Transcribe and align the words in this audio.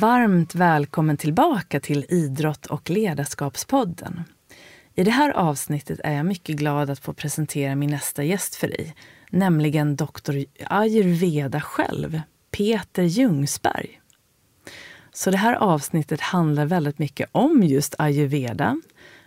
Varmt 0.00 0.54
välkommen 0.54 1.16
tillbaka 1.16 1.80
till 1.80 2.06
Idrott 2.08 2.66
och 2.66 2.90
ledarskapspodden. 2.90 4.24
I 4.94 5.04
det 5.04 5.10
här 5.10 5.30
avsnittet 5.30 6.00
är 6.04 6.12
jag 6.12 6.26
mycket 6.26 6.56
glad 6.56 6.90
att 6.90 6.98
få 6.98 7.12
presentera 7.12 7.74
min 7.74 7.90
nästa 7.90 8.24
gäst 8.24 8.54
för 8.54 8.68
dig, 8.68 8.94
nämligen 9.30 9.96
doktor 9.96 10.44
ayurveda 10.66 11.60
själv, 11.60 12.20
Peter 12.50 13.02
Ljungsberg. 13.02 14.00
Så 15.12 15.30
det 15.30 15.36
här 15.36 15.54
avsnittet 15.54 16.20
handlar 16.20 16.66
väldigt 16.66 16.98
mycket 16.98 17.28
om 17.32 17.62
just 17.62 17.94
ayurveda, 17.98 18.80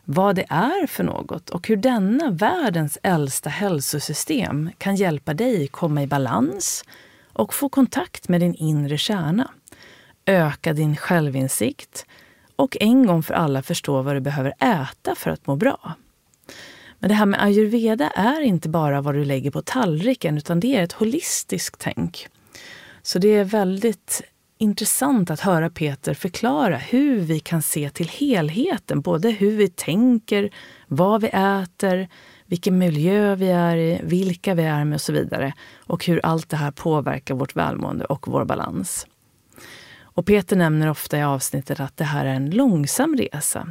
vad 0.06 0.36
det 0.36 0.46
är 0.50 0.88
för 0.88 1.04
något 1.04 1.50
och 1.50 1.68
hur 1.68 1.78
denna 1.78 2.32
världens 2.32 2.98
äldsta 3.04 3.50
hälsosystem 3.50 4.70
kan 4.78 4.96
hjälpa 4.96 5.34
dig 5.34 5.68
komma 5.68 6.04
i 6.04 6.08
balans 6.08 6.84
och 7.34 7.54
få 7.54 7.70
kontakt 7.70 8.30
med 8.30 8.42
din 8.42 8.54
inre 8.54 8.98
kärna 8.98 9.52
öka 10.30 10.74
din 10.74 10.96
självinsikt 10.96 12.06
och 12.56 12.78
en 12.80 13.06
gång 13.08 13.24
för 13.24 13.34
alla 13.34 13.62
förstå 13.62 14.02
vad 14.02 14.16
du 14.16 14.20
behöver 14.20 14.54
äta 14.60 15.16
för 15.16 15.32
att 15.32 15.48
må 15.48 15.56
bra. 15.56 15.94
Men 17.00 17.10
det 17.10 17.16
här 17.16 17.26
med 17.26 17.44
ayurveda 17.44 18.10
är 18.10 18.42
inte 18.42 18.70
bara 18.70 19.02
vad 19.02 19.16
du 19.16 19.26
lägger 19.26 19.52
på 19.52 19.62
tallriken 19.62 20.38
utan 20.38 20.60
det 20.60 20.76
är 20.76 20.84
ett 20.84 20.92
holistiskt 20.92 21.80
tänk. 21.80 22.28
Så 23.02 23.20
det 23.20 23.28
är 23.28 23.44
väldigt 23.44 24.22
intressant 24.58 25.30
att 25.32 25.40
höra 25.40 25.70
Peter 25.70 26.14
förklara 26.14 26.78
hur 26.78 27.20
vi 27.20 27.40
kan 27.40 27.62
se 27.62 27.90
till 27.90 28.10
helheten. 28.10 29.02
Både 29.02 29.30
hur 29.30 29.58
vi 29.58 29.70
tänker, 29.70 30.50
vad 30.88 31.22
vi 31.22 31.28
äter, 31.28 32.08
vilken 32.46 32.78
miljö 32.78 33.36
vi 33.36 33.50
är 33.50 33.78
i, 33.78 34.02
vilka 34.04 34.54
vi 34.54 34.64
är 34.64 34.86
med 34.86 34.96
och 34.96 35.02
så 35.02 35.14
vidare. 35.14 35.54
Och 35.78 36.06
hur 36.06 36.26
allt 36.26 36.50
det 36.50 36.58
här 36.58 36.72
påverkar 36.72 37.36
vårt 37.36 37.56
välmående 37.56 38.06
och 38.06 38.28
vår 38.28 38.46
balans. 38.46 39.08
Och 40.20 40.26
Peter 40.26 40.56
nämner 40.56 40.90
ofta 40.90 41.18
i 41.18 41.24
avsnittet 41.24 41.80
att 41.80 41.98
det 41.98 42.04
här 42.04 42.26
är 42.26 42.34
en 42.34 42.50
långsam 42.50 43.16
resa 43.16 43.68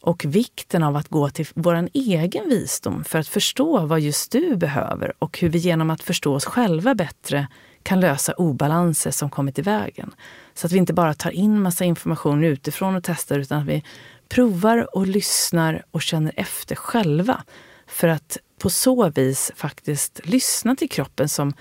och 0.00 0.24
vikten 0.24 0.82
av 0.82 0.96
att 0.96 1.08
gå 1.08 1.30
till 1.30 1.46
vår 1.54 1.88
egen 1.92 2.48
visdom 2.48 3.04
för 3.04 3.18
att 3.18 3.28
förstå 3.28 3.86
vad 3.86 4.00
just 4.00 4.32
du 4.32 4.56
behöver 4.56 5.12
och 5.18 5.38
hur 5.38 5.48
vi 5.48 5.58
genom 5.58 5.90
att 5.90 6.02
förstå 6.02 6.34
oss 6.34 6.44
själva 6.44 6.94
bättre 6.94 7.48
kan 7.82 8.00
lösa 8.00 8.32
obalanser 8.32 9.10
som 9.10 9.30
kommit 9.30 9.58
i 9.58 9.62
vägen. 9.62 10.14
Så 10.54 10.66
att 10.66 10.72
vi 10.72 10.78
inte 10.78 10.92
bara 10.92 11.14
tar 11.14 11.30
in 11.30 11.62
massa 11.62 11.84
information 11.84 12.44
utifrån 12.44 12.96
och 12.96 13.04
testar 13.04 13.38
utan 13.38 13.58
att 13.58 13.66
vi 13.66 13.84
provar 14.28 14.96
och 14.96 15.06
lyssnar 15.06 15.84
och 15.90 16.02
känner 16.02 16.32
efter 16.36 16.74
själva. 16.74 17.44
För 17.86 18.08
att 18.08 18.38
på 18.58 18.70
så 18.70 19.10
vis 19.10 19.52
faktiskt 19.56 20.20
lyssna 20.24 20.76
till 20.76 20.90
kroppen 20.90 21.28
som 21.28 21.52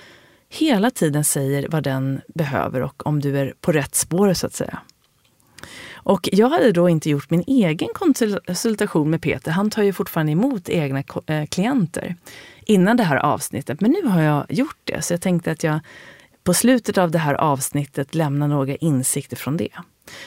hela 0.50 0.92
tiden 0.92 1.23
säger 1.23 1.67
vad 1.69 1.83
den 1.83 2.22
behöver 2.28 2.81
och 2.81 3.08
om 3.08 3.19
du 3.19 3.38
är 3.38 3.53
på 3.61 3.72
rätt 3.72 3.95
spår 3.95 4.33
så 4.33 4.47
att 4.47 4.53
säga. 4.53 4.80
Och 5.94 6.30
jag 6.31 6.50
hade 6.50 6.72
då 6.72 6.89
inte 6.89 7.09
gjort 7.09 7.30
min 7.30 7.44
egen 7.47 7.89
konsultation 7.94 9.09
med 9.09 9.22
Peter. 9.22 9.52
Han 9.52 9.69
tar 9.69 9.83
ju 9.83 9.94
fortfarande 9.94 10.31
emot 10.31 10.69
egna 10.69 11.03
eh, 11.25 11.45
klienter 11.45 12.16
innan 12.66 12.97
det 12.97 13.03
här 13.03 13.17
avsnittet. 13.17 13.81
Men 13.81 13.91
nu 13.91 14.09
har 14.09 14.22
jag 14.22 14.45
gjort 14.50 14.80
det, 14.83 15.02
så 15.02 15.14
jag 15.14 15.22
tänkte 15.22 15.52
att 15.52 15.64
jag 15.64 15.80
på 16.44 16.53
slutet 16.53 16.97
av 16.97 17.11
det 17.11 17.17
här 17.17 17.34
avsnittet 17.34 18.16
lämnar 18.16 18.47
några 18.47 18.75
insikter 18.75 19.36
från 19.36 19.58
det. 19.58 19.69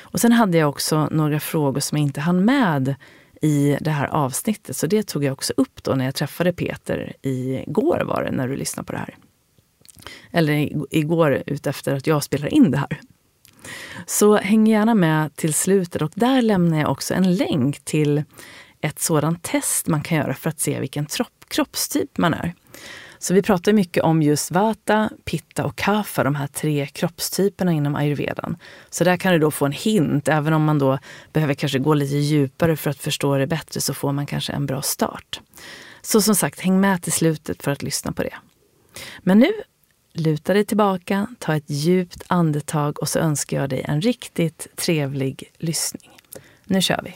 Och 0.00 0.20
sen 0.20 0.32
hade 0.32 0.58
jag 0.58 0.68
också 0.68 1.08
några 1.10 1.40
frågor 1.40 1.80
som 1.80 1.98
jag 1.98 2.02
inte 2.02 2.20
hann 2.20 2.44
med 2.44 2.94
i 3.42 3.76
det 3.80 3.90
här 3.90 4.06
avsnittet. 4.06 4.76
Så 4.76 4.86
det 4.86 5.02
tog 5.02 5.24
jag 5.24 5.32
också 5.32 5.52
upp 5.56 5.82
då 5.82 5.94
när 5.94 6.04
jag 6.04 6.14
träffade 6.14 6.52
Peter 6.52 7.12
igår 7.22 8.04
var 8.04 8.22
det, 8.22 8.30
när 8.30 8.48
du 8.48 8.56
lyssnade 8.56 8.86
på 8.86 8.92
det 8.92 8.98
här 8.98 9.14
eller 10.30 10.68
igår 10.90 11.42
utefter 11.46 11.94
att 11.94 12.06
jag 12.06 12.22
spelar 12.22 12.54
in 12.54 12.70
det 12.70 12.78
här. 12.78 13.00
Så 14.06 14.36
häng 14.36 14.66
gärna 14.66 14.94
med 14.94 15.36
till 15.36 15.54
slutet 15.54 16.02
och 16.02 16.12
där 16.14 16.42
lämnar 16.42 16.80
jag 16.80 16.90
också 16.90 17.14
en 17.14 17.34
länk 17.34 17.84
till 17.84 18.22
ett 18.80 19.00
sådant 19.00 19.42
test 19.42 19.86
man 19.86 20.02
kan 20.02 20.18
göra 20.18 20.34
för 20.34 20.48
att 20.50 20.60
se 20.60 20.80
vilken 20.80 21.06
kroppstyp 21.48 22.18
man 22.18 22.34
är. 22.34 22.54
Så 23.18 23.34
vi 23.34 23.42
pratar 23.42 23.72
mycket 23.72 24.02
om 24.02 24.22
just 24.22 24.50
vata, 24.50 25.10
pitta 25.24 25.64
och 25.64 25.76
kapha, 25.76 26.24
de 26.24 26.34
här 26.34 26.46
tre 26.46 26.86
kroppstyperna 26.86 27.72
inom 27.72 27.96
ayurvedan. 27.96 28.56
Så 28.90 29.04
där 29.04 29.16
kan 29.16 29.32
du 29.32 29.38
då 29.38 29.50
få 29.50 29.66
en 29.66 29.72
hint, 29.72 30.28
även 30.28 30.52
om 30.52 30.64
man 30.64 30.78
då 30.78 30.98
behöver 31.32 31.54
kanske 31.54 31.78
gå 31.78 31.94
lite 31.94 32.16
djupare 32.16 32.76
för 32.76 32.90
att 32.90 32.98
förstå 32.98 33.36
det 33.36 33.46
bättre 33.46 33.80
så 33.80 33.94
får 33.94 34.12
man 34.12 34.26
kanske 34.26 34.52
en 34.52 34.66
bra 34.66 34.82
start. 34.82 35.40
Så 36.02 36.22
som 36.22 36.34
sagt, 36.34 36.60
häng 36.60 36.80
med 36.80 37.02
till 37.02 37.12
slutet 37.12 37.62
för 37.62 37.70
att 37.70 37.82
lyssna 37.82 38.12
på 38.12 38.22
det. 38.22 38.34
Men 39.20 39.38
nu 39.38 39.52
luta 40.12 40.54
dig 40.54 40.64
tillbaka, 40.64 41.26
ta 41.38 41.56
ett 41.56 41.70
djupt 41.70 42.22
andetag 42.26 43.02
och 43.02 43.08
så 43.08 43.18
önskar 43.18 43.56
jag 43.56 43.70
dig 43.70 43.82
en 43.88 44.00
riktigt 44.00 44.66
trevlig 44.76 45.50
lyssning. 45.58 46.10
Nu 46.64 46.80
kör 46.80 47.00
vi! 47.04 47.14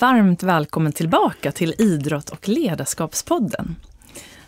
Varmt 0.00 0.42
välkommen 0.42 0.92
tillbaka 0.92 1.52
till 1.52 1.74
Idrott 1.78 2.30
och 2.30 2.48
ledarskapspodden. 2.48 3.76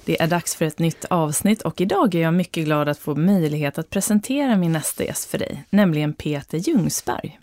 Det 0.07 0.23
är 0.23 0.27
dags 0.27 0.55
för 0.55 0.65
ett 0.65 0.79
nytt 0.79 1.05
avsnitt 1.05 1.63
och 1.63 1.81
idag 1.81 2.15
är 2.15 2.21
jag 2.21 2.35
mycket 2.35 2.65
glad 2.65 2.89
att 2.89 2.99
få 2.99 3.15
möjlighet 3.15 3.79
att 3.79 3.91
presentera 3.91 4.57
min 4.57 4.73
nästa 4.73 5.05
gäst 5.05 5.31
för 5.31 5.39
dig, 5.39 5.65
nämligen 5.71 6.13
Peter 6.13 6.59
Ljungsberg. 6.59 7.39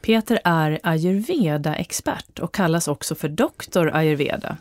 Peter 0.00 0.40
är 0.44 0.80
ayurveda-expert 0.82 2.38
och 2.38 2.54
kallas 2.54 2.88
också 2.88 3.14
för 3.14 3.28
doktor 3.28 3.90
ayurveda, 3.94 4.56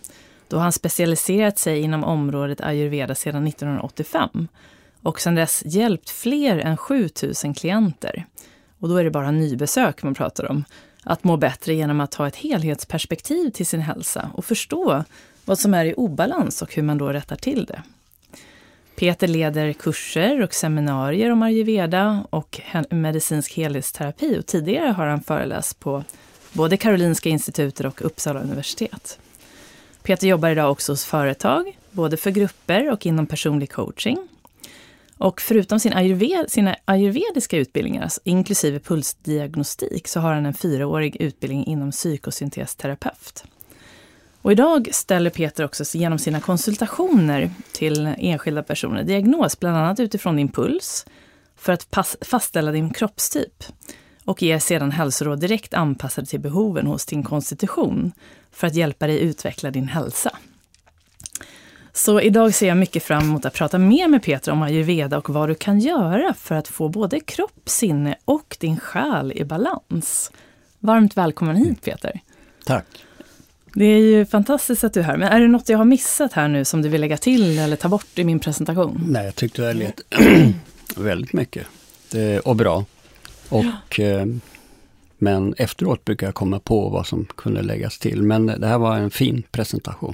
då 0.47 0.57
han 0.57 0.71
specialiserat 0.71 1.59
sig 1.59 1.79
inom 1.79 2.03
området 2.03 2.61
ayurveda 2.61 3.15
sedan 3.15 3.47
1985 3.47 4.47
och 5.01 5.21
sedan 5.21 5.35
dess 5.35 5.63
hjälpt 5.65 6.09
fler 6.09 6.57
än 6.57 6.77
7000 6.77 7.53
klienter. 7.53 8.25
Och 8.79 8.89
då 8.89 8.97
är 8.97 9.03
det 9.03 9.11
bara 9.11 9.31
nybesök 9.31 10.03
man 10.03 10.15
pratar 10.15 10.51
om. 10.51 10.63
Att 11.03 11.23
må 11.23 11.37
bättre 11.37 11.73
genom 11.73 11.99
att 11.99 12.13
ha 12.13 12.27
ett 12.27 12.35
helhetsperspektiv 12.35 13.49
till 13.49 13.65
sin 13.65 13.81
hälsa 13.81 14.31
och 14.33 14.45
förstå 14.45 15.03
vad 15.47 15.59
som 15.59 15.73
är 15.73 15.85
i 15.85 15.93
obalans 15.93 16.61
och 16.61 16.75
hur 16.75 16.83
man 16.83 16.97
då 16.97 17.09
rättar 17.09 17.35
till 17.35 17.65
det. 17.65 17.81
Peter 18.95 19.27
leder 19.27 19.73
kurser 19.73 20.41
och 20.41 20.53
seminarier 20.53 21.31
om 21.31 21.43
ayurveda 21.43 22.25
och 22.29 22.61
medicinsk 22.89 23.53
helhetsterapi 23.53 24.39
och 24.39 24.45
tidigare 24.45 24.91
har 24.91 25.07
han 25.07 25.21
föreläst 25.21 25.79
på 25.79 26.03
både 26.53 26.77
Karolinska 26.77 27.29
institutet 27.29 27.85
och 27.85 28.05
Uppsala 28.05 28.39
universitet. 28.39 29.19
Peter 30.03 30.27
jobbar 30.27 30.49
idag 30.49 30.71
också 30.71 30.91
hos 30.91 31.05
företag, 31.05 31.77
både 31.91 32.17
för 32.17 32.31
grupper 32.31 32.91
och 32.91 33.05
inom 33.05 33.27
personlig 33.27 33.71
coaching. 33.71 34.27
Och 35.17 35.41
förutom 35.41 35.79
sin 35.79 35.93
ayurved, 35.93 36.51
sina 36.51 36.75
ayurvediska 36.85 37.57
utbildningar, 37.57 38.03
alltså 38.03 38.21
inklusive 38.23 38.79
pulsdiagnostik, 38.79 40.07
så 40.07 40.19
har 40.19 40.33
han 40.33 40.45
en 40.45 40.53
fyraårig 40.53 41.15
utbildning 41.15 41.65
inom 41.65 41.91
psykosyntesterapeut. 41.91 43.43
Och 44.47 44.51
idag 44.51 44.89
ställer 44.91 45.29
Peter 45.29 45.65
också 45.65 45.97
genom 45.97 46.19
sina 46.19 46.41
konsultationer 46.41 47.51
till 47.71 48.13
enskilda 48.17 48.63
personer 48.63 49.03
diagnos, 49.03 49.59
bland 49.59 49.77
annat 49.77 49.99
utifrån 49.99 50.35
din 50.35 50.51
puls, 50.51 51.05
för 51.55 51.73
att 51.73 51.87
fastställa 52.21 52.71
din 52.71 52.93
kroppstyp 52.93 53.63
och 54.25 54.41
ger 54.41 54.59
sedan 54.59 54.91
hälsoråd 54.91 55.39
direkt 55.39 55.73
anpassade 55.73 56.27
till 56.27 56.39
behoven 56.39 56.87
hos 56.87 57.05
din 57.05 57.23
konstitution 57.23 58.11
för 58.51 58.67
att 58.67 58.75
hjälpa 58.75 59.07
dig 59.07 59.19
utveckla 59.19 59.71
din 59.71 59.87
hälsa. 59.87 60.37
Så 61.93 62.21
idag 62.21 62.53
ser 62.53 62.67
jag 62.67 62.77
mycket 62.77 63.03
fram 63.03 63.23
emot 63.23 63.45
att 63.45 63.53
prata 63.53 63.77
mer 63.77 64.07
med 64.07 64.23
Peter 64.23 64.51
om 64.51 64.61
ayurveda 64.61 65.17
och 65.17 65.29
vad 65.29 65.49
du 65.49 65.55
kan 65.55 65.79
göra 65.79 66.33
för 66.33 66.55
att 66.55 66.67
få 66.67 66.89
både 66.89 67.19
kropp, 67.19 67.61
sinne 67.69 68.15
och 68.25 68.57
din 68.59 68.79
själ 68.79 69.33
i 69.35 69.45
balans. 69.45 70.31
Varmt 70.79 71.17
välkommen 71.17 71.55
hit 71.55 71.81
Peter. 71.81 72.19
Tack. 72.65 73.06
Det 73.77 73.85
är 73.85 73.99
ju 73.99 74.25
fantastiskt 74.25 74.83
att 74.83 74.93
du 74.93 74.99
är 74.99 75.03
här. 75.03 75.17
Men 75.17 75.27
är 75.27 75.39
det 75.39 75.47
något 75.47 75.69
jag 75.69 75.77
har 75.77 75.85
missat 75.85 76.33
här 76.33 76.47
nu 76.47 76.65
som 76.65 76.81
du 76.81 76.89
vill 76.89 77.01
lägga 77.01 77.17
till 77.17 77.59
eller 77.59 77.75
ta 77.75 77.89
bort 77.89 78.19
i 78.19 78.23
min 78.23 78.39
presentation? 78.39 79.03
Nej, 79.07 79.25
jag 79.25 79.35
tyckte 79.35 79.61
det 79.61 79.73
lät 79.73 80.01
väldigt 80.95 81.33
mycket 81.33 81.67
det, 82.11 82.39
och 82.39 82.55
bra. 82.55 82.85
Och, 83.49 83.65
ja. 83.99 84.03
eh, 84.05 84.25
men 85.17 85.53
efteråt 85.57 86.05
brukar 86.05 86.27
jag 86.27 86.35
komma 86.35 86.59
på 86.59 86.89
vad 86.89 87.07
som 87.07 87.25
kunde 87.25 87.61
läggas 87.61 87.99
till. 87.99 88.23
Men 88.23 88.45
det 88.45 88.67
här 88.67 88.77
var 88.77 88.97
en 88.97 89.11
fin 89.11 89.43
presentation. 89.51 90.13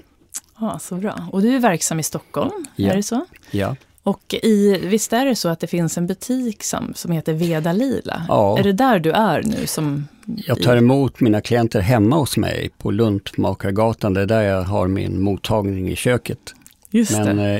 Ja, 0.60 0.80
Så 0.80 0.95
bra. 0.95 1.30
Och 1.31 1.42
du 1.42 1.56
är 1.56 1.60
verksam 1.60 2.00
i 2.00 2.04
Stockholm, 2.04 2.65
ja. 2.75 2.92
är 2.92 2.95
det 2.95 3.04
så? 3.04 3.25
Ja. 3.51 3.75
Och 4.03 4.33
i, 4.44 4.77
visst 4.77 5.13
är 5.13 5.25
det 5.25 5.35
så 5.35 5.50
att 5.50 5.59
det 5.59 5.67
finns 5.67 5.97
en 5.97 6.07
butik 6.07 6.63
som, 6.63 6.94
som 6.94 7.11
heter 7.11 7.33
Veda 7.33 7.73
Lila? 7.73 8.25
Ja. 8.27 8.59
Är 8.59 8.63
det 8.63 8.73
där 8.73 9.00
du 9.00 9.11
är 9.11 9.44
nu? 9.44 9.67
Som 9.67 10.07
jag 10.25 10.61
tar 10.61 10.75
emot 10.77 11.19
mina 11.19 11.41
klienter 11.41 11.81
hemma 11.81 12.15
hos 12.15 12.38
mig 12.38 12.69
på 12.77 12.91
Luntmakargatan. 12.91 14.13
Det 14.13 14.21
är 14.21 14.25
där 14.25 14.41
jag 14.41 14.63
har 14.63 14.88
min 14.88 15.21
mottagning 15.21 15.89
i 15.89 15.95
köket. 15.95 16.39
Just 16.91 17.11
Men 17.11 17.39
eh, 17.39 17.59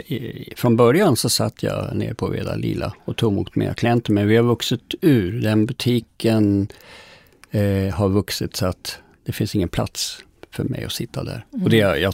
från 0.56 0.76
början 0.78 1.16
så 1.16 1.30
satt 1.30 1.64
jag 1.64 1.96
nere 1.96 2.14
på 2.14 2.28
Veda 2.28 2.56
Lila 2.56 2.94
och 3.06 3.16
tog 3.18 3.32
emot 3.34 3.56
mina 3.56 3.74
klienter. 3.74 4.14
Men 4.14 4.28
vi 4.28 4.36
har 4.36 4.44
vuxit 4.44 4.96
ur. 5.02 5.42
Den 5.42 5.66
butiken 5.66 6.68
eh, 7.52 7.94
har 7.94 8.10
vuxit 8.10 8.56
så 8.56 8.66
att 8.66 8.98
det 9.26 9.32
finns 9.32 9.56
ingen 9.56 9.70
plats 9.70 10.18
för 10.52 10.64
mig 10.64 10.84
att 10.84 10.92
sitta 10.92 11.24
där. 11.24 11.46
Och 11.64 11.70
det, 11.70 11.82
Mm. 11.82 12.02
jag, 12.02 12.14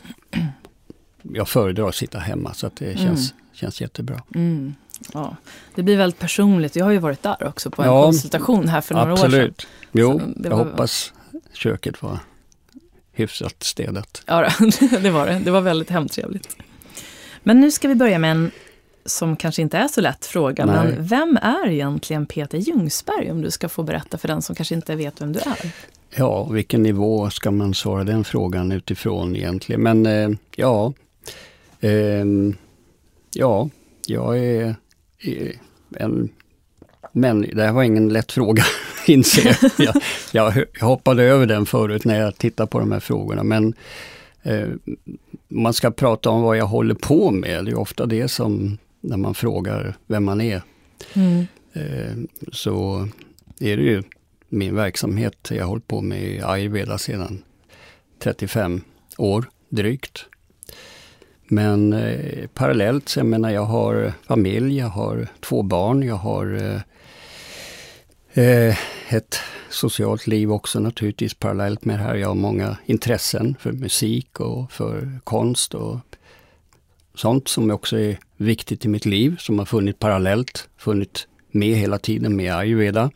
jag 1.21 1.47
föredrar 1.49 1.87
att 1.89 1.95
sitta 1.95 2.19
hemma 2.19 2.53
så 2.53 2.67
att 2.67 2.75
det 2.75 2.99
känns, 2.99 3.33
känns 3.53 3.81
jättebra. 3.81 4.23
Mm. 4.35 4.75
Ja. 5.13 5.35
Det 5.75 5.83
blir 5.83 5.97
väldigt 5.97 6.19
personligt. 6.19 6.75
Jag 6.75 6.85
har 6.85 6.91
ju 6.91 6.97
varit 6.97 7.23
där 7.23 7.47
också 7.47 7.71
på 7.71 7.81
en 7.81 7.87
Ja, 7.87 8.03
konsultation 8.03 8.67
här 8.67 8.81
för 8.81 8.95
några 8.95 9.13
år 9.13 9.17
sedan. 9.17 9.25
Absolut. 9.25 9.67
Jo, 9.91 10.21
jag 10.43 10.49
var- 10.49 10.57
hoppas 10.65 11.13
köket 11.53 12.01
var 12.01 12.19
hyfsat 13.11 13.63
städat. 13.63 14.21
Ja, 14.25 14.49
det 15.01 15.09
var 15.11 15.25
det. 15.27 15.39
Det 15.45 15.51
var 15.51 15.61
väldigt 15.61 15.89
hemtrevligt. 15.89 16.57
Men 17.43 17.61
nu 17.61 17.71
ska 17.71 17.87
vi 17.87 17.95
börja 17.95 18.19
med 18.19 18.31
en 18.31 18.51
som 19.05 19.35
kanske 19.35 19.61
inte 19.61 19.77
är 19.77 19.87
så 19.87 20.01
lätt 20.01 20.25
fråga. 20.25 20.65
Nej. 20.65 20.75
Men 20.75 21.07
vem 21.07 21.37
är 21.41 21.67
egentligen 21.69 22.25
Peter 22.25 22.57
Ljungsberg? 22.57 23.31
Om 23.31 23.41
du 23.41 23.51
ska 23.51 23.69
få 23.69 23.83
berätta 23.83 24.17
för 24.17 24.27
den 24.27 24.41
som 24.41 24.55
kanske 24.55 24.75
inte 24.75 24.95
vet 24.95 25.21
vem 25.21 25.33
du 25.33 25.39
är. 25.39 25.71
Ja, 26.15 26.43
vilken 26.43 26.83
nivå 26.83 27.29
ska 27.29 27.51
man 27.51 27.73
svara 27.73 28.03
den 28.03 28.23
frågan 28.23 28.71
utifrån 28.71 29.35
egentligen? 29.35 29.81
Men 29.81 30.05
eh, 30.05 30.29
ja, 30.55 30.93
ehm, 31.81 32.55
ja, 33.33 33.69
jag 34.07 34.39
är, 34.39 34.75
är 35.19 35.53
en... 35.95 36.29
Men 37.11 37.41
det 37.41 37.63
här 37.63 37.71
var 37.73 37.83
ingen 37.83 38.09
lätt 38.09 38.31
fråga, 38.31 38.63
inser 39.07 39.57
jag. 39.77 39.95
jag. 40.31 40.65
Jag 40.79 40.87
hoppade 40.87 41.23
över 41.23 41.45
den 41.45 41.65
förut 41.65 42.05
när 42.05 42.19
jag 42.21 42.37
tittade 42.37 42.67
på 42.67 42.79
de 42.79 42.91
här 42.91 42.99
frågorna. 42.99 43.43
Men 43.43 43.73
eh, 44.43 44.67
man 45.47 45.73
ska 45.73 45.91
prata 45.91 46.29
om 46.29 46.41
vad 46.41 46.57
jag 46.57 46.65
håller 46.65 46.95
på 46.95 47.31
med. 47.31 47.65
Det 47.65 47.71
är 47.71 47.77
ofta 47.79 48.05
det 48.05 48.27
som, 48.27 48.77
när 49.01 49.17
man 49.17 49.33
frågar 49.33 49.97
vem 50.07 50.23
man 50.25 50.41
är, 50.41 50.61
Mm. 51.13 51.47
eh, 51.73 52.15
så 52.51 53.07
är 53.59 53.77
det 53.77 53.83
ju 53.83 54.03
min 54.49 54.75
verksamhet. 54.75 55.47
Jag 55.51 55.63
har 55.63 55.67
hållit 55.69 55.87
på 55.87 56.01
med 56.01 56.43
ayurveda 56.43 56.97
sedan 56.97 57.43
35 58.19 58.81
år 59.17 59.45
drygt. 59.69 60.25
Men 61.51 61.93
eh, 61.93 62.47
parallellt, 62.53 63.09
så 63.09 63.19
jag 63.19 63.25
menar 63.25 63.49
jag 63.49 63.65
har 63.65 64.13
familj, 64.27 64.77
jag 64.77 64.87
har 64.87 65.27
två 65.39 65.63
barn, 65.63 66.03
jag 66.03 66.15
har 66.15 66.55
eh, 66.55 66.81
eh, 68.45 68.77
ett 69.09 69.39
socialt 69.69 70.27
liv 70.27 70.51
också 70.51 70.79
naturligtvis 70.79 71.33
parallellt 71.33 71.85
med 71.85 71.99
det 71.99 72.03
här. 72.03 72.15
Jag 72.15 72.27
har 72.27 72.35
många 72.35 72.77
intressen 72.85 73.55
för 73.59 73.71
musik 73.71 74.39
och 74.39 74.71
för 74.71 75.19
konst 75.23 75.73
och 75.73 75.99
sånt 77.15 77.47
som 77.47 77.71
också 77.71 77.99
är 77.99 78.19
viktigt 78.37 78.85
i 78.85 78.87
mitt 78.87 79.05
liv, 79.05 79.35
som 79.39 79.59
har 79.59 79.65
funnits 79.65 79.99
parallellt, 79.99 80.69
funnits 80.77 81.27
med 81.51 81.77
hela 81.77 81.99
tiden 81.99 82.35
med 82.35 82.55
ayurveda. 82.55 83.11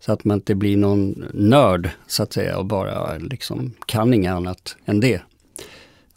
Så 0.00 0.12
att 0.12 0.24
man 0.24 0.38
inte 0.38 0.54
blir 0.54 0.76
någon 0.76 1.24
nörd 1.34 1.90
så 2.06 2.22
att 2.22 2.32
säga 2.32 2.58
och 2.58 2.66
bara 2.66 3.18
liksom 3.18 3.74
kan 3.86 4.14
inget 4.14 4.32
annat 4.32 4.76
än 4.84 5.00
det. 5.00 5.20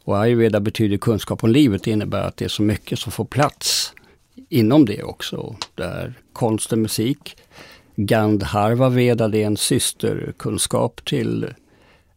Och 0.08 0.20
ayurveda 0.20 0.60
betyder 0.60 0.98
kunskap 0.98 1.44
om 1.44 1.50
livet, 1.50 1.84
det 1.84 1.92
innebär 1.92 2.22
att 2.22 2.38
det 2.38 2.46
är 2.46 2.50
så 2.50 2.62
mycket 2.62 3.00
som 3.00 3.12
får 3.12 3.26
plats 3.26 3.94
inom 4.50 4.86
det 4.86 5.04
också. 5.04 5.56
Där 5.76 6.14
konst 6.34 6.72
och 6.72 6.78
musik, 6.78 7.38
Gandharva 7.96 8.90
Veda, 8.90 9.28
det 9.28 9.44
är 9.44 9.48
en 9.48 9.58
systerkunskap 9.58 11.06
till 11.06 11.54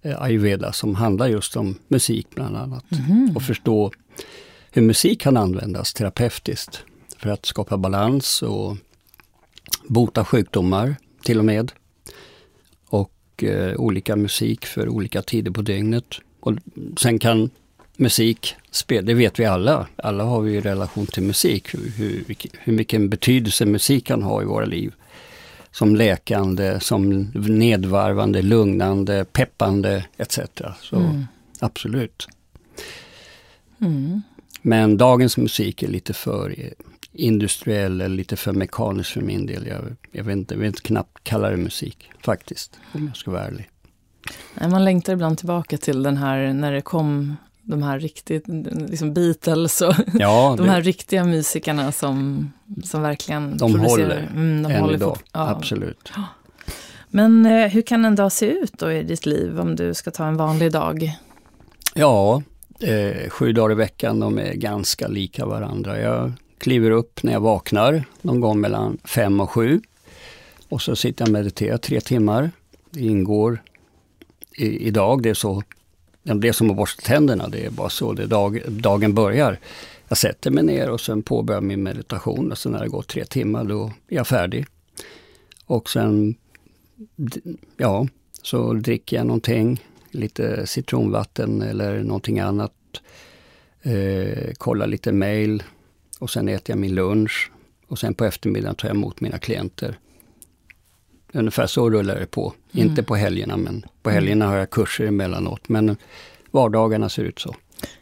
eh, 0.02 0.22
ayurveda 0.22 0.72
som 0.72 0.94
handlar 0.94 1.28
just 1.28 1.56
om 1.56 1.78
musik 1.88 2.26
bland 2.34 2.56
annat. 2.56 2.84
Och 3.34 3.42
förstå 3.42 3.90
hur 4.70 4.82
musik 4.82 5.20
kan 5.20 5.36
användas 5.36 5.94
terapeutiskt 5.94 6.84
för 7.16 7.30
att 7.30 7.46
skapa 7.46 7.76
balans 7.76 8.42
och 8.42 8.76
bota 9.88 10.24
sjukdomar 10.24 10.96
till 11.22 11.38
och 11.38 11.44
med. 11.44 11.72
Och 12.88 13.44
eh, 13.44 13.76
olika 13.76 14.16
musik 14.16 14.66
för 14.66 14.88
olika 14.88 15.22
tider 15.22 15.50
på 15.50 15.62
dygnet. 15.62 16.14
Och 16.40 16.52
sen 16.96 17.18
kan 17.18 17.50
musik 17.96 18.56
spela, 18.70 19.06
det 19.06 19.14
vet 19.14 19.40
vi 19.40 19.44
alla, 19.44 19.86
alla 19.96 20.24
har 20.24 20.40
vi 20.40 20.60
relation 20.60 21.06
till 21.06 21.22
musik, 21.22 21.74
hur, 21.74 21.90
hur, 21.90 22.24
hur 22.58 22.72
mycket 22.72 23.10
betydelse 23.10 23.66
musik 23.66 24.06
kan 24.06 24.22
ha 24.22 24.42
i 24.42 24.44
våra 24.44 24.64
liv. 24.64 24.94
Som 25.72 25.96
läkande, 25.96 26.80
som 26.80 27.30
nedvarvande, 27.34 28.42
lugnande, 28.42 29.24
peppande 29.24 30.04
etc. 30.16 30.38
Så 30.80 30.96
Mm. 30.96 31.26
absolut. 31.60 32.28
Mm. 33.80 34.22
Men 34.62 34.96
dagens 34.96 35.36
musik 35.36 35.82
är 35.82 35.88
lite 35.88 36.12
för 36.12 36.72
industriell 37.12 38.00
eller 38.00 38.16
lite 38.16 38.36
för 38.36 38.52
mekanisk 38.52 39.12
för 39.12 39.20
min 39.20 39.46
del. 39.46 39.66
Jag, 39.66 39.96
jag, 40.10 40.24
vet 40.24 40.36
inte, 40.36 40.54
jag 40.54 40.66
inte 40.66 40.82
knappt 40.82 41.24
kalla 41.24 41.50
det 41.50 41.56
musik 41.56 42.10
faktiskt, 42.24 42.78
om 42.92 43.06
jag 43.06 43.16
ska 43.16 43.30
vara 43.30 43.44
ärlig. 43.44 43.68
Man 44.54 44.84
längtar 44.84 45.12
ibland 45.12 45.38
tillbaka 45.38 45.78
till 45.78 46.02
den 46.02 46.16
här, 46.16 46.52
när 46.52 46.72
det 46.72 46.80
kom 46.80 47.36
de 47.62 47.82
här 47.82 47.98
riktigt, 48.00 48.44
liksom 48.88 49.14
Beatles 49.14 49.80
och 49.80 49.94
Ja, 50.14 50.54
de 50.58 50.62
det, 50.66 50.72
här 50.72 50.82
riktiga 50.82 51.24
musikerna 51.24 51.92
som, 51.92 52.52
som 52.84 53.02
verkligen 53.02 53.56
De 53.56 53.72
producerar. 53.72 53.88
håller 53.88 54.28
Mm, 54.34 54.62
de 54.62 54.72
än 54.72 54.80
håller 54.80 54.94
idag, 54.94 55.18
ja. 55.32 55.48
absolut. 55.48 56.12
Men 57.08 57.46
eh, 57.46 57.68
hur 57.68 57.82
kan 57.82 58.04
en 58.04 58.14
dag 58.14 58.32
se 58.32 58.46
ut 58.46 58.72
då 58.78 58.92
i 58.92 59.02
ditt 59.02 59.26
liv 59.26 59.60
om 59.60 59.76
du 59.76 59.94
ska 59.94 60.10
ta 60.10 60.26
en 60.26 60.36
vanlig 60.36 60.72
dag? 60.72 61.12
Ja, 61.94 62.42
eh, 62.80 63.28
sju 63.30 63.52
dagar 63.52 63.72
i 63.72 63.74
veckan, 63.74 64.20
de 64.20 64.38
är 64.38 64.54
ganska 64.54 65.08
lika 65.08 65.46
varandra. 65.46 66.00
Jag 66.00 66.32
kliver 66.58 66.90
upp 66.90 67.22
när 67.22 67.32
jag 67.32 67.40
vaknar, 67.40 68.04
någon 68.22 68.40
gång 68.40 68.60
mellan 68.60 68.98
fem 69.04 69.40
och 69.40 69.50
sju. 69.50 69.80
Och 70.68 70.82
så 70.82 70.96
sitter 70.96 71.22
jag 71.22 71.28
och 71.28 71.32
mediterar 71.32 71.76
tre 71.76 72.00
timmar. 72.00 72.50
Det 72.90 73.00
ingår 73.00 73.62
i, 74.56 74.86
idag, 74.86 75.22
det 75.22 75.30
är 75.30 75.34
så 75.34 75.62
det 76.34 76.48
är 76.48 76.52
som 76.52 76.70
att 76.70 76.76
borsta 76.76 77.02
tänderna, 77.02 77.48
det 77.48 77.66
är 77.66 77.70
bara 77.70 77.88
så 77.88 78.12
det 78.12 78.26
dag, 78.26 78.62
dagen 78.68 79.14
börjar. 79.14 79.58
Jag 80.08 80.18
sätter 80.18 80.50
mig 80.50 80.64
ner 80.64 80.90
och 80.90 81.00
sen 81.00 81.22
påbörjar 81.22 81.60
min 81.60 81.82
meditation 81.82 82.52
och 82.52 82.58
sen 82.58 82.72
när 82.72 82.80
det 82.80 82.88
gått 82.88 83.08
tre 83.08 83.24
timmar 83.24 83.64
då 83.64 83.92
är 84.08 84.16
jag 84.16 84.26
färdig. 84.26 84.66
Och 85.66 85.90
sen, 85.90 86.34
ja, 87.76 88.06
så 88.42 88.72
dricker 88.72 89.16
jag 89.16 89.26
någonting, 89.26 89.84
lite 90.10 90.66
citronvatten 90.66 91.62
eller 91.62 92.02
någonting 92.02 92.40
annat. 92.40 92.72
Eh, 93.82 94.52
kollar 94.54 94.86
lite 94.86 95.12
mail 95.12 95.62
och 96.18 96.30
sen 96.30 96.48
äter 96.48 96.72
jag 96.72 96.78
min 96.78 96.94
lunch. 96.94 97.50
Och 97.86 97.98
sen 97.98 98.14
på 98.14 98.24
eftermiddagen 98.24 98.74
tar 98.74 98.88
jag 98.88 98.94
emot 98.94 99.20
mina 99.20 99.38
klienter. 99.38 99.98
Ungefär 101.32 101.66
så 101.66 101.90
rullar 101.90 102.20
det 102.20 102.26
på. 102.26 102.52
Mm. 102.72 102.86
Inte 102.88 103.02
på 103.02 103.16
helgerna, 103.16 103.56
men 103.56 103.84
på 104.02 104.10
helgerna 104.10 104.46
har 104.46 104.56
jag 104.56 104.70
kurser 104.70 105.06
emellanåt. 105.06 105.68
Men 105.68 105.96
vardagarna 106.50 107.08
ser 107.08 107.24
ut 107.24 107.38
så. 107.38 107.54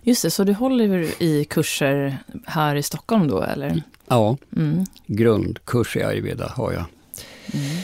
Just 0.02 0.22
det, 0.22 0.30
så 0.30 0.44
du 0.44 0.52
håller 0.52 1.22
i 1.22 1.44
kurser 1.44 2.18
här 2.46 2.76
i 2.76 2.82
Stockholm 2.82 3.28
då 3.28 3.42
eller? 3.42 3.82
Ja, 4.06 4.36
Mm. 4.56 4.84
grundkurs 5.06 5.96
i 5.96 6.02
ayurveda 6.02 6.48
har 6.56 6.72
jag. 6.72 6.84
Mm. 7.54 7.76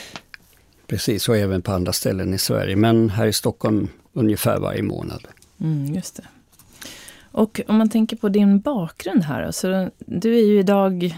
Precis, 0.87 1.29
och 1.29 1.37
även 1.37 1.63
på 1.63 1.73
andra 1.73 1.93
ställen 1.93 2.35
i 2.35 2.39
Sverige. 2.39 2.77
Men 2.77 3.11
här 3.11 3.27
i 3.27 3.33
Stockholm 3.33 3.89
ungefär 4.13 4.59
varje 4.59 4.83
månad. 4.83 5.27
Mm, 5.61 5.95
just 5.95 6.17
det. 6.17 6.23
Och 7.33 7.61
om 7.69 7.77
man 7.77 7.89
tänker 7.89 8.17
på 8.17 8.29
din 8.29 8.61
bakgrund 8.61 9.23
här, 9.23 9.51
så 9.51 9.91
du 9.99 10.39
är 10.39 10.43
ju 10.47 10.59
idag, 10.59 11.15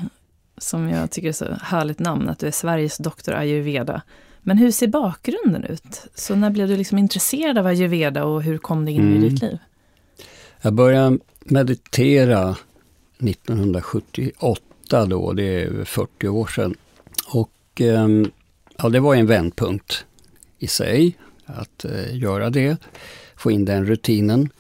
som 0.59 0.89
jag 0.89 1.11
tycker 1.11 1.29
är 1.29 1.33
så 1.33 1.47
härligt 1.63 1.99
namn, 1.99 2.29
att 2.29 2.39
du 2.39 2.47
är 2.47 2.51
Sveriges 2.51 2.97
doktor 2.99 3.35
ayurveda. 3.35 4.03
Men 4.43 4.59
hur 4.59 4.71
ser 4.71 4.87
bakgrunden 4.87 5.65
ut? 5.65 6.07
Så 6.15 6.35
när 6.35 6.51
blev 6.51 6.69
du 6.69 6.77
liksom 6.77 6.99
intresserad 6.99 7.59
av 7.59 7.67
ayurveda 7.67 8.25
och 8.25 8.43
hur 8.43 8.59
kom 8.59 8.85
det 8.85 8.93
in 8.93 9.03
i 9.13 9.17
Mm. 9.17 9.21
ditt 9.21 9.43
liv? 9.43 9.59
Jag 10.63 10.73
började 10.73 11.19
meditera 11.45 12.57
1978 13.19 15.07
då, 15.07 15.33
det 15.33 15.43
är 15.43 15.67
över 15.67 15.85
40 15.85 16.29
år 16.29 16.47
sedan. 16.47 16.75
Och 17.29 17.81
ehm, 17.81 18.31
ja, 18.77 18.89
det 18.89 19.01
var 19.01 19.15
en 19.15 19.27
vändpunkt 19.27 20.05
i 20.59 20.67
sig 20.67 21.17
att 21.47 21.85
eh, 21.85 22.17
göra 22.17 22.51
det, 22.51 22.77
få 23.37 23.51
in 23.51 23.65
den 23.65 23.87
rutinen. 23.87 24.51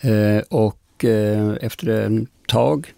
Eh, 0.00 0.38
och 0.50 1.04
eh, 1.04 1.52
efter 1.60 1.88
ett 1.88 2.28
tag 2.48 2.92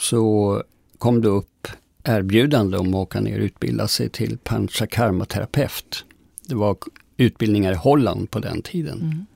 så 0.00 0.62
kom 0.98 1.22
det 1.22 1.28
upp 1.28 1.68
erbjudande 2.04 2.78
om 2.78 2.88
att 2.88 2.94
åka 2.94 3.20
ner 3.20 3.38
och 3.38 3.44
utbilda 3.44 3.88
sig 3.88 4.08
till 4.08 4.38
panchakarmaterapeut. 4.38 6.04
Det 6.46 6.54
var 6.54 6.76
utbildningar 7.16 7.72
i 7.72 7.76
Holland 7.76 8.30
på 8.30 8.38
den 8.38 8.62
tiden. 8.62 9.00
Mm. 9.00 9.26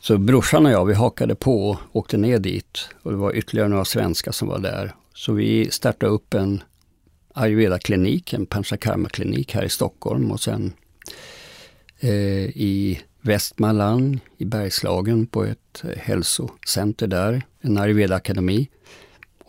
Så 0.00 0.18
brorsan 0.18 0.66
och 0.66 0.72
jag, 0.72 0.84
vi 0.84 0.94
hakade 0.94 1.34
på 1.34 1.68
och 1.70 1.78
åkte 1.92 2.16
ner 2.16 2.38
dit. 2.38 2.88
Och 3.02 3.10
det 3.10 3.16
var 3.16 3.36
ytterligare 3.36 3.68
några 3.68 3.84
svenskar 3.84 4.32
som 4.32 4.48
var 4.48 4.58
där. 4.58 4.94
Så 5.14 5.32
vi 5.32 5.70
startade 5.70 6.12
upp 6.12 6.34
en 6.34 6.62
ayurveda-klinik, 7.34 8.32
en 8.32 8.46
panchakarma-klinik 8.46 9.54
här 9.54 9.64
i 9.64 9.68
Stockholm 9.68 10.30
och 10.30 10.40
sen 10.40 10.72
eh, 12.00 12.10
i 12.56 13.00
Västmanland 13.20 14.18
i 14.36 14.44
Bergslagen 14.44 15.26
på 15.26 15.44
ett 15.44 15.84
hälsocenter 15.96 17.06
där, 17.06 17.42
en 17.60 17.78
Ayurveda-akademi. 17.78 18.68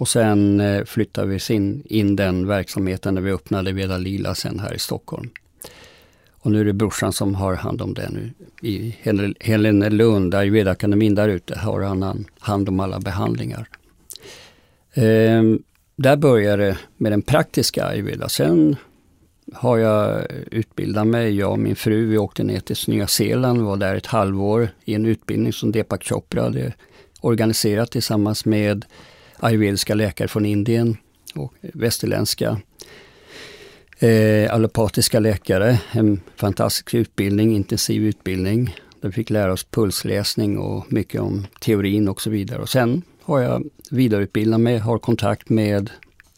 Och 0.02 0.08
sen 0.08 0.60
eh, 0.60 0.84
flyttade 0.84 1.28
vi 1.28 1.56
in, 1.56 1.84
in 1.86 2.16
den 2.16 2.48
verksamheten 2.48 3.16
när 3.16 3.22
vi 3.22 3.32
öppnade 3.32 3.72
Veda 3.72 3.98
Lila 3.98 4.36
sen 4.36 4.60
här 4.60 4.74
i 4.74 4.80
Stockholm. 4.80 5.30
Och 6.32 6.52
nu 6.52 6.62
är 6.62 6.66
det 6.66 6.74
brorsan 6.74 7.14
som 7.14 7.36
har 7.36 7.56
hand 7.56 7.82
om 7.82 7.94
det 7.94 8.10
nu. 8.10 8.32
I 8.62 8.96
Helenelund, 9.40 10.36
Ayurveda-akademin 10.36 11.16
där 11.16 11.30
ute, 11.30 11.60
har 11.60 11.82
han 11.82 12.26
hand 12.40 12.70
om 12.70 12.80
alla 12.80 13.00
behandlingar. 13.00 13.68
Ehm, 14.94 15.64
där 15.96 16.16
började 16.16 16.66
det 16.66 16.78
med 16.98 17.12
den 17.12 17.22
praktiska 17.22 17.86
ayurveda. 17.86 18.30
Sen 18.30 18.76
har 19.54 19.78
jag 19.78 20.26
utbildat 20.52 21.08
mig, 21.08 21.38
jag 21.38 21.52
och 21.52 21.60
min 21.60 21.76
fru, 21.76 22.06
vi 22.06 22.18
åkte 22.18 22.44
ner 22.44 22.60
till 22.60 22.78
Nya 22.88 23.08
Zeeland, 23.08 23.62
var 23.62 23.78
där 23.78 23.96
ett 23.96 24.06
halvår 24.06 24.70
i 24.86 24.94
en 24.94 25.06
utbildning 25.06 25.54
som 25.54 25.72
Deepak 25.72 26.04
Chopra 26.04 26.44
hade 26.44 26.74
organiserat 27.22 27.92
tillsammans 27.92 28.46
med 28.46 28.86
ayurvediska 29.42 29.96
läkare 29.96 30.28
från 30.28 30.46
Indien 30.46 30.98
och 31.36 31.54
västerländska 31.62 32.62
eh, 34.00 34.54
allopatiska 34.54 35.20
läkare. 35.20 35.80
En 35.92 36.22
fantastisk 36.36 36.94
utbildning, 36.94 37.56
intensiv 37.56 38.04
utbildning. 38.04 38.76
Där 39.02 39.10
vi 39.10 39.14
fick 39.14 39.30
lära 39.30 39.54
oss 39.54 39.64
pulsläsning 39.64 40.58
och 40.58 40.94
mycket 40.94 41.22
om 41.22 41.48
teorin 41.62 42.08
och 42.08 42.22
så 42.22 42.30
vidare. 42.30 42.62
Och 42.62 42.70
sen 42.70 43.02
har 43.22 43.40
jag 43.40 43.64
vidareutbildat 43.92 44.60
mig, 44.60 44.78
har 44.78 44.98
kontakt 44.98 45.50
med 45.50 45.90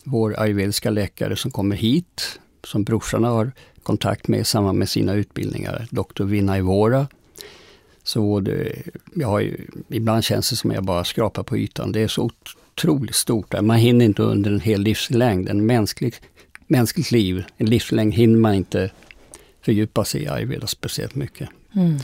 vår 0.03 0.39
ayurvediska 0.39 0.89
läkare 0.89 1.35
som 1.35 1.51
kommer 1.51 1.75
hit, 1.75 2.39
som 2.63 2.83
brorsan 2.83 3.23
har 3.23 3.51
kontakt 3.83 4.27
med 4.27 4.39
i 4.39 4.43
samband 4.43 4.79
med 4.79 4.89
sina 4.89 5.13
utbildningar, 5.13 5.87
doktor 5.89 6.25
Vinay 6.25 6.61
Vora. 6.61 7.07
Så 8.03 8.39
det, 8.39 8.75
jag 9.15 9.27
har 9.27 9.39
ju, 9.39 9.67
ibland 9.87 10.23
känns 10.23 10.49
det 10.49 10.55
som 10.55 10.69
att 10.69 10.75
jag 10.75 10.83
bara 10.83 11.03
skrapar 11.03 11.43
på 11.43 11.57
ytan. 11.57 11.91
Det 11.91 12.01
är 12.01 12.07
så 12.07 12.21
otroligt 12.73 13.15
stort 13.15 13.51
där. 13.51 13.61
Man 13.61 13.77
hinner 13.77 14.05
inte 14.05 14.23
under 14.23 14.51
en 14.51 14.59
hel 14.59 14.81
livslängd, 14.81 15.49
en 15.49 15.65
mänsklig, 15.65 16.13
mänskligt 16.67 17.11
liv, 17.11 17.43
en 17.57 17.65
livslängd 17.65 18.13
hinner 18.13 18.39
man 18.39 18.53
inte 18.53 18.91
fördjupa 19.61 20.05
sig 20.05 20.21
i 20.21 20.27
ayurveda 20.27 20.67
speciellt 20.67 21.15
mycket. 21.15 21.49
Mm. 21.75 21.99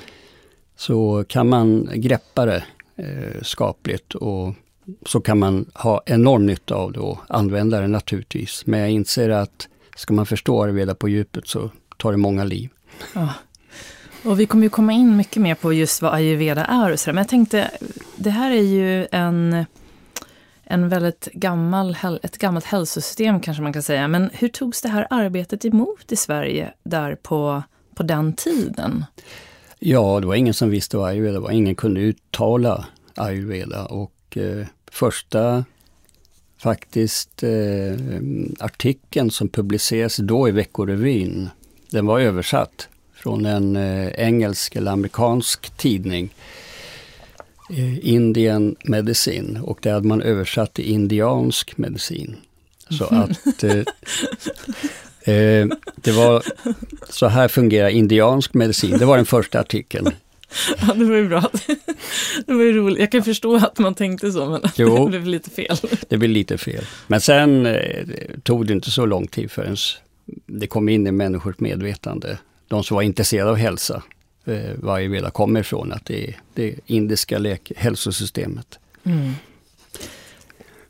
Så 0.75 1.25
kan 1.27 1.49
man 1.49 1.89
greppa 1.93 2.45
det 2.45 2.63
eh, 2.95 3.41
skapligt 3.41 4.15
och 4.15 4.53
så 5.05 5.21
kan 5.21 5.39
man 5.39 5.65
ha 5.73 6.01
enorm 6.05 6.45
nytta 6.45 6.75
av 6.75 6.91
det 6.91 6.99
och 6.99 7.19
använda 7.29 7.81
det 7.81 7.87
naturligtvis. 7.87 8.65
Men 8.65 8.79
jag 8.79 8.89
inser 8.89 9.29
att 9.29 9.67
ska 9.95 10.13
man 10.13 10.25
förstå 10.25 10.63
ayurveda 10.63 10.95
på 10.95 11.09
djupet 11.09 11.47
så 11.47 11.71
tar 11.97 12.11
det 12.11 12.17
många 12.17 12.43
liv. 12.43 12.69
Ja. 13.13 13.33
Och 14.23 14.39
vi 14.39 14.45
kommer 14.45 14.63
ju 14.63 14.69
komma 14.69 14.93
in 14.93 15.17
mycket 15.17 15.41
mer 15.41 15.55
på 15.55 15.73
just 15.73 16.01
vad 16.01 16.13
ayurveda 16.13 16.65
är 16.65 16.91
och 16.91 16.99
sådär. 16.99 17.13
Men 17.13 17.21
jag 17.21 17.29
tänkte, 17.29 17.71
det 18.15 18.29
här 18.29 18.51
är 18.51 18.61
ju 18.61 19.07
en, 19.11 19.65
en 20.71 20.89
väldigt 20.89 21.25
gammal, 21.33 21.97
ett 22.23 22.37
gammalt 22.37 22.65
hälsosystem 22.65 23.39
kanske 23.39 23.63
man 23.63 23.73
kan 23.73 23.83
säga. 23.83 24.07
Men 24.07 24.29
hur 24.33 24.47
togs 24.47 24.81
det 24.81 24.89
här 24.89 25.07
arbetet 25.09 25.65
emot 25.65 26.11
i 26.11 26.15
Sverige 26.15 26.73
där 26.83 27.15
på, 27.15 27.63
på 27.95 28.03
den 28.03 28.33
tiden? 28.33 29.05
Ja, 29.79 30.19
det 30.19 30.27
var 30.27 30.35
ingen 30.35 30.53
som 30.53 30.69
visste 30.69 30.97
vad 30.97 31.09
ayurveda 31.09 31.39
var. 31.39 31.51
Ingen 31.51 31.75
kunde 31.75 32.01
uttala 32.01 32.85
ayurveda 33.15 33.85
och 33.85 34.37
eh, 34.37 34.65
första 34.91 35.65
faktiskt 36.57 37.43
eh, 37.43 37.95
artikeln 38.59 39.31
som 39.31 39.49
publicerades 39.49 40.17
då 40.17 40.49
i 40.49 40.51
Veckorevyn, 40.51 41.49
den 41.89 42.05
var 42.05 42.19
översatt 42.19 42.87
från 43.13 43.45
en 43.45 43.75
eh, 43.75 44.07
engelsk 44.07 44.75
eller 44.75 44.91
amerikansk 44.91 45.77
tidning, 45.77 46.25
eh, 46.25 46.31
Indian 48.01 48.75
Medicine, 48.83 49.59
och 49.59 49.79
det 49.81 49.89
hade 49.89 50.07
man 50.07 50.21
översatt 50.21 50.73
till 50.73 50.85
indiansk 50.85 51.77
medicin. 51.77 52.35
Så 52.89 53.05
att 53.05 53.63
eh, 53.63 53.77
eh, 55.35 55.67
det 55.95 56.11
var 56.11 56.43
så 57.09 57.27
här 57.27 57.47
fungerar 57.47 57.89
indiansk 57.89 58.53
medicin, 58.53 58.97
det 58.97 59.05
var 59.05 59.17
den 59.17 59.25
första 59.25 59.59
artikeln. 59.59 60.09
Ja, 60.81 60.93
det 60.93 61.05
var 61.05 61.15
ju 61.15 61.27
bra. 61.27 61.49
Det 62.45 62.53
var 62.53 62.63
ju 62.63 62.73
roligt. 62.73 62.99
Jag 62.99 63.11
kan 63.11 63.23
förstå 63.23 63.55
att 63.55 63.79
man 63.79 63.95
tänkte 63.95 64.31
så, 64.31 64.49
men 64.49 64.61
jo, 64.75 64.95
det 65.09 65.09
blev 65.09 65.25
lite 65.25 65.49
fel. 65.49 65.77
Det 66.09 66.17
blev 66.17 66.31
lite 66.31 66.57
fel. 66.57 66.83
Men 67.07 67.21
sen 67.21 67.65
eh, 67.65 68.05
tog 68.43 68.67
det 68.67 68.73
inte 68.73 68.91
så 68.91 69.05
lång 69.05 69.27
tid 69.27 69.51
förrän 69.51 69.75
det 70.45 70.67
kom 70.67 70.89
in 70.89 71.07
i 71.07 71.11
människors 71.11 71.59
medvetande. 71.59 72.37
De 72.67 72.83
som 72.83 72.95
var 72.95 73.01
intresserade 73.01 73.49
av 73.49 73.55
hälsa, 73.55 74.03
eh, 74.49 74.73
var 74.75 74.95
ayurveda 74.95 75.29
kommer 75.29 75.59
ifrån, 75.59 75.91
att 75.91 76.05
det 76.05 76.27
är 76.27 76.35
det 76.53 76.75
indiska 76.85 77.37
läk 77.37 77.71
hälsosystemet. 77.75 78.79
Mm. 79.03 79.33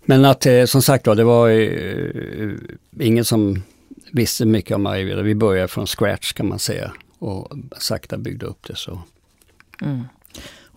Men 0.06 0.26
att 0.26 0.46
eh, 0.46 0.66
som 0.66 0.82
sagt 0.82 1.06
då, 1.06 1.14
det 1.14 1.24
var 1.24 1.50
eh, 1.50 2.52
ingen 3.00 3.26
som 3.26 3.64
visste 4.12 4.46
mycket 4.46 4.76
om 4.76 4.86
ayurveda. 4.86 5.22
Vi 5.22 5.36
började 5.36 5.68
från 5.68 5.88
scratch 5.88 6.34
kan 6.34 6.48
man 6.48 6.60
säga 6.60 6.92
och 7.20 7.52
sakta 7.78 8.18
byggde 8.18 8.46
upp 8.46 8.68
det. 8.68 8.76
så. 8.76 9.02
Mm. 9.82 10.04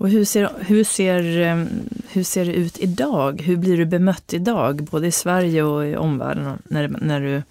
Och 0.02 0.08
hur 0.08 0.24
ser, 0.24 0.50
hur, 0.60 0.84
ser, 0.84 1.40
eh, 1.40 1.64
hur 2.08 2.22
ser 2.22 2.44
det 2.44 2.52
ut 2.52 2.78
idag? 2.78 3.42
Hur 3.42 3.56
blir 3.56 3.76
du 3.76 3.84
bemött 3.84 4.32
idag, 4.32 4.88
både 4.90 5.06
i 5.06 5.12
Sverige 5.12 5.62
och 5.62 5.86
i 5.86 5.96
omvärlden, 5.96 6.58
när, 6.64 6.88
när 6.88 7.20
du 7.20 7.42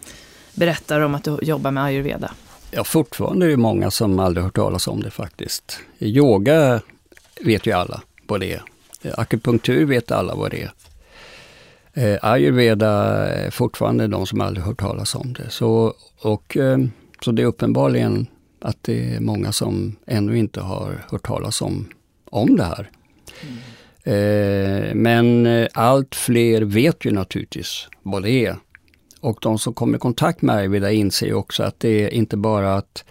berättar 0.53 1.01
om 1.01 1.15
att 1.15 1.23
du 1.23 1.37
jobbar 1.41 1.71
med 1.71 1.83
ayurveda? 1.83 2.31
Ja, 2.73 2.83
fortfarande 2.83 3.45
är 3.45 3.49
det 3.49 3.57
många 3.57 3.91
som 3.91 4.19
aldrig 4.19 4.43
hört 4.43 4.55
talas 4.55 4.87
om 4.87 5.03
det 5.03 5.11
faktiskt. 5.11 5.79
Yoga 5.99 6.81
vet 7.41 7.65
ju 7.65 7.71
alla 7.71 8.01
vad 8.27 8.39
det 8.39 8.53
är. 8.53 8.63
Akupunktur 9.17 9.85
vet 9.85 10.11
alla 10.11 10.35
vad 10.35 10.51
det 10.51 10.61
är. 10.61 10.71
Eh, 11.93 12.19
ayurveda 12.21 12.89
är 13.27 13.51
fortfarande 13.51 14.07
de 14.07 14.27
som 14.27 14.41
aldrig 14.41 14.65
hört 14.65 14.79
talas 14.79 15.15
om 15.15 15.33
det. 15.33 15.49
Så, 15.49 15.93
och, 16.21 16.57
eh, 16.57 16.77
så 17.21 17.31
det 17.31 17.41
är 17.41 17.45
uppenbarligen 17.45 18.27
att 18.61 18.77
det 18.81 19.15
är 19.15 19.19
många 19.19 19.51
som 19.51 19.95
ännu 20.05 20.37
inte 20.37 20.61
har 20.61 21.05
hört 21.09 21.27
talas 21.27 21.61
om, 21.61 21.89
om 22.25 22.55
det 22.55 22.63
här. 22.63 22.89
Mm. 23.41 23.57
Eh, 24.03 24.95
men 24.95 25.47
allt 25.73 26.15
fler 26.15 26.61
vet 26.61 27.05
ju 27.05 27.11
naturligtvis 27.11 27.87
vad 28.01 28.23
det 28.23 28.45
är. 28.45 28.55
Och 29.21 29.37
de 29.41 29.59
som 29.59 29.73
kommer 29.73 29.97
i 29.97 29.99
kontakt 29.99 30.41
med 30.41 30.55
ayurveda 30.55 30.91
inser 30.91 31.33
också 31.33 31.63
att 31.63 31.79
det 31.79 32.03
är 32.03 32.13
inte 32.13 32.37
bara 32.37 32.75
att, 32.75 33.03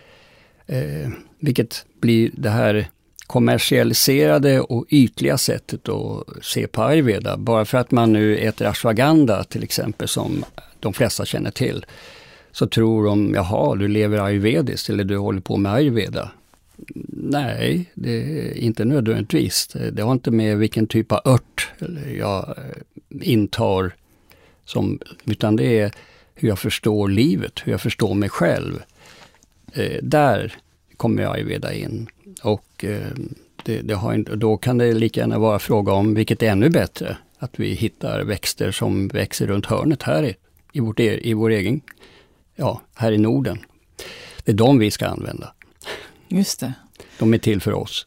eh, 0.66 1.10
vilket 1.38 1.86
blir 2.00 2.30
det 2.34 2.50
här 2.50 2.88
kommersialiserade 3.26 4.60
och 4.60 4.86
ytliga 4.88 5.38
sättet 5.38 5.88
att 5.88 6.26
se 6.42 6.66
på 6.66 6.82
ayurveda. 6.82 7.36
Bara 7.36 7.64
för 7.64 7.78
att 7.78 7.90
man 7.90 8.12
nu 8.12 8.36
äter 8.36 8.66
ashwagandha 8.66 9.44
till 9.44 9.62
exempel, 9.62 10.08
som 10.08 10.44
de 10.80 10.92
flesta 10.92 11.24
känner 11.24 11.50
till, 11.50 11.86
så 12.52 12.66
tror 12.66 13.04
de, 13.04 13.34
jaha, 13.34 13.76
du 13.76 13.88
lever 13.88 14.18
ayurvediskt 14.18 14.90
eller 14.90 15.04
du 15.04 15.16
håller 15.16 15.40
på 15.40 15.56
med 15.56 15.72
ayurveda. 15.72 16.30
Nej, 17.08 17.90
det 17.94 18.12
är 18.12 18.58
inte 18.58 18.84
nödvändigtvis. 18.84 19.68
Det 19.92 20.02
har 20.02 20.12
inte 20.12 20.30
med 20.30 20.58
vilken 20.58 20.86
typ 20.86 21.12
av 21.12 21.20
ört 21.24 21.72
jag 22.18 22.48
eh, 22.48 23.30
intar, 23.30 23.94
som, 24.70 24.98
utan 25.24 25.56
det 25.56 25.78
är 25.78 25.92
hur 26.34 26.48
jag 26.48 26.58
förstår 26.58 27.08
livet, 27.08 27.60
hur 27.64 27.72
jag 27.72 27.80
förstår 27.80 28.14
mig 28.14 28.28
själv. 28.28 28.82
Eh, 29.72 29.98
där 30.02 30.54
kommer 30.96 31.32
ayurveda 31.34 31.74
in. 31.74 32.06
Och 32.42 32.84
eh, 32.84 33.08
det, 33.64 33.80
det 33.80 33.94
har, 33.94 34.36
då 34.36 34.56
kan 34.56 34.78
det 34.78 34.92
lika 34.92 35.20
gärna 35.20 35.38
vara 35.38 35.58
fråga 35.58 35.92
om, 35.92 36.14
vilket 36.14 36.42
är 36.42 36.50
ännu 36.50 36.70
bättre, 36.70 37.16
att 37.38 37.60
vi 37.60 37.74
hittar 37.74 38.24
växter 38.24 38.70
som 38.70 39.08
växer 39.08 39.46
runt 39.46 39.66
hörnet 39.66 40.02
här 40.02 40.22
i, 40.22 40.36
i, 40.72 40.80
vårt, 40.80 41.00
e, 41.00 41.28
i 41.28 41.34
vår 41.34 41.50
egen 41.50 41.80
ja, 42.56 42.80
här 42.94 43.12
i 43.12 43.18
Norden. 43.18 43.58
Det 44.44 44.52
är 44.52 44.56
de 44.56 44.78
vi 44.78 44.90
ska 44.90 45.06
använda. 45.06 45.52
Just 46.28 46.60
det. 46.60 46.72
De 47.18 47.34
är 47.34 47.38
till 47.38 47.60
för 47.60 47.72
oss. 47.72 48.06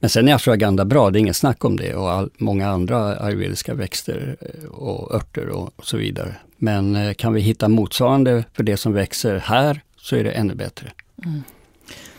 Men 0.00 0.10
sen 0.10 0.28
är 0.28 0.34
ashwagandha 0.34 0.84
bra, 0.84 1.10
det 1.10 1.18
är 1.18 1.20
inget 1.20 1.36
snack 1.36 1.64
om 1.64 1.76
det 1.76 1.94
och 1.94 2.10
all, 2.10 2.30
många 2.36 2.68
andra 2.68 3.16
ayurvediska 3.20 3.74
växter 3.74 4.36
eh, 4.40 4.70
och 4.70 5.14
örter 5.14 5.48
och, 5.48 5.72
och 5.76 5.86
så 5.86 5.96
vidare. 5.96 6.34
Men 6.56 6.96
eh, 6.96 7.14
kan 7.14 7.32
vi 7.32 7.40
hitta 7.40 7.68
motsvarande 7.68 8.44
för 8.52 8.62
det 8.62 8.76
som 8.76 8.92
växer 8.92 9.36
här 9.36 9.80
så 9.96 10.16
är 10.16 10.24
det 10.24 10.30
ännu 10.30 10.54
bättre. 10.54 10.92
Mm. 11.24 11.42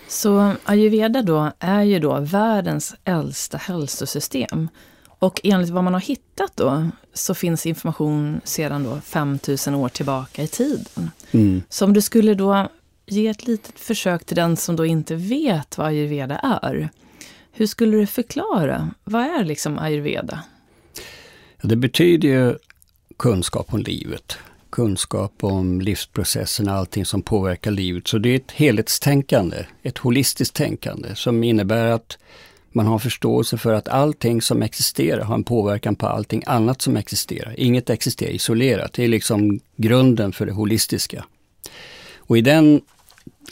Så 0.08 0.54
ayurveda 0.64 1.22
då 1.22 1.52
är 1.60 1.84
ju 1.84 2.00
då 2.00 2.20
världens 2.20 2.96
äldsta 3.04 3.58
hälsosystem. 3.58 4.70
Och 5.08 5.42
enligt 5.44 5.70
vad 5.70 5.84
man 5.84 5.94
har 5.94 6.02
hittat 6.02 6.52
då 6.56 6.90
så 7.14 7.34
finns 7.34 7.66
information 7.66 8.42
sedan 8.44 8.84
då 8.84 9.02
5000 9.02 9.76
år 9.76 9.90
tillbaka 9.90 10.44
i 10.44 10.48
tiden. 10.48 11.12
Mm. 11.32 11.64
Så 11.70 11.86
om 11.86 11.94
du 11.94 12.02
skulle 12.02 12.34
då 12.34 12.68
ge 13.06 13.28
ett 13.28 13.48
litet 13.48 13.80
försök 13.80 14.26
till 14.26 14.36
den 14.36 14.58
som 14.58 14.76
då 14.76 14.86
inte 14.86 15.16
vet 15.16 15.78
vad 15.78 15.88
ayurveda 15.88 16.38
är. 16.38 16.90
Hur 17.52 17.66
skulle 17.66 17.98
du 17.98 18.06
förklara? 18.06 18.92
Vad 19.04 19.22
är 19.22 19.44
liksom 19.44 19.80
ayurveda? 19.80 20.44
Det 21.62 21.76
betyder 21.76 22.28
ju 22.28 22.56
kunskap 23.18 23.74
om 23.74 23.80
livet. 23.80 24.38
kunskap 24.70 25.44
om 25.44 25.82
livsprocesserna, 25.82 26.74
allting 26.74 27.06
som 27.06 27.22
påverkar 27.22 27.72
livet. 27.72 28.08
Så 28.08 28.18
det 28.18 28.30
är 28.30 28.36
ett 28.36 28.52
helhetstänkande, 28.52 29.66
ett 29.84 29.98
holistiskt 29.98 30.56
tänkande 30.56 31.16
som 31.16 31.44
innebär 31.44 31.86
att 31.86 32.18
man 32.72 32.86
har 32.86 33.00
förståelse 33.00 33.58
för 33.58 33.74
att 33.74 33.88
allting 33.88 34.42
som 34.42 34.62
existerar 34.62 35.24
har 35.24 35.36
en 35.36 35.44
påverkan 35.44 35.96
på 35.96 36.08
allting 36.08 36.44
annat 36.46 36.82
som 36.82 36.98
existerar. 36.98 37.56
Inget 37.58 37.90
existerar 37.90 38.32
isolerat. 38.32 38.94
Det 38.94 39.04
är 39.04 39.08
liksom 39.08 39.60
grunden 39.76 40.34
för 40.34 40.46
det 40.46 40.52
holistiska. 40.52 41.26
Och 42.18 42.38
i 42.38 42.42
den 42.42 42.82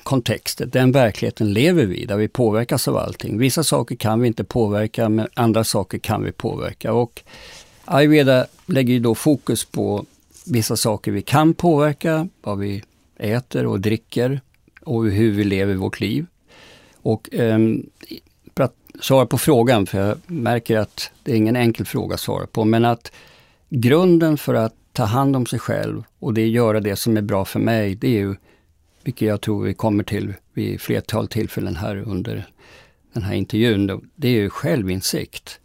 kontexten, 0.04 0.70
den 0.70 0.92
verkligheten 0.92 1.54
lever 1.54 1.86
vi 1.86 2.06
där 2.06 2.18
vi 2.18 2.28
påverkas 2.28 2.88
av 2.88 2.98
allting. 2.98 3.38
Vissa 3.38 3.64
saker 3.64 3.96
kan 3.96 4.22
vi 4.22 4.28
inte 4.28 4.44
påverka 4.44 5.10
men 5.10 5.28
andra 5.34 5.64
saker 5.64 5.98
kan 5.98 6.24
vi 6.24 6.32
påverka. 6.32 6.94
Och 6.94 7.24
ayurveda 7.86 8.46
lägger 8.66 8.94
ju 8.94 9.00
då 9.00 9.16
fokus 9.16 9.66
på 9.66 10.06
vissa 10.46 10.76
saker 10.76 11.12
vi 11.12 11.22
kan 11.22 11.54
påverka, 11.54 12.28
vad 12.42 12.60
vi 12.60 12.84
äter 13.18 13.66
och 13.66 13.80
dricker 13.80 14.42
och 14.82 15.06
hur 15.06 15.32
vi 15.32 15.44
lever 15.44 15.76
vårt 15.76 16.00
liv. 16.00 16.26
Och 17.02 17.34
eh, 17.34 17.60
för 18.56 18.64
att 18.64 18.76
svara 19.00 19.26
på 19.26 19.38
frågan, 19.38 19.86
för 19.86 20.08
jag 20.08 20.18
märker 20.28 20.78
att 20.78 21.12
det 21.24 21.32
är 21.32 21.36
ingen 21.36 21.56
enkel 21.56 21.86
fråga 21.86 22.14
att 22.14 22.20
svara 22.20 22.48
på, 22.48 22.66
men 22.66 22.86
att 22.86 23.12
grunden 23.70 24.38
för 24.38 24.54
att 24.54 24.74
ta 24.94 25.04
hand 25.04 25.36
om 25.36 25.46
sig 25.46 25.60
själv 25.60 26.04
och 26.20 26.34
det 26.34 26.48
göra 26.48 26.80
det 26.80 26.96
som 26.96 27.18
är 27.18 27.22
bra 27.22 27.46
för 27.46 27.60
mig, 27.60 27.96
det 27.96 28.08
är 28.08 28.20
ju, 28.20 28.36
vilket 29.10 29.28
jag 29.28 29.42
tror 29.42 29.64
vi 29.64 29.74
kommer 29.74 30.04
till 30.04 30.34
vid 30.54 30.82
flertal 30.82 31.28
tillfällen 31.28 31.76
här 31.76 31.96
under 31.96 32.48
den 33.14 33.24
här 33.24 33.34
intervjun, 33.34 34.10
det 34.16 34.28
är 34.28 34.32
ju 34.32 34.50
självinsikt. 34.50 35.60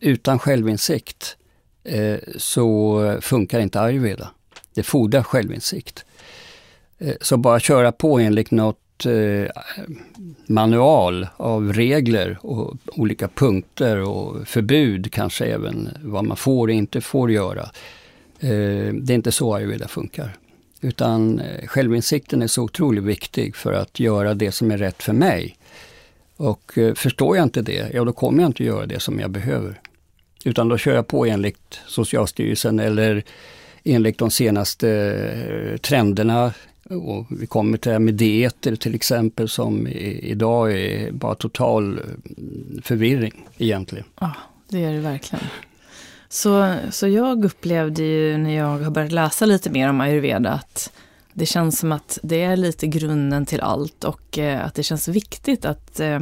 Utan 0.00 0.38
självinsikt 0.38 1.36
eh, 1.84 2.18
så 2.36 3.18
funkar 3.20 3.60
inte 3.60 3.80
ayurveda. 3.80 4.30
Det 4.74 4.82
fordrar 4.82 5.22
självinsikt. 5.22 6.04
Eh, 6.98 7.14
så 7.20 7.36
bara 7.36 7.60
köra 7.60 7.92
på 7.92 8.18
enligt 8.18 8.50
något 8.50 9.06
eh, 9.06 9.50
manual 10.46 11.26
av 11.36 11.72
regler 11.72 12.38
och 12.42 12.76
olika 12.86 13.28
punkter 13.28 13.96
och 13.96 14.48
förbud 14.48 15.12
kanske 15.12 15.44
även 15.44 15.88
vad 16.02 16.24
man 16.24 16.36
får 16.36 16.68
och 16.68 16.74
inte 16.74 17.00
får 17.00 17.30
göra. 17.30 17.62
Eh, 18.40 18.94
det 18.94 19.12
är 19.12 19.14
inte 19.14 19.32
så 19.32 19.54
ayurveda 19.54 19.88
funkar. 19.88 20.39
Utan 20.80 21.40
eh, 21.40 21.66
självinsikten 21.66 22.42
är 22.42 22.46
så 22.46 22.62
otroligt 22.62 23.04
viktig 23.04 23.56
för 23.56 23.72
att 23.72 24.00
göra 24.00 24.34
det 24.34 24.52
som 24.52 24.70
är 24.70 24.78
rätt 24.78 25.02
för 25.02 25.12
mig. 25.12 25.56
Och 26.36 26.78
eh, 26.78 26.94
förstår 26.94 27.36
jag 27.36 27.44
inte 27.44 27.62
det, 27.62 27.90
ja 27.94 28.04
då 28.04 28.12
kommer 28.12 28.42
jag 28.42 28.48
inte 28.48 28.64
göra 28.64 28.86
det 28.86 29.00
som 29.00 29.20
jag 29.20 29.30
behöver. 29.30 29.80
Utan 30.44 30.68
då 30.68 30.78
kör 30.78 30.94
jag 30.94 31.06
på 31.06 31.26
enligt 31.26 31.80
Socialstyrelsen 31.86 32.78
eller 32.78 33.24
enligt 33.84 34.18
de 34.18 34.30
senaste 34.30 34.90
eh, 34.90 35.76
trenderna. 35.76 36.52
Och 36.90 37.26
vi 37.40 37.46
kommer 37.46 37.78
till 37.78 37.88
det 37.88 37.94
här 37.94 37.98
med 37.98 38.14
dieter 38.14 38.76
till 38.76 38.94
exempel 38.94 39.48
som 39.48 39.86
idag 39.86 40.72
är 40.72 41.12
bara 41.12 41.34
total 41.34 42.00
förvirring 42.82 43.46
egentligen. 43.58 44.04
Ja, 44.20 44.34
det 44.68 44.84
är 44.84 44.92
det 44.92 45.00
verkligen. 45.00 45.44
Så, 46.32 46.76
så 46.90 47.08
jag 47.08 47.44
upplevde 47.44 48.02
ju 48.02 48.38
när 48.38 48.56
jag 48.56 48.78
har 48.78 48.90
börjat 48.90 49.12
läsa 49.12 49.46
lite 49.46 49.70
mer 49.70 49.88
om 49.88 50.00
ayurveda 50.00 50.50
att 50.50 50.92
det 51.32 51.46
känns 51.46 51.78
som 51.78 51.92
att 51.92 52.18
det 52.22 52.42
är 52.42 52.56
lite 52.56 52.86
grunden 52.86 53.46
till 53.46 53.60
allt 53.60 54.04
och 54.04 54.38
eh, 54.38 54.66
att 54.66 54.74
det 54.74 54.82
känns 54.82 55.08
viktigt 55.08 55.64
att 55.64 56.00
eh, 56.00 56.20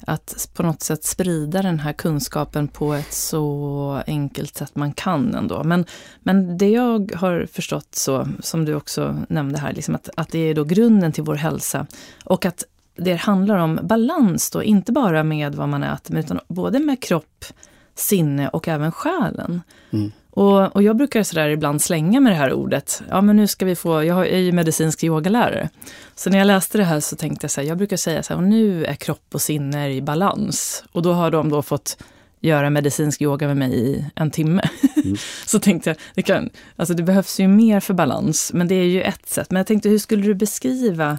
att 0.00 0.48
på 0.54 0.62
något 0.62 0.82
sätt 0.82 1.04
sprida 1.04 1.62
den 1.62 1.80
här 1.80 1.92
kunskapen 1.92 2.68
på 2.68 2.94
ett 2.94 3.12
så 3.12 4.02
enkelt 4.06 4.56
sätt 4.56 4.76
man 4.76 4.92
kan 4.92 5.34
ändå. 5.34 5.64
Men, 5.64 5.84
men 6.22 6.58
det 6.58 6.68
jag 6.68 7.12
har 7.16 7.46
förstått 7.52 7.94
så, 7.94 8.28
som 8.40 8.64
du 8.64 8.74
också 8.74 9.16
nämnde 9.28 9.58
här, 9.58 9.72
liksom 9.72 9.94
att, 9.94 10.08
att 10.16 10.28
det 10.28 10.38
är 10.38 10.54
då 10.54 10.64
grunden 10.64 11.12
till 11.12 11.24
vår 11.24 11.34
hälsa. 11.34 11.86
Och 12.24 12.44
att 12.44 12.64
det 12.96 13.14
handlar 13.14 13.56
om 13.56 13.78
balans 13.82 14.50
då, 14.50 14.62
inte 14.62 14.92
bara 14.92 15.24
med 15.24 15.54
vad 15.54 15.68
man 15.68 15.82
äter, 15.82 16.16
utan 16.18 16.40
både 16.48 16.78
med 16.78 17.02
kropp, 17.02 17.44
sinne 17.98 18.48
och 18.48 18.68
även 18.68 18.92
själen. 18.92 19.62
Mm. 19.90 20.12
Och, 20.30 20.76
och 20.76 20.82
jag 20.82 20.96
brukar 20.96 21.22
sådär 21.22 21.48
ibland 21.48 21.82
slänga 21.82 22.20
med 22.20 22.32
det 22.32 22.36
här 22.36 22.52
ordet. 22.52 23.02
Ja, 23.08 23.20
men 23.20 23.36
nu 23.36 23.46
ska 23.46 23.64
vi 23.64 23.76
få, 23.76 24.04
jag 24.04 24.28
är 24.28 24.38
ju 24.38 24.52
medicinsk 24.52 25.04
yogalärare. 25.04 25.68
Så 26.14 26.30
när 26.30 26.38
jag 26.38 26.46
läste 26.46 26.78
det 26.78 26.84
här 26.84 27.00
så 27.00 27.16
tänkte 27.16 27.44
jag 27.44 27.50
så 27.50 27.60
här, 27.60 27.68
jag 27.68 27.78
brukar 27.78 27.96
säga 27.96 28.22
så 28.22 28.34
här, 28.34 28.40
nu 28.40 28.84
är 28.84 28.94
kropp 28.94 29.26
och 29.32 29.42
sinne 29.42 29.90
i 29.92 30.02
balans. 30.02 30.84
Och 30.92 31.02
då 31.02 31.12
har 31.12 31.30
de 31.30 31.48
då 31.48 31.62
fått 31.62 31.98
göra 32.40 32.70
medicinsk 32.70 33.22
yoga 33.22 33.46
med 33.46 33.56
mig 33.56 33.74
i 33.74 34.04
en 34.14 34.30
timme. 34.30 34.68
Mm. 35.04 35.16
så 35.46 35.58
tänkte 35.58 35.90
jag, 35.90 35.96
det, 36.14 36.22
kan, 36.22 36.50
alltså 36.76 36.94
det 36.94 37.02
behövs 37.02 37.40
ju 37.40 37.48
mer 37.48 37.80
för 37.80 37.94
balans, 37.94 38.50
men 38.54 38.68
det 38.68 38.74
är 38.74 38.86
ju 38.86 39.02
ett 39.02 39.28
sätt. 39.28 39.50
Men 39.50 39.56
jag 39.56 39.66
tänkte, 39.66 39.88
hur 39.88 39.98
skulle 39.98 40.22
du 40.22 40.34
beskriva 40.34 41.18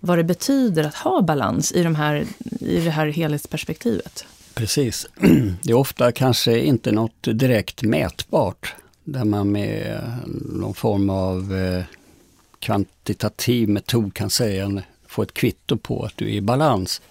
vad 0.00 0.18
det 0.18 0.24
betyder 0.24 0.84
att 0.84 0.94
ha 0.94 1.22
balans 1.22 1.72
i, 1.72 1.82
de 1.82 1.94
här, 1.94 2.24
i 2.60 2.80
det 2.80 2.90
här 2.90 3.06
helhetsperspektivet? 3.06 4.26
Precis. 4.56 5.06
Det 5.62 5.70
är 5.70 5.74
ofta 5.74 6.12
kanske 6.12 6.58
inte 6.58 6.92
något 6.92 7.22
direkt 7.22 7.82
mätbart 7.82 8.74
där 9.04 9.24
man 9.24 9.52
med 9.52 10.02
någon 10.50 10.74
form 10.74 11.10
av 11.10 11.56
eh, 11.56 11.84
kvantitativ 12.58 13.68
metod 13.68 14.14
kan 14.14 14.30
säga, 14.30 14.82
få 15.06 15.22
ett 15.22 15.34
kvitto 15.34 15.76
på 15.76 16.04
att 16.04 16.12
du 16.16 16.24
är 16.24 16.34
i 16.34 16.40
balans. 16.40 17.02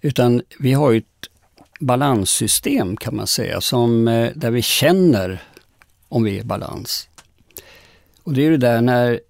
Utan 0.00 0.42
vi 0.58 0.72
har 0.72 0.90
ju 0.90 0.98
ett 0.98 1.28
balanssystem 1.80 2.96
kan 2.96 3.16
man 3.16 3.26
säga, 3.26 3.60
som, 3.60 4.08
eh, 4.08 4.30
där 4.34 4.50
vi 4.50 4.62
känner 4.62 5.42
om 6.08 6.24
vi 6.24 6.36
är 6.36 6.40
i 6.40 6.44
balans. 6.44 7.08
Och 8.22 8.32
det 8.32 8.46
är 8.46 8.50
det 8.50 8.56
där 8.56 8.80
när 8.80 9.20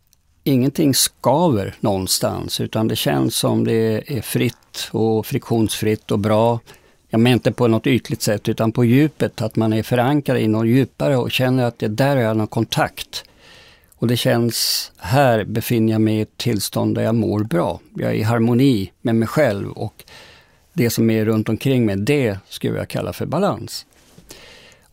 ingenting 0.44 0.94
skaver 0.94 1.74
någonstans 1.80 2.60
utan 2.60 2.88
det 2.88 2.96
känns 2.96 3.36
som 3.36 3.64
det 3.64 4.12
är 4.16 4.22
fritt 4.22 4.88
och 4.90 5.26
friktionsfritt 5.26 6.10
och 6.10 6.18
bra 6.18 6.60
jag 7.08 7.20
menar 7.20 7.34
inte 7.34 7.52
på 7.52 7.68
något 7.68 7.86
ytligt 7.86 8.22
sätt 8.22 8.48
utan 8.48 8.72
på 8.72 8.84
djupet, 8.84 9.42
att 9.42 9.56
man 9.56 9.72
är 9.72 9.82
förankrad 9.82 10.38
i 10.38 10.48
något 10.48 10.66
djupare 10.66 11.16
och 11.16 11.30
känner 11.30 11.64
att 11.64 11.78
det 11.78 11.88
där 11.88 12.16
är 12.16 12.34
någon 12.34 12.46
kontakt. 12.46 13.24
Och 13.96 14.06
det 14.06 14.16
känns, 14.16 14.92
här 14.96 15.44
befinner 15.44 15.92
jag 15.92 16.00
mig 16.00 16.16
i 16.16 16.20
ett 16.20 16.36
tillstånd 16.36 16.94
där 16.94 17.02
jag 17.02 17.14
mår 17.14 17.40
bra. 17.40 17.80
Jag 17.94 18.10
är 18.10 18.14
i 18.14 18.22
harmoni 18.22 18.92
med 19.02 19.14
mig 19.14 19.28
själv 19.28 19.70
och 19.70 20.04
det 20.72 20.90
som 20.90 21.10
är 21.10 21.24
runt 21.24 21.48
omkring 21.48 21.86
mig, 21.86 21.96
det 21.96 22.38
skulle 22.48 22.78
jag 22.78 22.88
kalla 22.88 23.12
för 23.12 23.26
balans. 23.26 23.86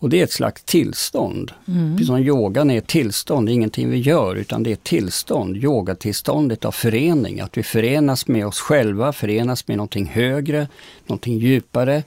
Och 0.06 0.10
det 0.10 0.20
är 0.20 0.24
ett 0.24 0.32
slags 0.32 0.64
tillstånd. 0.64 1.52
Mm. 1.68 1.92
Precis 1.92 2.08
som 2.08 2.18
yogan 2.18 2.72
är 2.72 2.78
ett 2.78 2.88
tillstånd, 2.88 3.48
det 3.48 3.52
är 3.52 3.54
ingenting 3.54 3.90
vi 3.90 3.98
gör 3.98 4.36
utan 4.36 4.64
det 4.64 4.70
är 4.70 4.74
ett 4.74 4.84
tillstånd. 4.84 5.58
Yogatillståndet 5.58 6.66
av 6.66 6.72
förening, 6.72 7.40
att 7.40 7.58
vi 7.58 7.64
förenas 7.64 8.28
med 8.28 8.48
oss 8.48 8.60
själva, 8.60 9.14
förenas 9.14 9.68
med 9.68 9.78
någonting 9.78 10.06
högre, 10.06 10.68
någonting 11.06 11.38
djupare, 11.38 12.04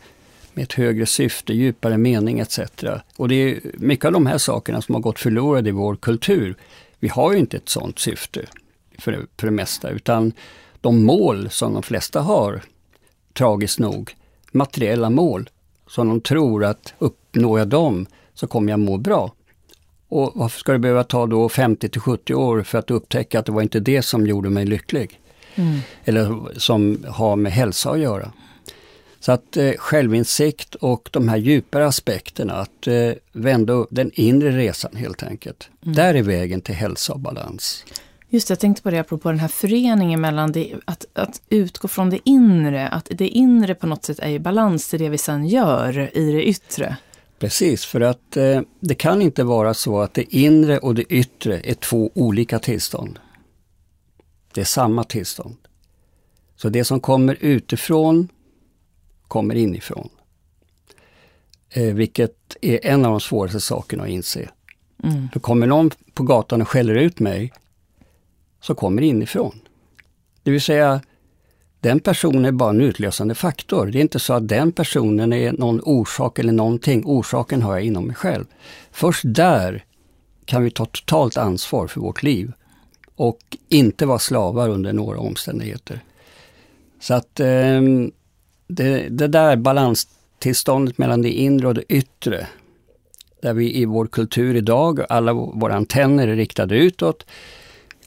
med 0.54 0.62
ett 0.62 0.72
högre 0.72 1.06
syfte, 1.06 1.52
djupare 1.52 1.98
mening 1.98 2.38
etc. 2.38 2.60
Och 3.16 3.28
det 3.28 3.34
är 3.34 3.60
mycket 3.74 4.04
av 4.04 4.12
de 4.12 4.26
här 4.26 4.38
sakerna 4.38 4.82
som 4.82 4.94
har 4.94 5.02
gått 5.02 5.18
förlorade 5.18 5.68
i 5.68 5.72
vår 5.72 5.96
kultur. 5.96 6.56
Vi 6.98 7.08
har 7.08 7.32
ju 7.32 7.38
inte 7.38 7.56
ett 7.56 7.68
sådant 7.68 7.98
syfte 7.98 8.46
för, 8.98 9.26
för 9.36 9.46
det 9.46 9.52
mesta 9.52 9.90
utan 9.90 10.32
de 10.80 11.04
mål 11.04 11.50
som 11.50 11.74
de 11.74 11.82
flesta 11.82 12.20
har, 12.20 12.62
tragiskt 13.32 13.78
nog, 13.78 14.14
materiella 14.52 15.10
mål, 15.10 15.48
som 15.88 16.08
de 16.08 16.20
tror 16.20 16.64
att 16.64 16.94
uppnår 16.98 17.58
jag 17.58 17.68
dem 17.68 18.06
så 18.34 18.46
kommer 18.46 18.72
jag 18.72 18.80
må 18.80 18.96
bra. 18.96 19.32
Och 20.08 20.32
varför 20.34 20.60
ska 20.60 20.72
det 20.72 20.78
behöva 20.78 21.04
ta 21.04 21.26
då 21.26 21.48
50 21.48 21.88
till 21.88 22.00
70 22.00 22.34
år 22.34 22.62
för 22.62 22.78
att 22.78 22.90
upptäcka 22.90 23.38
att 23.38 23.46
det 23.46 23.52
var 23.52 23.62
inte 23.62 23.80
det 23.80 24.02
som 24.02 24.26
gjorde 24.26 24.50
mig 24.50 24.66
lycklig? 24.66 25.20
Mm. 25.54 25.78
Eller 26.04 26.58
som 26.58 27.04
har 27.08 27.36
med 27.36 27.52
hälsa 27.52 27.90
att 27.90 27.98
göra. 27.98 28.32
Så 29.20 29.32
att 29.32 29.56
eh, 29.56 29.72
självinsikt 29.78 30.74
och 30.74 31.08
de 31.12 31.28
här 31.28 31.36
djupare 31.36 31.86
aspekterna, 31.86 32.54
att 32.54 32.86
eh, 32.86 33.12
vända 33.32 33.72
upp 33.72 33.88
den 33.90 34.10
inre 34.14 34.50
resan 34.50 34.96
helt 34.96 35.22
enkelt. 35.22 35.70
Mm. 35.82 35.94
Där 35.94 36.14
är 36.14 36.22
vägen 36.22 36.60
till 36.60 36.74
hälsa 36.74 37.12
och 37.12 37.20
balans. 37.20 37.84
Just 38.30 38.48
det, 38.48 38.52
jag 38.52 38.60
tänkte 38.60 38.82
på 38.82 38.90
det 38.90 38.98
apropå 38.98 39.28
den 39.28 39.38
här 39.38 39.48
föreningen 39.48 40.20
mellan 40.20 40.52
det, 40.52 40.74
att, 40.84 41.06
att 41.12 41.42
utgå 41.48 41.88
från 41.88 42.10
det 42.10 42.18
inre, 42.24 42.88
att 42.88 43.08
det 43.10 43.28
inre 43.28 43.74
på 43.74 43.86
något 43.86 44.04
sätt 44.04 44.18
är 44.18 44.28
i 44.30 44.38
balans 44.38 44.88
till 44.88 44.98
det 44.98 45.08
vi 45.08 45.18
sen 45.18 45.46
gör 45.46 46.16
i 46.18 46.32
det 46.32 46.44
yttre. 46.44 46.96
Precis, 47.38 47.84
för 47.84 48.00
att 48.00 48.36
eh, 48.36 48.60
det 48.80 48.94
kan 48.94 49.22
inte 49.22 49.44
vara 49.44 49.74
så 49.74 50.00
att 50.00 50.14
det 50.14 50.36
inre 50.36 50.78
och 50.78 50.94
det 50.94 51.02
yttre 51.02 51.60
är 51.60 51.74
två 51.74 52.10
olika 52.14 52.58
tillstånd. 52.58 53.18
Det 54.54 54.60
är 54.60 54.64
samma 54.64 55.04
tillstånd. 55.04 55.56
Så 56.56 56.68
det 56.68 56.84
som 56.84 57.00
kommer 57.00 57.36
utifrån 57.40 58.28
kommer 59.28 59.54
inifrån. 59.54 60.08
Eh, 61.70 61.94
vilket 61.94 62.56
är 62.60 62.86
en 62.86 63.04
av 63.04 63.10
de 63.10 63.20
svåraste 63.20 63.60
sakerna 63.60 64.02
att 64.02 64.08
inse. 64.08 64.48
Mm. 65.04 65.28
För 65.32 65.40
kommer 65.40 65.66
någon 65.66 65.90
på 66.14 66.22
gatan 66.22 66.62
och 66.62 66.68
skäller 66.68 66.94
ut 66.94 67.20
mig 67.20 67.52
som 68.60 68.76
kommer 68.76 69.02
inifrån. 69.02 69.60
Det 70.42 70.50
vill 70.50 70.60
säga, 70.60 71.00
den 71.80 72.00
personen 72.00 72.44
är 72.44 72.52
bara 72.52 72.70
en 72.70 72.80
utlösande 72.80 73.34
faktor. 73.34 73.86
Det 73.86 73.98
är 73.98 74.00
inte 74.00 74.18
så 74.18 74.32
att 74.32 74.48
den 74.48 74.72
personen 74.72 75.32
är 75.32 75.52
någon 75.52 75.80
orsak 75.80 76.38
eller 76.38 76.52
någonting. 76.52 77.02
Orsaken 77.04 77.62
har 77.62 77.72
jag 77.72 77.84
inom 77.84 78.06
mig 78.06 78.16
själv. 78.16 78.44
Först 78.90 79.22
där 79.24 79.84
kan 80.44 80.62
vi 80.62 80.70
ta 80.70 80.84
totalt 80.84 81.36
ansvar 81.36 81.86
för 81.86 82.00
vårt 82.00 82.22
liv 82.22 82.52
och 83.14 83.38
inte 83.68 84.06
vara 84.06 84.18
slavar 84.18 84.68
under 84.68 84.92
några 84.92 85.18
omständigheter. 85.18 86.00
Så 87.00 87.14
att 87.14 87.40
eh, 87.40 87.82
det, 88.68 89.08
det 89.08 89.28
där 89.28 89.56
balanstillståndet 89.56 90.98
mellan 90.98 91.22
det 91.22 91.30
inre 91.30 91.68
och 91.68 91.74
det 91.74 91.92
yttre, 91.92 92.46
där 93.42 93.54
vi 93.54 93.80
i 93.80 93.84
vår 93.84 94.06
kultur 94.06 94.56
idag, 94.56 95.00
alla 95.08 95.32
våra 95.32 95.74
antenner 95.74 96.28
är 96.28 96.36
riktade 96.36 96.76
utåt, 96.76 97.26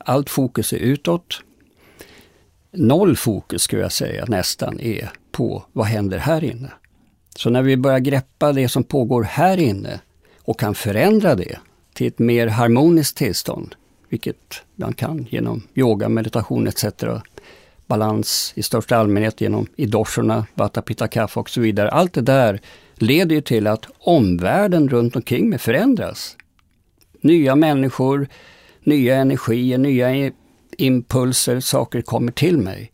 allt 0.05 0.29
fokus 0.29 0.73
är 0.73 0.77
utåt. 0.77 1.41
Noll 2.71 3.15
fokus 3.15 3.61
skulle 3.61 3.81
jag 3.81 3.91
säga 3.91 4.25
nästan 4.27 4.79
är 4.79 5.09
på 5.31 5.63
vad 5.71 5.85
händer 5.85 6.17
här 6.17 6.43
inne. 6.43 6.71
Så 7.35 7.49
när 7.49 7.61
vi 7.61 7.77
börjar 7.77 7.99
greppa 7.99 8.53
det 8.53 8.69
som 8.69 8.83
pågår 8.83 9.23
här 9.23 9.57
inne 9.57 9.99
och 10.41 10.59
kan 10.59 10.75
förändra 10.75 11.35
det 11.35 11.59
till 11.93 12.07
ett 12.07 12.19
mer 12.19 12.47
harmoniskt 12.47 13.17
tillstånd, 13.17 13.75
vilket 14.09 14.63
man 14.75 14.93
kan 14.93 15.27
genom 15.29 15.63
yoga, 15.75 16.09
meditation 16.09 16.67
etc. 16.67 16.85
Balans 17.87 18.53
i 18.55 18.63
största 18.63 18.97
allmänhet 18.97 19.41
genom 19.41 19.67
idossorna, 19.75 20.45
vata, 20.53 20.81
pitta, 20.81 21.07
kaffe 21.07 21.39
och 21.39 21.49
så 21.49 21.61
vidare. 21.61 21.91
Allt 21.91 22.13
det 22.13 22.21
där 22.21 22.61
leder 22.95 23.35
ju 23.35 23.41
till 23.41 23.67
att 23.67 23.85
omvärlden 23.99 24.89
runt 24.89 25.15
omkring 25.15 25.49
mig 25.49 25.59
förändras. 25.59 26.37
Nya 27.21 27.55
människor, 27.55 28.27
nya 28.83 29.15
energier, 29.15 29.77
nya 29.77 30.31
impulser, 30.77 31.59
saker 31.59 32.01
kommer 32.01 32.31
till 32.31 32.57
mig. 32.57 32.91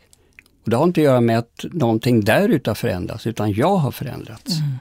Och 0.63 0.69
det 0.69 0.75
har 0.75 0.83
inte 0.83 1.01
att 1.01 1.05
göra 1.05 1.21
med 1.21 1.37
att 1.37 1.65
någonting 1.71 2.23
där 2.23 2.49
ute 2.49 2.69
har 2.69 2.75
förändrats, 2.75 3.27
utan 3.27 3.53
jag 3.53 3.75
har 3.75 3.91
förändrats. 3.91 4.59
Mm. 4.59 4.77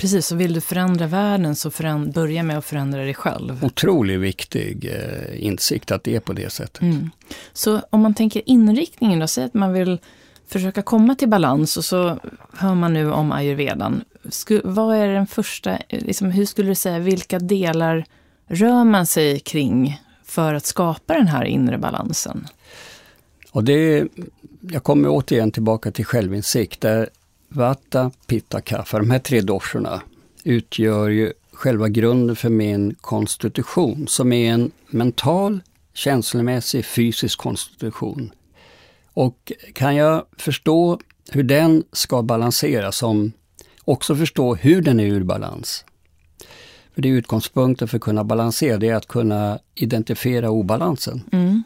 Precis, 0.00 0.26
så 0.26 0.36
vill 0.36 0.52
du 0.52 0.60
förändra 0.60 1.06
världen 1.06 1.56
så 1.56 1.70
föränd 1.70 2.12
börja 2.12 2.42
med 2.42 2.58
att 2.58 2.64
förändra 2.64 3.04
dig 3.04 3.14
själv. 3.14 3.64
Otroligt 3.64 4.20
viktig 4.20 4.84
eh, 4.84 5.46
insikt 5.46 5.90
att 5.90 6.04
det 6.04 6.16
är 6.16 6.20
på 6.20 6.32
det 6.32 6.52
sättet. 6.52 6.82
Mm. 6.82 7.10
Så 7.52 7.80
om 7.90 8.00
man 8.00 8.14
tänker 8.14 8.42
inriktningen 8.46 9.18
då, 9.18 9.26
säg 9.26 9.44
att 9.44 9.54
man 9.54 9.72
vill 9.72 9.98
försöka 10.48 10.82
komma 10.82 11.14
till 11.14 11.28
balans 11.28 11.76
och 11.76 11.84
så 11.84 12.18
hör 12.52 12.74
man 12.74 12.92
nu 12.92 13.12
om 13.12 13.32
ayurvedan. 13.32 14.04
Sku, 14.28 14.60
vad 14.64 14.96
är 14.96 15.08
den 15.08 15.26
första, 15.26 15.78
liksom, 15.88 16.30
hur 16.30 16.46
skulle 16.46 16.68
du 16.68 16.74
säga, 16.74 16.98
vilka 16.98 17.38
delar 17.38 18.04
rör 18.46 18.84
man 18.84 19.06
sig 19.06 19.40
kring 19.40 20.00
för 20.30 20.54
att 20.54 20.66
skapa 20.66 21.14
den 21.14 21.26
här 21.26 21.44
inre 21.44 21.78
balansen? 21.78 22.46
Och 23.52 23.64
det, 23.64 24.08
jag 24.60 24.84
kommer 24.84 25.08
återigen 25.08 25.52
tillbaka 25.52 25.90
till 25.90 26.04
självinsikt. 26.04 26.80
Där 26.80 27.08
Vata, 27.48 28.10
Pitta, 28.26 28.60
kaffa, 28.60 28.98
de 28.98 29.10
här 29.10 29.18
tre 29.18 29.40
dossorna 29.40 30.02
utgör 30.44 31.08
ju 31.08 31.32
själva 31.52 31.88
grunden 31.88 32.36
för 32.36 32.48
min 32.48 32.94
konstitution 32.94 34.06
som 34.08 34.32
är 34.32 34.52
en 34.52 34.70
mental, 34.86 35.60
känslomässig, 35.94 36.84
fysisk 36.84 37.38
konstitution. 37.38 38.32
Och 39.12 39.52
kan 39.74 39.96
jag 39.96 40.24
förstå 40.36 40.98
hur 41.30 41.42
den 41.42 41.84
ska 41.92 42.22
balanseras, 42.22 42.96
som 42.96 43.32
också 43.84 44.16
förstå 44.16 44.54
hur 44.54 44.82
den 44.82 45.00
är 45.00 45.04
ur 45.04 45.22
balans. 45.24 45.84
För 47.00 47.02
det 47.02 47.08
är 47.08 47.12
utgångspunkten 47.12 47.88
för 47.88 47.96
att 47.96 48.02
kunna 48.02 48.24
balansera, 48.24 48.78
det 48.78 48.88
är 48.88 48.94
att 48.94 49.08
kunna 49.08 49.58
identifiera 49.74 50.50
obalansen. 50.50 51.22
Mm. 51.32 51.62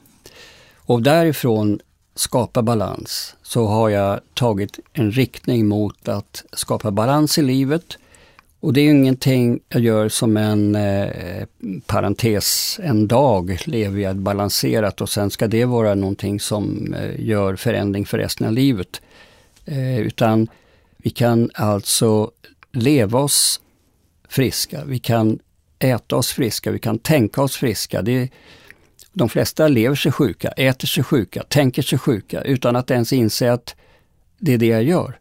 Och 0.76 1.02
därifrån 1.02 1.80
skapa 2.14 2.62
balans 2.62 3.36
så 3.42 3.66
har 3.66 3.88
jag 3.88 4.20
tagit 4.34 4.78
en 4.92 5.12
riktning 5.12 5.66
mot 5.66 6.08
att 6.08 6.44
skapa 6.52 6.90
balans 6.90 7.38
i 7.38 7.42
livet. 7.42 7.98
Och 8.60 8.72
det 8.72 8.80
är 8.80 8.90
ingenting 8.90 9.60
jag 9.68 9.82
gör 9.82 10.08
som 10.08 10.36
en 10.36 10.74
eh, 10.74 11.46
parentes, 11.86 12.80
en 12.82 13.08
dag 13.08 13.62
lever 13.66 14.00
jag 14.00 14.16
balanserat 14.16 15.00
och 15.00 15.08
sen 15.08 15.30
ska 15.30 15.46
det 15.46 15.64
vara 15.64 15.94
någonting 15.94 16.40
som 16.40 16.94
eh, 16.94 17.26
gör 17.26 17.56
förändring 17.56 18.06
för 18.06 18.18
resten 18.18 18.46
av 18.46 18.52
livet. 18.52 19.00
Eh, 19.64 19.98
utan 19.98 20.48
vi 20.96 21.10
kan 21.10 21.50
alltså 21.54 22.30
leva 22.72 23.18
oss 23.18 23.60
friska, 24.34 24.84
vi 24.84 24.98
kan 24.98 25.38
äta 25.78 26.16
oss 26.16 26.32
friska, 26.32 26.70
vi 26.70 26.78
kan 26.78 26.98
tänka 26.98 27.42
oss 27.42 27.56
friska. 27.56 28.02
Det, 28.02 28.30
de 29.12 29.28
flesta 29.28 29.68
lever 29.68 29.96
sig 29.96 30.12
sjuka, 30.12 30.48
äter 30.48 30.86
sig 30.86 31.04
sjuka, 31.04 31.42
tänker 31.42 31.82
sig 31.82 31.98
sjuka 31.98 32.42
utan 32.42 32.76
att 32.76 32.90
ens 32.90 33.12
inse 33.12 33.52
att 33.52 33.74
det 34.38 34.52
är 34.52 34.58
det 34.58 34.66
jag 34.66 34.82
gör. 34.82 35.18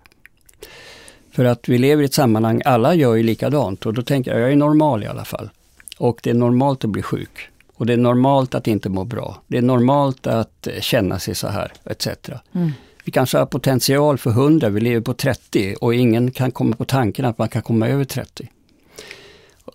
För 1.32 1.46
att 1.46 1.70
vi 1.70 1.78
lever 1.78 2.04
i 2.04 2.06
ett 2.06 2.14
sammanhang, 2.14 2.62
alla 2.66 2.96
gör 2.96 3.16
ju 3.16 3.24
likadant 3.24 3.86
och 3.86 3.94
då 3.94 4.02
tänker 4.02 4.32
jag, 4.32 4.42
jag 4.42 4.52
är 4.52 4.56
normal 4.56 5.04
i 5.04 5.08
alla 5.08 5.26
fall. 5.26 5.50
Och 5.98 6.20
det 6.24 6.30
är 6.30 6.34
normalt 6.34 6.84
att 6.84 6.90
bli 6.90 7.02
sjuk. 7.02 7.50
Och 7.76 7.86
det 7.86 7.94
är 7.94 7.98
normalt 7.98 8.56
att 8.56 8.68
inte 8.68 8.90
må 8.90 9.04
bra. 9.04 9.42
Det 9.48 9.58
är 9.58 9.62
normalt 9.62 10.28
att 10.28 10.68
känna 10.80 11.20
sig 11.20 11.36
så 11.36 11.48
här, 11.48 11.74
etc. 11.86 12.08
Mm. 12.54 12.72
Vi 13.06 13.12
kanske 13.12 13.38
har 13.38 13.46
potential 13.46 14.18
för 14.18 14.30
100, 14.30 14.70
vi 14.70 14.82
lever 14.82 15.02
på 15.02 15.14
30 15.14 15.76
och 15.82 15.96
ingen 15.96 16.32
kan 16.32 16.52
komma 16.52 16.76
på 16.76 16.86
tanken 16.86 17.26
att 17.26 17.38
man 17.38 17.50
kan 17.50 17.62
komma 17.62 17.88
över 17.88 18.06
30. 18.06 18.50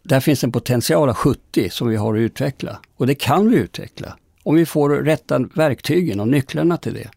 Där 0.08 0.20
finns 0.20 0.44
en 0.44 0.52
potential 0.52 1.08
av 1.08 1.14
70 1.14 1.70
som 1.70 1.88
vi 1.88 1.96
har 1.96 2.14
att 2.14 2.18
utveckla. 2.18 2.78
Och 2.96 3.06
det 3.06 3.14
kan 3.14 3.50
vi 3.50 3.56
utveckla 3.56 4.16
om 4.42 4.54
vi 4.54 4.66
får 4.66 4.90
rätta 4.90 5.38
verktygen 5.38 6.20
och 6.20 6.28
nycklarna 6.28 6.76
till 6.76 6.94
det. 6.94 7.10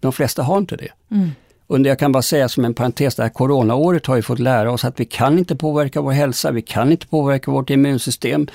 De 0.00 0.12
flesta 0.12 0.42
har 0.42 0.58
inte 0.58 0.76
det. 0.76 0.92
Mm. 1.10 1.30
Och 1.66 1.80
jag 1.80 1.98
kan 1.98 2.12
bara 2.12 2.22
säga 2.22 2.48
som 2.48 2.64
en 2.64 2.74
parentes, 2.74 3.14
det 3.14 3.22
här 3.22 3.30
coronaåret 3.30 4.06
har 4.06 4.16
ju 4.16 4.22
fått 4.22 4.38
lära 4.38 4.72
oss 4.72 4.84
att 4.84 5.00
vi 5.00 5.04
kan 5.04 5.38
inte 5.38 5.56
påverka 5.56 6.00
vår 6.00 6.12
hälsa, 6.12 6.50
vi 6.50 6.62
kan 6.62 6.92
inte 6.92 7.06
påverka 7.06 7.50
vårt 7.50 7.70
immunsystem. 7.70 8.48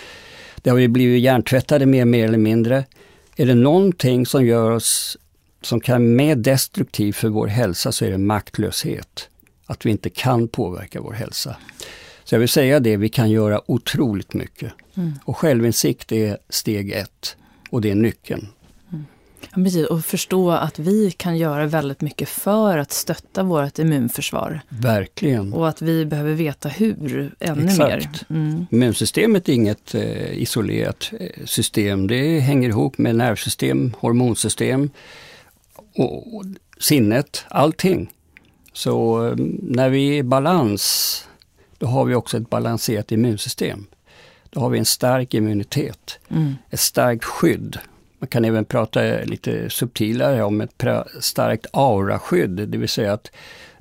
Det 0.56 0.70
har 0.70 0.78
vi 0.78 0.88
blivit 0.88 1.24
hjärntvättade 1.24 1.86
med 1.86 2.08
mer 2.08 2.26
eller 2.26 2.38
mindre. 2.38 2.86
Är 3.36 3.46
det 3.46 3.56
någonting 3.56 4.26
som 4.26 4.46
gör 4.46 4.72
oss, 4.72 5.18
som 5.62 5.80
kan 5.80 6.16
mer 6.16 6.36
destruktivt 6.36 7.16
för 7.16 7.30
vår 7.30 7.48
hälsa 7.48 7.92
så 7.92 8.06
är 8.06 8.12
det 8.12 8.18
maktlöshet. 8.18 9.30
Att 9.66 9.86
vi 9.86 9.92
inte 9.92 10.10
kan 10.10 10.48
påverka 10.48 11.02
vår 11.02 11.14
hälsa. 11.14 11.56
Så 12.26 12.36
jag 12.36 12.40
vill 12.40 12.50
säga 12.50 12.80
det, 12.80 12.98
vi 12.98 13.10
kan 13.10 13.30
göra 13.30 13.72
otroligt 13.72 14.34
mycket. 14.34 14.74
Mm. 14.96 15.14
Och 15.26 15.38
självinsikt 15.38 16.12
är 16.12 16.38
steg 16.50 16.92
ett 16.92 17.38
och 17.70 17.82
det 17.82 17.92
är 17.92 17.96
nyckeln. 17.96 18.48
Mm. 18.92 19.06
Ja, 19.42 19.64
precis, 19.64 19.88
och 19.88 20.06
förstå 20.06 20.52
att 20.52 20.80
vi 20.80 21.12
kan 21.12 21.38
göra 21.38 21.66
väldigt 21.66 22.02
mycket 22.02 22.30
för 22.30 22.78
att 22.78 22.92
stötta 22.92 23.44
vårt 23.44 23.80
immunförsvar. 23.80 24.62
Verkligen. 24.70 25.54
Och 25.54 25.68
att 25.70 25.82
vi 25.82 26.06
behöver 26.06 26.34
veta 26.34 26.70
hur 26.70 27.36
ännu 27.40 27.66
Exakt. 27.66 27.80
mer. 27.80 28.38
Mm. 28.38 28.66
Immunsystemet 28.72 29.50
är 29.50 29.54
inget 29.54 29.96
eh, 29.96 30.42
isolerat 30.42 31.12
eh, 31.20 31.46
system. 31.46 32.08
Det 32.08 32.40
hänger 32.40 32.70
ihop 32.70 32.98
med 32.98 33.16
nervsystem, 33.16 33.94
hormonsystem 34.00 34.90
och, 35.96 36.36
och 36.36 36.46
sinnet, 36.80 37.46
allting. 37.50 38.12
Så 38.74 39.28
eh, 39.28 39.36
när 39.62 39.90
vi 39.90 40.10
är 40.10 40.18
i 40.18 40.24
balans 40.24 41.22
då 41.78 41.88
har 41.88 42.06
vi 42.06 42.16
också 42.16 42.38
ett 42.38 42.50
balanserat 42.50 43.12
immunsystem. 43.12 43.86
Då 44.50 44.60
har 44.60 44.70
vi 44.70 44.80
en 44.80 44.86
stark 44.86 45.34
immunitet, 45.34 46.20
mm. 46.30 46.56
ett 46.70 46.80
starkt 46.80 47.24
skydd. 47.24 47.78
Man 48.20 48.28
kan 48.28 48.46
även 48.46 48.66
prata 48.66 49.02
lite 49.24 49.70
subtilare 49.70 50.44
om 50.44 50.62
ett 50.62 50.84
starkt 51.20 51.66
auraskydd, 51.74 52.52
det 52.52 52.78
vill 52.78 52.90
säga 52.90 53.14
att 53.14 53.32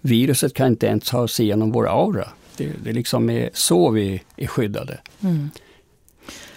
viruset 0.00 0.54
kan 0.54 0.66
inte 0.66 0.86
ens 0.86 1.10
ta 1.10 1.28
sig 1.28 1.44
igenom 1.44 1.72
vår 1.72 1.88
aura. 1.88 2.28
Det, 2.56 2.72
det 2.84 2.92
liksom 2.92 3.30
är 3.30 3.50
så 3.52 3.90
vi 3.90 4.22
är 4.36 4.46
skyddade. 4.46 4.98
Mm. 5.20 5.50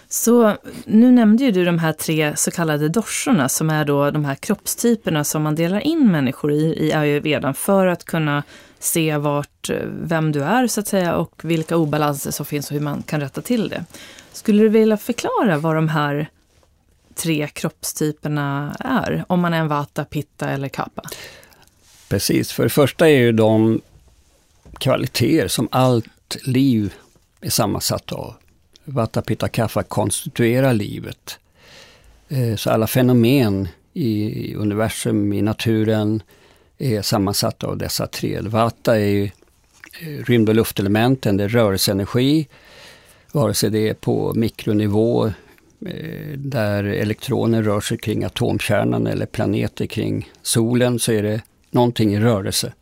Så 0.10 0.56
nu 0.86 1.12
nämnde 1.12 1.44
ju 1.44 1.52
du 1.52 1.66
de 1.66 1.80
här 1.80 1.94
tre 1.94 2.36
så 2.36 2.52
kallade 2.52 2.90
dorsorna 2.90 3.50
som 3.50 3.70
är 3.70 3.86
då 3.86 4.12
de 4.12 4.26
här 4.26 4.36
kroppstyperna 4.36 5.24
som 5.24 5.44
man 5.44 5.56
delar 5.56 5.80
in 5.80 6.12
människor 6.12 6.52
i, 6.52 6.88
i 6.88 6.94
ayurvedan 6.94 7.54
för 7.54 7.88
att 7.88 8.04
kunna 8.04 8.44
se 8.80 9.18
vart, 9.18 9.70
eh, 9.70 9.86
vem 9.86 10.32
du 10.32 10.44
är 10.44 10.68
så 10.68 10.80
att 10.80 10.88
säga 10.88 11.16
och 11.16 11.42
vilka 11.44 11.78
obalanser 11.78 12.32
som 12.32 12.46
finns 12.46 12.70
och 12.70 12.74
hur 12.74 12.82
man 12.82 13.04
kan 13.04 13.20
rätta 13.20 13.42
till 13.42 13.70
det. 13.70 13.86
Skulle 14.34 14.64
du 14.64 14.70
vilja 14.70 14.98
förklara 14.98 15.58
vad 15.58 15.76
de 15.76 15.90
här 15.90 16.30
tre 17.16 17.48
kroppstyperna 17.48 18.76
är? 18.80 19.26
Om 19.28 19.40
man 19.40 19.54
är 19.54 19.60
en 19.60 19.68
vata, 19.68 20.06
pitta 20.06 20.50
eller 20.50 20.70
kappa? 20.70 21.02
Precis, 22.10 22.52
för 22.52 22.64
det 22.64 22.70
första 22.70 23.10
är 23.10 23.18
ju 23.18 23.32
de 23.32 23.82
kvaliteter 24.80 25.48
som 25.48 25.68
allt 25.72 26.38
liv 26.44 26.94
är 27.42 27.50
sammansatt 27.50 28.12
av. 28.12 28.36
Vata, 28.84 29.22
pitta, 29.22 29.48
kapha 29.48 29.84
konstituerar 29.84 30.74
livet. 30.74 31.40
Eh, 32.30 32.56
så 32.56 32.70
alla 32.70 32.88
fenomen 32.88 33.68
i 33.94 34.56
universum, 34.56 35.34
i 35.34 35.42
naturen, 35.42 36.22
är 36.78 37.02
sammansatta 37.02 37.68
av 37.68 37.78
dessa 37.78 38.08
tre. 38.08 38.42
Vata 38.42 38.96
är 38.96 39.06
ju 39.06 39.24
eh, 39.24 40.24
rymd 40.26 40.50
och 40.50 40.56
luftelementen, 40.56 41.38
det 41.38 41.44
är 41.44 41.50
rörelseenergi. 41.50 42.48
Vare 43.32 43.54
sig 43.54 43.70
det 43.70 43.90
är 43.90 43.94
på 43.94 44.34
mikronivå 44.34 45.26
eh, 45.86 46.38
där 46.38 46.84
elektroner 46.84 47.64
rör 47.64 47.82
sig 47.82 47.98
kring 47.98 48.24
atomkärnan 48.24 49.08
eller 49.08 49.26
planeter 49.26 49.86
kring 49.86 50.30
solen 50.42 51.00
så 51.00 51.12
är 51.12 51.24
det 51.24 51.42
någonting 51.72 52.14
i 52.14 52.20
rörelse. 52.20 52.74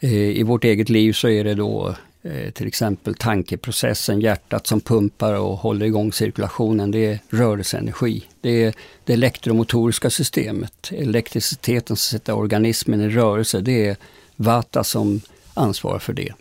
Eh, 0.00 0.12
I 0.12 0.42
vårt 0.42 0.64
eget 0.64 0.88
liv 0.88 1.12
så 1.12 1.28
är 1.28 1.44
det 1.44 1.54
då 1.54 1.96
Eh, 2.24 2.50
till 2.50 2.66
exempel 2.66 3.14
tankeprocessen, 3.14 4.20
hjärtat 4.20 4.66
som 4.66 4.80
pumpar 4.80 5.34
och 5.34 5.56
håller 5.56 5.86
igång 5.86 6.12
cirkulationen, 6.12 6.90
det 6.90 7.06
är 7.06 7.18
rörelseenergi. 7.30 8.24
Det 8.40 8.64
är 8.64 8.74
det 9.04 9.12
elektromotoriska 9.12 10.10
systemet, 10.10 10.92
elektriciteten 10.92 11.96
som 11.96 12.18
sätter 12.18 12.36
organismen 12.36 13.00
i 13.00 13.08
rörelse, 13.08 13.60
det 13.60 13.86
är 13.86 13.96
Vata 14.36 14.84
som 14.84 15.20
ansvarar 15.54 15.98
för 15.98 16.12
det. 16.12 16.32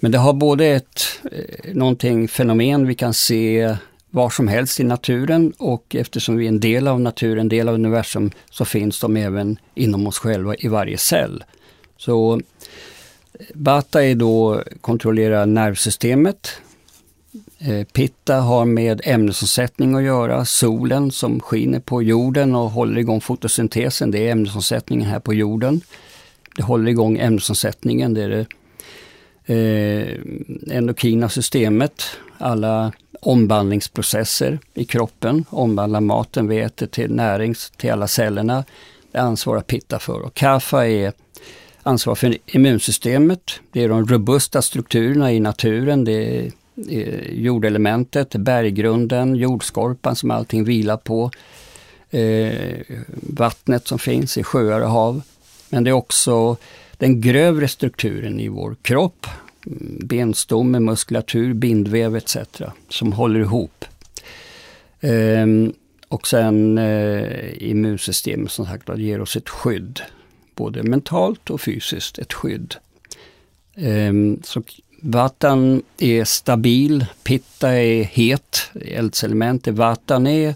Men 0.00 0.12
det 0.12 0.18
har 0.18 0.32
både 0.32 0.66
ett 0.66 1.02
eh, 1.32 1.74
någonting 1.74 2.28
fenomen 2.28 2.86
vi 2.86 2.94
kan 2.94 3.14
se 3.14 3.76
var 4.10 4.30
som 4.30 4.48
helst 4.48 4.80
i 4.80 4.84
naturen 4.84 5.52
och 5.58 5.94
eftersom 5.94 6.36
vi 6.36 6.44
är 6.44 6.48
en 6.48 6.60
del 6.60 6.88
av 6.88 7.00
naturen, 7.00 7.38
en 7.38 7.48
del 7.48 7.68
av 7.68 7.74
universum, 7.74 8.30
så 8.50 8.64
finns 8.64 9.00
de 9.00 9.16
även 9.16 9.58
inom 9.74 10.06
oss 10.06 10.18
själva 10.18 10.54
i 10.58 10.68
varje 10.68 10.98
cell. 10.98 11.44
Så 11.96 12.40
Bata 13.54 14.04
är 14.04 14.14
då 14.14 14.62
kontrollerar 14.80 15.46
nervsystemet. 15.46 16.50
Eh, 17.58 17.84
Pitta 17.84 18.36
har 18.36 18.64
med 18.64 19.00
ämnesomsättning 19.04 19.94
att 19.94 20.02
göra. 20.02 20.44
Solen 20.44 21.10
som 21.10 21.40
skiner 21.40 21.80
på 21.80 22.02
jorden 22.02 22.54
och 22.54 22.70
håller 22.70 22.98
igång 22.98 23.20
fotosyntesen, 23.20 24.10
det 24.10 24.28
är 24.28 24.32
ämnesomsättningen 24.32 25.08
här 25.08 25.20
på 25.20 25.34
jorden. 25.34 25.80
Det 26.56 26.62
håller 26.62 26.90
igång 26.90 27.18
ämnesomsättningen, 27.18 28.14
det 28.14 28.22
är 28.22 28.28
det 28.28 28.46
eh, 29.54 30.76
endokrina 30.76 31.28
systemet, 31.28 32.02
alla 32.38 32.92
omvandlingsprocesser 33.20 34.58
i 34.74 34.84
kroppen, 34.84 35.44
omvandlar 35.48 36.00
maten 36.00 36.48
vi 36.48 36.60
äter 36.60 36.86
till 36.86 37.14
näring 37.14 37.54
till 37.76 37.92
alla 37.92 38.08
cellerna. 38.08 38.64
Det 39.12 39.18
ansvarar 39.18 39.60
Pitta 39.60 39.98
för. 39.98 40.20
Och 40.20 40.34
kaffa 40.34 40.86
är 40.86 41.12
ansvar 41.82 42.14
för 42.14 42.36
immunsystemet. 42.46 43.60
Det 43.72 43.84
är 43.84 43.88
de 43.88 44.06
robusta 44.06 44.62
strukturerna 44.62 45.32
i 45.32 45.40
naturen. 45.40 46.04
Det 46.04 46.12
är 46.12 46.52
eh, 46.90 47.32
jordelementet, 47.32 48.36
berggrunden, 48.36 49.36
jordskorpan 49.36 50.16
som 50.16 50.30
allting 50.30 50.64
vilar 50.64 50.96
på. 50.96 51.30
Eh, 52.10 52.80
vattnet 53.14 53.88
som 53.88 53.98
finns 53.98 54.38
i 54.38 54.42
sjöar 54.42 54.80
och 54.80 54.90
hav. 54.90 55.22
Men 55.68 55.84
det 55.84 55.90
är 55.90 55.94
också 55.94 56.56
den 56.96 57.20
grövre 57.20 57.68
strukturen 57.68 58.40
i 58.40 58.48
vår 58.48 58.76
kropp. 58.82 59.26
Mm, 59.66 59.98
benstomme, 60.06 60.80
muskulatur, 60.80 61.54
bindväv 61.54 62.16
etc. 62.16 62.36
som 62.88 63.12
håller 63.12 63.40
ihop. 63.40 63.84
Eh, 65.00 65.46
och 66.08 66.26
sen 66.26 66.78
eh, 66.78 67.62
immunsystemet 67.62 68.50
som 68.50 68.66
sagt 68.66 68.98
ger 68.98 69.20
oss 69.20 69.36
ett 69.36 69.48
skydd 69.48 70.00
både 70.54 70.82
mentalt 70.82 71.50
och 71.50 71.60
fysiskt, 71.60 72.18
ett 72.18 72.32
skydd. 72.32 72.74
Ehm, 73.74 74.40
så 74.44 74.62
Vatan 75.00 75.82
är 75.98 76.24
stabil, 76.24 77.06
Pitta 77.22 77.72
är 77.72 78.02
het, 78.04 78.70
eldselement, 78.74 79.66
Vatan 79.66 80.26
är 80.26 80.54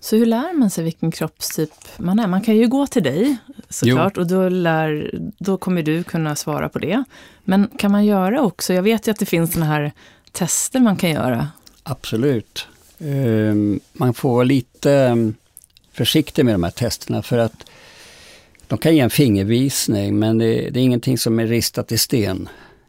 Så 0.00 0.16
hur 0.16 0.26
lär 0.26 0.58
man 0.58 0.70
sig 0.70 0.84
vilken 0.84 1.10
kroppstyp 1.10 1.70
man 1.96 2.18
är? 2.18 2.26
Man 2.26 2.42
kan 2.42 2.56
ju 2.56 2.68
gå 2.68 2.86
till 2.86 3.02
dig 3.02 3.36
såklart 3.68 4.12
jo. 4.16 4.22
och 4.22 4.28
då, 4.28 4.48
lär, 4.48 5.10
då 5.38 5.56
kommer 5.56 5.82
du 5.82 6.02
kunna 6.02 6.36
svara 6.36 6.68
på 6.68 6.78
det. 6.78 7.04
Men 7.44 7.68
kan 7.78 7.92
man 7.92 8.04
göra 8.04 8.42
också, 8.42 8.74
jag 8.74 8.82
vet 8.82 9.06
ju 9.06 9.10
att 9.10 9.18
det 9.18 9.26
finns 9.26 9.52
sådana 9.52 9.70
här 9.70 9.92
tester 10.32 10.80
man 10.80 10.96
kan 10.96 11.10
göra. 11.10 11.48
Absolut. 11.82 12.66
Ehm, 12.98 13.80
man 13.92 14.14
får 14.14 14.34
vara 14.34 14.44
lite 14.44 14.92
ehm, 14.92 15.34
försiktig 15.92 16.44
med 16.44 16.54
de 16.54 16.62
här 16.64 16.70
testerna 16.70 17.22
för 17.22 17.38
att 17.38 17.66
de 18.68 18.78
kan 18.78 18.94
ge 18.94 19.00
en 19.00 19.10
fingervisning 19.10 20.18
men 20.18 20.38
det, 20.38 20.70
det 20.70 20.80
är 20.80 20.84
ingenting 20.84 21.18
som 21.18 21.38
är 21.38 21.46
ristat 21.46 21.92
i 21.92 21.98
sten. 21.98 22.48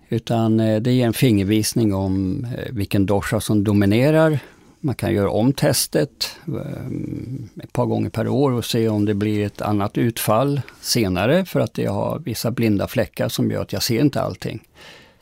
Utan 0.09 0.59
eh, 0.59 0.81
det 0.81 0.91
ger 0.91 1.05
en 1.05 1.13
fingervisning 1.13 1.93
om 1.93 2.45
eh, 2.57 2.73
vilken 2.73 3.05
dosha 3.05 3.39
som 3.39 3.63
dominerar. 3.63 4.39
Man 4.79 4.95
kan 4.95 5.13
göra 5.13 5.29
om 5.29 5.53
testet 5.53 6.31
eh, 6.47 7.63
ett 7.63 7.73
par 7.73 7.85
gånger 7.85 8.09
per 8.09 8.27
år 8.27 8.51
och 8.51 8.65
se 8.65 8.89
om 8.89 9.05
det 9.05 9.13
blir 9.13 9.45
ett 9.45 9.61
annat 9.61 9.97
utfall 9.97 10.61
senare 10.81 11.45
för 11.45 11.59
att 11.59 11.77
jag 11.77 11.91
har 11.91 12.19
vissa 12.19 12.51
blinda 12.51 12.87
fläckar 12.87 13.29
som 13.29 13.51
gör 13.51 13.61
att 13.61 13.73
jag 13.73 13.83
ser 13.83 13.99
inte 13.99 14.21
allting 14.21 14.63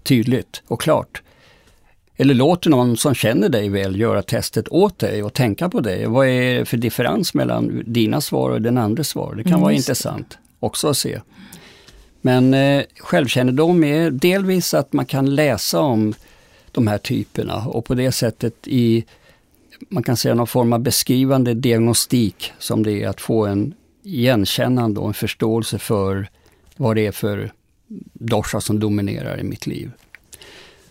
tydligt 0.03 0.61
och 0.67 0.81
klart. 0.81 1.21
Eller 2.17 2.33
låter 2.33 2.69
någon 2.69 2.97
som 2.97 3.15
känner 3.15 3.49
dig 3.49 3.69
väl 3.69 3.99
göra 3.99 4.21
testet 4.21 4.67
åt 4.69 4.99
dig 4.99 5.23
och 5.23 5.33
tänka 5.33 5.69
på 5.69 5.79
dig. 5.79 6.05
Vad 6.05 6.27
är 6.27 6.59
det 6.59 6.65
för 6.65 6.77
differens 6.77 7.33
mellan 7.33 7.83
dina 7.85 8.21
svar 8.21 8.49
och 8.49 8.61
den 8.61 8.77
andres 8.77 9.07
svar? 9.07 9.35
Det 9.35 9.43
kan 9.43 9.51
mm, 9.51 9.61
vara 9.61 9.73
intressant 9.73 10.37
också 10.65 10.87
att 10.87 10.97
se. 10.97 11.21
Men 12.21 12.53
eh, 12.53 12.83
självkännedom 12.97 13.83
är 13.83 14.11
delvis 14.11 14.73
att 14.73 14.93
man 14.93 15.05
kan 15.05 15.35
läsa 15.35 15.79
om 15.79 16.13
de 16.71 16.87
här 16.87 16.97
typerna 16.97 17.65
och 17.65 17.85
på 17.85 17.95
det 17.95 18.11
sättet 18.11 18.53
i, 18.65 19.05
man 19.89 20.03
kan 20.03 20.17
säga 20.17 20.35
någon 20.35 20.47
form 20.47 20.73
av 20.73 20.79
beskrivande 20.79 21.53
diagnostik 21.53 22.51
som 22.59 22.83
det 22.83 23.03
är 23.03 23.07
att 23.07 23.21
få 23.21 23.45
en 23.45 23.73
igenkännande 24.03 24.99
och 24.99 25.07
en 25.07 25.13
förståelse 25.13 25.79
för 25.79 26.27
vad 26.75 26.95
det 26.95 27.05
är 27.05 27.11
för 27.11 27.51
dosha 28.13 28.61
som 28.61 28.79
dominerar 28.79 29.39
i 29.39 29.43
mitt 29.43 29.67
liv. 29.67 29.91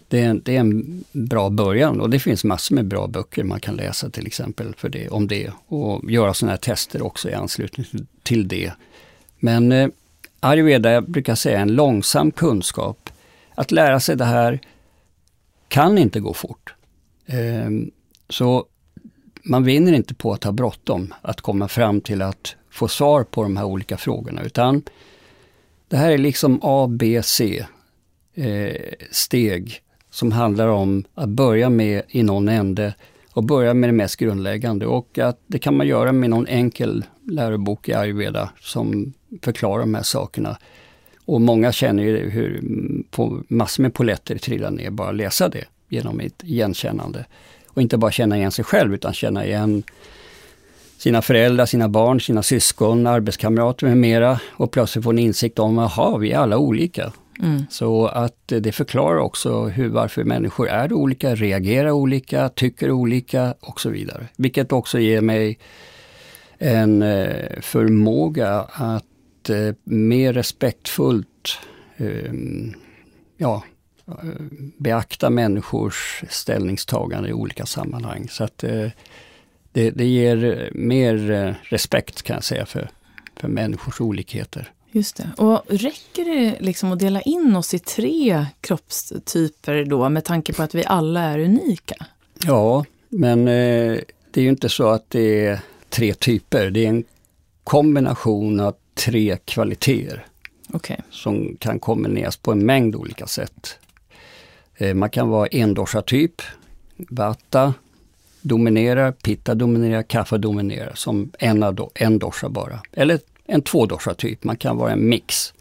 Det 0.08 0.20
är, 0.20 0.34
det 0.34 0.56
är, 0.56 0.60
en 0.60 1.04
bra 1.12 1.50
början 1.50 2.00
och 2.00 2.10
det 2.10 2.18
finns 2.18 2.44
massor 2.44 2.74
med 2.74 2.86
bra 2.86 3.06
böcker 3.06 3.44
man 3.44 3.60
kan 3.60 3.76
läsa 3.76 4.10
till 4.10 4.26
exempel 4.26 4.74
för 4.76 4.88
det, 4.88 5.08
om 5.08 5.28
det 5.28 5.50
och 5.66 6.10
göra 6.10 6.34
sådana 6.34 6.52
här 6.52 6.58
tester 6.58 7.02
också 7.02 7.30
i 7.30 7.34
anslutning 7.34 7.86
till 8.22 8.48
det. 8.48 8.72
Men 9.44 9.72
eh, 9.72 9.88
ayurveda 10.40 10.92
jag 10.92 11.10
brukar 11.10 11.34
säga 11.34 11.60
en 11.60 11.74
långsam 11.74 12.30
kunskap. 12.30 13.10
Att 13.54 13.70
lära 13.70 14.00
sig 14.00 14.16
det 14.16 14.24
här 14.24 14.60
kan 15.68 15.98
inte 15.98 16.20
gå 16.20 16.34
fort. 16.34 16.74
Eh, 17.26 17.70
så 18.28 18.66
man 19.42 19.64
vinner 19.64 19.92
inte 19.92 20.14
på 20.14 20.32
att 20.32 20.44
ha 20.44 20.52
bråttom 20.52 21.14
att 21.22 21.40
komma 21.40 21.68
fram 21.68 22.00
till 22.00 22.22
att 22.22 22.56
få 22.70 22.88
svar 22.88 23.24
på 23.24 23.42
de 23.42 23.56
här 23.56 23.64
olika 23.64 23.96
frågorna 23.96 24.42
utan 24.42 24.82
det 25.88 25.96
här 25.96 26.10
är 26.10 26.18
liksom 26.18 26.60
A, 26.62 26.86
B, 26.90 27.22
C. 27.22 27.64
eh, 28.34 28.82
steg 29.10 29.82
som 30.10 30.32
handlar 30.32 30.68
om 30.68 31.04
att 31.14 31.28
börja 31.28 31.70
med 31.70 32.02
i 32.08 32.22
någon 32.22 32.48
ände 32.48 32.94
och 33.34 33.44
börja 33.44 33.74
med 33.74 33.88
det 33.88 33.92
mest 33.92 34.16
grundläggande. 34.16 34.86
Och 34.86 35.18
att 35.18 35.40
det 35.46 35.58
kan 35.58 35.76
man 35.76 35.86
göra 35.86 36.12
med 36.12 36.30
någon 36.30 36.46
enkel 36.46 37.04
lärobok 37.26 37.88
i 37.88 37.94
ayurveda 37.94 38.50
som 38.60 39.12
förklarar 39.42 39.80
de 39.80 39.94
här 39.94 40.02
sakerna. 40.02 40.58
Och 41.24 41.40
många 41.40 41.72
känner 41.72 42.02
ju 42.02 42.30
hur 42.30 42.60
massor 43.48 43.82
med 43.82 43.94
poletter 43.94 44.38
trillar 44.38 44.70
ner 44.70 44.90
bara 44.90 45.12
läsa 45.12 45.48
det 45.48 45.64
genom 45.88 46.20
ett 46.20 46.44
igenkännande. 46.44 47.24
Och 47.68 47.82
inte 47.82 47.96
bara 47.96 48.10
känna 48.10 48.36
igen 48.36 48.50
sig 48.50 48.64
själv 48.64 48.94
utan 48.94 49.12
känna 49.12 49.46
igen 49.46 49.82
sina 50.98 51.22
föräldrar, 51.22 51.66
sina 51.66 51.88
barn, 51.88 52.20
sina 52.20 52.42
syskon, 52.42 53.06
arbetskamrater 53.06 53.86
med 53.86 53.96
mera 53.96 54.40
och 54.50 54.70
plötsligt 54.70 55.04
få 55.04 55.10
en 55.10 55.18
insikt 55.18 55.58
om, 55.58 55.78
att 55.78 56.20
vi 56.20 56.32
är 56.32 56.38
alla 56.38 56.58
olika. 56.58 57.12
Mm. 57.42 57.66
Så 57.70 58.06
att 58.06 58.42
det 58.46 58.72
förklarar 58.72 59.18
också 59.18 59.64
hur, 59.64 59.88
varför 59.88 60.24
människor 60.24 60.68
är 60.68 60.92
olika, 60.92 61.34
reagerar 61.34 61.90
olika, 61.90 62.48
tycker 62.48 62.90
olika 62.90 63.54
och 63.60 63.80
så 63.80 63.90
vidare. 63.90 64.28
Vilket 64.36 64.72
också 64.72 64.98
ger 64.98 65.20
mig 65.20 65.58
en 66.58 67.02
eh, 67.02 67.60
förmåga 67.60 68.60
att 68.72 69.50
eh, 69.50 69.74
mer 69.84 70.32
respektfullt 70.32 71.58
ehm, 71.96 72.74
ja, 73.36 73.62
eh, 74.08 74.14
beakta 74.78 75.30
människors 75.30 76.24
ställningstagande 76.28 77.28
i 77.28 77.32
olika 77.32 77.66
sammanhang. 77.66 78.28
Så 78.30 78.44
att 78.44 78.64
eh, 78.64 78.88
det, 79.72 79.90
det 79.90 80.06
ger 80.06 80.70
mer 80.74 81.30
eh, 81.30 81.54
respekt 81.62 82.22
kan 82.22 82.34
jag 82.34 82.44
säga 82.44 82.66
för, 82.66 82.90
för 83.36 83.48
människors 83.48 84.00
olikheter. 84.00 84.72
Just 84.94 85.16
det. 85.16 85.30
Och 85.36 85.62
räcker 85.68 86.24
det 86.24 86.60
liksom 86.60 86.92
att 86.92 86.98
dela 86.98 87.20
in 87.20 87.56
oss 87.56 87.74
i 87.74 87.78
tre 87.78 88.46
kroppstyper 88.60 89.84
då 89.84 90.08
med 90.08 90.24
tanke 90.24 90.52
på 90.52 90.62
att 90.62 90.74
vi 90.74 90.84
alla 90.84 91.20
är 91.20 91.38
unika? 91.38 91.94
Ja, 92.44 92.84
men 93.08 93.48
eh, 93.48 93.98
det 94.30 94.40
är 94.40 94.42
ju 94.42 94.48
inte 94.48 94.68
så 94.68 94.88
att 94.88 95.10
det 95.10 95.46
är 95.46 95.60
tre 95.88 96.14
typer. 96.14 96.70
Det 96.70 96.84
är 96.84 96.88
en 96.88 97.04
kombination 97.64 98.60
av 98.60 98.74
tre 98.94 99.38
kvaliteter. 99.44 100.26
Okay. 100.72 100.96
Som 101.10 101.56
kan 101.58 101.78
kombineras 101.78 102.36
på 102.36 102.52
en 102.52 102.66
mängd 102.66 102.96
olika 102.96 103.26
sätt. 103.26 103.78
Eh, 104.76 104.94
man 104.94 105.10
kan 105.10 105.28
vara 105.28 105.46
endosha-typ, 105.46 106.42
vata 106.96 107.74
dominerar, 108.40 109.12
pitta 109.12 109.54
dominerar, 109.54 110.02
kaffe 110.02 110.38
dominerar 110.38 110.92
som 110.94 111.32
en, 111.38 111.64
en 111.94 112.18
dosha 112.18 112.48
bara. 112.48 112.80
Eller 112.92 113.20
en 113.46 113.62
tvådosha 113.62 114.14
typ, 114.14 114.44
man 114.44 114.56
kan 114.56 114.76
vara 114.76 114.92
en 114.92 115.08
mix. 115.08 115.54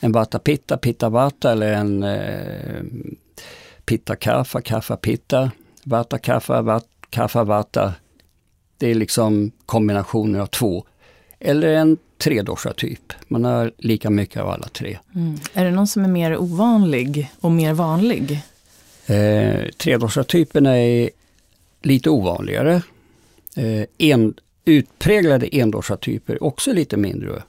En 0.00 0.12
vata 0.12 0.38
pitta, 0.38 0.76
pitta 0.76 1.08
vata 1.08 1.52
eller 1.52 1.72
en 1.72 2.02
eh, 2.02 2.82
pitta 3.84 4.16
kaffa, 4.16 4.60
kaffa 4.60 4.96
pitta, 4.96 5.50
vata 5.84 6.18
kaffa, 6.18 6.62
vat, 6.62 6.88
kaffa 7.10 7.44
vata. 7.44 7.94
Det 8.78 8.90
är 8.90 8.94
liksom 8.94 9.50
kombinationer 9.66 10.40
av 10.40 10.46
två. 10.46 10.84
Eller 11.40 11.68
en 11.68 11.98
tredosha 12.18 12.72
typ. 12.72 13.12
Man 13.28 13.44
har 13.44 13.72
lika 13.78 14.10
mycket 14.10 14.42
av 14.42 14.48
alla 14.48 14.68
tre. 14.68 14.98
Mm. 15.14 15.36
Är 15.54 15.64
det 15.64 15.70
någon 15.70 15.86
som 15.86 16.04
är 16.04 16.08
mer 16.08 16.36
ovanlig 16.36 17.30
och 17.40 17.50
mer 17.50 17.72
vanlig? 17.72 18.40
Eh, 19.06 19.68
tredosha-typerna 19.78 20.78
är 20.78 21.10
lite 21.82 22.10
ovanligare. 22.10 22.82
Eh, 23.56 23.84
en, 23.98 24.34
utpräglade 24.64 25.56
endosha-typer 25.56 26.34
är 26.34 26.42
också 26.42 26.72
lite 26.72 26.96
mindre 26.96 27.42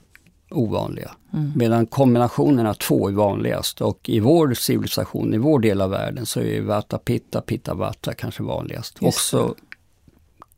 ovanliga. 0.50 1.10
Mm. 1.32 1.52
Medan 1.56 1.86
kombinationen 1.86 2.66
av 2.66 2.74
två 2.74 3.08
är 3.08 3.12
vanligast 3.12 3.80
och 3.80 4.08
i 4.08 4.20
vår 4.20 4.54
civilisation, 4.54 5.34
i 5.34 5.38
vår 5.38 5.60
del 5.60 5.80
av 5.80 5.90
världen 5.90 6.26
så 6.26 6.40
är 6.40 6.60
Vata 6.60 6.98
Pitta, 6.98 7.40
Pitta 7.40 7.74
Vata 7.74 8.14
kanske 8.14 8.42
vanligast. 8.42 8.98
Just 9.02 9.34
också 9.34 9.54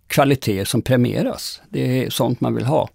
kvaliteter 0.06 0.64
som 0.64 0.82
premieras. 0.82 1.60
Det 1.68 2.04
är 2.04 2.10
sånt 2.10 2.40
man 2.40 2.54
vill 2.54 2.64
ha. 2.64 2.88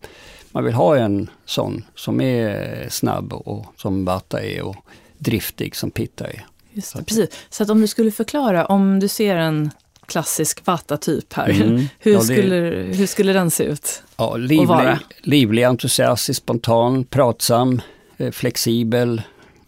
Man 0.52 0.64
vill 0.64 0.74
ha 0.74 0.98
en 0.98 1.30
sån 1.46 1.86
som 1.96 2.22
är 2.22 2.88
snabb 2.90 3.34
och 3.34 3.66
som 3.78 4.06
Vata 4.06 4.44
är 4.44 4.62
och 4.62 4.76
driftig 5.18 5.76
som 5.76 5.92
Pitta 5.92 6.28
är. 6.28 6.46
Just 6.74 6.98
det, 6.98 7.04
precis. 7.04 7.30
Så 7.50 7.64
att 7.64 7.70
om 7.70 7.82
du 7.82 7.88
skulle 7.88 8.12
förklara, 8.12 8.66
om 8.66 9.00
du 9.00 9.08
ser 9.08 9.36
en 9.36 9.72
klassisk 10.14 10.68
Vata-typ 10.68 11.34
här. 11.34 11.50
Mm. 11.50 11.86
Hur, 12.00 12.12
ja, 12.12 12.20
det... 12.20 12.26
skulle, 12.26 12.56
hur 12.94 13.06
skulle 13.06 13.34
den 13.34 13.52
se 13.52 13.64
ut? 13.64 14.04
Ja, 14.18 14.36
livlig, 14.38 14.98
livlig, 15.22 15.64
entusiastisk, 15.64 16.42
spontan, 16.42 17.04
pratsam, 17.04 17.82
eh, 18.18 18.32
flexibel, 18.32 19.22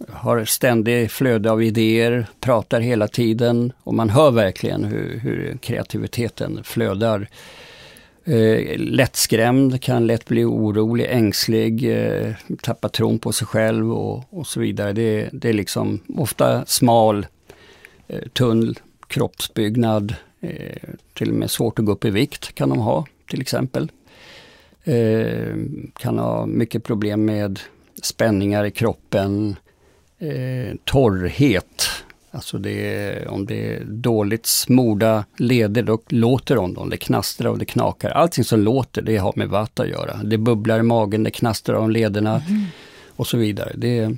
har 0.10 0.46
ständigt 0.46 1.12
flöde 1.12 1.52
av 1.52 1.64
idéer, 1.64 2.28
pratar 2.40 2.80
hela 2.80 3.08
tiden 3.08 3.74
och 3.84 3.94
man 3.94 4.10
hör 4.10 4.32
verkligen 4.32 4.84
hur, 4.84 5.20
hur 5.20 5.58
kreativiteten 5.62 6.64
flödar. 6.64 7.30
Eh, 8.26 8.78
lättskrämd, 8.78 9.82
kan 9.82 10.08
lätt 10.08 10.26
bli 10.26 10.44
orolig, 10.44 11.08
ängslig, 11.10 11.92
eh, 11.92 12.34
tappa 12.62 12.90
tron 12.90 13.20
på 13.20 13.32
sig 13.32 13.48
själv 13.48 13.94
och, 13.94 14.24
och 14.30 14.48
så 14.48 14.60
vidare. 14.60 14.94
Det, 14.94 15.30
det 15.32 15.50
är 15.50 15.54
liksom 15.54 16.00
ofta 16.18 16.66
smal, 16.66 17.26
eh, 18.08 18.22
tunn 18.34 18.76
kroppsbyggnad, 19.08 20.16
eh, 20.46 20.90
till 21.14 21.30
och 21.30 21.36
med 21.36 21.52
svårt 21.52 21.80
att 21.80 21.86
gå 21.86 21.92
upp 21.92 22.06
i 22.06 22.10
vikt 22.10 22.56
kan 22.56 22.70
de 22.70 22.80
ha 22.80 23.06
till 23.30 23.42
exempel. 23.42 23.92
Eh, 24.84 25.56
kan 26.00 26.20
ha 26.20 26.46
mycket 26.46 26.84
problem 26.84 27.26
med 27.26 27.60
spänningar 28.02 28.66
i 28.66 28.72
kroppen, 28.72 29.56
eh, 30.20 30.76
torrhet. 30.84 31.88
Alltså 32.32 32.58
det 32.58 33.28
om 33.28 33.46
det 33.46 33.76
är 33.76 33.84
dåligt 33.86 34.46
smorda 34.46 35.26
leder, 35.38 35.84
då 35.84 36.00
låter 36.08 36.56
de 36.56 36.74
dem. 36.74 36.90
Det 36.90 36.98
knastrar 36.98 37.50
och 37.50 37.58
det 37.58 37.66
knakar. 37.66 38.10
Allting 38.10 38.44
som 38.44 38.60
låter, 38.60 39.02
det 39.02 39.18
har 39.18 39.34
med 39.36 39.50
vatt 39.50 39.80
att 39.80 39.88
göra. 39.88 40.20
Det 40.24 40.38
bubblar 40.38 40.80
i 40.80 40.84
magen, 40.84 41.24
det 41.24 41.32
knastrar 41.32 41.76
om 41.76 41.92
lederna 41.92 42.42
mm. 42.48 42.64
och 43.16 43.28
så 43.28 43.38
vidare. 43.38 43.72
Det, 43.76 44.18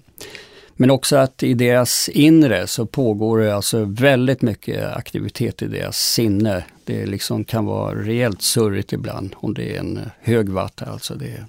men 0.77 0.91
också 0.91 1.15
att 1.15 1.43
i 1.43 1.53
deras 1.53 2.09
inre 2.09 2.67
så 2.67 2.85
pågår 2.85 3.39
det 3.39 3.55
alltså 3.55 3.85
väldigt 3.85 4.41
mycket 4.41 4.95
aktivitet 4.95 5.61
i 5.61 5.67
deras 5.67 5.97
sinne. 5.97 6.63
Det 6.83 7.05
liksom 7.05 7.43
kan 7.43 7.65
vara 7.65 7.95
rejält 7.95 8.41
surrigt 8.41 8.93
ibland 8.93 9.35
om 9.35 9.53
det 9.53 9.75
är 9.75 9.79
en 9.79 9.99
hög 10.21 10.49
vatt. 10.49 10.81
Alltså 10.81 11.15
det. 11.15 11.45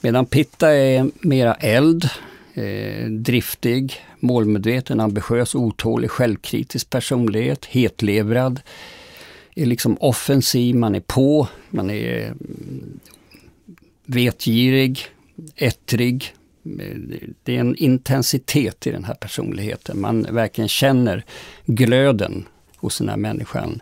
Medan 0.00 0.26
Pitta 0.26 0.70
är 0.70 1.10
mera 1.20 1.54
eld, 1.54 2.08
eh, 2.54 3.08
driftig, 3.08 4.04
målmedveten, 4.20 5.00
ambitiös, 5.00 5.54
otålig, 5.54 6.10
självkritisk 6.10 6.90
personlighet, 6.90 7.64
hetlevrad. 7.64 8.60
Är 9.54 9.66
liksom 9.66 9.96
offensiv, 10.00 10.74
man 10.74 10.94
är 10.94 11.00
på, 11.00 11.48
man 11.70 11.90
är 11.90 12.26
mm, 12.26 13.00
vetgirig, 14.04 14.98
ettrig, 15.56 16.34
det 17.42 17.56
är 17.56 17.60
en 17.60 17.76
intensitet 17.76 18.86
i 18.86 18.90
den 18.90 19.04
här 19.04 19.14
personligheten. 19.14 20.00
Man 20.00 20.22
verkligen 20.22 20.68
känner 20.68 21.24
glöden 21.66 22.44
hos 22.76 22.98
den 22.98 23.08
här 23.08 23.16
människan. 23.16 23.80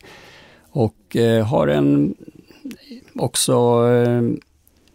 Och 0.70 1.16
eh, 1.16 1.46
har 1.46 1.68
en 1.68 2.14
också 3.14 3.52
eh, 3.88 4.22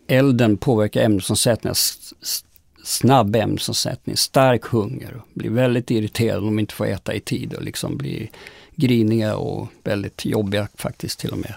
elden 0.08 0.58
påverkar 0.58 1.02
ämnesomsättningen, 1.02 1.76
snabb 2.84 3.36
ämnesomsättning, 3.36 4.17
stark 4.17 4.65
hunger. 4.65 5.21
Blir 5.34 5.50
väldigt 5.50 5.91
irriterad 5.91 6.38
om 6.38 6.45
de 6.45 6.60
inte 6.60 6.73
får 6.73 6.86
äta 6.86 7.13
i 7.13 7.19
tid 7.19 7.54
och 7.54 7.63
liksom 7.63 7.97
blir 7.97 8.30
griniga 8.76 9.36
och 9.36 9.67
väldigt 9.84 10.26
jobbiga 10.26 10.67
faktiskt 10.76 11.19
till 11.19 11.32
och 11.32 11.38
med. 11.38 11.56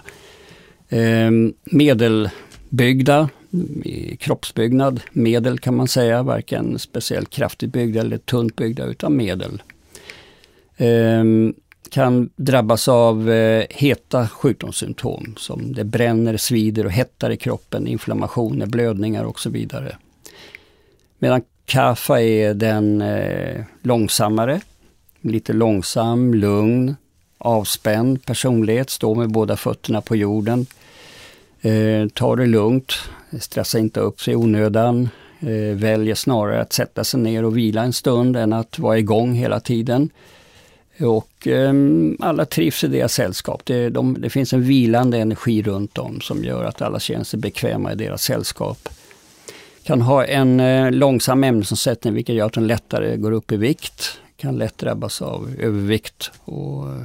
Eh, 0.89 1.31
medelbyggda, 1.63 3.29
kroppsbyggnad, 4.19 5.01
medel 5.11 5.59
kan 5.59 5.75
man 5.75 5.87
säga, 5.87 6.23
varken 6.23 6.79
speciellt 6.79 7.29
kraftigt 7.29 7.71
byggda 7.71 7.99
eller 7.99 8.17
tunt 8.17 8.55
byggda 8.55 8.85
utan 8.85 9.15
medel. 9.15 9.61
Ehm, 10.77 11.53
kan 11.89 12.29
drabbas 12.35 12.87
av 12.87 13.29
eh, 13.29 13.65
heta 13.69 14.27
sjukdomssymptom 14.27 15.35
som 15.37 15.73
det 15.73 15.83
bränner, 15.83 16.37
svider 16.37 16.85
och 16.85 16.91
hettar 16.91 17.29
i 17.29 17.37
kroppen, 17.37 17.87
inflammationer, 17.87 18.65
blödningar 18.65 19.23
och 19.23 19.39
så 19.39 19.49
vidare. 19.49 19.97
Medan 21.19 21.41
kaffa 21.65 22.21
är 22.21 22.53
den 22.53 23.01
eh, 23.01 23.63
långsammare, 23.81 24.61
lite 25.21 25.53
långsam, 25.53 26.33
lugn, 26.33 26.95
avspänd 27.37 28.25
personlighet, 28.25 28.89
står 28.89 29.15
med 29.15 29.31
båda 29.31 29.57
fötterna 29.57 30.01
på 30.01 30.15
jorden. 30.15 30.65
Eh, 31.61 32.07
tar 32.07 32.35
det 32.35 32.45
lugnt, 32.45 32.93
stressa 33.39 33.79
inte 33.79 33.99
upp 33.99 34.21
sig 34.21 34.33
i 34.33 34.35
onödan. 34.35 35.09
Eh, 35.39 35.75
väljer 35.75 36.15
snarare 36.15 36.61
att 36.61 36.73
sätta 36.73 37.03
sig 37.03 37.19
ner 37.19 37.45
och 37.45 37.57
vila 37.57 37.83
en 37.83 37.93
stund 37.93 38.37
än 38.37 38.53
att 38.53 38.79
vara 38.79 38.97
igång 38.97 39.33
hela 39.33 39.59
tiden. 39.59 40.09
Och 40.99 41.47
eh, 41.47 41.73
alla 42.19 42.45
trivs 42.45 42.83
i 42.83 42.87
deras 42.87 43.13
sällskap. 43.13 43.65
Det, 43.65 43.89
de, 43.89 44.17
det, 44.21 44.29
finns 44.29 44.53
en 44.53 44.63
vilande 44.63 45.17
energi 45.17 45.61
runt 45.61 45.97
om 45.97 46.21
som 46.21 46.43
gör 46.43 46.63
att 46.63 46.81
alla 46.81 46.99
känner 46.99 47.23
sig 47.23 47.39
bekväma 47.39 47.91
i 47.91 47.95
deras 47.95 48.23
sällskap. 48.23 48.89
Kan 49.83 50.01
ha 50.01 50.25
en 50.25 50.59
eh, 50.59 50.91
långsam 50.91 51.43
ämnesomsättning 51.43 52.13
vilket 52.13 52.35
gör 52.35 52.45
att 52.45 52.53
de 52.53 52.63
lättare 52.63 53.17
går 53.17 53.31
upp 53.31 53.51
i 53.51 53.57
vikt. 53.57 54.19
kan 54.37 54.57
lätt 54.57 54.77
drabbas 54.77 55.21
av 55.21 55.55
övervikt 55.59 56.31
och 56.43 56.87
eh, 56.87 57.01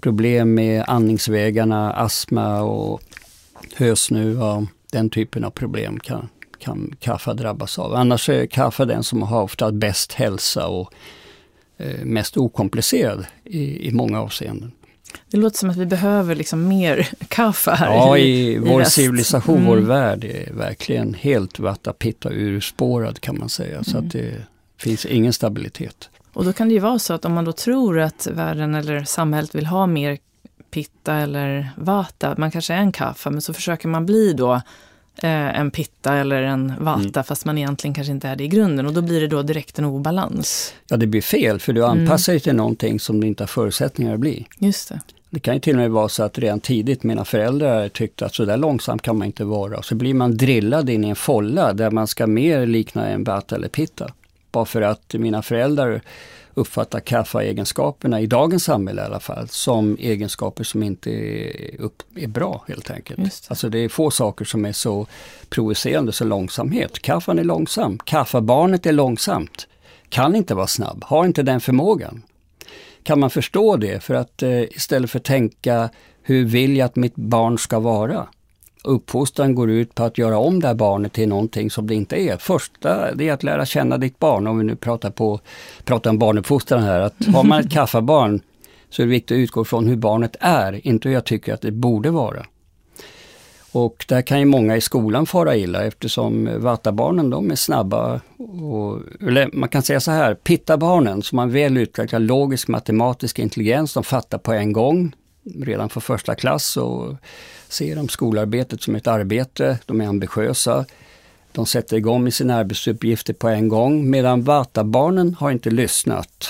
problem 0.00 0.54
med 0.54 0.84
andningsvägarna, 0.86 1.92
astma 1.92 2.62
och 2.62 3.02
hösnuva. 3.76 4.66
Den 4.92 5.10
typen 5.10 5.44
av 5.44 5.50
problem 5.50 6.00
kan, 6.00 6.28
kan 6.58 6.94
kaffa 7.00 7.34
drabbas 7.34 7.78
av. 7.78 7.94
Annars 7.94 8.28
är 8.28 8.46
kaffa 8.46 8.84
den 8.84 9.02
som 9.02 9.22
har 9.22 9.42
ofta 9.42 9.72
bäst 9.72 10.12
hälsa 10.12 10.66
och 10.66 10.92
eh, 11.78 12.04
mest 12.04 12.36
okomplicerad 12.36 13.24
i, 13.44 13.88
i 13.88 13.92
många 13.92 14.20
avseenden. 14.20 14.72
Det 15.30 15.36
låter 15.36 15.58
som 15.58 15.70
att 15.70 15.76
vi 15.76 15.86
behöver 15.86 16.34
liksom 16.34 16.68
mer 16.68 17.08
kaffe 17.28 17.70
här 17.70 17.86
Ja, 17.94 18.18
i, 18.18 18.22
i, 18.22 18.52
i 18.52 18.58
vår 18.58 18.78
väst. 18.78 18.92
civilisation, 18.92 19.56
Mm. 19.56 19.66
vår 19.68 19.76
värld 19.76 20.24
är 20.24 20.52
verkligen 20.52 21.14
helt 21.14 21.58
vattapitta 21.58 22.30
urspårad 22.32 23.20
kan 23.20 23.38
man 23.38 23.48
säga. 23.48 23.84
Så 23.84 23.90
Mm. 23.90 24.06
att 24.06 24.12
det 24.12 24.32
finns 24.78 25.06
ingen 25.06 25.32
stabilitet. 25.32 26.10
Och 26.32 26.44
då 26.44 26.52
kan 26.52 26.68
det 26.68 26.74
ju 26.74 26.80
vara 26.80 26.98
så 26.98 27.12
att 27.14 27.24
om 27.24 27.32
man 27.32 27.44
då 27.44 27.52
tror 27.52 28.00
att 28.00 28.26
världen 28.32 28.74
eller 28.74 29.04
samhället 29.04 29.54
vill 29.54 29.66
ha 29.66 29.86
mer 29.86 30.18
pitta 30.72 31.14
eller 31.14 31.70
vata, 31.76 32.34
man 32.38 32.50
kanske 32.50 32.74
är 32.74 32.78
en 32.78 32.92
kaffe, 32.92 33.30
men 33.30 33.40
så 33.42 33.52
försöker 33.52 33.88
man 33.88 34.06
bli 34.06 34.32
då 34.32 34.52
eh, 35.22 35.58
en 35.60 35.70
pitta 35.70 36.14
eller 36.14 36.42
en 36.42 36.72
vata, 36.84 37.00
Mm. 37.00 37.24
fast 37.24 37.44
man 37.44 37.58
egentligen 37.58 37.94
kanske 37.94 38.12
inte 38.12 38.28
är 38.28 38.36
det 38.36 38.44
i 38.44 38.48
grunden. 38.48 38.86
Och 38.86 38.92
då 38.92 39.02
blir 39.02 39.20
det 39.20 39.26
då 39.26 39.42
direkt 39.42 39.78
en 39.78 39.84
obalans. 39.84 40.74
Ja, 40.88 40.96
det 40.96 41.06
blir 41.06 41.22
fel 41.22 41.58
för 41.60 41.72
du 41.72 41.84
Mm. 41.84 42.00
anpassar 42.00 42.32
dig 42.32 42.40
till 42.40 42.54
någonting 42.54 43.00
som 43.00 43.20
du 43.20 43.26
inte 43.26 43.42
har 43.42 43.48
förutsättningar 43.48 44.14
att 44.14 44.20
bli. 44.20 44.46
Just 44.58 44.88
det. 44.88 45.00
Det 45.30 45.40
kan 45.40 45.54
ju 45.54 45.60
till 45.60 45.72
och 45.72 45.78
med 45.80 45.90
vara 45.90 46.08
så 46.08 46.22
att 46.22 46.38
redan 46.38 46.60
tidigt 46.60 47.02
mina 47.02 47.24
föräldrar 47.24 47.88
tyckte 47.88 48.26
att 48.26 48.34
så 48.34 48.44
där 48.44 48.56
långsamt 48.56 49.02
kan 49.02 49.18
man 49.18 49.26
inte 49.26 49.44
vara. 49.44 49.82
Så 49.82 49.94
blir 49.94 50.14
man 50.14 50.36
drillad 50.36 50.90
in 50.90 51.04
i 51.04 51.08
en 51.08 51.16
folla 51.16 51.72
där 51.72 51.90
man 51.90 52.06
ska 52.06 52.26
mer 52.26 52.66
likna 52.66 53.08
en 53.08 53.24
vata 53.24 53.56
eller 53.56 53.68
pitta. 53.68 54.12
Bara 54.52 54.64
för 54.64 54.82
att 54.82 55.14
mina 55.18 55.42
föräldrar 55.42 56.00
uppfattar 56.54 57.00
kaffa-egenskaperna, 57.00 58.20
i 58.20 58.26
dagens 58.26 58.64
samhälle 58.64 59.02
i 59.02 59.04
alla 59.04 59.20
fall, 59.20 59.48
som 59.48 59.96
egenskaper 60.00 60.64
som 60.64 60.82
inte 60.82 61.10
är, 61.10 61.80
upp, 61.80 62.02
är 62.16 62.26
bra 62.26 62.64
helt 62.68 62.90
enkelt. 62.90 63.18
Det. 63.18 63.50
Alltså 63.50 63.68
det 63.68 63.78
är 63.78 63.88
få 63.88 64.10
saker 64.10 64.44
som 64.44 64.64
är 64.64 64.72
så 64.72 65.06
provocerande 65.48 66.12
som 66.12 66.28
långsamhet. 66.28 66.98
Kaffan 66.98 67.38
är 67.38 67.44
långsam, 67.44 67.98
kaffabarnet 67.98 68.86
är 68.86 68.92
långsamt, 68.92 69.68
kan 70.08 70.36
inte 70.36 70.54
vara 70.54 70.66
snabb, 70.66 71.04
har 71.04 71.24
inte 71.24 71.42
den 71.42 71.60
förmågan. 71.60 72.22
Kan 73.02 73.20
man 73.20 73.30
förstå 73.30 73.76
det 73.76 74.04
för 74.04 74.14
att 74.14 74.42
eh, 74.42 74.62
istället 74.62 75.10
för 75.10 75.18
att 75.18 75.24
tänka 75.24 75.90
hur 76.22 76.44
vill 76.44 76.76
jag 76.76 76.86
att 76.86 76.96
mitt 76.96 77.16
barn 77.16 77.58
ska 77.58 77.78
vara? 77.78 78.26
Uppfostran 78.84 79.54
går 79.54 79.70
ut 79.70 79.94
på 79.94 80.04
att 80.04 80.18
göra 80.18 80.38
om 80.38 80.60
det 80.60 80.66
här 80.66 80.74
barnet 80.74 81.12
till 81.12 81.28
någonting 81.28 81.70
som 81.70 81.86
det 81.86 81.94
inte 81.94 82.16
är. 82.16 82.36
Första 82.36 83.14
det 83.14 83.28
är 83.28 83.32
att 83.32 83.42
lära 83.42 83.66
känna 83.66 83.98
ditt 83.98 84.18
barn, 84.18 84.46
om 84.46 84.58
vi 84.58 84.64
nu 84.64 84.76
pratar, 84.76 85.10
på, 85.10 85.40
pratar 85.84 86.10
om 86.10 86.18
barnuppfostran 86.18 86.82
här. 86.82 87.00
Att 87.00 87.26
har 87.34 87.44
man 87.44 87.60
ett 87.60 87.70
kaffabarn 87.72 88.40
så 88.90 89.02
är 89.02 89.06
det 89.06 89.10
viktigt 89.10 89.34
att 89.34 89.38
utgå 89.38 89.64
från 89.64 89.86
hur 89.86 89.96
barnet 89.96 90.36
är, 90.40 90.86
inte 90.86 91.08
hur 91.08 91.14
jag 91.14 91.24
tycker 91.24 91.54
att 91.54 91.60
det 91.60 91.70
borde 91.70 92.10
vara. 92.10 92.46
Och 93.72 94.04
där 94.08 94.22
kan 94.22 94.38
ju 94.38 94.44
många 94.44 94.76
i 94.76 94.80
skolan 94.80 95.26
fara 95.26 95.56
illa 95.56 95.84
eftersom 95.84 96.50
vattabarnen 96.58 97.30
de 97.30 97.50
är 97.50 97.56
snabba. 97.56 98.20
Och, 98.38 99.00
eller 99.20 99.50
man 99.52 99.68
kan 99.68 99.82
säga 99.82 100.00
så 100.00 100.10
här, 100.10 100.34
pittabarnen 100.34 101.22
som 101.22 101.38
har 101.38 101.46
väl 101.46 101.76
utvecklad 101.76 102.22
logisk 102.22 102.68
matematisk 102.68 103.38
intelligens, 103.38 103.94
de 103.94 104.04
fattar 104.04 104.38
på 104.38 104.52
en 104.52 104.72
gång 104.72 105.14
redan 105.44 105.88
från 105.88 106.00
första 106.00 106.34
klass 106.34 106.76
och 106.76 107.14
ser 107.68 107.96
de 107.96 108.08
skolarbetet 108.08 108.82
som 108.82 108.94
ett 108.94 109.06
arbete, 109.06 109.78
de 109.86 110.00
är 110.00 110.06
ambitiösa. 110.06 110.84
De 111.52 111.66
sätter 111.66 111.96
igång 111.96 112.24
med 112.24 112.34
sina 112.34 112.54
arbetsuppgifter 112.56 113.32
på 113.34 113.48
en 113.48 113.68
gång 113.68 114.10
medan 114.10 114.42
vattabarnen 114.42 115.34
har 115.34 115.50
inte 115.50 115.70
lyssnat. 115.70 116.48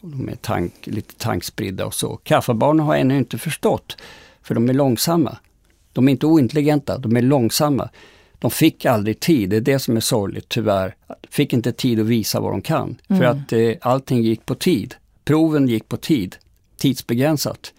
De 0.00 0.28
är 0.28 0.36
tank, 0.36 0.72
lite 0.84 1.14
tankspridda 1.14 1.86
och 1.86 1.94
så. 1.94 2.16
Kaffabarnen 2.16 2.86
har 2.86 2.96
ännu 2.96 3.18
inte 3.18 3.38
förstått, 3.38 3.96
för 4.42 4.54
de 4.54 4.68
är 4.68 4.72
långsamma. 4.74 5.38
De 5.92 6.08
är 6.08 6.12
inte 6.12 6.26
ointelligenta, 6.26 6.98
de 6.98 7.16
är 7.16 7.22
långsamma. 7.22 7.88
De 8.38 8.50
fick 8.50 8.84
aldrig 8.84 9.20
tid, 9.20 9.50
det 9.50 9.56
är 9.56 9.60
det 9.60 9.78
som 9.78 9.96
är 9.96 10.00
sorgligt 10.00 10.48
tyvärr. 10.48 10.94
Fick 11.30 11.52
inte 11.52 11.72
tid 11.72 12.00
att 12.00 12.06
visa 12.06 12.40
vad 12.40 12.52
de 12.52 12.62
kan. 12.62 12.96
För 13.08 13.14
Mm. 13.14 13.30
att 13.30 13.52
eh, 13.52 13.72
allting 13.80 14.22
gick 14.22 14.46
på 14.46 14.54
tid. 14.54 14.94
Proven 15.24 15.68
gick 15.68 15.88
på 15.88 15.96
tid, 15.96 16.36
tidsbegränsat. 16.76 17.72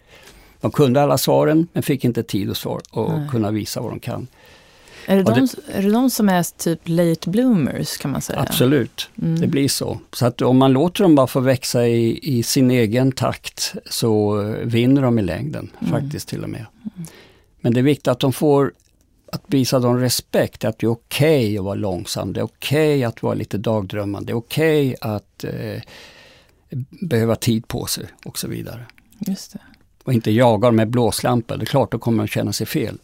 De 0.62 0.72
kunde 0.72 1.02
alla 1.02 1.18
svaren 1.18 1.68
men 1.74 1.84
fick 1.84 2.06
inte 2.06 2.24
tid 2.24 2.52
att 2.52 2.58
svar 2.58 2.82
och 2.92 3.12
Nej. 3.12 3.30
kunna 3.30 3.52
visa 3.52 3.82
vad 3.82 3.92
de 3.92 4.00
kan. 4.00 4.28
Är 5.10 5.16
det, 5.18 5.24
de, 5.24 5.48
är 5.72 5.82
det 5.82 5.92
de 5.92 6.10
som 6.10 6.30
är 6.30 6.44
typ 6.58 6.80
late 6.84 7.30
bloomers 7.30 7.98
kan 7.98 8.12
man 8.12 8.22
säga? 8.22 8.40
Absolut, 8.40 9.10
Mm. 9.22 9.40
det 9.40 9.48
blir 9.48 9.68
så. 9.68 10.00
Så 10.14 10.26
att 10.26 10.42
om 10.42 10.58
man 10.58 10.74
låter 10.74 11.04
dem 11.04 11.16
bara 11.16 11.28
få 11.28 11.40
växa 11.40 11.88
i, 11.88 12.20
i 12.38 12.44
sin 12.44 12.72
egen 12.72 13.12
takt 13.12 13.74
så 13.90 14.42
eh, 14.42 14.48
vinner 14.66 15.02
de 15.02 15.20
i 15.20 15.22
längden, 15.22 15.72
Mm. 15.80 15.92
faktiskt 15.92 16.28
till 16.30 16.44
och 16.44 16.50
med. 16.50 16.66
Men 17.62 17.74
det 17.74 17.80
är 17.80 17.84
viktigt 17.84 18.08
att 18.08 18.20
de 18.20 18.34
får 18.34 18.74
att 19.32 19.44
visa 19.48 19.80
dem 19.80 20.00
respekt, 20.00 20.66
att 20.66 20.80
det 20.80 20.86
är 20.86 20.92
okej 20.92 21.58
att 21.58 21.64
vara 21.64 21.76
långsam, 21.76 22.34
det 22.34 22.40
är 22.40 22.44
okej 22.44 23.04
att 23.04 23.24
vara 23.24 23.34
lite 23.34 23.58
dagdrömmande, 23.58 24.28
det 24.28 24.34
är 24.34 24.38
okej 24.38 24.96
att 25.02 25.44
eh, 25.44 25.82
behöva 27.02 27.36
tid 27.36 27.68
på 27.68 27.86
sig 27.86 28.06
och 28.26 28.38
så 28.38 28.48
vidare. 28.48 28.86
Just 29.20 29.54
det. 29.54 29.60
Och 30.08 30.14
inte 30.14 30.32
jaga 30.32 30.68
dem 30.68 30.76
med 30.76 30.90
blåslampa, 30.90 31.58
det 31.58 31.64
är 31.64 31.66
klart 31.66 31.92
då 31.92 32.00
kommer 32.00 32.24
de 32.24 32.28
känna 32.28 32.54
sig 32.54 32.68
fel. 32.68 32.98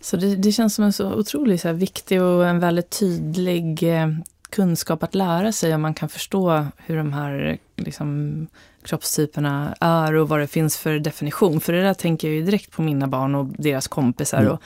Så 0.00 0.16
det, 0.16 0.36
det 0.36 0.52
känns 0.52 0.74
som 0.74 0.84
en 0.84 0.92
så 0.92 1.12
otroligt 1.12 1.60
så 1.60 1.68
här, 1.68 1.74
viktig 1.74 2.22
och 2.22 2.46
en 2.46 2.60
väldigt 2.60 2.98
tydlig 2.98 3.82
eh, 3.82 4.08
kunskap 4.50 5.02
att 5.02 5.14
lära 5.14 5.52
sig 5.52 5.74
om 5.74 5.82
man 5.82 5.94
kan 5.94 6.08
förstå 6.08 6.66
hur 6.76 6.96
de 6.96 7.12
här 7.12 7.58
liksom, 7.76 8.46
kroppstyperna 8.82 9.74
är 9.80 10.14
och 10.14 10.28
vad 10.28 10.40
det 10.40 10.46
finns 10.46 10.76
för 10.76 10.98
definition. 10.98 11.60
För 11.60 11.72
det 11.72 11.82
där 11.82 11.94
tänker 11.94 12.28
jag 12.28 12.34
ju 12.34 12.42
direkt 12.42 12.70
på 12.70 12.82
mina 12.82 13.06
barn 13.06 13.34
och 13.34 13.46
deras 13.58 13.88
kompisar. 13.88 14.38
Mm. 14.38 14.52
Och 14.52 14.60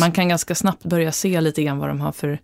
man 0.00 0.12
kan 0.12 0.28
ganska 0.28 0.54
snabbt 0.54 0.84
börja 0.84 1.12
se 1.12 1.40
lite 1.40 1.62
grann 1.62 1.78
vad 1.78 1.88
de 1.88 2.00
har 2.00 2.12
för 2.12 2.38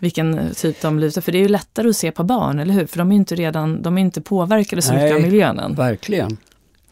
vilken 0.00 0.54
typ 0.54 0.80
de 0.82 0.98
lutar. 0.98 1.20
För 1.20 1.32
det 1.32 1.38
är 1.38 1.42
ju 1.42 1.48
lättare 1.48 1.88
att 1.88 1.96
se 1.96 2.10
på 2.10 2.24
barn, 2.24 2.58
eller 2.58 2.74
hur? 2.74 2.86
För 2.86 2.98
de 2.98 3.08
är 3.08 3.14
ju 3.14 3.18
inte 3.18 3.34
redan, 3.34 3.82
de 3.82 3.98
är 3.98 4.02
inte 4.02 4.20
påverkade 4.20 4.82
så 4.82 4.92
mycket 4.92 5.12
av 5.12 5.20
Nej. 5.20 5.30
miljön 5.30 5.58
än. 5.58 5.74
verkligen. 5.74 6.36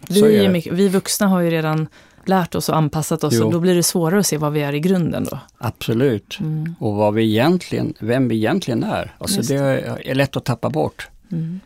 Vi, 0.09 0.49
mycket, 0.49 0.73
vi 0.73 0.89
vuxna 0.89 1.27
har 1.27 1.41
ju 1.41 1.51
redan 1.51 1.89
lärt 2.25 2.55
oss 2.55 2.69
och 2.69 2.77
anpassat 2.77 3.25
oss 3.25 3.35
Jo. 3.37 3.47
och 3.47 3.53
då 3.53 3.61
blir 3.61 3.75
det 3.75 3.83
svårare 3.83 4.21
att 4.21 4.27
se 4.27 4.39
vad 4.39 4.53
vi 4.53 4.61
är 4.61 4.73
i 4.73 4.81
grunden 4.81 5.25
då. 5.31 5.39
Absolut. 5.59 6.39
Mm. 6.41 6.75
Och 6.79 6.95
vad 6.95 7.15
vi 7.15 7.23
egentligen, 7.23 7.95
vem 7.99 8.29
vi 8.29 8.37
egentligen 8.37 8.85
är. 8.85 9.15
Alltså 9.19 9.37
Just 9.37 9.49
det 9.49 9.57
är 10.05 10.15
lätt 10.15 10.37
att 10.37 10.45
tappa 10.45 10.71
bort. 10.71 11.09
Mm. 11.33 11.61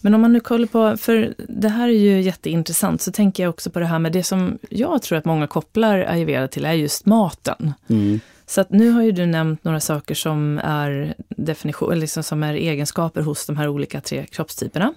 Men 0.00 0.14
om 0.14 0.20
man 0.20 0.32
nu 0.32 0.40
kollar 0.40 0.66
på, 0.66 0.96
för 0.96 1.34
det 1.48 1.68
här 1.68 1.88
är 1.88 1.92
ju 1.92 2.20
jätteintressant, 2.20 3.02
så 3.02 3.12
tänker 3.12 3.42
jag 3.42 3.50
också 3.50 3.70
på 3.70 3.78
det 3.78 3.86
här 3.86 3.98
med 3.98 4.12
det 4.12 4.22
som 4.22 4.58
jag 4.70 5.02
tror 5.02 5.18
att 5.18 5.24
många 5.24 5.46
kopplar 5.46 5.98
ayurveda 5.98 6.48
till 6.48 6.64
är 6.64 6.72
just 6.72 7.06
maten. 7.06 7.74
Mm. 7.88 8.20
Så 8.46 8.60
att 8.60 8.70
nu 8.70 8.90
har 8.90 9.02
ju 9.02 9.12
du 9.12 9.26
nämnt 9.26 9.64
några 9.64 9.80
saker 9.80 10.14
som 10.14 10.60
är 10.64 11.14
definition, 11.28 12.00
liksom 12.00 12.22
som 12.22 12.42
är 12.42 12.54
egenskaper 12.54 13.20
hos 13.20 13.46
de 13.46 13.56
här 13.56 13.68
olika 13.68 14.00
tre 14.00 14.26
kroppstyperna. 14.26 14.94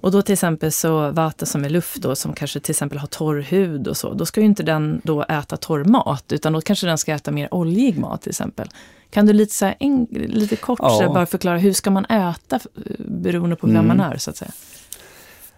Och 0.00 0.10
då 0.10 0.22
till 0.22 0.32
exempel 0.32 0.72
så 0.72 1.10
vata 1.10 1.46
som 1.46 1.64
är 1.64 1.68
luft 1.68 1.96
då, 1.96 2.16
som 2.16 2.32
kanske 2.32 2.60
till 2.60 2.72
exempel 2.72 2.98
har 2.98 3.06
torr 3.06 3.40
hud 3.40 3.88
och 3.88 3.96
så, 3.96 4.14
då 4.14 4.26
ska 4.26 4.40
ju 4.40 4.46
inte 4.46 4.62
den 4.62 5.00
då 5.04 5.22
äta 5.22 5.56
torr 5.56 5.84
mat, 5.84 6.32
utan 6.32 6.52
då 6.52 6.60
kanske 6.60 6.86
den 6.86 6.98
ska 6.98 7.12
äta 7.12 7.30
mer 7.30 7.54
oljig 7.54 7.98
mat 7.98 8.22
till 8.22 8.30
exempel. 8.30 8.68
Kan 9.10 9.26
du 9.26 9.32
lite, 9.32 9.54
så 9.54 9.64
här, 9.64 9.76
en, 9.80 10.06
lite 10.10 10.56
kort 10.56 10.78
Ja. 10.82 10.88
så 10.90 11.00
här, 11.00 11.08
bara 11.08 11.26
förklara, 11.26 11.58
hur 11.58 11.72
ska 11.72 11.90
man 11.90 12.04
äta 12.04 12.60
beroende 12.98 13.56
på 13.56 13.66
vem 13.66 13.76
Mm. 13.76 13.86
man 13.96 14.00
är 14.00 14.16
så 14.18 14.30
att 14.30 14.36
säga? 14.36 14.52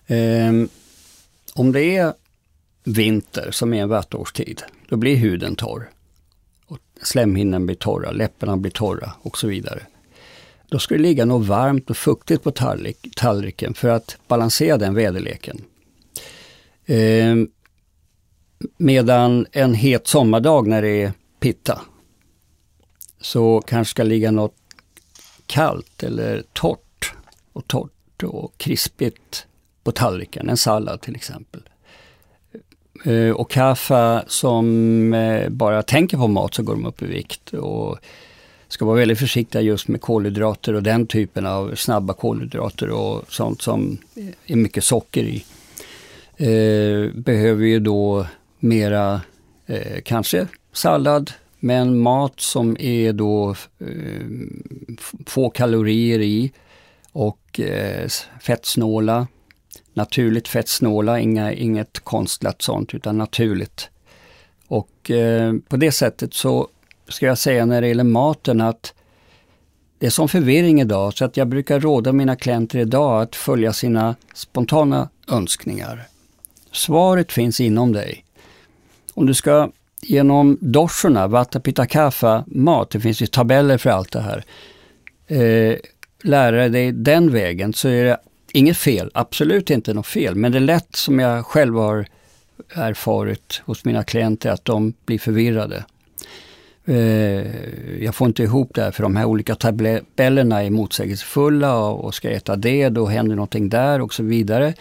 Ehm, 0.07 0.68
om 1.55 1.72
det 1.72 1.97
är 1.97 2.12
vinter 2.84 3.51
som 3.51 3.74
är 3.74 3.82
en 3.82 3.88
vattårstid, 3.88 4.62
då 4.88 4.97
blir 4.97 5.16
huden 5.16 5.57
torr. 5.57 5.90
Och 6.66 6.78
slemhinnan 7.03 7.66
blir 7.66 7.76
torra, 7.76 8.11
läpparna 8.11 8.57
blir 8.57 8.72
torra 8.72 9.12
och 9.22 9.38
så 9.38 9.47
vidare. 9.47 9.82
Då 10.73 10.79
ska 10.79 10.95
det 10.95 11.03
ligga 11.03 11.25
något 11.25 11.47
varmt 11.47 11.91
och 11.91 11.97
fuktigt 11.97 12.43
på 12.43 12.51
tallrik, 12.51 13.09
tallriken 13.16 13.75
för 13.75 13.89
att 13.89 14.16
balansera 14.29 14.79
den 14.79 14.95
väderleken. 14.95 15.64
Ehm, 16.87 17.49
medan 18.77 19.47
en 19.53 19.75
het 19.75 20.07
sommardag 20.07 20.66
när 20.66 20.83
det 20.83 21.03
är 21.03 21.12
pitta, 21.41 21.81
så 23.20 23.61
kanske 23.61 23.91
ska 23.91 24.03
ligga 24.03 24.31
något 24.31 24.55
kallt 25.47 26.03
eller 26.03 26.43
torrt 26.53 27.14
och 27.53 27.66
torrt 27.66 28.23
och 28.23 28.59
krispigt 28.59 29.47
på 29.85 29.93
tallriken, 29.93 30.49
en 30.49 30.57
sallad 30.57 31.01
till 31.01 31.16
exempel. 31.16 31.62
Ehm, 33.05 33.35
och 33.37 33.51
kaffe 33.51 34.25
som 34.27 35.14
eh, 35.14 35.49
bara 35.49 35.83
tänker 35.83 36.16
på 36.16 36.29
mat 36.29 36.55
så 36.55 36.62
går 36.62 36.75
de 36.75 36.87
upp 36.87 37.03
i 37.03 37.07
vikt 37.07 37.55
och 37.55 37.99
ska 38.73 38.85
vara 38.85 38.97
väldigt 38.97 39.18
försiktiga 39.18 39.62
just 39.62 39.89
med 39.89 40.01
kolhydrater 40.01 40.75
och 40.75 40.83
den 40.83 41.07
typen 41.07 41.47
av 41.47 41.75
snabba 41.75 42.14
kolhydrater 42.14 42.91
och 42.91 43.33
sånt 43.33 43.62
som 43.62 43.99
är 44.47 44.57
mycket 44.57 44.85
socker 44.85 45.23
i. 45.25 45.45
Eh, 46.37 47.14
behöver 47.14 47.64
ju 47.64 47.81
då 47.81 48.27
mera 48.59 49.20
eh, 49.66 50.01
kanske 50.05 50.47
sallad 50.73 51.31
men 51.61 51.99
mat 51.99 52.41
som 52.41 52.77
är 52.81 53.12
då 53.12 53.51
eh, 53.79 54.27
få 55.27 55.51
kalorier 55.51 56.20
i 56.20 56.53
och 57.12 57.61
eh, 57.61 58.09
fettsnåla 58.41 59.27
naturligt 59.95 60.49
fettsnåla, 60.49 61.20
inga, 61.20 61.53
inget 61.53 62.01
konstlat 62.01 62.62
sånt 62.62 62.95
utan 62.95 63.18
naturligt. 63.18 63.91
Och 64.66 65.11
eh, 65.11 65.55
på 65.68 65.77
det 65.77 65.93
sättet 65.93 66.35
så 66.35 66.68
ska 67.13 67.27
jag 67.27 67.39
säga 67.39 67.67
när 67.67 67.81
det 67.81 67.89
gäller 67.89 68.05
maten 68.05 68.61
att 68.61 68.95
det 69.99 70.07
är 70.07 70.11
sån 70.11 70.29
förvirring 70.29 70.81
idag 70.81 71.15
så 71.15 71.25
att 71.25 71.37
jag 71.37 71.49
brukar 71.49 71.81
råda 71.81 72.13
mina 72.13 72.37
klienter 72.37 72.79
idag 72.79 73.23
att 73.23 73.37
följa 73.37 73.73
sina 73.73 74.17
spontana 74.35 75.09
önskningar. 75.29 76.07
Svaret 76.73 77.33
finns 77.33 77.61
inom 77.61 77.93
dig. 77.93 78.25
Om 79.15 79.27
du 79.27 79.35
ska 79.35 79.71
genom 80.03 80.59
doshorna, 80.61 81.27
vata, 81.27 81.61
pitta, 81.61 81.87
kaffa, 81.87 82.45
mat, 82.47 82.91
det 82.91 83.01
finns 83.01 83.23
ju 83.23 83.27
tabeller 83.27 83.79
för 83.79 83.91
allt 83.91 84.13
det 84.13 84.21
här, 84.21 84.45
eh, 85.27 85.77
lära 86.23 86.69
dig 86.69 86.93
den 86.93 87.33
vägen 87.33 87.73
så 87.73 87.89
är 87.89 88.05
det 88.05 88.19
inget 88.53 88.77
fel, 88.77 89.11
absolut 89.15 89.71
inte 89.71 89.95
något 89.95 90.07
fel, 90.07 90.35
men 90.35 90.53
det 90.53 90.59
är 90.59 90.61
lätt 90.61 90.97
som 90.97 91.19
jag 91.19 91.47
själv 91.47 91.77
har 91.77 92.07
erfarit 92.75 93.63
hos 93.65 93.85
mina 93.85 94.05
klienter 94.05 94.51
att 94.51 94.65
de 94.65 94.93
blir 95.05 95.19
förvirrade. 95.19 95.85
Eh, 96.85 98.05
jag 98.05 98.14
får 98.14 98.26
inte 98.26 98.43
ihop 98.43 98.70
det 98.74 98.83
här 98.83 98.91
för 98.91 99.03
de 99.03 99.16
här 99.16 99.24
olika 99.24 99.55
tabellerna 99.55 100.62
är 100.62 100.70
motsägelsefulla 100.70 101.76
och 101.78 102.14
ska 102.14 102.28
jag 102.28 102.37
äta 102.37 102.57
det, 102.57 102.89
då 102.89 103.07
händer 103.07 103.37
någonting 103.37 103.68
där 103.68 104.01
och 104.01 104.14
så 104.14 104.22
vidare. 104.22 104.74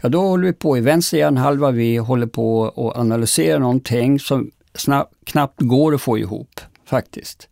Ja, 0.00 0.08
då 0.08 0.20
håller 0.20 0.46
vi 0.46 0.52
på 0.52 0.78
i 0.78 0.80
vänster 0.80 1.18
hjärnhalva, 1.18 1.70
vi 1.70 1.96
håller 1.96 2.26
på 2.26 2.68
att 2.68 2.96
analysera 2.96 3.58
någonting 3.58 4.20
som 4.20 4.50
snabbt, 4.74 5.14
knappt 5.24 5.60
går 5.60 5.94
att 5.94 6.02
få 6.02 6.18
ihop 6.18 6.60
faktiskt. 6.84 7.48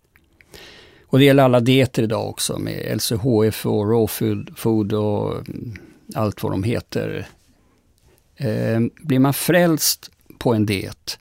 Och 1.06 1.18
det 1.18 1.24
gäller 1.24 1.42
alla 1.42 1.60
dieter 1.60 2.02
idag 2.02 2.28
också 2.28 2.58
med 2.58 2.96
LCHF 2.96 3.66
och 3.66 3.90
raw 3.90 4.06
food, 4.06 4.50
food 4.56 4.92
och 4.92 5.34
mm, 5.34 5.74
allt 6.14 6.42
vad 6.42 6.52
de 6.52 6.62
heter. 6.62 7.28
Eh, 8.36 8.80
blir 9.02 9.18
man 9.18 9.34
frälst 9.34 10.10
på 10.38 10.54
en 10.54 10.66
diet 10.66 11.18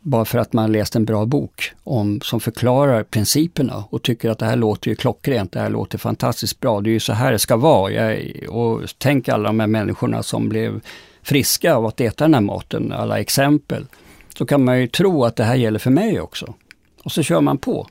bara 0.00 0.24
för 0.24 0.38
att 0.38 0.52
man 0.52 0.72
läst 0.72 0.96
en 0.96 1.04
bra 1.04 1.26
bok 1.26 1.72
om, 1.84 2.20
som 2.20 2.40
förklarar 2.40 3.02
principerna 3.02 3.84
och 3.90 4.02
tycker 4.02 4.30
att 4.30 4.38
det 4.38 4.46
här 4.46 4.56
låter 4.56 4.90
ju 4.90 4.96
klockrent, 4.96 5.52
det 5.52 5.60
här 5.60 5.70
låter 5.70 5.98
fantastiskt 5.98 6.60
bra, 6.60 6.80
det 6.80 6.90
är 6.90 6.92
ju 6.92 7.00
så 7.00 7.12
här 7.12 7.32
det 7.32 7.38
ska 7.38 7.56
vara. 7.56 7.92
Jag, 7.92 8.34
och 8.48 8.82
tänk 8.98 9.28
alla 9.28 9.48
de 9.48 9.60
här 9.60 9.66
människorna 9.66 10.22
som 10.22 10.48
blev 10.48 10.80
friska 11.22 11.74
av 11.74 11.86
att 11.86 12.00
äta 12.00 12.24
den 12.24 12.34
här 12.34 12.40
maten, 12.40 12.92
alla 12.92 13.18
exempel. 13.20 13.86
Så 14.38 14.46
kan 14.46 14.64
man 14.64 14.80
ju 14.80 14.86
tro 14.86 15.24
att 15.24 15.36
det 15.36 15.44
här 15.44 15.54
gäller 15.54 15.78
för 15.78 15.90
mig 15.90 16.20
också. 16.20 16.54
Och 17.04 17.12
så 17.12 17.22
kör 17.22 17.40
man 17.40 17.58
på. 17.58 17.86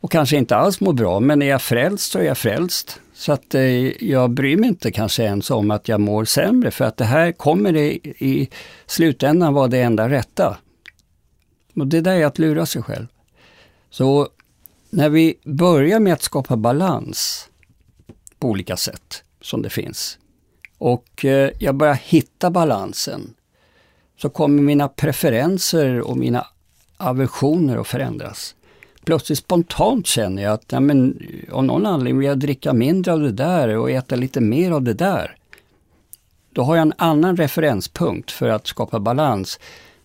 Och 0.00 0.12
kanske 0.12 0.36
inte 0.36 0.56
alls 0.56 0.80
mår 0.80 0.92
bra, 0.92 1.20
men 1.20 1.42
är 1.42 1.46
jag 1.46 1.62
frälst 1.62 2.12
så 2.12 2.18
är 2.18 2.24
jag 2.24 2.38
frälst. 2.38 3.00
Så 3.14 3.32
att 3.32 3.54
eh, 3.54 4.04
jag 4.04 4.30
bryr 4.30 4.56
mig 4.56 4.68
inte 4.68 4.90
kanske 4.90 5.22
ens 5.22 5.50
om 5.50 5.70
att 5.70 5.88
jag 5.88 6.00
mår 6.00 6.24
sämre, 6.24 6.70
för 6.70 6.84
att 6.84 6.96
det 6.96 7.04
här 7.04 7.32
kommer 7.32 7.76
i, 7.76 8.00
i 8.18 8.48
slutändan 8.86 9.54
vara 9.54 9.68
det 9.68 9.80
enda 9.80 10.08
rätta. 10.08 10.56
Och 11.74 11.86
det 11.86 12.00
där 12.00 12.16
är 12.16 12.26
att 12.26 12.38
lura 12.38 12.66
sig 12.66 12.82
själv. 12.82 13.06
Så 13.90 14.28
när 14.90 15.08
vi 15.08 15.34
börjar 15.44 16.00
med 16.00 16.12
att 16.12 16.22
skapa 16.22 16.56
balans 16.56 17.48
på 18.38 18.48
olika 18.48 18.76
sätt 18.76 19.22
som 19.40 19.62
det 19.62 19.70
finns 19.70 20.18
och 20.82 21.24
eh, 21.24 21.50
jag 21.58 21.74
börjar 21.74 21.94
hitta 21.94 22.50
balansen 22.50 23.34
så 24.20 24.28
kommer 24.28 24.62
mina 24.62 24.88
preferenser 24.88 26.00
och 26.00 26.16
mina 26.16 26.46
aversioner 26.96 27.76
att 27.76 27.86
förändras. 27.86 28.54
Plötsligt 29.04 29.38
spontant 29.38 30.06
känner 30.06 30.42
jag 30.42 30.52
att 30.52 30.72
ja, 30.72 30.80
men, 30.80 31.26
av 31.52 31.64
någon 31.64 31.86
anledning 31.86 32.18
vill 32.18 32.28
jag 32.28 32.38
dricka 32.38 32.72
mindre 32.72 33.12
av 33.12 33.20
det 33.20 33.32
där 33.32 33.68
och 33.68 33.90
äta 33.90 34.16
lite 34.16 34.40
mer 34.40 34.70
av 34.70 34.82
det 34.82 34.94
där. 34.94 35.36
Då 36.50 36.62
har 36.62 36.76
jag 36.76 36.82
en 36.82 36.94
annan 36.96 37.36
referenspunkt 37.36 38.30
för 38.30 38.48
att 38.48 38.66
skapa 38.66 39.00
balans. 39.00 39.60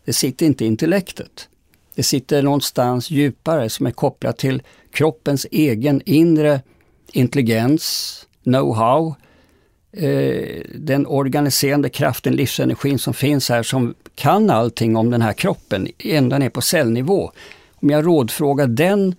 Det 0.05 0.13
sitter 0.13 0.45
inte 0.45 0.63
i 0.63 0.68
intellektet. 0.68 1.49
Det 1.98 2.04
sitter 2.04 2.41
någonstans 2.41 3.12
djupare 3.12 3.70
som 3.70 3.86
är 3.86 3.91
kopplat 3.91 4.38
till 4.38 4.62
kroppens 4.91 5.48
egen 5.52 6.02
inre 6.06 6.62
intelligens, 7.12 8.28
know-how, 8.43 9.16
eh, 9.91 10.62
den 10.76 11.08
organiserande 11.08 11.89
kraften, 11.89 12.36
livsenergin 12.36 13.00
som 13.00 13.14
finns 13.14 13.50
här 13.50 13.64
som 13.64 13.95
kan 14.16 14.50
allting 14.50 14.95
om 14.95 15.10
den 15.10 15.22
här 15.22 15.34
kroppen, 15.34 15.88
ända 16.00 16.38
ner 16.38 16.50
på 16.50 16.62
cellnivå. 16.62 17.32
Om 17.74 17.89
jag 17.89 18.06
rådfrågar 18.06 18.68
den, 18.68 19.16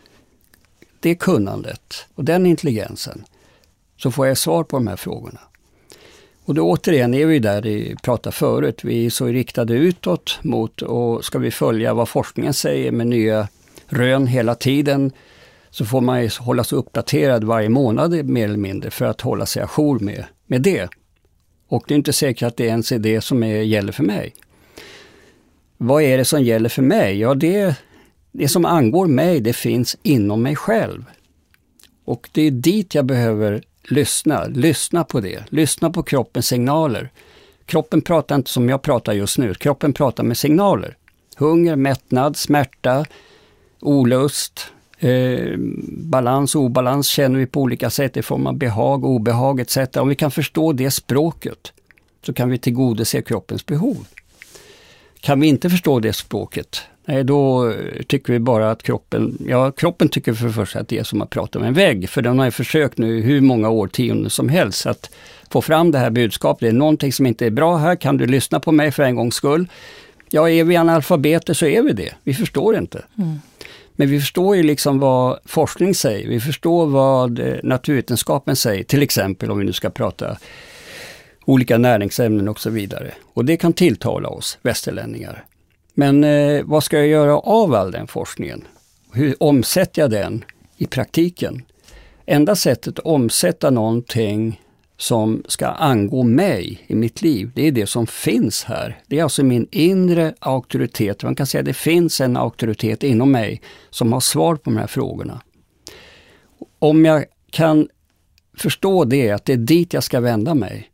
det 1.00 1.14
kunnandet 1.14 2.06
och 2.14 2.24
den 2.24 2.46
intelligensen 2.46 3.24
så 3.96 4.10
får 4.10 4.26
jag 4.26 4.38
svar 4.38 4.64
på 4.64 4.76
de 4.76 4.86
här 4.86 4.96
frågorna. 4.96 5.40
Och 6.48 6.54
då 6.54 6.70
återigen 6.70 7.14
är 7.14 7.26
vi 7.26 7.38
där 7.38 7.62
vi 7.62 7.96
pratade 8.02 8.36
förut, 8.36 8.84
vi 8.84 9.06
är 9.06 9.10
så 9.10 9.26
riktade 9.26 9.74
utåt 9.74 10.38
mot 10.42 10.82
och 10.82 11.24
ska 11.24 11.38
vi 11.38 11.50
följa 11.50 11.94
vad 11.94 12.08
forskningen 12.08 12.54
säger 12.54 12.92
med 12.92 13.06
nya 13.06 13.48
rön 13.86 14.26
hela 14.26 14.54
tiden 14.54 15.12
så 15.70 15.84
får 15.84 16.00
man 16.00 16.22
ju 16.22 16.30
hålla 16.38 16.64
sig 16.64 16.78
uppdaterad 16.78 17.44
varje 17.44 17.68
månad 17.68 18.24
mer 18.24 18.44
eller 18.44 18.56
mindre 18.56 18.90
för 18.90 19.04
att 19.04 19.20
hålla 19.20 19.46
sig 19.46 19.62
ajour 19.62 19.98
med, 19.98 20.24
med 20.46 20.62
det. 20.62 20.88
Och 21.68 21.84
det 21.88 21.94
är 21.94 21.96
inte 21.96 22.12
säkert 22.12 22.42
att 22.46 22.56
det 22.56 22.64
ens 22.64 22.92
är 22.92 22.98
det 22.98 23.20
som 23.20 23.42
är, 23.42 23.62
gäller 23.62 23.92
för 23.92 24.04
mig. 24.04 24.34
Vad 25.76 26.02
är 26.02 26.18
det 26.18 26.24
som 26.24 26.42
gäller 26.42 26.68
för 26.68 26.82
mig? 26.82 27.18
Ja, 27.18 27.34
det, 27.34 27.76
det 28.32 28.48
som 28.48 28.64
angår 28.64 29.06
mig, 29.06 29.40
det 29.40 29.52
finns 29.52 29.96
inom 30.02 30.42
mig 30.42 30.56
själv. 30.56 31.04
Och 32.04 32.28
det 32.32 32.42
är 32.42 32.50
dit 32.50 32.94
jag 32.94 33.04
behöver 33.04 33.62
lyssna. 33.88 34.44
Lyssna 34.44 35.04
på 35.04 35.20
det. 35.20 35.42
Lyssna 35.48 35.90
på 35.90 36.02
kroppens 36.02 36.46
signaler. 36.46 37.10
Kroppen 37.66 38.02
pratar 38.02 38.34
inte 38.34 38.50
som 38.50 38.68
jag 38.68 38.82
pratar 38.82 39.12
just 39.12 39.38
nu. 39.38 39.54
Kroppen 39.54 39.92
pratar 39.92 40.24
med 40.24 40.36
signaler. 40.36 40.96
Hunger, 41.36 41.76
mättnad, 41.76 42.36
smärta, 42.36 43.06
olust, 43.80 44.72
eh, 44.98 45.54
balans, 45.88 46.54
obalans 46.54 47.08
känner 47.08 47.38
vi 47.38 47.46
på 47.46 47.60
olika 47.60 47.90
sätt 47.90 48.16
i 48.16 48.22
form 48.22 48.46
av 48.46 48.56
behag, 48.56 49.04
obehag 49.04 49.60
etc. 49.60 49.76
Om 49.96 50.08
vi 50.08 50.14
kan 50.14 50.30
förstå 50.30 50.72
det 50.72 50.90
språket 50.90 51.72
så 52.22 52.32
kan 52.32 52.50
vi 52.50 52.58
tillgodose 52.58 53.22
kroppens 53.22 53.66
behov. 53.66 54.06
Kan 55.20 55.40
vi 55.40 55.46
inte 55.46 55.70
förstå 55.70 56.00
det 56.00 56.12
språket, 56.12 56.82
Nej, 57.08 57.24
då 57.24 57.72
tycker 58.06 58.32
vi 58.32 58.38
bara 58.38 58.70
att 58.70 58.82
kroppen, 58.82 59.38
ja 59.48 59.70
kroppen 59.70 60.08
tycker 60.08 60.32
för 60.32 60.46
det 60.46 60.52
första 60.52 60.80
att 60.80 60.88
det 60.88 60.98
är 60.98 61.02
som 61.02 61.22
att 61.22 61.30
prata 61.30 61.58
med 61.58 61.68
en 61.68 61.74
vägg. 61.74 62.08
För 62.08 62.22
den 62.22 62.38
har 62.38 62.44
ju 62.44 62.50
försökt 62.50 62.98
nu 62.98 63.20
hur 63.20 63.40
många 63.40 63.68
årtionden 63.68 64.30
som 64.30 64.48
helst 64.48 64.86
att 64.86 65.10
få 65.50 65.62
fram 65.62 65.90
det 65.90 65.98
här 65.98 66.10
budskapet. 66.10 66.60
Det 66.60 66.68
är 66.68 66.72
någonting 66.72 67.12
som 67.12 67.26
inte 67.26 67.46
är 67.46 67.50
bra 67.50 67.76
här, 67.76 67.96
kan 67.96 68.16
du 68.16 68.26
lyssna 68.26 68.60
på 68.60 68.72
mig 68.72 68.92
för 68.92 69.02
en 69.02 69.14
gångs 69.14 69.34
skull? 69.34 69.68
Ja, 70.30 70.48
är 70.48 70.64
vi 70.64 70.76
analfabeter 70.76 71.54
så 71.54 71.66
är 71.66 71.82
vi 71.82 71.92
det. 71.92 72.14
Vi 72.24 72.34
förstår 72.34 72.76
inte. 72.76 73.02
Mm. 73.18 73.40
Men 73.92 74.10
vi 74.10 74.20
förstår 74.20 74.56
ju 74.56 74.62
liksom 74.62 74.98
vad 74.98 75.38
forskning 75.44 75.94
säger. 75.94 76.28
Vi 76.28 76.40
förstår 76.40 76.86
vad 76.86 77.38
eh, 77.38 77.54
naturvetenskapen 77.62 78.56
säger. 78.56 78.84
Till 78.84 79.02
exempel 79.02 79.50
om 79.50 79.58
vi 79.58 79.64
nu 79.64 79.72
ska 79.72 79.90
prata 79.90 80.36
olika 81.44 81.78
näringsämnen 81.78 82.48
och 82.48 82.60
så 82.60 82.70
vidare. 82.70 83.14
Och 83.34 83.44
det 83.44 83.56
kan 83.56 83.72
tilltala 83.72 84.28
oss 84.28 84.58
västerlänningar. 84.62 85.44
Men 85.98 86.24
eh, 86.24 86.64
vad 86.64 86.84
ska 86.84 86.98
jag 86.98 87.06
göra 87.06 87.38
av 87.38 87.74
all 87.74 87.90
den 87.90 88.06
forskningen? 88.06 88.64
Hur 89.12 89.42
omsätter 89.42 90.02
jag 90.02 90.10
den 90.10 90.44
i 90.76 90.86
praktiken? 90.86 91.62
Enda 92.26 92.56
sättet 92.56 92.98
att 92.98 93.04
omsätta 93.04 93.70
någonting 93.70 94.62
som 94.96 95.42
ska 95.48 95.66
angå 95.66 96.22
mig 96.22 96.84
i 96.86 96.94
mitt 96.94 97.22
liv, 97.22 97.50
det 97.54 97.66
är 97.66 97.72
det 97.72 97.86
som 97.86 98.06
finns 98.06 98.64
här. 98.64 99.00
Det 99.06 99.18
är 99.18 99.22
alltså 99.22 99.44
min 99.44 99.68
inre 99.70 100.34
auktoritet. 100.38 101.22
Man 101.22 101.34
kan 101.34 101.46
säga 101.46 101.60
att 101.60 101.66
det 101.66 101.74
finns 101.74 102.20
en 102.20 102.36
auktoritet 102.36 103.02
inom 103.02 103.32
mig 103.32 103.62
som 103.90 104.12
har 104.12 104.20
svar 104.20 104.56
på 104.56 104.70
de 104.70 104.76
här 104.76 104.86
frågorna. 104.86 105.42
Om 106.78 107.04
jag 107.04 107.24
kan 107.50 107.88
förstå 108.56 109.04
det, 109.04 109.30
att 109.30 109.44
det 109.44 109.52
är 109.52 109.56
dit 109.56 109.92
jag 109.92 110.04
ska 110.04 110.20
vända 110.20 110.54
mig, 110.54 110.90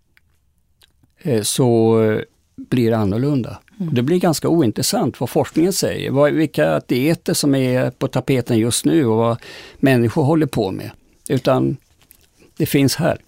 eh, 1.23 1.43
så 1.43 2.03
eh, 2.03 2.21
blir 2.57 2.91
det 2.91 2.97
annorlunda. 2.97 3.61
Mm. 3.81 3.95
Det 3.95 4.03
blir 4.03 4.19
ganska 4.19 4.49
ointressant 4.49 5.21
vad 5.21 5.31
forskningen 5.31 5.73
säger, 5.73 6.11
vad, 6.11 6.33
vilka 6.33 6.81
dieter 6.87 7.35
som 7.35 7.55
är 7.55 7.91
på 7.91 8.09
tapeten 8.09 8.59
just 8.59 8.85
nu 8.85 9.07
och 9.07 9.17
vad 9.17 9.37
människor 9.77 10.23
håller 10.23 10.47
på 10.47 10.71
med. 10.71 10.91
Utan 11.29 11.77
det 12.57 12.67
finns 12.67 12.97
här. 12.97 13.19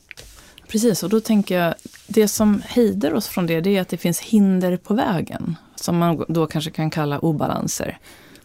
Precis, 0.68 1.02
och 1.02 1.10
då 1.10 1.20
tänker 1.20 1.58
jag, 1.58 1.74
det 2.06 2.28
som 2.28 2.62
hejdar 2.66 3.14
oss 3.14 3.28
från 3.28 3.46
det, 3.46 3.60
det 3.60 3.76
är 3.76 3.80
att 3.80 3.88
det 3.88 3.96
finns 3.96 4.20
hinder 4.20 4.76
på 4.76 4.94
vägen. 4.94 5.56
Som 5.76 5.98
man 5.98 6.24
då 6.28 6.46
kanske 6.46 6.70
kan 6.70 6.90
kalla 6.90 7.18
obalanser. 7.18 7.98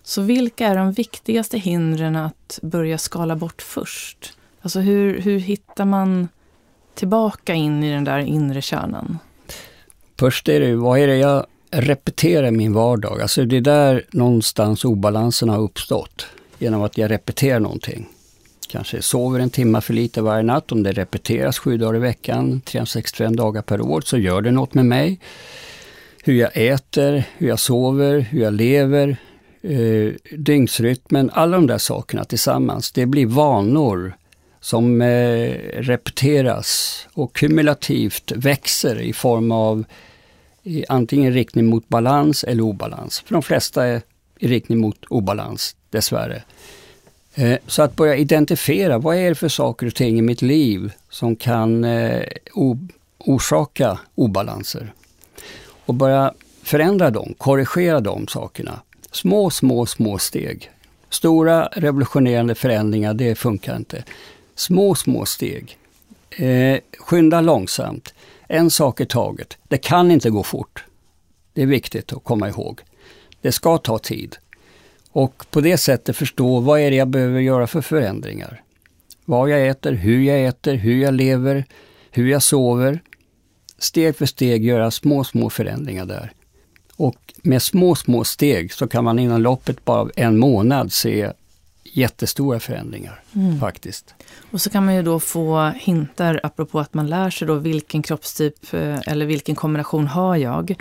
Så 0.04 0.22
vilka 0.22 0.68
är 0.68 0.76
de 0.76 0.92
viktigaste 0.92 1.58
hindren 1.58 2.16
att 2.16 2.60
börja 2.62 2.98
skala 2.98 3.36
bort 3.36 3.62
först? 3.62 4.38
Alltså 4.62 4.80
hur, 4.80 5.22
hur 5.22 5.40
hittar 5.40 5.86
man 5.86 6.28
tillbaka 6.94 7.54
in 7.54 7.84
i 7.84 7.92
den 7.92 8.04
där 8.04 8.20
inre 8.20 8.62
kärnan? 8.62 9.20
Först 10.20 10.50
är 10.50 10.60
det, 10.60 10.76
vad 10.76 11.00
är 11.00 11.08
det 11.08 11.18
jag 11.18 11.46
repeterar 11.72 12.48
i 12.48 12.52
min 12.52 12.74
vardag? 12.74 13.22
Alltså 13.22 13.46
det 13.46 13.58
är 13.58 13.62
där 13.62 14.06
någonstans 14.12 14.86
obalansen 14.86 15.50
har 15.50 15.60
uppstått. 15.60 16.26
Genom 16.60 16.82
att 16.82 16.98
jag 16.98 17.12
repeterar 17.12 17.60
någonting. 17.60 18.08
kanske 18.70 19.02
sover 19.02 19.40
en 19.40 19.50
timme 19.50 19.82
för 19.82 19.94
lite 19.94 20.22
varje 20.22 20.44
natt. 20.44 20.72
Om 20.72 20.84
det 20.84 20.92
repeteras 20.92 21.60
sju 21.60 21.78
dagar 21.78 21.96
i 21.96 22.00
veckan, 22.00 22.62
365 22.62 23.36
dagar 23.36 23.62
per 23.62 23.82
år, 23.82 24.02
så 24.02 24.18
gör 24.18 24.42
det 24.42 24.52
något 24.52 24.74
med 24.74 24.86
mig. 24.86 25.20
Hur 26.24 26.34
jag 26.34 26.52
äter, 26.54 27.24
hur 27.38 27.48
jag 27.48 27.60
sover, 27.60 28.20
hur 28.20 28.42
jag 28.42 28.54
lever, 28.54 29.18
eh, 29.62 30.14
dygnsrytmen, 30.38 31.30
alla 31.34 31.58
de 31.58 31.68
där 31.68 31.78
sakerna 31.78 32.24
tillsammans. 32.24 32.92
Det 32.92 33.06
blir 33.06 33.26
vanor 33.26 34.14
som 34.62 35.02
eh, 35.02 35.54
repeteras 35.74 37.00
och 37.14 37.36
kumulativt 37.36 38.32
växer 38.36 39.02
i 39.02 39.14
form 39.14 39.52
av 39.52 39.84
i 40.64 40.86
antingen 40.90 41.34
riktning 41.34 41.66
mot 41.66 41.90
balans 41.90 42.44
eller 42.44 42.64
obalans. 42.64 43.20
För 43.20 43.34
de 43.34 43.44
flesta 43.44 43.86
är 43.86 44.02
i 44.40 44.48
riktning 44.48 44.80
mot 44.80 45.06
obalans, 45.10 45.76
dessvärre. 45.90 46.44
Eh, 47.36 47.58
så 47.68 47.82
att 47.82 47.96
börja 47.96 48.16
identifiera, 48.16 48.98
vad 48.98 49.16
är 49.16 49.30
det 49.30 49.36
för 49.36 49.50
saker 49.50 49.88
och 49.88 49.96
ting 49.96 50.20
i 50.20 50.22
mitt 50.22 50.42
liv 50.42 50.92
som 51.10 51.36
kan 51.36 51.84
eh, 51.84 52.24
orsaka 53.20 54.00
obalanser? 54.16 54.94
Och 55.86 55.94
börja 55.94 56.34
förändra 56.64 57.10
dem, 57.10 57.34
korrigera 57.38 58.00
de 58.00 58.28
sakerna. 58.28 58.82
Små, 59.12 59.50
små, 59.50 59.86
små 59.86 60.18
steg. 60.18 60.72
Stora 61.10 61.66
revolutionerande 61.66 62.56
förändringar, 62.56 63.14
det 63.14 63.36
funkar 63.36 63.76
inte. 63.76 64.04
Små, 64.56 64.96
små 64.96 65.26
steg. 65.26 65.78
Eh, 66.30 66.80
skynda 67.00 67.42
långsamt. 67.42 68.14
En 68.54 68.70
sak 68.70 69.02
i 69.02 69.06
taget. 69.06 69.58
Det 69.68 69.78
kan 69.78 70.12
inte 70.12 70.30
gå 70.30 70.44
fort. 70.44 70.84
Det 71.54 71.62
är 71.62 71.66
viktigt 71.66 72.14
att 72.14 72.24
komma 72.24 72.50
ihåg. 72.50 72.82
Det 73.42 73.52
ska 73.52 73.78
ta 73.78 73.98
tid. 73.98 74.36
Och 75.12 75.46
på 75.52 75.62
det 75.62 75.78
sättet 75.78 76.18
förstå 76.18 76.60
vad 76.60 76.80
är 76.80 76.92
det 76.92 76.98
jag 76.98 77.08
behöver 77.08 77.40
göra 77.40 77.68
för 77.68 77.82
förändringar. 77.82 78.62
Vad 79.26 79.50
jag 79.50 79.68
äter, 79.68 79.94
hur 79.94 80.22
jag 80.22 80.46
äter, 80.46 80.74
hur 80.74 81.02
jag 81.02 81.14
lever, 81.14 81.66
hur 82.12 82.28
jag 82.32 82.44
sover. 82.44 83.00
Steg 83.78 84.16
för 84.16 84.26
steg 84.26 84.66
göra 84.66 84.92
små, 84.92 85.24
små 85.24 85.50
förändringar 85.50 86.06
där. 86.06 86.32
Och 86.96 87.34
med 87.44 87.62
små, 87.62 87.96
små 87.96 88.24
steg 88.24 88.74
så 88.74 88.88
kan 88.88 89.04
man 89.04 89.20
inom 89.20 89.42
loppet 89.42 89.86
bara 89.86 90.00
av 90.00 90.12
en 90.16 90.40
månad 90.40 90.92
se 90.92 91.32
jättestora 91.94 92.60
förändringar 92.60 93.24
mm. 93.36 93.60
faktiskt. 93.60 94.16
Och 94.52 94.62
så 94.62 94.70
kan 94.70 94.86
man 94.86 94.96
ju 94.96 95.04
då 95.04 95.20
få 95.20 95.72
hintar, 95.76 96.40
apropå 96.44 96.80
att 96.80 96.94
man 96.94 97.08
lär 97.08 97.30
sig 97.30 97.48
då 97.48 97.56
vilken 97.56 98.02
kroppstyp 98.02 98.74
eh, 98.74 99.00
eller 99.08 99.26
vilken 99.26 99.56
kombination 99.56 100.08
har 100.08 100.36
jag 100.36 100.76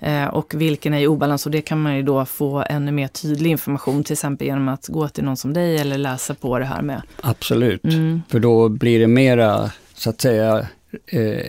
eh, 0.00 0.26
och 0.26 0.54
vilken 0.54 0.94
är 0.94 1.00
i 1.00 1.06
obalans 1.06 1.46
och 1.46 1.52
det 1.52 1.62
kan 1.62 1.82
man 1.82 1.96
ju 1.96 2.02
då 2.02 2.24
få 2.24 2.64
ännu 2.68 2.92
mer 2.92 3.08
tydlig 3.08 3.50
information 3.50 4.04
till 4.04 4.12
exempel 4.12 4.46
genom 4.46 4.68
att 4.68 4.86
gå 4.86 5.08
till 5.08 5.24
någon 5.24 5.36
som 5.36 5.52
dig 5.52 5.78
eller 5.78 5.98
läsa 5.98 6.34
på 6.34 6.58
det 6.58 6.64
här 6.64 6.82
med. 6.82 7.02
Absolut, 7.20 7.84
mm. 7.84 8.22
för 8.28 8.40
då 8.40 8.68
blir 8.68 9.00
det 9.00 9.06
mera 9.06 9.70
så 9.94 10.10
att 10.10 10.20
säga 10.20 10.66
eh, 11.06 11.40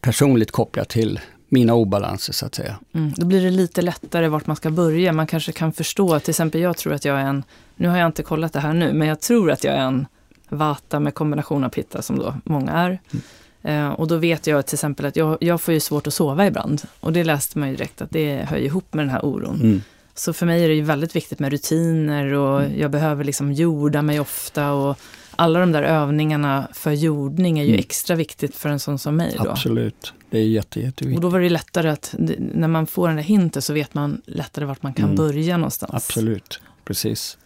personligt 0.00 0.50
kopplat 0.50 0.88
till 0.88 1.20
mina 1.48 1.74
obalanser 1.74 2.32
så 2.32 2.46
att 2.46 2.54
säga. 2.54 2.76
Mm, 2.92 3.12
då 3.16 3.26
blir 3.26 3.42
det 3.42 3.50
lite 3.50 3.82
lättare 3.82 4.28
vart 4.28 4.46
man 4.46 4.56
ska 4.56 4.70
börja. 4.70 5.12
Man 5.12 5.26
kanske 5.26 5.52
kan 5.52 5.72
förstå, 5.72 6.20
till 6.20 6.30
exempel 6.30 6.60
jag 6.60 6.76
tror 6.76 6.92
att 6.92 7.04
jag 7.04 7.20
är 7.20 7.24
en, 7.24 7.44
nu 7.76 7.88
har 7.88 7.98
jag 7.98 8.06
inte 8.06 8.22
kollat 8.22 8.52
det 8.52 8.60
här 8.60 8.72
nu, 8.72 8.92
men 8.92 9.08
jag 9.08 9.20
tror 9.20 9.50
att 9.50 9.64
jag 9.64 9.74
är 9.74 9.80
en 9.80 10.06
vata 10.48 11.00
med 11.00 11.14
kombination 11.14 11.64
av 11.64 11.68
pitta 11.68 12.02
som 12.02 12.18
då 12.18 12.34
många 12.44 12.72
är. 12.72 12.98
Mm. 13.12 13.22
Eh, 13.62 13.92
och 13.92 14.06
då 14.06 14.16
vet 14.16 14.46
jag 14.46 14.66
till 14.66 14.74
exempel 14.74 15.06
att 15.06 15.16
jag, 15.16 15.38
jag 15.40 15.60
får 15.60 15.74
ju 15.74 15.80
svårt 15.80 16.06
att 16.06 16.14
sova 16.14 16.46
ibland. 16.46 16.82
Och 17.00 17.12
det 17.12 17.24
läste 17.24 17.58
man 17.58 17.68
ju 17.68 17.76
direkt 17.76 18.02
att 18.02 18.10
det 18.10 18.46
hör 18.48 18.56
ihop 18.56 18.94
med 18.94 19.04
den 19.04 19.10
här 19.10 19.24
oron. 19.24 19.60
Mm. 19.62 19.82
Så 20.14 20.32
för 20.32 20.46
mig 20.46 20.64
är 20.64 20.68
det 20.68 20.74
ju 20.74 20.82
väldigt 20.82 21.16
viktigt 21.16 21.38
med 21.38 21.52
rutiner 21.52 22.32
och 22.32 22.62
mm. 22.62 22.80
jag 22.80 22.90
behöver 22.90 23.24
liksom 23.24 23.52
jorda 23.52 24.02
mig 24.02 24.20
ofta 24.20 24.72
och 24.72 24.98
alla 25.36 25.60
de 25.60 25.72
där 25.72 25.82
övningarna 25.82 26.68
för 26.72 26.92
jordning 26.92 27.58
är 27.58 27.62
ju 27.62 27.68
mm. 27.68 27.78
extra 27.78 28.16
viktigt 28.16 28.56
för 28.56 28.68
en 28.68 28.80
sån 28.80 28.98
som 28.98 29.16
mig. 29.16 29.36
Då. 29.38 29.50
Absolut, 29.50 30.12
det 30.30 30.38
är 30.38 30.42
jätte, 30.44 30.80
jätteviktigt. 30.80 31.16
Och 31.16 31.22
då 31.22 31.28
var 31.28 31.40
det 31.40 31.48
lättare 31.48 31.88
att, 31.88 32.14
när 32.38 32.68
man 32.68 32.86
får 32.86 33.08
den 33.08 33.16
där 33.16 33.22
hinten 33.22 33.62
så 33.62 33.72
vet 33.72 33.94
man 33.94 34.22
lättare 34.26 34.64
vart 34.64 34.82
man 34.82 34.94
kan 34.94 35.04
mm. 35.04 35.16
börja 35.16 35.56
någonstans. 35.56 35.92
Absolut, 35.94 36.60
precis. 36.84 37.38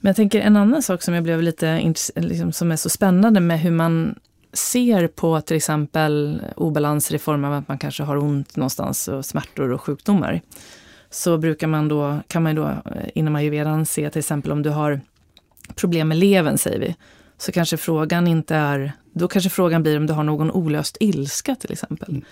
Men 0.00 0.08
jag 0.08 0.16
tänker 0.16 0.40
en 0.40 0.56
annan 0.56 0.82
sak 0.82 1.02
som 1.02 1.14
jag 1.14 1.24
blev 1.24 1.42
lite, 1.42 1.94
liksom, 2.16 2.52
som 2.52 2.72
är 2.72 2.76
så 2.76 2.88
spännande 2.88 3.40
med 3.40 3.60
hur 3.60 3.70
man 3.70 4.14
ser 4.52 5.06
på 5.06 5.40
till 5.40 5.56
exempel 5.56 6.42
obalanser 6.56 7.14
i 7.14 7.18
form 7.18 7.44
av 7.44 7.52
att 7.52 7.68
man 7.68 7.78
kanske 7.78 8.02
har 8.02 8.16
ont 8.16 8.56
någonstans 8.56 9.08
och 9.08 9.24
smärtor 9.24 9.72
och 9.72 9.80
sjukdomar. 9.80 10.40
Så 11.10 11.38
brukar 11.38 11.66
man 11.66 11.88
då, 11.88 12.18
kan 12.28 12.42
man 12.42 12.54
då 12.54 12.66
eh, 12.66 13.08
inom 13.14 13.36
ayurvedan 13.36 13.86
se 13.86 14.10
till 14.10 14.18
exempel 14.18 14.52
om 14.52 14.62
du 14.62 14.70
har 14.70 15.00
problem 15.74 16.08
med 16.08 16.16
levern, 16.16 16.58
säger 16.58 16.78
vi, 16.78 16.96
så 17.38 17.52
kanske 17.52 17.76
frågan 17.76 18.26
inte 18.26 18.54
är... 18.54 18.92
Då 19.12 19.28
kanske 19.28 19.50
frågan 19.50 19.82
blir 19.82 19.96
om 19.96 20.06
du 20.06 20.12
har 20.12 20.24
någon 20.24 20.50
olöst 20.50 20.96
ilska 21.00 21.54
till 21.54 21.72
exempel. 21.72 22.10
Mm. 22.10 22.24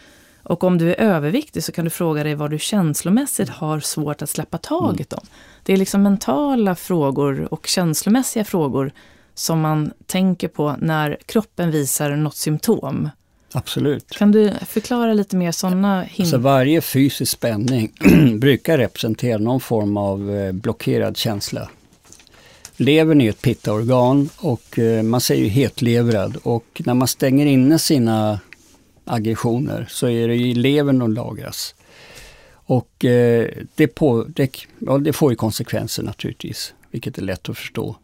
Och 0.42 0.64
om 0.64 0.78
du 0.78 0.90
är 0.90 1.00
överviktig 1.00 1.64
så 1.64 1.72
kan 1.72 1.84
du 1.84 1.90
fråga 1.90 2.24
dig 2.24 2.34
vad 2.34 2.50
du 2.50 2.58
känslomässigt 2.58 3.48
har 3.48 3.80
svårt 3.80 4.22
att 4.22 4.30
släppa 4.30 4.58
taget 4.58 5.12
om. 5.12 5.26
Det 5.62 5.72
är 5.72 5.76
liksom 5.76 6.02
mentala 6.02 6.74
frågor 6.74 7.54
och 7.54 7.66
känslomässiga 7.66 8.44
frågor 8.44 8.92
som 9.34 9.60
man 9.60 9.92
tänker 10.06 10.48
på 10.48 10.76
när 10.78 11.16
kroppen 11.26 11.70
visar 11.70 12.10
något 12.10 12.36
symptom. 12.36 13.10
Absolut. 13.52 14.10
Kan 14.10 14.32
du 14.32 14.52
förklara 14.66 15.12
lite 15.12 15.36
mer 15.36 15.52
sådana 15.52 16.02
hinder? 16.02 16.22
Alltså 16.22 16.38
varje 16.38 16.80
fysisk 16.80 17.32
spänning 17.32 17.92
brukar 18.38 18.78
representera 18.78 19.38
någon 19.38 19.60
form 19.60 19.96
av 19.96 20.30
eh, 20.30 20.52
blockerad 20.52 21.16
känsla. 21.16 21.68
Levern 22.76 23.20
är 23.20 23.30
ett 23.30 23.42
pittaorgan 23.42 24.28
och 24.36 24.78
eh, 24.78 25.02
man 25.02 25.20
säger 25.20 25.42
ju 25.42 25.48
hetlevrad 25.48 26.36
och 26.42 26.82
när 26.84 26.94
man 26.94 27.08
stänger 27.08 27.46
inne 27.46 27.78
sina 27.78 28.40
aggressioner 29.04 29.86
så 29.90 30.08
är 30.08 30.28
det 30.28 30.34
i 30.34 30.54
levern 30.54 30.98
de 30.98 31.12
lagras. 31.12 31.74
Och 32.52 33.04
eh, 33.04 33.48
det, 33.74 33.86
på, 33.86 34.24
det, 34.28 34.56
ja, 34.78 34.98
det 34.98 35.12
får 35.12 35.32
ju 35.32 35.36
konsekvenser 35.36 36.02
naturligtvis, 36.02 36.74
vilket 36.90 37.18
är 37.18 37.22
lätt 37.22 37.48
att 37.48 37.58
förstå. 37.58 37.96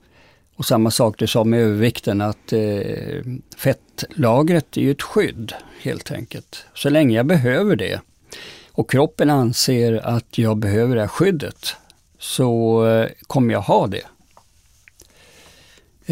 Och 0.56 0.66
samma 0.66 0.90
sak 0.90 1.18
det 1.18 1.26
sa 1.26 1.44
med 1.44 1.60
övervikten 1.60 2.20
att 2.20 2.52
eh, 2.52 3.22
fettlagret 3.56 4.76
är 4.76 4.80
ju 4.80 4.90
ett 4.90 5.02
skydd 5.02 5.52
helt 5.80 6.10
enkelt. 6.10 6.64
Så 6.74 6.90
länge 6.90 7.16
jag 7.16 7.26
behöver 7.26 7.76
det 7.76 8.00
och 8.72 8.90
kroppen 8.90 9.30
anser 9.30 10.06
att 10.06 10.38
jag 10.38 10.56
behöver 10.56 10.94
det 10.94 11.00
här 11.00 11.08
skyddet 11.08 11.76
så 12.18 12.86
eh, 12.86 13.08
kommer 13.26 13.52
jag 13.52 13.60
ha 13.60 13.86
det. 13.86 14.02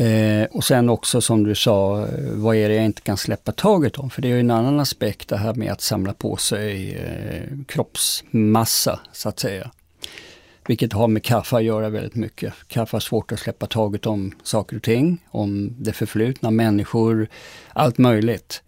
Eh, 0.00 0.44
och 0.50 0.64
sen 0.64 0.88
också 0.88 1.20
som 1.20 1.44
du 1.44 1.54
sa, 1.54 1.98
eh, 1.98 2.30
vad 2.32 2.56
är 2.56 2.68
det 2.68 2.74
jag 2.74 2.84
inte 2.84 3.02
kan 3.02 3.16
släppa 3.16 3.52
taget 3.52 3.98
om? 3.98 4.10
För 4.10 4.22
det 4.22 4.28
är 4.28 4.32
ju 4.32 4.40
en 4.40 4.50
annan 4.50 4.80
aspekt 4.80 5.28
det 5.28 5.36
här 5.36 5.54
med 5.54 5.72
att 5.72 5.80
samla 5.80 6.12
på 6.12 6.36
sig 6.36 6.94
eh, 6.94 7.58
kroppsmassa 7.66 9.00
så 9.12 9.28
att 9.28 9.38
säga. 9.38 9.70
Vilket 10.66 10.92
har 10.92 11.08
med 11.08 11.24
kaffe 11.24 11.56
att 11.56 11.64
göra 11.64 11.88
väldigt 11.88 12.14
mycket. 12.14 12.54
Kaffe 12.68 12.94
har 12.94 13.00
svårt 13.00 13.32
att 13.32 13.40
släppa 13.40 13.66
taget 13.66 14.06
om 14.06 14.32
saker 14.42 14.76
och 14.76 14.82
ting, 14.82 15.24
om 15.30 15.74
det 15.78 15.92
förflutna, 15.92 16.50
människor, 16.50 17.28
allt 17.72 17.98
möjligt. 17.98 18.62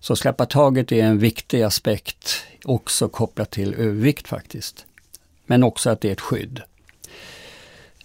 Så 0.00 0.16
släppa 0.16 0.46
taget 0.46 0.92
är 0.92 1.04
en 1.04 1.18
viktig 1.18 1.62
aspekt, 1.62 2.44
också 2.64 3.08
kopplat 3.08 3.50
till 3.50 3.74
övervikt 3.74 4.28
faktiskt. 4.28 4.86
Men 5.46 5.62
också 5.62 5.90
att 5.90 6.00
det 6.00 6.08
är 6.08 6.12
ett 6.12 6.20
skydd. 6.20 6.60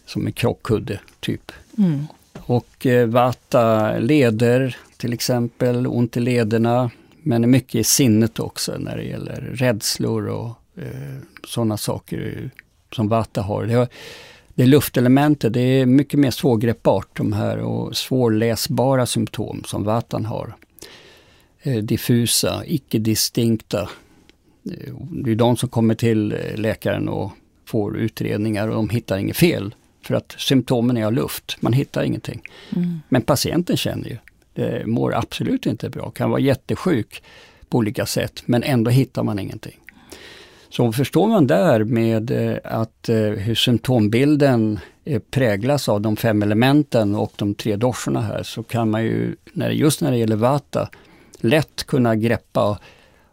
Som 0.05 0.28
en 0.28 0.34
krockkudde, 0.34 0.99
typ. 1.20 1.51
Mm. 1.78 2.08
Och 2.48 2.86
eh, 2.86 3.08
vata 3.08 3.98
leder 4.00 4.78
till 4.98 5.14
exempel, 5.14 5.88
ont 5.88 6.18
i 6.18 6.20
lederna. 6.20 6.91
Men 7.24 7.52
mycket 7.52 7.76
i 7.76 7.84
sinnet 7.84 8.39
också 8.39 8.78
när 8.78 8.98
det 8.98 9.04
gäller 9.04 9.41
rädslor 9.54 10.28
och 10.28 10.50
eh, 10.76 11.18
sådana 11.48 11.78
saker 11.78 12.50
som 12.91 13.08
vata 13.08 13.41
har. 13.41 13.66
Det, 13.66 13.74
har, 13.74 13.88
det 14.56 14.64
är 14.64 14.68
luftelementet, 14.68 15.54
det 15.54 15.60
är 15.60 15.86
mycket 15.86 16.20
mer 16.20 16.32
svårgreppbart 16.32 17.18
de 17.18 17.34
här 17.34 17.58
och 17.58 17.98
svårläsbara 17.98 19.06
symptom 19.06 19.64
som 19.66 19.84
vatan 19.84 20.26
har. 20.26 20.56
Eh, 21.62 21.84
diffusa, 21.84 22.64
icke-distinkta. 22.66 23.82
Eh, 24.72 24.93
det 25.10 25.32
är 25.32 25.36
de 25.36 25.58
som 25.58 25.70
kommer 25.70 25.95
till 25.95 26.32
eh, 26.32 26.56
läkaren 26.56 27.10
och 27.10 27.32
får 27.66 27.98
utredningar 27.98 28.68
och 28.68 28.76
de 28.76 28.89
hittar 28.89 29.18
inget 29.18 29.38
fel. 29.38 29.76
För 30.08 30.16
att 30.16 30.36
symptomen 30.38 30.97
är 30.97 31.05
av 31.05 31.14
luft, 31.14 31.58
man 31.60 31.74
hittar 31.74 32.03
ingenting. 32.03 32.41
Mm. 32.76 32.99
Men 33.10 33.22
patienten 33.22 33.78
känner 33.78 34.10
ju, 34.10 34.18
det 34.53 34.86
mår 34.86 35.16
absolut 35.16 35.66
inte 35.66 35.89
bra, 35.89 36.10
kan 36.10 36.30
vara 36.30 36.39
jättesjuk 36.39 37.24
på 37.70 37.78
olika 37.78 38.05
sätt 38.05 38.43
men 38.45 38.64
ändå 38.64 38.91
hittar 38.91 39.24
man 39.24 39.39
ingenting. 39.39 39.80
Så 40.70 40.91
förstår 40.91 41.28
man 41.28 41.47
där 41.47 41.84
med 41.84 42.32
eh, 42.32 42.58
att 42.64 43.10
eh, 43.10 43.16
hur 43.16 43.55
symptombilden 43.55 44.80
eh, 45.05 45.22
präglas 45.32 45.89
av 45.89 46.01
de 46.01 46.16
fem 46.16 46.43
elementen 46.43 47.16
och 47.16 47.32
de 47.36 47.55
tre 47.55 47.76
doshorna 47.76 48.22
här 48.22 48.43
så 48.43 48.64
kan 48.64 48.89
man 48.89 49.03
ju, 49.03 49.36
just 49.72 50.01
när 50.01 50.12
det 50.12 50.18
gäller 50.18 50.36
vata, 50.36 50.89
lätt 51.39 51.84
kunna 51.84 52.16
greppa 52.16 52.80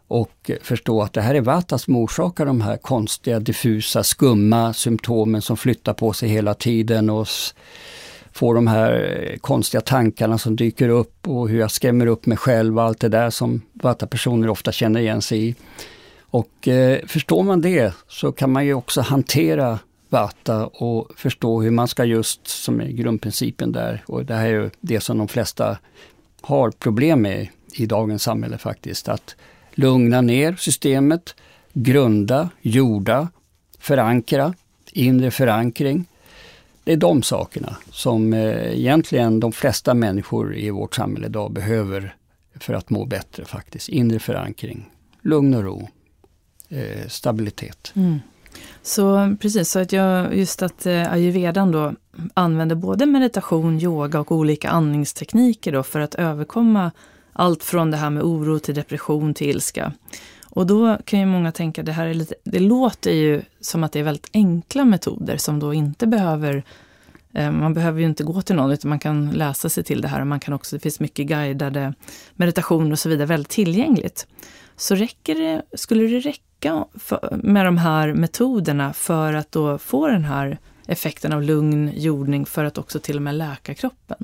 och 0.07 0.51
förstå 0.61 1.01
att 1.01 1.13
det 1.13 1.21
här 1.21 1.35
är 1.35 1.41
vata 1.41 1.77
som 1.77 1.95
orsakar 1.95 2.45
de 2.45 2.61
här 2.61 2.77
konstiga, 2.77 3.39
diffusa, 3.39 4.03
skumma 4.03 4.73
symptomen 4.73 5.41
som 5.41 5.57
flyttar 5.57 5.93
på 5.93 6.13
sig 6.13 6.29
hela 6.29 6.53
tiden 6.53 7.09
och 7.09 7.27
får 8.31 8.55
de 8.55 8.67
här 8.67 9.19
eh, 9.31 9.37
konstiga 9.37 9.81
tankarna 9.81 10.37
som 10.37 10.55
dyker 10.55 10.89
upp 10.89 11.27
och 11.27 11.49
hur 11.49 11.59
jag 11.59 11.71
skrämmer 11.71 12.07
upp 12.07 12.25
mig 12.25 12.37
själv 12.37 12.77
och 12.77 12.83
allt 12.83 12.99
det 12.99 13.09
där 13.09 13.29
som 13.29 13.61
Vata-personer 13.73 14.49
ofta 14.49 14.71
känner 14.71 14.99
igen 14.99 15.21
sig 15.21 15.47
i. 15.47 15.55
Och 16.19 16.67
eh, 16.67 16.99
förstår 17.07 17.43
man 17.43 17.61
det 17.61 17.93
så 18.07 18.31
kan 18.31 18.51
man 18.51 18.65
ju 18.65 18.73
också 18.73 19.01
hantera 19.01 19.79
Vata 20.09 20.65
och 20.65 21.11
förstå 21.15 21.61
hur 21.61 21.71
man 21.71 21.87
ska 21.87 22.05
just, 22.05 22.47
som 22.47 22.81
är 22.81 22.87
grundprincipen 22.87 23.71
där, 23.71 24.03
och 24.07 24.25
det 24.25 24.33
här 24.33 24.45
är 24.45 24.49
ju 24.49 24.69
det 24.81 24.99
som 24.99 25.17
de 25.17 25.27
flesta 25.27 25.77
har 26.41 26.71
problem 26.71 27.21
med 27.21 27.47
i 27.73 27.85
dagens 27.85 28.23
samhälle 28.23 28.57
faktiskt, 28.57 29.07
att 29.07 29.35
lugna 29.75 30.21
ner 30.21 30.55
systemet, 30.55 31.35
grunda, 31.73 32.49
jorda, 32.61 33.27
förankra, 33.79 34.53
inre 34.91 35.31
förankring. 35.31 36.05
Det 36.83 36.93
är 36.93 36.97
de 36.97 37.23
sakerna 37.23 37.75
som 37.91 38.33
eh, 38.33 38.79
egentligen 38.79 39.39
de 39.39 39.51
flesta 39.51 39.93
människor 39.93 40.55
i 40.55 40.69
vårt 40.69 40.95
samhälle 40.95 41.27
idag 41.27 41.51
behöver 41.51 42.15
för 42.59 42.73
att 42.73 42.89
må 42.89 43.05
bättre 43.05 43.45
faktiskt. 43.45 43.89
Inre 43.89 44.19
förankring, 44.19 44.89
lugn 45.21 45.53
och 45.53 45.63
ro, 45.63 45.89
eh, 46.69 47.07
stabilitet. 47.07 47.91
Mm. 47.95 48.19
Så 48.81 49.35
precis, 49.41 49.69
så 49.69 49.79
att 49.79 49.91
jag, 49.91 50.37
just 50.37 50.61
att 50.61 50.85
eh, 50.85 51.11
ayurvedan 51.11 51.71
då 51.71 51.93
använder 52.33 52.75
både 52.75 53.05
meditation, 53.05 53.79
yoga 53.81 54.19
och 54.19 54.31
olika 54.31 54.69
andningstekniker 54.69 55.71
då 55.71 55.83
för 55.83 55.99
att 55.99 56.15
överkomma 56.15 56.91
allt 57.35 57.63
från 57.63 57.91
det 57.91 57.97
här 57.97 58.09
med 58.09 58.23
oro 58.23 58.59
till 58.59 58.75
depression 58.75 59.33
till 59.33 59.49
ilska. 59.49 59.93
Och 60.43 60.67
då 60.67 60.97
kan 61.05 61.19
ju 61.19 61.25
många 61.25 61.51
tänka, 61.51 61.83
det 61.83 61.91
här 61.91 62.07
är 62.07 62.13
lite, 62.13 62.35
det 62.43 62.59
låter 62.59 63.11
ju 63.11 63.41
som 63.61 63.83
att 63.83 63.91
det 63.91 63.99
är 63.99 64.03
väldigt 64.03 64.29
enkla 64.33 64.85
metoder 64.85 65.37
som 65.37 65.59
då 65.59 65.73
inte 65.73 66.07
behöver 66.07 66.63
eh, 67.33 67.51
man 67.51 67.73
behöver 67.73 67.99
ju 67.99 68.05
inte 68.05 68.23
gå 68.23 68.41
till 68.41 68.55
någon, 68.55 68.71
utan 68.71 68.89
man 68.89 68.99
kan 68.99 69.31
läsa 69.31 69.69
sig 69.69 69.83
till 69.83 70.01
det 70.01 70.07
här. 70.07 70.21
Och 70.21 70.27
man 70.27 70.39
kan 70.39 70.53
också, 70.53 70.75
det 70.75 70.79
finns 70.79 70.99
mycket 70.99 71.27
guidade 71.27 71.93
meditationer 72.35 72.91
och 72.91 72.99
så 72.99 73.09
vidare, 73.09 73.25
väldigt 73.25 73.49
tillgängligt. 73.49 74.27
Så 74.75 74.95
räcker 74.95 75.35
det, 75.35 75.61
skulle 75.77 76.07
det 76.07 76.19
räcka 76.19 76.85
för, 76.93 77.39
med 77.43 77.65
de 77.65 77.77
här 77.77 78.13
metoderna 78.13 78.93
för 78.93 79.33
att 79.33 79.51
då 79.51 79.77
få 79.77 80.07
den 80.07 80.25
här 80.25 80.57
effekten 80.87 81.33
av 81.33 81.43
lugn 81.43 81.91
jordning 81.95 82.45
för 82.45 82.63
att 82.63 82.77
också 82.77 82.99
till 82.99 83.15
och 83.15 83.21
med 83.21 83.35
läka 83.35 83.73
kroppen? 83.73 84.17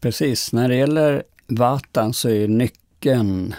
Precis, 0.00 0.52
när 0.52 0.68
det 0.68 0.76
gäller 0.76 1.22
vatan 1.48 2.14
så 2.14 2.28
är 2.28 2.48
nyckeln 2.48 3.54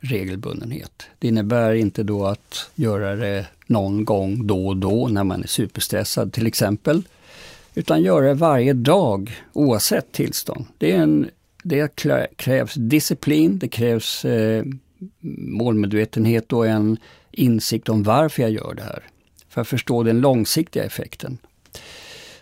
regelbundenhet. 0.00 1.06
Det 1.18 1.28
innebär 1.28 1.74
inte 1.74 2.02
då 2.02 2.26
att 2.26 2.70
göra 2.74 3.16
det 3.16 3.46
någon 3.66 4.04
gång 4.04 4.46
då 4.46 4.66
och 4.66 4.76
då 4.76 5.08
när 5.08 5.24
man 5.24 5.42
är 5.42 5.46
superstressad 5.46 6.32
till 6.32 6.46
exempel. 6.46 7.02
Utan 7.74 8.02
göra 8.02 8.26
det 8.26 8.34
varje 8.34 8.72
dag 8.72 9.32
oavsett 9.52 10.12
tillstånd. 10.12 10.64
Det, 10.78 10.92
är 10.92 10.96
en, 10.96 11.30
det 11.62 11.96
krävs 12.36 12.74
disciplin, 12.74 13.58
det 13.58 13.68
krävs 13.68 14.24
eh, 14.24 14.64
målmedvetenhet 15.48 16.52
och 16.52 16.66
en 16.66 16.96
insikt 17.30 17.88
om 17.88 18.02
varför 18.02 18.42
jag 18.42 18.50
gör 18.50 18.74
det 18.74 18.82
här. 18.82 19.02
För 19.48 19.60
att 19.60 19.68
förstå 19.68 20.02
den 20.02 20.20
långsiktiga 20.20 20.84
effekten. 20.84 21.38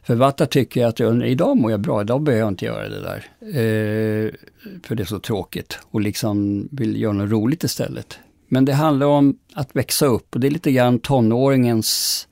För 0.03 0.15
Vatta 0.15 0.47
tycker 0.47 0.87
att 0.87 1.01
idag 1.01 1.57
mår 1.57 1.71
jag 1.71 1.81
bra, 1.81 2.01
idag 2.01 2.23
behöver 2.23 2.41
jag 2.41 2.49
inte 2.49 2.65
göra 2.65 2.89
det 2.89 3.01
där. 3.01 3.25
Eh, 3.41 4.31
för 4.83 4.95
det 4.95 5.03
är 5.03 5.07
så 5.07 5.19
tråkigt 5.19 5.79
och 5.83 6.01
liksom 6.01 6.69
vill 6.71 7.01
göra 7.01 7.13
något 7.13 7.31
roligt 7.31 7.65
istället. 7.65 8.19
Men 8.49 8.65
det 8.65 8.73
handlar 8.73 9.07
om 9.07 9.39
att 9.55 9.77
växa 9.77 10.07
upp 10.07 10.35
och 10.35 10.41
det 10.41 10.47
är 10.47 10.51
lite 10.51 10.73
grann 10.73 10.99
tonåringens 10.99 12.29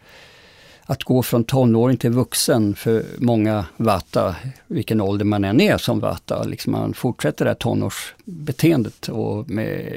att 0.83 1.05
gå 1.05 1.23
från 1.23 1.45
tonåring 1.45 1.97
till 1.97 2.11
vuxen 2.11 2.75
för 2.75 3.05
många 3.19 3.65
Vata, 3.77 4.37
vilken 4.67 5.01
ålder 5.01 5.25
man 5.25 5.45
än 5.45 5.61
är 5.61 5.79
som 5.79 6.01
Vata, 6.01 6.43
liksom 6.43 6.73
man 6.73 6.95
fortsätter 6.95 7.45
det 7.45 7.51
här 7.51 7.57
tonårsbeteendet 7.57 9.09
och 9.09 9.51
med 9.51 9.93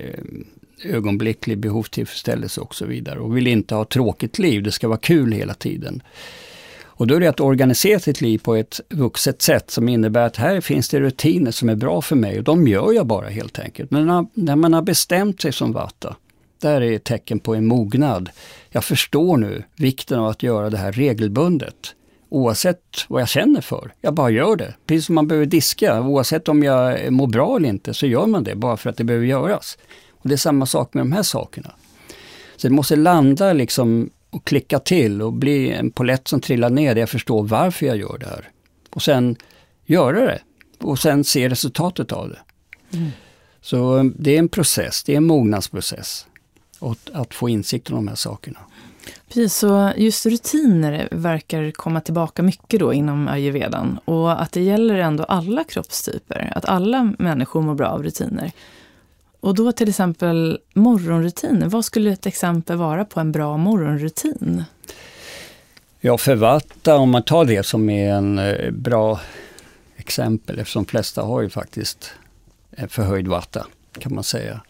ögonblicklig 0.86 1.58
behovstillfredsställelse 1.58 2.62
och 2.62 2.76
så 2.76 2.86
vidare 2.86 3.20
och 3.20 3.38
vill 3.38 3.48
inte 3.48 3.76
ha 3.76 3.86
tråkigt 3.86 4.40
liv, 4.40 4.64
det 4.64 4.72
ska 4.72 4.88
vara 4.88 4.98
kul 4.98 5.32
hela 5.32 5.54
tiden. 5.54 6.04
Och 6.96 7.08
då 7.08 7.16
är 7.16 7.20
det 7.20 7.28
att 7.28 7.40
organisera 7.40 8.00
sitt 8.00 8.22
liv 8.22 8.38
på 8.38 8.56
ett 8.56 8.82
vuxet 8.90 9.42
sätt 9.42 9.72
som 9.72 9.90
innebär 9.90 10.26
att 10.26 10.38
här 10.38 10.62
finns 10.62 10.90
det 10.90 11.00
rutiner 11.00 11.52
som 11.52 11.70
är 11.70 11.76
bra 11.76 12.02
för 12.02 12.16
mig 12.16 12.38
och 12.38 12.44
de 12.44 12.68
gör 12.68 12.92
jag 12.92 13.08
bara 13.08 13.30
helt 13.30 13.60
enkelt. 13.60 13.92
Men 13.92 14.28
när, 14.34 14.56
man 14.56 14.74
har 14.74 14.82
bestämt 14.82 15.42
sig 15.42 15.52
som 15.54 15.72
Vata, 15.72 16.16
där 16.60 16.82
är 16.82 16.92
ett 16.92 17.04
tecken 17.04 17.40
på 17.40 17.56
en 17.56 17.66
mognad. 17.66 18.30
Jag 18.70 18.84
förstår 18.84 19.38
nu 19.38 19.64
vikten 19.76 20.20
av 20.20 20.28
att 20.28 20.44
göra 20.44 20.70
det 20.70 20.78
här 20.78 20.92
regelbundet. 20.92 21.96
Oavsett 22.30 23.06
vad 23.08 23.22
jag 23.22 23.30
känner 23.30 23.62
för. 23.62 23.94
Jag 24.02 24.14
bara 24.14 24.30
gör 24.30 24.56
det. 24.56 24.74
Precis 24.86 25.06
som 25.06 25.16
man 25.16 25.28
behöver 25.28 25.46
diska. 25.46 26.02
Oavsett 26.02 26.50
om 26.50 26.64
jag 26.64 27.14
mår 27.14 27.28
bra 27.28 27.58
eller 27.58 27.70
inte 27.70 27.94
så 27.94 28.08
gör 28.08 28.26
man 28.26 28.44
det 28.44 28.56
bara 28.56 28.78
för 28.78 28.90
att 28.90 28.98
det 28.98 29.04
behöver 29.04 29.26
göras. 29.26 29.78
Och 30.12 30.30
Det 30.30 30.36
är 30.36 30.38
samma 30.38 30.66
sak 30.66 30.94
med 30.94 31.02
de 31.02 31.12
här 31.12 31.24
sakerna. 31.24 31.72
Så 32.56 32.68
det 32.68 32.74
måste 32.74 32.96
landa 32.96 33.54
liksom 33.54 34.10
och 34.34 34.46
klicka 34.46 34.80
till 34.80 35.22
och 35.22 35.34
bli 35.34 35.72
en 35.72 35.92
polett 35.92 36.28
som 36.28 36.42
trillar 36.42 36.70
ner 36.70 36.96
där 36.96 37.02
jag 37.02 37.10
förstår 37.10 37.44
varför 37.44 37.86
jag 37.86 37.98
gör 37.98 38.18
det 38.18 38.26
här. 38.26 38.50
Och 38.90 39.02
sen 39.02 39.36
göra 39.86 40.20
det 40.26 40.40
och 40.80 41.00
sen 41.00 41.24
se 41.24 41.50
resultatet 41.50 42.12
av 42.12 42.30
det. 42.30 42.40
Mm. 42.98 43.12
Så 43.62 43.98
eh, 43.98 44.04
det 44.04 44.36
är 44.36 44.40
en 44.40 44.50
process, 44.50 45.04
det 45.04 45.14
är 45.14 45.18
en 45.18 45.28
mognadsprocess. 45.28 46.26
Och 46.80 46.98
att 47.14 47.34
få 47.34 47.50
insikt 47.50 47.90
om 47.90 47.96
de 47.96 48.08
här 48.08 48.16
sakerna. 48.16 48.60
Precis, 49.28 49.56
så 49.56 49.92
just 49.98 50.26
rutiner 50.26 51.08
verkar 51.12 51.72
komma 51.72 52.02
tillbaka 52.02 52.44
mycket 52.44 52.80
då 52.80 52.94
inom 52.94 53.28
ayurvedan. 53.28 54.00
Och 54.06 54.42
att 54.42 54.52
det 54.52 54.62
gäller 54.62 54.96
ändå 54.96 55.24
alla 55.24 55.64
kroppstyper, 55.64 56.54
att 56.56 56.66
alla 56.66 57.14
människor 57.20 57.62
mår 57.62 57.76
bra 57.76 57.88
av 57.88 58.04
rutiner. 58.04 58.52
Och 59.44 59.56
då 59.56 59.72
till 59.72 59.90
exempel 59.90 60.60
morgonrutiner, 60.74 61.68
vad 61.68 61.86
skulle 61.86 62.12
ett 62.12 62.26
exempel 62.26 62.78
vara 62.78 63.06
på 63.06 63.20
en 63.20 63.32
bra 63.32 63.58
morgonrutin? 63.58 64.64
Ja, 66.00 66.18
förvalta, 66.18 66.96
om 66.96 67.10
man 67.10 67.24
tar 67.24 67.46
det 67.46 67.66
som 67.66 67.90
är 67.90 68.14
en 68.14 68.40
eh, 68.40 68.72
bra 68.72 69.20
exempel, 69.96 70.60
eftersom 70.60 70.84
de 70.84 70.90
flesta 70.90 71.22
har 71.22 71.42
ju 71.42 71.50
faktiskt 71.50 72.12
förhöjd 72.88 73.28
vatta, 73.28 73.68
kan 74.00 74.16
man 74.16 74.24
säga. 74.24 74.62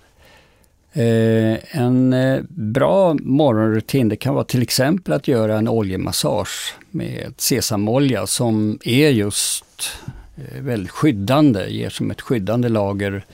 Eh, 0.93 1.77
en 1.79 2.13
eh, 2.13 2.41
bra 2.49 3.13
morgonrutin 3.13 4.09
det 4.09 4.15
kan 4.15 4.33
vara 4.33 4.45
till 4.45 4.61
exempel 4.61 5.13
att 5.13 5.27
göra 5.27 5.57
en 5.57 5.67
oljemassage 5.67 6.75
med 6.91 7.33
sesamolja 7.37 8.27
som 8.27 8.79
är 8.83 9.09
just 9.09 9.91
eh, 10.35 10.61
väldigt 10.61 10.91
skyddande, 10.91 11.67
ger 11.67 11.89
som 11.89 12.11
ett 12.11 12.21
skyddande 12.21 12.69
lager 12.69 13.25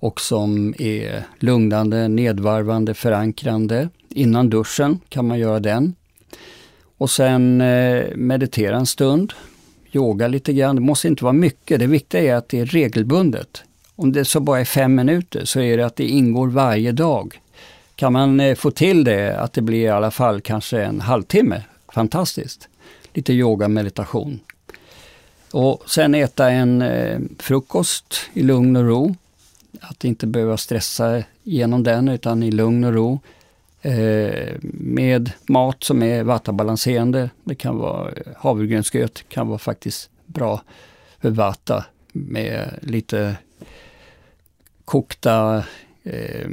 och 0.00 0.20
som 0.20 0.74
är 0.78 1.24
lugnande, 1.38 2.08
nedvarvande, 2.08 2.94
förankrande. 2.94 3.88
Innan 4.08 4.50
duschen 4.50 5.00
kan 5.08 5.26
man 5.26 5.38
göra 5.38 5.60
den. 5.60 5.94
Och 6.98 7.10
sen 7.10 7.60
eh, 7.60 8.04
meditera 8.16 8.76
en 8.76 8.86
stund, 8.86 9.32
yoga 9.92 10.28
lite 10.28 10.52
grann. 10.52 10.76
Det 10.76 10.82
måste 10.82 11.08
inte 11.08 11.24
vara 11.24 11.32
mycket, 11.32 11.80
det 11.80 11.86
viktiga 11.86 12.22
är 12.22 12.34
att 12.34 12.48
det 12.48 12.58
är 12.60 12.66
regelbundet. 12.66 13.62
Om 13.96 14.12
det 14.12 14.24
så 14.24 14.40
bara 14.40 14.60
är 14.60 14.64
fem 14.64 14.94
minuter 14.94 15.44
så 15.44 15.60
är 15.60 15.76
det 15.76 15.86
att 15.86 15.96
det 15.96 16.04
ingår 16.04 16.48
varje 16.48 16.92
dag. 16.92 17.40
Kan 17.96 18.12
man 18.12 18.40
eh, 18.40 18.54
få 18.54 18.70
till 18.70 19.04
det, 19.04 19.36
att 19.38 19.52
det 19.52 19.62
blir 19.62 19.80
i 19.80 19.88
alla 19.88 20.10
fall 20.10 20.40
kanske 20.40 20.82
en 20.82 21.00
halvtimme, 21.00 21.62
fantastiskt. 21.92 22.68
Lite 23.12 23.32
yoga, 23.32 23.68
meditation. 23.68 24.40
Och 25.52 25.82
sen 25.86 26.14
äta 26.14 26.50
en 26.50 26.82
eh, 26.82 27.18
frukost 27.38 28.20
i 28.32 28.42
lugn 28.42 28.76
och 28.76 28.84
ro. 28.84 29.14
Att 29.80 30.04
inte 30.04 30.26
behöva 30.26 30.56
stressa 30.56 31.22
genom 31.42 31.82
den 31.82 32.08
utan 32.08 32.42
i 32.42 32.50
lugn 32.50 32.84
och 32.84 32.94
ro. 32.94 33.20
Eh, 33.82 34.56
med 34.62 35.32
mat 35.48 35.84
som 35.84 36.02
är 36.02 36.22
vattenbalanserande. 36.22 37.30
Det 37.44 37.54
kan 37.54 37.78
vara 37.78 38.12
havregrynsgröt, 38.36 39.28
kan 39.28 39.48
vara 39.48 39.58
faktiskt 39.58 40.10
bra 40.26 40.62
för 41.20 41.30
vata 41.30 41.84
med 42.12 42.78
lite 42.82 43.36
kokta 44.84 45.64
eh, 46.02 46.48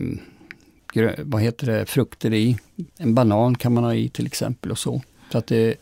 vad 1.24 1.42
heter 1.42 1.68
det, 1.68 1.86
frukter 1.86 2.34
i. 2.34 2.58
En 2.98 3.16
banan 3.16 3.56
kan 3.56 3.74
man 3.74 3.84
ha 3.84 3.94
i 3.94 4.10
till 4.10 4.26
exempel 4.26 4.72
och 4.72 4.78
så. 4.80 5.02
så 5.32 5.38
att 5.38 5.48
det, 5.48 5.76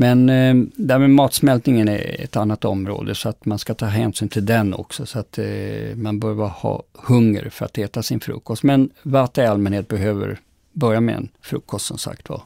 men 0.00 0.28
eh, 0.28 0.54
där 0.76 0.98
med 0.98 1.10
matsmältningen 1.10 1.88
är 1.88 2.20
ett 2.20 2.36
annat 2.36 2.64
område 2.64 3.14
så 3.14 3.28
att 3.28 3.44
man 3.44 3.58
ska 3.58 3.74
ta 3.74 3.86
hänsyn 3.86 4.28
till 4.28 4.46
den 4.46 4.74
också. 4.74 5.06
Så 5.06 5.18
att 5.18 5.38
eh, 5.38 5.96
man 5.96 6.20
bör 6.20 6.34
ha 6.34 6.82
hunger 6.92 7.48
för 7.50 7.64
att 7.64 7.78
äta 7.78 8.02
sin 8.02 8.20
frukost. 8.20 8.62
Men 8.62 8.90
Vata 9.02 9.42
i 9.42 9.46
allmänhet 9.46 9.88
behöver 9.88 10.38
börja 10.72 11.00
med 11.00 11.14
en 11.14 11.28
frukost 11.40 11.86
som 11.86 11.98
sagt 11.98 12.28
var. 12.28 12.42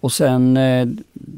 Och 0.00 0.12
sen 0.12 0.56
eh, 0.56 0.88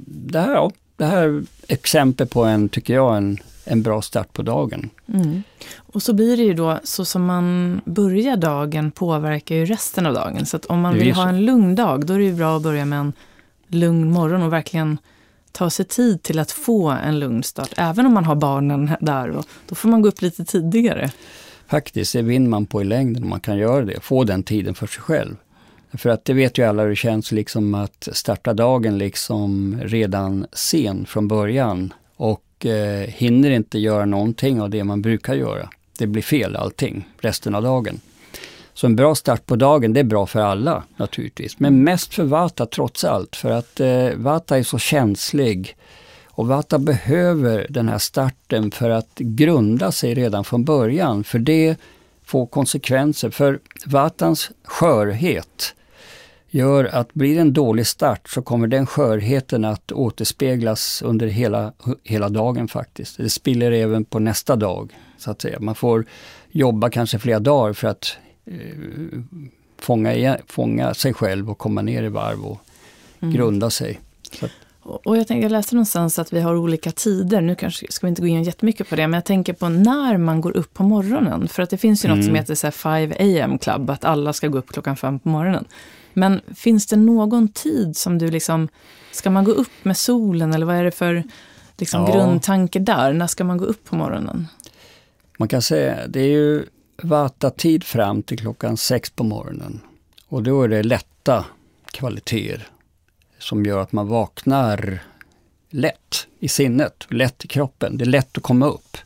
det 0.06 0.40
här, 0.40 0.52
ja, 0.52 0.70
det 0.96 1.04
här 1.04 1.22
är 1.22 1.44
exempel 1.68 2.26
på 2.26 2.44
en, 2.44 2.68
tycker 2.68 2.94
jag, 2.94 3.16
en, 3.16 3.38
en 3.64 3.82
bra 3.82 4.02
start 4.02 4.32
på 4.32 4.42
dagen. 4.42 4.90
Mm. 5.14 5.42
Och 5.76 6.02
så 6.02 6.12
blir 6.12 6.36
det 6.36 6.42
ju 6.42 6.54
då, 6.54 6.78
så 6.84 7.04
som 7.04 7.24
man 7.24 7.80
börjar 7.84 8.36
dagen 8.36 8.90
påverkar 8.90 9.54
ju 9.54 9.64
resten 9.66 10.06
av 10.06 10.14
dagen. 10.14 10.46
Så 10.46 10.56
att 10.56 10.66
om 10.66 10.80
man 10.80 10.94
vill 10.94 11.12
ha 11.12 11.28
en 11.28 11.44
lugn 11.44 11.74
dag, 11.74 12.06
då 12.06 12.14
är 12.14 12.18
det 12.18 12.24
ju 12.24 12.34
bra 12.34 12.56
att 12.56 12.62
börja 12.62 12.84
med 12.84 12.98
en 12.98 13.12
lugn 13.68 14.10
morgon 14.12 14.42
och 14.42 14.52
verkligen 14.52 14.98
ta 15.52 15.70
sig 15.70 15.84
tid 15.84 16.22
till 16.22 16.38
att 16.38 16.50
få 16.50 16.88
en 16.88 17.18
lugn 17.18 17.42
start, 17.42 17.72
även 17.76 18.06
om 18.06 18.14
man 18.14 18.24
har 18.24 18.34
barnen 18.34 18.90
där. 19.00 19.30
Och 19.30 19.44
då 19.68 19.74
får 19.74 19.88
man 19.88 20.02
gå 20.02 20.08
upp 20.08 20.22
lite 20.22 20.44
tidigare. 20.44 21.10
Faktiskt, 21.66 22.12
det 22.12 22.22
vinner 22.22 22.48
man 22.48 22.66
på 22.66 22.82
i 22.82 22.84
längden 22.84 23.22
om 23.22 23.28
man 23.28 23.40
kan 23.40 23.58
göra 23.58 23.84
det, 23.84 24.00
få 24.00 24.24
den 24.24 24.42
tiden 24.42 24.74
för 24.74 24.86
sig 24.86 25.02
själv. 25.02 25.36
För 25.92 26.10
att 26.10 26.24
det 26.24 26.32
vet 26.32 26.58
ju 26.58 26.62
alla 26.62 26.82
hur 26.82 26.90
det 26.90 26.96
känns 26.96 27.32
liksom 27.32 27.74
att 27.74 28.08
starta 28.12 28.54
dagen 28.54 28.98
liksom 28.98 29.78
redan 29.82 30.46
sen 30.52 31.06
från 31.06 31.28
början 31.28 31.92
och 32.16 32.66
eh, 32.66 33.08
hinner 33.08 33.50
inte 33.50 33.78
göra 33.78 34.04
någonting 34.04 34.60
av 34.60 34.70
det 34.70 34.84
man 34.84 35.02
brukar 35.02 35.34
göra. 35.34 35.68
Det 35.98 36.06
blir 36.06 36.22
fel 36.22 36.56
allting 36.56 37.08
resten 37.20 37.54
av 37.54 37.62
dagen. 37.62 38.00
Så 38.76 38.86
en 38.86 38.96
bra 38.96 39.14
start 39.14 39.46
på 39.46 39.56
dagen, 39.56 39.92
det 39.92 40.00
är 40.00 40.04
bra 40.04 40.26
för 40.26 40.40
alla 40.40 40.82
naturligtvis. 40.96 41.58
Men 41.58 41.84
mest 41.84 42.14
för 42.14 42.24
Vata 42.24 42.66
trots 42.66 43.04
allt, 43.04 43.36
för 43.36 43.50
att 43.50 43.80
eh, 43.80 44.10
Vata 44.16 44.58
är 44.58 44.62
så 44.62 44.78
känslig. 44.78 45.76
Och 46.26 46.48
Vata 46.48 46.78
behöver 46.78 47.66
den 47.70 47.88
här 47.88 47.98
starten 47.98 48.70
för 48.70 48.90
att 48.90 49.18
grunda 49.18 49.92
sig 49.92 50.14
redan 50.14 50.44
från 50.44 50.64
början. 50.64 51.24
För 51.24 51.38
det 51.38 51.76
får 52.24 52.46
konsekvenser. 52.46 53.30
För 53.30 53.58
Vatans 53.86 54.50
skörhet 54.64 55.74
gör 56.50 56.84
att 56.84 57.14
blir 57.14 57.34
det 57.34 57.40
en 57.40 57.52
dålig 57.52 57.86
start 57.86 58.28
så 58.28 58.42
kommer 58.42 58.66
den 58.66 58.86
skörheten 58.86 59.64
att 59.64 59.92
återspeglas 59.92 61.02
under 61.02 61.26
hela, 61.26 61.72
hela 62.04 62.28
dagen 62.28 62.68
faktiskt. 62.68 63.16
Det 63.16 63.30
spiller 63.30 63.72
även 63.72 64.04
på 64.04 64.18
nästa 64.18 64.56
dag. 64.56 64.96
så 65.18 65.30
att 65.30 65.42
säga. 65.42 65.60
Man 65.60 65.74
får 65.74 66.06
jobba 66.50 66.90
kanske 66.90 67.18
flera 67.18 67.40
dagar 67.40 67.72
för 67.72 67.88
att 67.88 68.16
eh, 68.46 69.20
fånga, 69.78 70.38
fånga 70.46 70.94
sig 70.94 71.14
själv 71.14 71.50
och 71.50 71.58
komma 71.58 71.82
ner 71.82 72.02
i 72.02 72.08
varv 72.08 72.44
och 72.44 72.60
mm. 73.20 73.34
grunda 73.34 73.70
sig. 73.70 74.00
Och 74.82 75.16
jag, 75.16 75.26
tänkte, 75.26 75.44
jag 75.44 75.52
läste 75.52 75.74
någonstans 75.74 76.18
att 76.18 76.32
vi 76.32 76.40
har 76.40 76.56
olika 76.56 76.90
tider. 76.90 77.40
Nu 77.40 77.54
kanske 77.54 77.86
ska 77.92 78.06
vi 78.06 78.08
inte 78.08 78.22
gå 78.22 78.28
in 78.28 78.42
jättemycket 78.42 78.88
på 78.88 78.96
det, 78.96 79.06
men 79.06 79.18
jag 79.18 79.24
tänker 79.24 79.52
på 79.52 79.68
när 79.68 80.16
man 80.16 80.40
går 80.40 80.56
upp 80.56 80.74
på 80.74 80.82
morgonen. 80.82 81.48
För 81.48 81.62
att 81.62 81.70
det 81.70 81.76
finns 81.76 82.04
ju 82.04 82.06
mm. 82.06 82.18
något 82.18 82.24
som 82.24 82.30
mm. 82.30 82.40
heter 82.40 82.54
så 82.54 82.70
5 82.70 83.12
am 83.42 83.58
club, 83.58 83.90
att 83.90 84.04
alla 84.04 84.32
ska 84.32 84.48
gå 84.48 84.58
upp 84.58 84.72
klockan 84.72 84.96
fem 84.96 85.18
på 85.18 85.28
morgonen. 85.28 85.64
Men 86.12 86.40
finns 86.54 86.86
det 86.86 86.96
någon 86.96 87.48
tid 87.48 87.96
som 87.96 88.18
du 88.18 88.30
liksom, 88.30 88.68
ska 89.12 89.30
man 89.30 89.44
gå 89.44 89.52
upp 89.52 89.72
med 89.84 89.96
solen 89.96 90.54
eller 90.54 90.66
vad 90.66 90.76
är 90.76 90.84
det 90.84 90.90
för 90.90 91.22
liksom, 91.76 92.00
ja. 92.00 92.12
grundtanke 92.12 92.78
där? 92.78 93.12
När 93.12 93.26
ska 93.26 93.44
man 93.44 93.58
gå 93.58 93.64
upp 93.64 93.84
på 93.84 93.96
morgonen? 93.96 94.46
Man 95.38 95.48
kan 95.48 95.62
säga, 95.62 96.06
det 96.06 96.20
är 96.20 96.28
ju 96.28 96.64
Vata-tid 97.02 97.84
fram 97.84 98.22
till 98.22 98.38
klockan 98.38 98.76
sex 98.76 99.10
på 99.10 99.24
morgonen. 99.24 99.80
Och 100.28 100.42
då 100.42 100.62
är 100.62 100.68
det 100.68 100.82
lätta 100.82 101.44
kvaliteter 101.90 102.68
som 103.38 103.66
gör 103.66 103.78
att 103.78 103.92
man 103.92 104.08
vaknar 104.08 105.02
lätt 105.70 106.26
i 106.38 106.48
sinnet, 106.48 107.06
lätt 107.10 107.44
i 107.44 107.48
kroppen. 107.48 107.98
Det 107.98 108.04
är 108.04 108.06
lätt 108.06 108.36
att 108.36 108.42
komma 108.42 108.66
upp. 108.66 108.96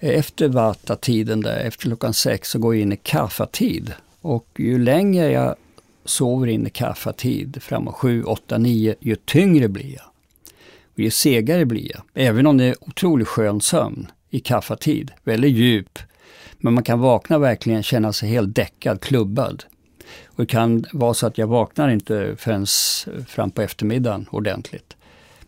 Efter 0.00 0.48
Vata-tiden, 0.48 1.40
där, 1.40 1.56
efter 1.56 1.82
klockan 1.82 2.14
sex, 2.14 2.50
så 2.50 2.58
går 2.58 2.74
jag 2.74 2.82
in 2.82 2.92
i 2.92 2.96
kaffatid. 2.96 3.92
Och 4.20 4.46
ju 4.56 4.78
längre 4.78 5.30
jag 5.30 5.56
sover 6.04 6.46
in 6.46 6.66
i 6.66 6.70
kaffatid, 6.70 7.62
framåt 7.62 7.94
sju, 7.94 8.24
åtta, 8.24 8.58
nio, 8.58 8.94
ju 9.00 9.16
tyngre 9.16 9.68
blir 9.68 9.94
jag. 9.94 10.06
Och 10.92 10.98
ju 10.98 11.10
segare 11.10 11.64
blir 11.64 11.92
jag. 11.92 12.02
Även 12.14 12.46
om 12.46 12.56
det 12.56 12.64
är 12.64 12.76
otroligt 12.80 13.28
skön 13.28 13.60
sömn 13.60 14.10
i 14.30 14.40
kaffatid, 14.40 15.12
väldigt 15.24 15.54
djup. 15.56 15.98
Men 16.62 16.74
man 16.74 16.84
kan 16.84 17.00
vakna 17.00 17.38
verkligen 17.38 17.82
känna 17.82 18.12
sig 18.12 18.28
helt 18.28 18.54
däckad, 18.54 19.00
klubbad. 19.00 19.64
Och 20.26 20.42
det 20.42 20.46
kan 20.46 20.84
vara 20.92 21.14
så 21.14 21.26
att 21.26 21.38
jag 21.38 21.46
vaknar 21.46 21.88
inte 21.88 22.36
förrän 22.38 22.66
fram 23.26 23.50
på 23.50 23.62
eftermiddagen 23.62 24.26
ordentligt. 24.30 24.96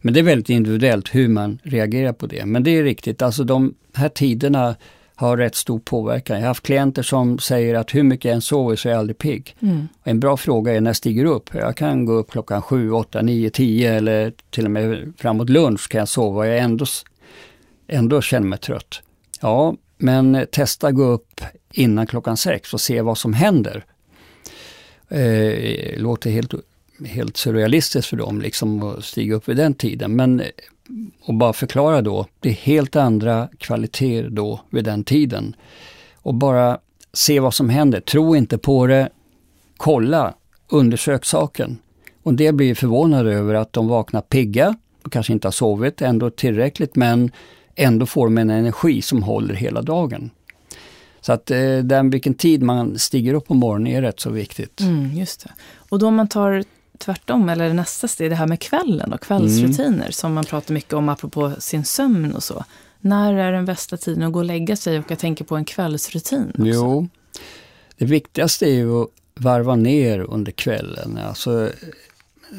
Men 0.00 0.14
det 0.14 0.20
är 0.20 0.24
väldigt 0.24 0.50
individuellt 0.50 1.14
hur 1.14 1.28
man 1.28 1.58
reagerar 1.62 2.12
på 2.12 2.26
det. 2.26 2.46
Men 2.46 2.62
det 2.62 2.70
är 2.70 2.82
riktigt, 2.82 3.22
alltså 3.22 3.44
de 3.44 3.74
här 3.94 4.08
tiderna 4.08 4.76
har 5.14 5.36
rätt 5.36 5.54
stor 5.54 5.78
påverkan. 5.78 6.36
Jag 6.36 6.42
har 6.42 6.48
haft 6.48 6.66
klienter 6.66 7.02
som 7.02 7.38
säger 7.38 7.74
att 7.74 7.94
hur 7.94 8.02
mycket 8.02 8.24
jag 8.24 8.34
än 8.34 8.40
sover 8.40 8.76
så 8.76 8.88
är 8.88 8.92
jag 8.92 8.98
aldrig 8.98 9.18
pigg. 9.18 9.56
Mm. 9.60 9.88
En 10.04 10.20
bra 10.20 10.36
fråga 10.36 10.72
är 10.72 10.80
när 10.80 10.88
jag 10.88 10.96
stiger 10.96 11.24
upp. 11.24 11.50
Jag 11.54 11.76
kan 11.76 12.04
gå 12.04 12.12
upp 12.12 12.30
klockan 12.30 12.62
7, 12.62 12.92
8, 12.92 13.22
9, 13.22 13.50
10 13.50 13.94
eller 13.94 14.32
till 14.50 14.64
och 14.64 14.70
med 14.70 15.12
framåt 15.18 15.48
lunch 15.48 15.88
kan 15.88 15.98
jag 15.98 16.08
sova 16.08 16.38
och 16.38 16.46
jag 16.46 16.58
ändå, 16.58 16.86
ändå 17.88 18.20
känner 18.20 18.46
mig 18.46 18.58
trött. 18.58 19.02
Ja, 19.40 19.74
men 19.96 20.46
testa 20.52 20.92
gå 20.92 21.04
upp 21.04 21.40
innan 21.72 22.06
klockan 22.06 22.36
sex 22.36 22.74
och 22.74 22.80
se 22.80 23.00
vad 23.00 23.18
som 23.18 23.32
händer. 23.32 23.84
Eh, 25.08 25.98
låter 25.98 26.30
helt, 26.30 26.54
helt 27.06 27.36
surrealistiskt 27.36 28.10
för 28.10 28.16
dem 28.16 28.40
liksom 28.40 28.82
att 28.82 29.04
stiga 29.04 29.34
upp 29.34 29.48
vid 29.48 29.56
den 29.56 29.74
tiden. 29.74 30.16
Men 30.16 30.42
och 31.22 31.34
bara 31.34 31.52
förklara 31.52 32.02
då, 32.02 32.26
det 32.40 32.48
är 32.48 32.52
helt 32.52 32.96
andra 32.96 33.48
kvaliteter 33.58 34.30
då 34.30 34.60
vid 34.70 34.84
den 34.84 35.04
tiden. 35.04 35.56
Och 36.14 36.34
bara 36.34 36.78
se 37.12 37.40
vad 37.40 37.54
som 37.54 37.68
händer. 37.68 38.00
Tro 38.00 38.36
inte 38.36 38.58
på 38.58 38.86
det. 38.86 39.08
Kolla, 39.76 40.34
undersök 40.68 41.24
saken. 41.24 41.78
Och 42.22 42.34
det 42.34 42.52
blir 42.52 42.74
förvånade 42.74 43.34
över 43.34 43.54
att 43.54 43.72
de 43.72 43.88
vaknar 43.88 44.20
pigga, 44.20 44.76
och 45.02 45.12
kanske 45.12 45.32
inte 45.32 45.46
har 45.46 45.52
sovit 45.52 46.02
ändå 46.02 46.30
tillräckligt, 46.30 46.96
men 46.96 47.30
ändå 47.76 48.06
får 48.06 48.26
de 48.26 48.38
en 48.38 48.50
energi 48.50 49.02
som 49.02 49.22
håller 49.22 49.54
hela 49.54 49.82
dagen. 49.82 50.30
Så 51.20 51.32
att 51.32 51.50
eh, 51.50 51.78
den, 51.78 52.10
vilken 52.10 52.34
tid 52.34 52.62
man 52.62 52.98
stiger 52.98 53.34
upp 53.34 53.46
på 53.46 53.54
morgonen 53.54 53.86
är 53.86 54.02
rätt 54.02 54.20
så 54.20 54.30
viktigt. 54.30 54.80
Mm, 54.80 55.12
just 55.12 55.44
det. 55.44 55.50
Och 55.88 55.98
då 55.98 56.06
om 56.06 56.14
man 56.14 56.28
tar 56.28 56.64
tvärtom, 56.98 57.48
eller 57.48 57.74
nästa 57.74 58.08
steg, 58.08 58.30
det 58.30 58.36
här 58.36 58.46
med 58.46 58.60
kvällen 58.60 59.12
och 59.12 59.20
kvällsrutiner 59.20 59.88
mm. 59.88 60.12
som 60.12 60.34
man 60.34 60.44
pratar 60.44 60.74
mycket 60.74 60.92
om 60.92 61.08
apropå 61.08 61.52
sin 61.58 61.84
sömn 61.84 62.34
och 62.34 62.42
så. 62.42 62.64
När 63.00 63.34
är 63.34 63.52
den 63.52 63.64
bästa 63.64 63.96
tiden 63.96 64.22
att 64.22 64.32
gå 64.32 64.38
och 64.38 64.44
lägga 64.44 64.76
sig 64.76 64.98
och 64.98 65.04
jag 65.10 65.18
tänker 65.18 65.44
på 65.44 65.56
en 65.56 65.64
kvällsrutin? 65.64 66.48
Också? 66.48 66.62
Jo, 66.64 67.08
det 67.96 68.04
viktigaste 68.04 68.66
är 68.66 68.74
ju 68.74 69.02
att 69.02 69.08
varva 69.34 69.76
ner 69.76 70.20
under 70.20 70.52
kvällen. 70.52 71.18
Alltså, 71.28 71.70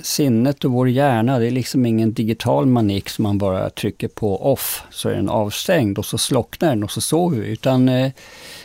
sinnet 0.04 0.66
och 0.66 0.72
vår 0.72 0.90
hjärna, 0.90 1.40
det 1.40 1.48
är 1.48 1.52
liksom 1.52 1.86
ingen 1.86 2.14
digital 2.14 2.66
manik 2.66 3.10
som 3.10 3.24
man 3.24 3.38
bara 3.38 3.70
trycker 3.70 4.08
på 4.08 4.52
off 4.52 4.84
så 4.90 5.10
är 5.10 5.16
den 5.16 5.30
avstängd 5.30 5.98
och 5.98 6.06
så 6.06 6.18
slocknar 6.18 6.70
den 6.70 6.84
och 6.84 6.92
så 6.92 7.02
sover 7.02 7.38
vi. 7.38 7.48
Utan 7.48 7.90
eh, 7.90 8.12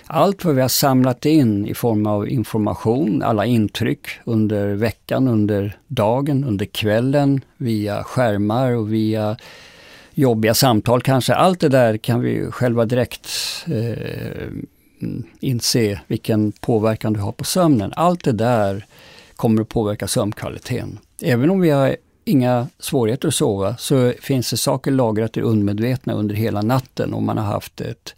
allt 0.06 0.44
vad 0.44 0.54
vi 0.54 0.60
har 0.60 0.68
samlat 0.68 1.26
in 1.26 1.66
i 1.66 1.74
form 1.74 2.06
av 2.06 2.28
information, 2.28 3.22
alla 3.22 3.46
intryck 3.46 4.06
under 4.24 4.74
veckan, 4.74 5.28
under 5.28 5.78
dagen, 5.86 6.44
under 6.44 6.66
kvällen, 6.66 7.40
via 7.56 8.02
skärmar 8.02 8.72
och 8.72 8.92
via 8.92 9.36
jobbiga 10.14 10.54
samtal 10.54 11.02
kanske. 11.02 11.34
Allt 11.34 11.60
det 11.60 11.68
där 11.68 11.96
kan 11.96 12.20
vi 12.20 12.50
själva 12.50 12.84
direkt 12.84 13.28
eh, 13.66 14.48
inse 15.40 16.00
vilken 16.06 16.52
påverkan 16.52 17.12
det 17.12 17.20
har 17.20 17.32
på 17.32 17.44
sömnen. 17.44 17.92
Allt 17.96 18.24
det 18.24 18.32
där 18.32 18.86
kommer 19.40 19.62
att 19.62 19.68
påverka 19.68 20.08
sömnkvaliteten. 20.08 20.98
Även 21.22 21.50
om 21.50 21.60
vi 21.60 21.70
har 21.70 21.96
inga 22.24 22.68
svårigheter 22.78 23.28
att 23.28 23.34
sova 23.34 23.76
så 23.76 24.12
finns 24.20 24.50
det 24.50 24.56
saker 24.56 24.90
lagrat 24.90 25.36
i 25.36 25.40
undermedvetna 25.40 26.12
under 26.12 26.34
hela 26.34 26.62
natten 26.62 27.14
om 27.14 27.26
man 27.26 27.38
har 27.38 27.44
haft 27.44 27.80
ett 27.80 28.14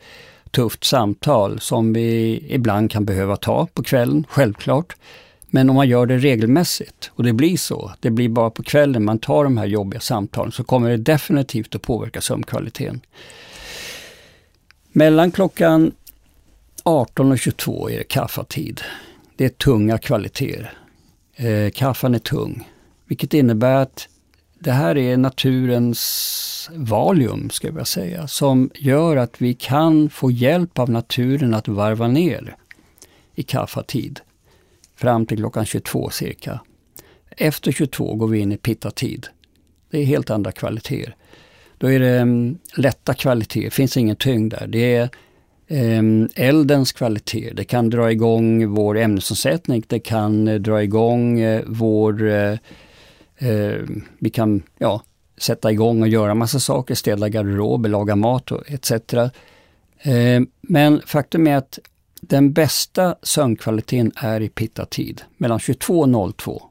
tufft 0.51 0.85
samtal 0.85 1.61
som 1.61 1.93
vi 1.93 2.43
ibland 2.49 2.91
kan 2.91 3.05
behöva 3.05 3.37
ta 3.37 3.67
på 3.67 3.83
kvällen, 3.83 4.27
självklart. 4.29 4.97
Men 5.47 5.71
om 5.71 5.77
man 5.77 5.89
gör 5.89 6.07
det 6.07 6.19
regelmässigt, 6.19 7.11
och 7.15 7.25
det 7.25 7.33
blir 7.33 7.57
så, 7.57 7.93
det 8.01 8.11
blir 8.11 8.29
bara 8.29 8.51
på 8.51 8.63
kvällen 8.63 9.05
man 9.05 9.19
tar 9.19 9.45
de 9.45 9.57
här 9.57 9.67
jobbiga 9.67 10.01
samtalen, 10.01 10.53
så 10.53 10.65
kommer 10.65 10.91
det 10.91 10.97
definitivt 10.97 11.75
att 11.75 11.83
påverka 11.83 12.21
sömnkvaliteten. 12.21 13.01
Mellan 14.93 15.31
klockan 15.31 15.93
18 16.83 17.33
och 17.33 17.39
22 17.39 17.91
är 17.91 17.99
det 17.99 18.05
kaffatid. 18.05 18.81
Det 19.37 19.45
är 19.45 19.49
tunga 19.49 19.99
kvaliteter. 19.99 20.82
Eh, 21.43 21.71
kaffan 21.71 22.15
är 22.15 22.19
tung, 22.19 22.69
vilket 23.07 23.35
innebär 23.35 23.75
att 23.75 24.09
det 24.59 24.73
här 24.73 24.99
är 24.99 25.17
naturens 25.17 26.71
valium, 26.75 27.51
ska 27.51 27.69
jag 27.69 27.87
säga, 27.87 28.29
som 28.29 28.71
gör 28.75 29.17
att 29.17 29.43
vi 29.43 29.55
kan 29.55 30.11
få 30.11 30.31
hjälp 30.31 30.79
av 30.79 30.91
naturen 30.91 31.55
att 31.55 31.69
varva 31.69 32.09
ner 32.09 32.57
i 33.35 33.43
kaffatid 33.43 34.21
fram 34.97 35.27
till 35.27 35.37
klockan 35.37 35.67
22 35.67 36.11
cirka. 36.11 36.61
Efter 37.31 37.73
22 37.73 38.15
går 38.15 38.29
vi 38.29 38.39
in 38.39 38.53
i 38.53 38.57
pittatid. 38.57 39.27
Det 39.91 39.99
är 39.99 40.05
helt 40.05 40.31
andra 40.31 40.53
kvaliteter. 40.53 41.17
Då 41.79 41.87
är 41.91 42.01
det 42.01 42.21
um, 42.21 42.59
lätta 42.77 43.15
kvaliteter, 43.15 43.65
det 43.65 43.71
finns 43.71 43.97
ingen 43.97 44.17
tyngd 44.17 44.53
där. 44.53 44.67
Det 44.67 44.97
är 44.97 45.11
Ehm, 45.69 46.29
eldens 46.35 46.93
kvalitet. 46.93 47.53
Det 47.55 47.65
kan 47.65 47.91
dra 47.91 48.13
igång 48.13 48.75
vår 48.75 48.99
ämnesomsättning, 48.99 49.85
det 49.87 50.01
kan 50.01 50.49
eh, 50.49 50.55
dra 50.55 50.83
igång 50.83 51.41
eh, 51.41 51.63
vår 51.67 52.33
Eh, 53.43 53.49
ehm, 53.49 54.05
vi 54.19 54.31
kan 54.31 54.63
ja, 54.79 55.03
sätta 55.37 55.73
igång 55.73 56.03
och 56.03 56.09
göra 56.09 56.35
massa 56.35 56.61
saker, 56.61 56.95
städa 56.95 57.29
garderober, 57.29 57.91
laga 57.91 58.17
mat 58.17 58.53
och 58.53 58.71
etc. 58.71 58.91
Eh, 59.99 60.43
men 60.61 61.03
faktum 61.07 61.47
är 61.47 61.57
att 61.57 61.79
den 62.21 62.53
bästa 62.53 63.17
sömnkvaliteten 63.23 64.13
är 64.17 64.41
i 64.41 64.49
pitta-tid, 64.49 65.23
mellan 65.37 65.59
22 65.59 66.01
och 66.01 66.37
02. 66.37 66.63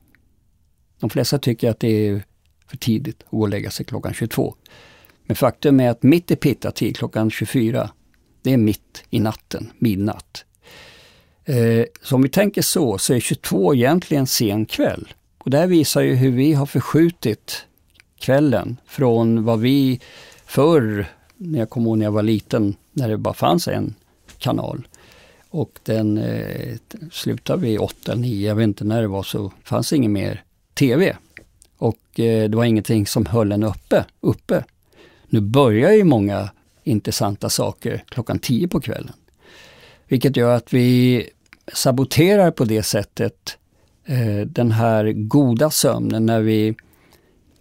De 0.99 1.09
flesta 1.09 1.37
tycker 1.37 1.69
att 1.69 1.79
det 1.79 2.07
är 2.07 2.23
för 2.67 2.77
tidigt 2.77 3.23
att 3.23 3.31
gå 3.31 3.41
och 3.41 3.49
lägga 3.49 3.71
sig 3.71 3.85
klockan 3.85 4.13
22. 4.13 4.55
Men 5.25 5.35
faktum 5.35 5.79
är 5.79 5.89
att 5.89 6.03
mitt 6.03 6.31
i 6.31 6.35
pitta-tid, 6.35 6.97
klockan 6.97 7.31
24, 7.31 7.89
det 8.41 8.53
är 8.53 8.57
mitt 8.57 9.03
i 9.09 9.19
natten, 9.19 9.71
midnatt. 9.77 10.45
Eh, 11.45 11.85
så 12.01 12.15
om 12.15 12.21
vi 12.21 12.29
tänker 12.29 12.61
så, 12.61 12.97
så 12.97 13.13
är 13.13 13.19
22 13.19 13.75
egentligen 13.75 14.27
sen 14.27 14.65
kväll. 14.65 15.13
Och 15.37 15.49
det 15.49 15.57
här 15.57 15.67
visar 15.67 16.01
ju 16.01 16.15
hur 16.15 16.31
vi 16.31 16.53
har 16.53 16.65
förskjutit 16.65 17.65
kvällen 18.19 18.77
från 18.85 19.43
vad 19.43 19.59
vi 19.59 19.99
förr, 20.45 21.05
när 21.37 21.59
jag 21.59 21.69
kommer 21.69 21.87
ihåg 21.87 21.97
när 21.97 22.05
jag 22.05 22.11
var 22.11 22.23
liten, 22.23 22.75
när 22.91 23.09
det 23.09 23.17
bara 23.17 23.33
fanns 23.33 23.67
en 23.67 23.95
kanal. 24.37 24.87
Och 25.49 25.79
den 25.83 26.17
eh, 26.17 26.77
slutade 27.11 27.61
vid 27.61 27.79
8, 27.79 28.15
9, 28.15 28.47
jag 28.47 28.55
vet 28.55 28.63
inte 28.63 28.83
när 28.83 29.01
det 29.01 29.07
var, 29.07 29.23
så 29.23 29.51
fanns 29.63 29.93
ingen 29.93 30.11
mer 30.11 30.43
TV. 30.73 31.15
Och 31.77 32.19
eh, 32.19 32.49
det 32.49 32.57
var 32.57 32.63
ingenting 32.63 33.07
som 33.07 33.25
höll 33.25 33.51
en 33.51 33.63
uppe, 33.63 34.05
uppe. 34.21 34.63
Nu 35.29 35.39
börjar 35.39 35.91
ju 35.91 36.03
många 36.03 36.49
intressanta 36.83 37.49
saker 37.49 38.03
klockan 38.09 38.39
10 38.39 38.67
på 38.67 38.81
kvällen. 38.81 39.13
Vilket 40.07 40.37
gör 40.37 40.55
att 40.55 40.73
vi 40.73 41.29
saboterar 41.73 42.51
på 42.51 42.65
det 42.65 42.83
sättet 42.83 43.57
eh, 44.05 44.47
den 44.47 44.71
här 44.71 45.11
goda 45.11 45.69
sömnen 45.69 46.25
när 46.25 46.41
vi, 46.41 46.75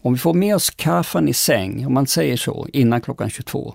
om 0.02 0.12
vi 0.12 0.18
får 0.18 0.34
med 0.34 0.54
oss 0.54 0.70
kaffan 0.70 1.28
i 1.28 1.34
säng, 1.34 1.86
om 1.86 1.94
man 1.94 2.06
säger 2.06 2.36
så, 2.36 2.66
innan 2.72 3.00
klockan 3.00 3.30
22, 3.30 3.74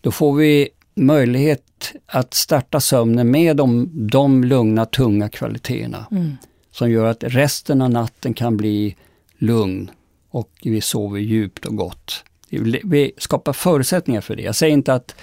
då 0.00 0.10
får 0.10 0.34
vi 0.34 0.68
möjlighet 0.94 1.92
att 2.06 2.34
starta 2.34 2.80
sömnen 2.80 3.30
med 3.30 3.56
de, 3.56 3.90
de 4.10 4.44
lugna, 4.44 4.86
tunga 4.86 5.28
kvaliteterna. 5.28 6.06
Mm. 6.10 6.36
Som 6.72 6.90
gör 6.90 7.04
att 7.04 7.24
resten 7.26 7.82
av 7.82 7.90
natten 7.90 8.34
kan 8.34 8.56
bli 8.56 8.96
lugn 9.38 9.90
och 10.30 10.50
vi 10.62 10.80
sover 10.80 11.20
djupt 11.20 11.66
och 11.66 11.76
gott. 11.76 12.24
Vi 12.50 13.12
skapar 13.18 13.52
förutsättningar 13.52 14.20
för 14.20 14.36
det. 14.36 14.42
Jag 14.42 14.54
säger 14.54 14.72
inte 14.72 14.94
att, 14.94 15.14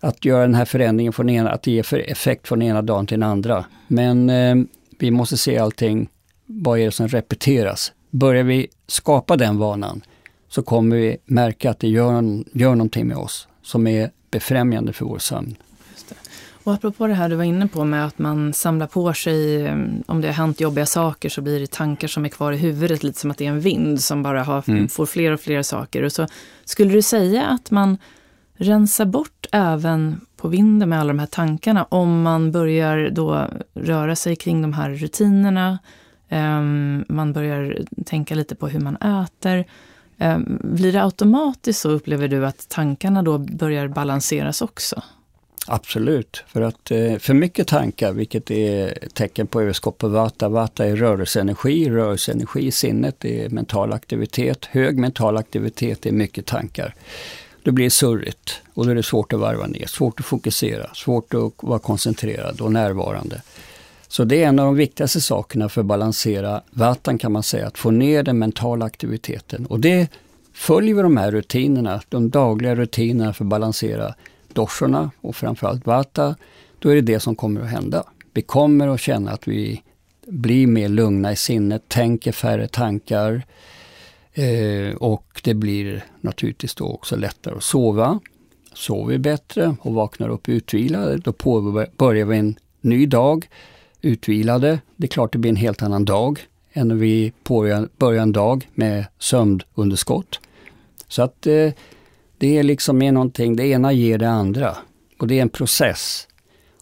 att 0.00 0.24
göra 0.24 0.42
den 0.42 0.54
här 0.54 0.64
förändringen 0.64 1.12
från 1.12 1.30
ena, 1.30 1.50
att 1.50 1.62
det 1.62 1.82
för 1.82 1.98
effekt 1.98 2.48
från 2.48 2.62
ena 2.62 2.82
dagen 2.82 3.06
till 3.06 3.20
den 3.20 3.30
andra. 3.30 3.64
Men 3.88 4.30
eh, 4.30 4.56
vi 4.98 5.10
måste 5.10 5.36
se 5.36 5.58
allting, 5.58 6.08
vad 6.46 6.78
är 6.78 6.84
det 6.84 6.90
som 6.90 7.08
repeteras? 7.08 7.92
Börjar 8.10 8.44
vi 8.44 8.68
skapa 8.86 9.36
den 9.36 9.58
vanan 9.58 10.02
så 10.48 10.62
kommer 10.62 10.96
vi 10.96 11.16
märka 11.24 11.70
att 11.70 11.78
det 11.78 11.88
gör, 11.88 12.44
gör 12.52 12.74
någonting 12.74 13.08
med 13.08 13.16
oss 13.16 13.48
som 13.62 13.86
är 13.86 14.10
befrämjande 14.30 14.92
för 14.92 15.04
vår 15.04 15.18
sömn. 15.18 15.56
Och 16.68 16.74
apropå 16.74 17.06
det 17.06 17.14
här 17.14 17.28
du 17.28 17.36
var 17.36 17.44
inne 17.44 17.68
på 17.68 17.84
med 17.84 18.06
att 18.06 18.18
man 18.18 18.52
samlar 18.52 18.86
på 18.86 19.12
sig, 19.12 19.66
eh, 19.66 19.76
om 20.06 20.20
det 20.20 20.28
har 20.28 20.34
hänt 20.34 20.60
jobbiga 20.60 20.86
saker 20.86 21.28
så 21.28 21.42
blir 21.42 21.60
det 21.60 21.70
tankar 21.70 22.08
som 22.08 22.24
är 22.24 22.28
kvar 22.28 22.52
i 22.52 22.56
huvudet, 22.56 23.02
lite 23.02 23.18
som 23.18 23.30
att 23.30 23.38
det 23.38 23.46
är 23.46 23.50
en 23.50 23.60
vind 23.60 24.00
som 24.00 24.22
bara 24.22 24.42
har, 24.42 24.64
mm. 24.68 24.88
får 24.88 25.06
fler 25.06 25.32
och 25.32 25.40
fler 25.40 25.62
saker. 25.62 26.02
Och 26.02 26.12
så 26.12 26.26
Skulle 26.64 26.92
du 26.92 27.02
säga 27.02 27.46
att 27.46 27.70
man 27.70 27.98
rensar 28.56 29.04
bort 29.04 29.46
även 29.52 30.20
på 30.36 30.48
vinden 30.48 30.88
med 30.88 31.00
alla 31.00 31.08
de 31.08 31.18
här 31.18 31.26
tankarna 31.26 31.84
om 31.84 32.22
man 32.22 32.52
börjar 32.52 33.10
då 33.10 33.46
röra 33.74 34.16
sig 34.16 34.36
kring 34.36 34.62
de 34.62 34.72
här 34.72 34.90
rutinerna, 34.90 35.78
um, 36.30 37.04
man 37.08 37.32
börjar 37.32 37.78
tänka 38.06 38.34
lite 38.34 38.54
på 38.54 38.68
hur 38.68 38.80
man 38.80 38.96
äter. 38.96 39.64
Um, 40.18 40.58
blir 40.62 40.92
det 40.92 41.02
automatiskt 41.02 41.80
så 41.80 41.90
upplever 41.90 42.28
du 42.28 42.46
att 42.46 42.68
tankarna 42.68 43.22
då 43.22 43.38
börjar 43.38 43.88
balanseras 43.88 44.62
också? 44.62 45.02
Absolut, 45.70 46.44
för 46.46 46.60
att 46.60 46.90
eh, 46.90 47.18
för 47.18 47.34
mycket 47.34 47.66
tankar, 47.66 48.12
vilket 48.12 48.50
är 48.50 48.98
tecken 49.12 49.46
på 49.46 49.62
överskott 49.62 49.98
på 49.98 50.08
vata. 50.08 50.48
Vata 50.48 50.86
är 50.86 50.96
rörelseenergi, 50.96 51.90
rörelseenergi 51.90 52.66
i 52.66 52.70
sinnet, 52.70 53.16
det 53.18 53.44
är 53.44 53.48
mental 53.48 53.92
aktivitet. 53.92 54.64
Hög 54.64 54.98
mental 54.98 55.36
aktivitet 55.36 56.06
är 56.06 56.12
mycket 56.12 56.46
tankar. 56.46 56.94
Då 57.62 57.72
blir 57.72 57.84
det 57.84 57.90
surrigt 57.90 58.60
och 58.74 58.84
då 58.84 58.90
är 58.90 58.94
det 58.94 59.02
svårt 59.02 59.32
att 59.32 59.40
varva 59.40 59.66
ner, 59.66 59.86
svårt 59.86 60.20
att 60.20 60.26
fokusera, 60.26 60.94
svårt 60.94 61.34
att 61.34 61.52
vara 61.56 61.78
koncentrerad 61.78 62.60
och 62.60 62.72
närvarande. 62.72 63.42
Så 64.08 64.24
det 64.24 64.42
är 64.42 64.48
en 64.48 64.58
av 64.58 64.66
de 64.66 64.76
viktigaste 64.76 65.20
sakerna 65.20 65.68
för 65.68 65.80
att 65.80 65.86
balansera 65.86 66.62
vatan 66.70 67.18
kan 67.18 67.32
man 67.32 67.42
säga, 67.42 67.66
att 67.66 67.78
få 67.78 67.90
ner 67.90 68.22
den 68.22 68.38
mentala 68.38 68.84
aktiviteten. 68.84 69.66
Och 69.66 69.80
det 69.80 70.08
följer 70.52 70.94
vi 70.94 71.02
de 71.02 71.16
här 71.16 71.30
rutinerna, 71.30 72.00
de 72.08 72.30
dagliga 72.30 72.74
rutinerna 72.74 73.32
för 73.32 73.44
att 73.44 73.48
balansera 73.48 74.14
doshorna 74.58 75.10
och 75.20 75.36
framförallt 75.36 75.86
vata, 75.86 76.36
då 76.78 76.88
är 76.88 76.94
det 76.94 77.00
det 77.00 77.20
som 77.20 77.36
kommer 77.36 77.60
att 77.60 77.70
hända. 77.70 78.04
Vi 78.32 78.42
kommer 78.42 78.88
att 78.88 79.00
känna 79.00 79.30
att 79.30 79.48
vi 79.48 79.82
blir 80.26 80.66
mer 80.66 80.88
lugna 80.88 81.32
i 81.32 81.36
sinnet, 81.36 81.88
tänker 81.88 82.32
färre 82.32 82.68
tankar 82.68 83.42
eh, 84.32 84.96
och 84.96 85.40
det 85.44 85.54
blir 85.54 86.04
naturligtvis 86.20 86.74
då 86.74 86.86
också 86.86 87.16
lättare 87.16 87.54
att 87.56 87.62
sova. 87.62 88.20
Sover 88.72 89.12
vi 89.12 89.18
bättre 89.18 89.76
och 89.80 89.94
vaknar 89.94 90.28
upp 90.28 90.48
utvilade, 90.48 91.16
då 91.16 91.32
påbörjar 91.32 92.26
vi 92.26 92.38
en 92.38 92.58
ny 92.80 93.06
dag 93.06 93.48
utvilade. 94.00 94.80
Det 94.96 95.06
är 95.06 95.08
klart 95.08 95.32
det 95.32 95.38
blir 95.38 95.50
en 95.50 95.56
helt 95.56 95.82
annan 95.82 96.04
dag 96.04 96.40
än 96.72 96.88
när 96.88 96.94
vi 96.94 97.32
börjar 97.98 98.22
en 98.22 98.32
dag 98.32 98.68
med 98.74 99.04
sömnunderskott. 99.18 100.40
Så 101.08 101.22
att 101.22 101.46
eh, 101.46 101.72
det 102.38 102.58
är 102.58 102.62
liksom 102.62 103.02
är 103.02 103.12
någonting, 103.12 103.56
det 103.56 103.66
ena 103.66 103.92
ger 103.92 104.18
det 104.18 104.28
andra. 104.28 104.76
Och 105.18 105.26
det 105.26 105.38
är 105.38 105.42
en 105.42 105.48
process. 105.48 106.28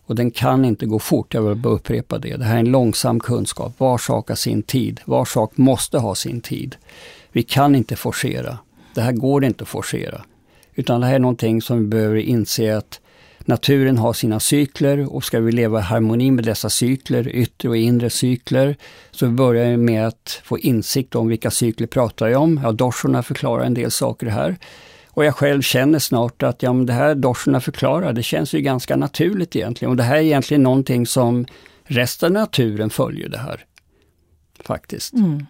Och 0.07 0.14
den 0.14 0.30
kan 0.30 0.64
inte 0.64 0.86
gå 0.86 0.98
fort, 0.98 1.34
jag 1.34 1.42
vill 1.42 1.57
bara 1.57 1.74
upprepa 1.74 2.18
det. 2.18 2.36
Det 2.36 2.44
här 2.44 2.54
är 2.54 2.61
en 2.61 2.70
långsam 2.70 3.20
kunskap. 3.20 3.74
Var 3.78 3.98
sak 3.98 4.28
har 4.28 4.36
sin 4.36 4.62
tid. 4.62 5.00
Var 5.04 5.24
sak 5.24 5.57
måste 5.57 5.98
ha 5.98 6.14
sin 6.14 6.40
tid. 6.40 6.76
Vi 7.32 7.42
kan 7.42 7.74
inte 7.74 7.96
forcera. 7.96 8.59
Det 8.94 9.00
här 9.00 9.12
går 9.12 9.44
inte 9.44 9.62
att 9.62 9.68
forcera. 9.68 10.22
Utan 10.74 11.00
det 11.00 11.07
här 11.07 11.14
är 11.14 11.18
någonting 11.18 11.62
som 11.62 11.78
vi 11.78 11.86
behöver 11.86 12.16
inse 12.16 12.76
att 12.76 13.00
naturen 13.40 13.98
har 13.98 14.12
sina 14.12 14.40
cykler 14.40 15.14
och 15.14 15.24
ska 15.24 15.40
vi 15.40 15.52
leva 15.52 15.78
i 15.78 15.82
harmoni 15.82 16.30
med 16.30 16.44
dessa 16.44 16.70
cykler, 16.70 17.28
yttre 17.28 17.68
och 17.68 17.76
inre 17.76 18.11
cykler, 18.11 18.76
så 19.11 19.28
börjar 19.28 19.70
vi 19.70 19.76
med 19.76 20.07
att 20.07 20.40
få 20.44 20.59
insikt 20.59 21.14
om 21.14 21.28
vilka 21.28 21.50
cykler 21.50 21.86
pratar 21.86 22.28
jag 22.28 22.42
om. 22.42 22.61
Ja, 22.62 22.72
Dorsorna 22.72 23.22
förklarar 23.22 23.64
en 23.64 23.74
del 23.74 23.90
saker 23.90 24.26
här. 24.26 24.57
Och 25.16 25.24
jag 25.24 25.34
själv 25.34 25.62
känner 25.62 25.98
snart 25.98 26.42
att 26.42 26.62
ja, 26.62 26.72
men 26.72 26.86
det 26.86 26.92
här 26.92 27.14
doshorna 27.14 27.60
förklarar, 27.60 28.12
det 28.12 28.22
känns 28.22 28.52
ju 28.52 28.60
ganska 28.60 28.96
naturligt 28.96 29.56
egentligen. 29.56 29.90
Och 29.90 29.96
det 29.96 30.02
här 30.02 30.16
är 30.16 30.20
egentligen 30.20 30.62
någonting 30.62 31.06
som 31.06 31.46
resten 31.84 32.26
av 32.26 32.32
naturen 32.42 32.90
följer 32.90 33.28
det 33.28 33.38
här. 33.38 33.64
Faktiskt. 34.60 35.12
Mm. 35.12 35.46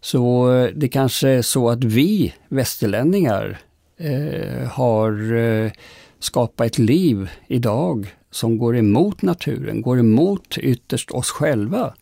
Så 0.00 0.52
eh, 0.52 0.70
det 0.74 0.88
kanske 0.88 1.28
är 1.28 1.42
så 1.42 1.70
att 1.70 1.84
vi 1.84 2.34
västerlänningar 2.48 3.58
eh, 3.96 4.68
har 4.68 5.32
eh, 5.32 5.70
skapat 6.18 6.66
ett 6.66 6.78
liv 6.78 7.30
idag 7.46 8.14
som 8.30 8.58
går 8.58 8.76
emot 8.76 9.22
naturen, 9.22 9.82
går 9.82 9.98
emot 9.98 10.58
ytterst 10.58 11.10
oss 11.10 11.30
själva 11.30 11.94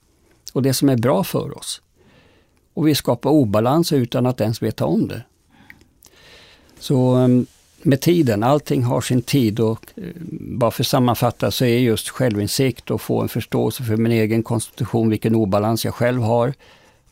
och 0.53 0.63
det 0.63 0.75
som 0.75 0.89
är 0.89 0.97
bra 0.97 1.25
för 1.25 1.59
oss. 1.59 1.83
Och 2.75 2.89
vi 2.89 2.95
skapar 2.95 3.31
obalans 3.31 3.93
utan 3.93 4.27
att 4.27 4.41
ens 4.41 4.63
veta 4.63 4.87
om 4.87 5.09
det. 5.09 5.23
Så 6.81 7.15
ehm, 7.15 7.47
med 7.83 8.01
tiden, 8.01 8.43
allting 8.43 8.83
har 8.83 9.01
sin 9.01 9.23
tid 9.23 9.61
och 9.61 9.87
eh, 9.97 10.03
bara 10.31 10.71
för 10.71 10.83
att 10.83 10.87
sammanfatta 10.87 11.51
så 11.51 11.65
är 11.65 11.79
just 11.79 12.09
självinsikt 12.09 12.91
och 12.91 13.01
få 13.01 13.23
en 13.23 13.29
förståelse 13.29 13.83
för 13.83 13.97
min 13.97 14.13
egen 14.13 14.43
konstitution, 14.43 15.11
vilken 15.11 15.35
obalans 15.35 15.85
jag 15.85 15.95
själv 15.95 16.23
har, 16.23 16.55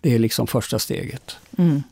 det 0.01 0.14
är 0.14 0.19
liksom 0.19 0.47
första 0.47 0.79
steget. 0.79 1.37
Mm. 1.59 1.83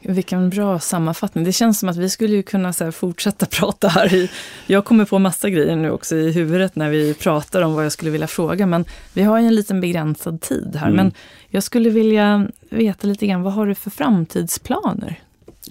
Vilken 0.00 0.50
bra 0.50 0.80
sammanfattning. 0.80 1.44
Det 1.44 1.52
känns 1.52 1.78
som 1.78 1.88
att 1.88 1.96
vi 1.96 2.10
skulle 2.10 2.42
kunna 2.42 2.72
så 2.72 2.92
fortsätta 2.92 3.46
prata 3.50 3.88
här. 3.88 4.30
Jag 4.66 4.84
kommer 4.84 5.04
på 5.04 5.18
massa 5.18 5.50
grejer 5.50 5.76
nu 5.76 5.90
också 5.90 6.16
i 6.16 6.32
huvudet 6.32 6.76
när 6.76 6.90
vi 6.90 7.14
pratar 7.14 7.62
om 7.62 7.74
vad 7.74 7.84
jag 7.84 7.92
skulle 7.92 8.10
vilja 8.10 8.26
fråga. 8.26 8.66
Men 8.66 8.84
vi 9.12 9.22
har 9.22 9.40
ju 9.40 9.46
en 9.46 9.54
liten 9.54 9.80
begränsad 9.80 10.40
tid 10.40 10.76
här. 10.76 10.86
Mm. 10.86 10.96
Men 10.96 11.12
jag 11.48 11.62
skulle 11.62 11.90
vilja 11.90 12.48
veta 12.70 13.06
lite 13.06 13.26
grann, 13.26 13.42
vad 13.42 13.52
har 13.52 13.66
du 13.66 13.74
för 13.74 13.90
framtidsplaner? 13.90 15.20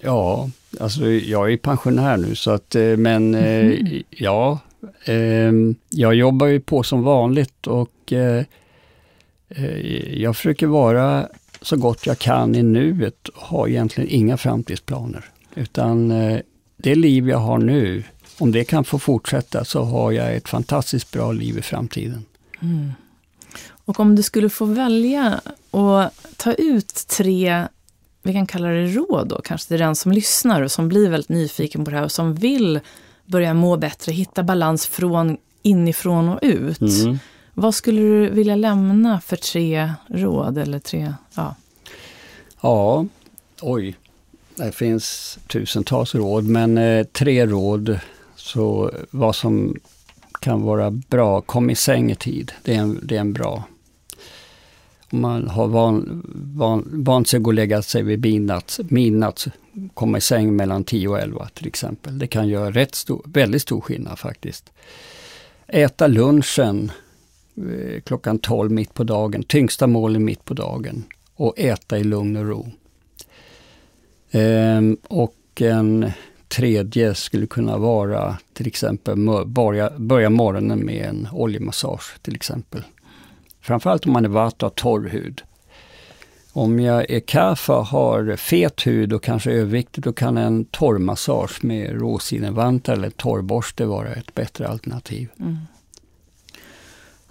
Ja, 0.02 0.50
alltså 0.80 1.06
jag 1.06 1.54
är 1.54 1.58
pensionär 1.58 2.18
nu 2.18 2.36
så 2.36 2.52
att, 2.52 2.76
eh, 2.76 2.98
men 2.98 3.36
mm. 3.36 4.04
ja, 4.10 4.60
ehm, 5.06 5.76
jag 5.90 6.16
jobbar 6.16 6.48
ju 6.48 6.60
på 6.60 6.84
som 6.84 7.04
vanligt 7.04 7.68
och 7.68 8.14
eh, 8.14 8.44
jag 10.14 10.36
försöker 10.36 10.68
vara 10.68 11.28
så 11.62 11.78
gott 11.78 12.06
jag 12.06 12.20
kan 12.20 12.56
i 12.56 12.64
nuet 12.64 13.28
och 13.28 13.42
har 13.42 13.68
egentligen 13.68 14.10
inga 14.10 14.38
framtidsplaner. 14.38 15.26
Utan 15.56 16.14
det 16.78 16.96
liv 16.96 17.30
jag 17.30 17.38
har 17.38 17.58
nu, 17.58 18.04
om 18.40 18.52
det 18.52 18.64
kan 18.64 18.84
få 18.84 19.00
fortsätta 19.00 19.66
så 19.66 19.84
har 19.84 20.12
jag 20.12 20.36
ett 20.36 20.50
fantastiskt 20.50 21.12
bra 21.12 21.32
liv 21.32 21.58
i 21.58 21.62
framtiden. 21.62 22.26
Mm. 22.62 22.92
Och 23.86 24.00
om 24.00 24.16
du 24.16 24.24
skulle 24.24 24.50
få 24.50 24.66
välja 24.66 25.42
att 25.72 26.14
ta 26.38 26.54
ut 26.54 27.08
tre 27.08 27.68
vi 28.24 28.34
kan 28.34 28.48
kalla 28.48 28.68
det 28.68 28.88
råd 28.88 29.28
då, 29.28 29.42
kanske 29.42 29.68
till 29.68 29.80
den 29.80 29.96
som 29.96 30.12
lyssnar 30.12 30.62
och 30.62 30.72
som 30.72 30.88
blir 30.88 31.10
väldigt 31.10 31.30
nyfiken 31.30 31.86
på 31.86 31.92
det 31.92 31.98
här 31.98 32.04
och 32.04 32.12
som 32.12 32.36
vill 32.36 32.80
börja 33.26 33.54
må 33.54 33.78
bättre, 33.78 34.12
hitta 34.12 34.44
balans 34.44 34.88
från 34.88 35.38
inifrån 35.62 36.30
och 36.30 36.40
ut. 36.42 36.82
Mm. 36.82 37.20
Vad 37.54 37.76
skulle 37.76 38.02
du 38.02 38.30
vilja 38.30 38.56
lämna 38.56 39.22
för 39.22 39.36
tre 39.36 39.94
råd 40.08 40.58
eller 40.58 40.80
tre, 40.80 41.14
ja? 41.36 41.56
Ja, 42.62 43.06
Oj, 43.62 43.96
det 44.56 44.72
finns 44.72 45.40
tusentals 45.48 46.16
råd 46.16 46.48
men 46.48 46.78
eh, 46.78 47.04
tre 47.04 47.46
råd. 47.46 48.00
Så 48.36 48.92
vad 49.12 49.36
som 49.36 49.76
kan 50.40 50.62
vara 50.62 50.92
bra, 50.92 51.42
kom 51.42 51.70
i 51.70 51.76
säng 51.76 52.12
i 52.12 52.16
tid. 52.16 52.52
Det 52.64 52.76
är 52.76 52.80
en, 52.80 53.00
det 53.04 53.16
är 53.16 53.20
en 53.20 53.34
bra. 53.34 53.64
Man 55.14 55.48
har 55.48 55.68
van, 55.68 56.24
van, 56.56 57.04
vant 57.04 57.28
sig 57.28 57.38
att 57.38 57.44
gå 57.44 57.50
och 57.50 57.54
lägga 57.54 57.82
sig 57.82 58.04
vid 58.04 58.22
midnatt, 58.22 58.80
midnatt, 58.90 59.48
komma 59.94 60.18
i 60.18 60.22
säng 60.22 60.56
mellan 60.56 60.84
10 60.84 61.08
och 61.08 61.20
11 61.20 61.50
till 61.54 61.68
exempel. 61.68 62.20
Det 62.20 62.28
kan 62.28 62.48
göra 62.48 62.72
rätt 62.72 62.96
stor, 62.96 63.22
väldigt 63.26 63.62
stor 63.62 63.82
skillnad 63.82 64.20
faktiskt. 64.20 64.72
Äta 65.68 66.08
lunchen 66.08 66.92
eh, 67.58 68.02
klockan 68.02 68.40
12 68.40 68.72
mitt 68.72 68.94
på 68.94 69.04
dagen, 69.04 69.44
tyngsta 69.44 69.88
målen 69.88 70.26
mitt 70.26 70.46
på 70.46 70.54
dagen. 70.54 71.04
Och 71.36 71.60
äta 71.60 71.98
i 71.98 72.04
lugn 72.04 72.36
och 72.36 72.48
ro. 72.48 72.68
Ehm, 74.32 74.98
och 75.08 75.62
en 75.62 76.12
tredje 76.48 77.16
skulle 77.16 77.48
kunna 77.48 77.78
vara 77.78 78.38
till 78.54 78.68
exempel 78.68 79.16
börja, 79.46 79.90
börja 79.98 80.30
morgonen 80.30 80.80
med 80.80 81.06
en 81.06 81.28
oljemassage 81.32 82.22
till 82.22 82.36
exempel. 82.36 82.82
Framförallt 83.64 84.06
om 84.06 84.12
man 84.14 84.26
är 84.26 84.30
vatt 84.30 84.64
och 84.64 84.76
torr 84.76 85.10
hud. 85.10 85.42
Om 86.54 86.80
jag 86.80 87.10
är 87.12 87.20
kaffa 87.20 87.74
har 87.74 88.36
fet 88.36 88.88
hud 88.88 89.14
och 89.14 89.24
kanske 89.24 89.52
överviktig, 89.52 90.04
då 90.04 90.14
kan 90.14 90.38
en 90.38 90.66
torrmassage 90.66 91.64
med 91.64 92.00
råsidenvantar 92.00 92.94
eller 92.94 93.10
torrborste 93.10 93.86
vara 93.86 94.14
ett 94.14 94.34
bättre 94.36 94.68
alternativ. 94.68 95.30
Mm. 95.40 95.58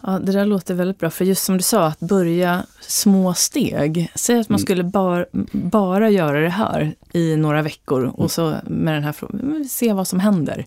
Ja, 0.02 0.18
det 0.18 0.32
där 0.32 0.46
låter 0.46 0.74
väldigt 0.74 0.98
bra. 0.98 1.10
För 1.10 1.24
just 1.24 1.44
som 1.44 1.56
du 1.56 1.62
sa, 1.62 1.86
att 1.86 2.00
börja 2.00 2.66
små 2.80 3.34
steg. 3.34 4.12
Säg 4.14 4.40
att 4.40 4.48
man 4.48 4.56
mm. 4.56 4.64
skulle 4.64 4.84
bar, 4.84 5.26
bara 5.52 6.10
göra 6.10 6.40
det 6.40 6.48
här 6.48 6.94
i 7.12 7.36
några 7.36 7.62
veckor 7.62 8.04
och 8.04 8.18
mm. 8.18 8.28
så 8.28 8.54
med 8.66 8.94
den 8.94 9.04
här 9.04 9.12
frågan, 9.12 9.64
se 9.64 9.92
vad 9.92 10.08
som 10.08 10.20
händer. 10.20 10.66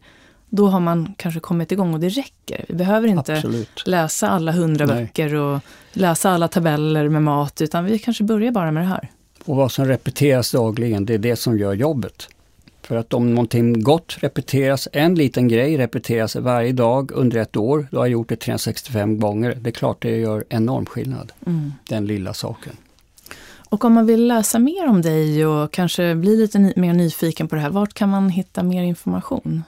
Då 0.56 0.68
har 0.68 0.80
man 0.80 1.14
kanske 1.18 1.40
kommit 1.40 1.72
igång 1.72 1.94
och 1.94 2.00
det 2.00 2.10
räcker. 2.10 2.66
Vi 2.68 2.76
behöver 2.76 3.08
inte 3.08 3.34
Absolut. 3.34 3.84
läsa 3.86 4.30
alla 4.30 4.52
hundra 4.52 4.88
böcker 4.88 5.34
och 5.36 5.60
läsa 5.92 6.30
alla 6.30 6.48
tabeller 6.48 7.10
med 7.10 7.24
mat, 7.24 7.62
utan 7.62 7.86
vi 7.86 8.00
kanske 8.00 8.24
börjar 8.24 8.52
bara 8.52 8.72
med 8.72 8.84
det 8.84 8.88
här. 8.88 9.12
Och 9.46 9.56
vad 9.56 9.72
som 9.72 9.86
repeteras 9.86 10.52
dagligen, 10.52 11.06
det 11.06 11.14
är 11.14 11.18
det 11.18 11.36
som 11.36 11.58
gör 11.58 11.74
jobbet. 11.74 12.28
För 12.82 12.96
att 12.96 13.14
om 13.14 13.34
någonting 13.34 13.84
gott 13.84 14.18
repeteras, 14.20 14.88
en 14.92 15.16
liten 15.16 15.48
grej 15.48 15.78
repeteras 15.78 16.36
varje 16.36 16.72
dag 16.72 17.12
under 17.12 17.38
ett 17.38 17.56
år, 17.56 17.88
då 17.92 17.98
har 17.98 18.06
jag 18.06 18.12
gjort 18.12 18.30
det 18.30 18.36
365 18.36 19.20
gånger. 19.20 19.58
Det 19.62 19.70
är 19.70 19.72
klart 19.72 20.02
det 20.02 20.18
gör 20.18 20.44
enorm 20.50 20.86
skillnad, 20.86 21.32
mm. 21.46 21.74
den 21.90 22.06
lilla 22.06 22.34
saken. 22.34 22.78
Och 23.70 23.86
om 23.86 23.94
man 23.94 24.06
vill 24.06 24.28
läsa 24.28 24.60
mer 24.60 24.88
om 24.88 25.02
dig 25.02 25.46
och 25.46 25.72
kanske 25.72 26.16
bli 26.16 26.38
lite 26.38 26.60
ny 26.60 26.74
mer 26.76 26.94
nyfiken 26.94 27.48
på 27.48 27.56
det 27.56 27.62
här, 27.62 27.70
vart 27.70 27.94
kan 27.94 28.10
man 28.10 28.30
hitta 28.30 28.64
mer 28.64 28.84
information? 28.84 29.64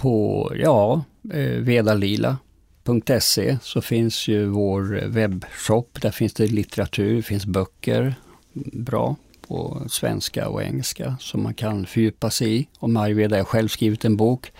På, 0.00 0.52
ja, 0.56 1.04
eh, 1.32 1.60
vedalila.se 1.60 3.58
så 3.62 3.80
finns 3.80 4.28
ju 4.28 4.46
vår 4.46 4.82
webbshop. 5.06 5.98
Där 6.02 6.10
finns 6.10 6.32
det 6.32 6.46
litteratur, 6.46 7.16
det 7.16 7.22
finns 7.22 7.46
böcker, 7.46 8.14
bra 8.72 9.16
på 9.48 9.82
svenska 9.88 10.48
och 10.48 10.62
engelska 10.62 11.16
som 11.20 11.42
man 11.42 11.54
kan 11.54 11.86
fördjupa 11.86 12.30
sig 12.30 12.56
i. 12.56 12.68
Om 12.78 12.96
ayurveda, 12.96 13.36
jag 13.36 13.44
har 13.44 13.48
själv 13.48 13.68
skrivit 13.68 14.04
en 14.04 14.16
bok. 14.16 14.52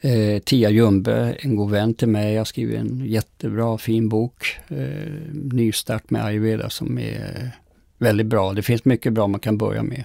Eh, 0.00 0.42
Tia 0.42 0.70
Ljungberg, 0.70 1.36
en 1.40 1.56
god 1.56 1.70
vän 1.70 1.94
till 1.94 2.08
mig, 2.08 2.36
har 2.36 2.44
skrivit 2.44 2.78
en 2.78 3.04
jättebra 3.06 3.78
fin 3.78 4.08
bok. 4.08 4.58
Eh, 4.68 5.12
nystart 5.32 6.10
med 6.10 6.24
ayurveda 6.24 6.70
som 6.70 6.98
är 6.98 7.50
väldigt 7.98 8.26
bra. 8.26 8.52
Det 8.52 8.62
finns 8.62 8.84
mycket 8.84 9.12
bra 9.12 9.26
man 9.26 9.40
kan 9.40 9.58
börja 9.58 9.82
med. 9.82 10.04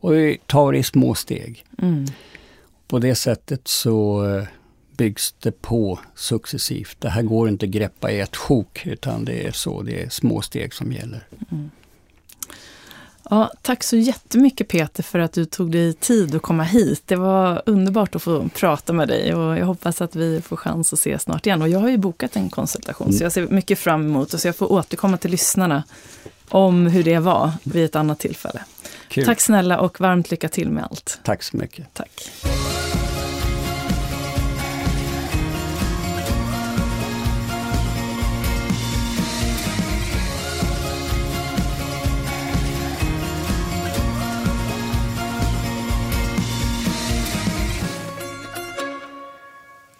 Och 0.00 0.14
vi 0.14 0.38
tar 0.46 0.72
det 0.72 0.78
i 0.78 0.82
små 0.82 1.14
steg. 1.14 1.64
Mm. 1.82 2.06
På 2.88 2.98
det 2.98 3.14
sättet 3.14 3.68
så 3.68 4.26
eh, 4.26 4.44
byggs 4.96 5.34
det 5.40 5.62
på 5.62 5.98
successivt. 6.14 6.96
Det 7.00 7.08
här 7.08 7.22
går 7.22 7.48
inte 7.48 7.66
att 7.66 7.70
greppa 7.70 8.10
i 8.10 8.20
ett 8.20 8.36
sjok 8.36 8.86
utan 8.86 9.24
det 9.24 9.46
är 9.46 9.52
så, 9.52 9.82
det 9.82 10.02
är 10.02 10.08
små 10.08 10.42
steg 10.42 10.74
som 10.74 10.92
gäller. 10.92 11.26
Mm. 11.50 11.70
Ja, 13.30 13.52
tack 13.62 13.84
så 13.84 13.96
jättemycket 13.96 14.68
Peter 14.68 15.02
för 15.02 15.18
att 15.18 15.32
du 15.32 15.44
tog 15.44 15.72
dig 15.72 15.92
tid 15.92 16.34
att 16.34 16.42
komma 16.42 16.62
hit. 16.62 17.02
Det 17.06 17.16
var 17.16 17.62
underbart 17.66 18.14
att 18.14 18.22
få 18.22 18.48
prata 18.48 18.92
med 18.92 19.08
dig 19.08 19.34
och 19.34 19.58
jag 19.58 19.66
hoppas 19.66 20.00
att 20.00 20.16
vi 20.16 20.40
får 20.40 20.56
chans 20.56 20.92
att 20.92 20.98
ses 20.98 21.22
snart 21.22 21.46
igen. 21.46 21.62
Och 21.62 21.68
jag 21.68 21.78
har 21.80 21.88
ju 21.88 21.96
bokat 21.96 22.36
en 22.36 22.50
konsultation 22.50 23.06
mm. 23.06 23.18
så 23.18 23.24
jag 23.24 23.32
ser 23.32 23.48
mycket 23.48 23.78
fram 23.78 24.06
emot 24.06 24.34
och 24.34 24.40
så 24.40 24.48
jag 24.48 24.56
får 24.56 24.72
återkomma 24.72 25.16
till 25.16 25.30
lyssnarna 25.30 25.84
om 26.48 26.86
hur 26.86 27.04
det 27.04 27.18
var 27.18 27.52
vid 27.62 27.84
ett 27.84 27.96
annat 27.96 28.18
tillfälle. 28.18 28.64
Kul. 29.08 29.24
Tack 29.24 29.40
snälla 29.40 29.80
och 29.80 30.00
varmt 30.00 30.30
lycka 30.30 30.48
till 30.48 30.70
med 30.70 30.84
allt. 30.84 31.20
Tack 31.22 31.42
så 31.42 31.56
mycket. 31.56 31.94
Tack. 31.94 32.30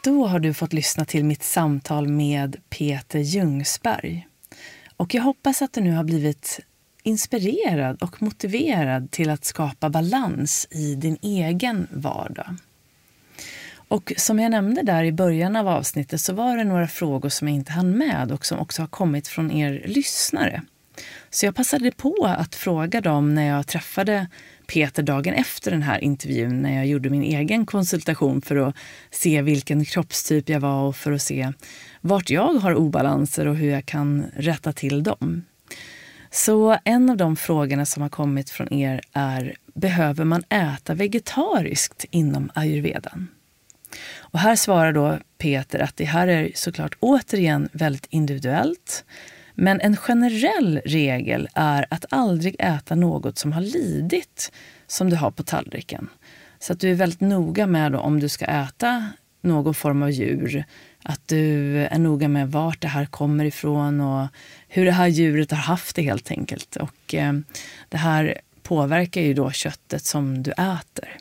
Då 0.05 0.27
har 0.27 0.39
du 0.39 0.55
fått 0.55 0.73
lyssna 0.73 1.05
till 1.05 1.25
mitt 1.25 1.43
samtal 1.43 2.09
med 2.09 2.57
Peter 2.69 3.19
Ljungsberg. 3.19 4.29
Och 4.97 5.15
jag 5.15 5.23
hoppas 5.23 5.63
att 5.63 5.73
du 5.73 5.81
nu 5.81 5.93
har 5.93 6.05
blivit 6.05 6.61
inspirerad 7.03 8.03
och 8.03 8.23
motiverad 8.23 9.11
till 9.11 9.31
att 9.31 9.45
skapa 9.45 9.91
balans 9.91 10.69
i 10.71 10.95
din 10.95 11.19
egen 11.23 11.87
vardag. 11.91 12.57
Och 13.89 14.13
som 14.17 14.39
jag 14.39 14.51
nämnde 14.51 14.83
där 14.83 15.05
i 15.05 15.13
början 15.13 15.57
av 15.57 15.69
avsnittet 15.69 16.21
så 16.21 16.33
var 16.33 16.57
det 16.57 16.65
några 16.65 16.89
frågor 16.89 17.29
som 17.29 17.49
jag 17.49 17.55
inte 17.55 17.73
hann 17.73 17.99
med 17.99 18.33
och 18.33 18.47
som 18.47 18.59
också 18.59 18.83
har 18.83 18.87
kommit 18.87 19.29
från 19.29 19.51
er 19.51 19.83
lyssnare. 19.87 20.63
Så 21.31 21.47
jag 21.47 21.55
passade 21.55 21.91
på 21.91 22.35
att 22.39 22.55
fråga 22.55 23.01
dem 23.01 23.35
när 23.35 23.49
jag 23.49 23.67
träffade 23.67 24.27
Peter 24.67 25.03
dagen 25.03 25.35
efter 25.35 25.71
den 25.71 25.83
här 25.83 26.05
intervjun 26.05 26.63
när 26.63 26.77
jag 26.77 26.87
gjorde 26.87 27.11
min 27.11 27.23
egen 27.23 27.67
konsultation 27.67 28.43
för 28.43 28.57
att 28.57 28.77
se 29.11 29.43
vilken 29.43 29.85
kroppstyp 29.85 30.49
jag 30.49 30.61
var 30.61 30.83
och 30.83 30.97
för 30.97 31.13
att 31.13 31.23
se 31.23 31.53
vart 32.01 32.31
jag 32.31 32.55
har 32.55 32.75
obalanser 32.75 33.47
och 33.47 33.57
hur 33.57 33.71
jag 33.71 33.87
kan 33.87 34.25
rätta 34.37 34.73
till 34.73 35.03
dem. 35.03 35.45
Så 36.31 36.79
en 36.85 37.11
av 37.11 37.17
de 37.17 37.37
frågorna 37.37 37.87
som 37.87 38.03
har 38.03 38.09
kommit 38.09 38.51
från 38.51 38.73
er 38.73 39.01
är 39.13 39.57
Behöver 39.75 40.25
man 40.25 40.43
äta 40.49 40.95
vegetariskt 40.95 42.05
inom 42.11 42.51
ayurvedan? 42.55 43.29
Och 44.17 44.39
här 44.39 44.57
svarar 44.57 44.93
då 44.93 45.19
Peter 45.39 45.79
att 45.79 45.97
det 45.97 46.05
här 46.05 46.29
är 46.29 46.51
såklart 46.55 46.97
återigen 47.01 47.69
väldigt 47.73 48.07
individuellt. 48.11 49.05
Men 49.55 49.81
en 49.81 49.97
generell 49.97 50.81
regel 50.85 51.49
är 51.55 51.87
att 51.91 52.05
aldrig 52.11 52.57
äta 52.59 52.95
något 52.95 53.39
som 53.39 53.53
har 53.53 53.61
lidit 53.61 54.53
som 54.87 55.11
du 55.11 55.17
har 55.17 55.31
på 55.31 55.43
tallriken. 55.43 56.09
Så 56.59 56.73
att 56.73 56.81
du 56.81 56.91
är 56.91 56.95
väldigt 56.95 57.21
noga 57.21 57.67
med 57.67 57.97
om 57.97 58.21
du 58.21 58.29
ska 58.29 58.45
äta 58.45 59.07
någon 59.41 59.75
form 59.75 60.03
av 60.03 60.11
djur. 60.11 60.65
Att 61.09 61.29
du 61.29 61.77
är 61.85 61.99
noga 61.99 62.29
med 62.29 62.51
vart 62.51 62.81
det 62.81 62.89
här 62.89 63.07
kommer 63.07 63.45
ifrån 63.45 64.01
och 64.01 64.29
hur 64.69 64.85
det 64.85 64.93
här 64.93 65.07
djuret 65.07 65.51
har 65.51 65.59
haft 65.59 65.97
det 65.97 66.03
helt 66.03 66.31
enkelt. 66.31 66.77
Och 66.77 67.15
eh, 67.15 67.33
det 67.89 67.97
här 67.97 68.41
påverkar 68.63 69.21
ju 69.21 69.35
då 69.35 69.51
köttet 69.51 70.05
som 70.05 70.43
du 70.43 70.51
äter. 70.51 71.17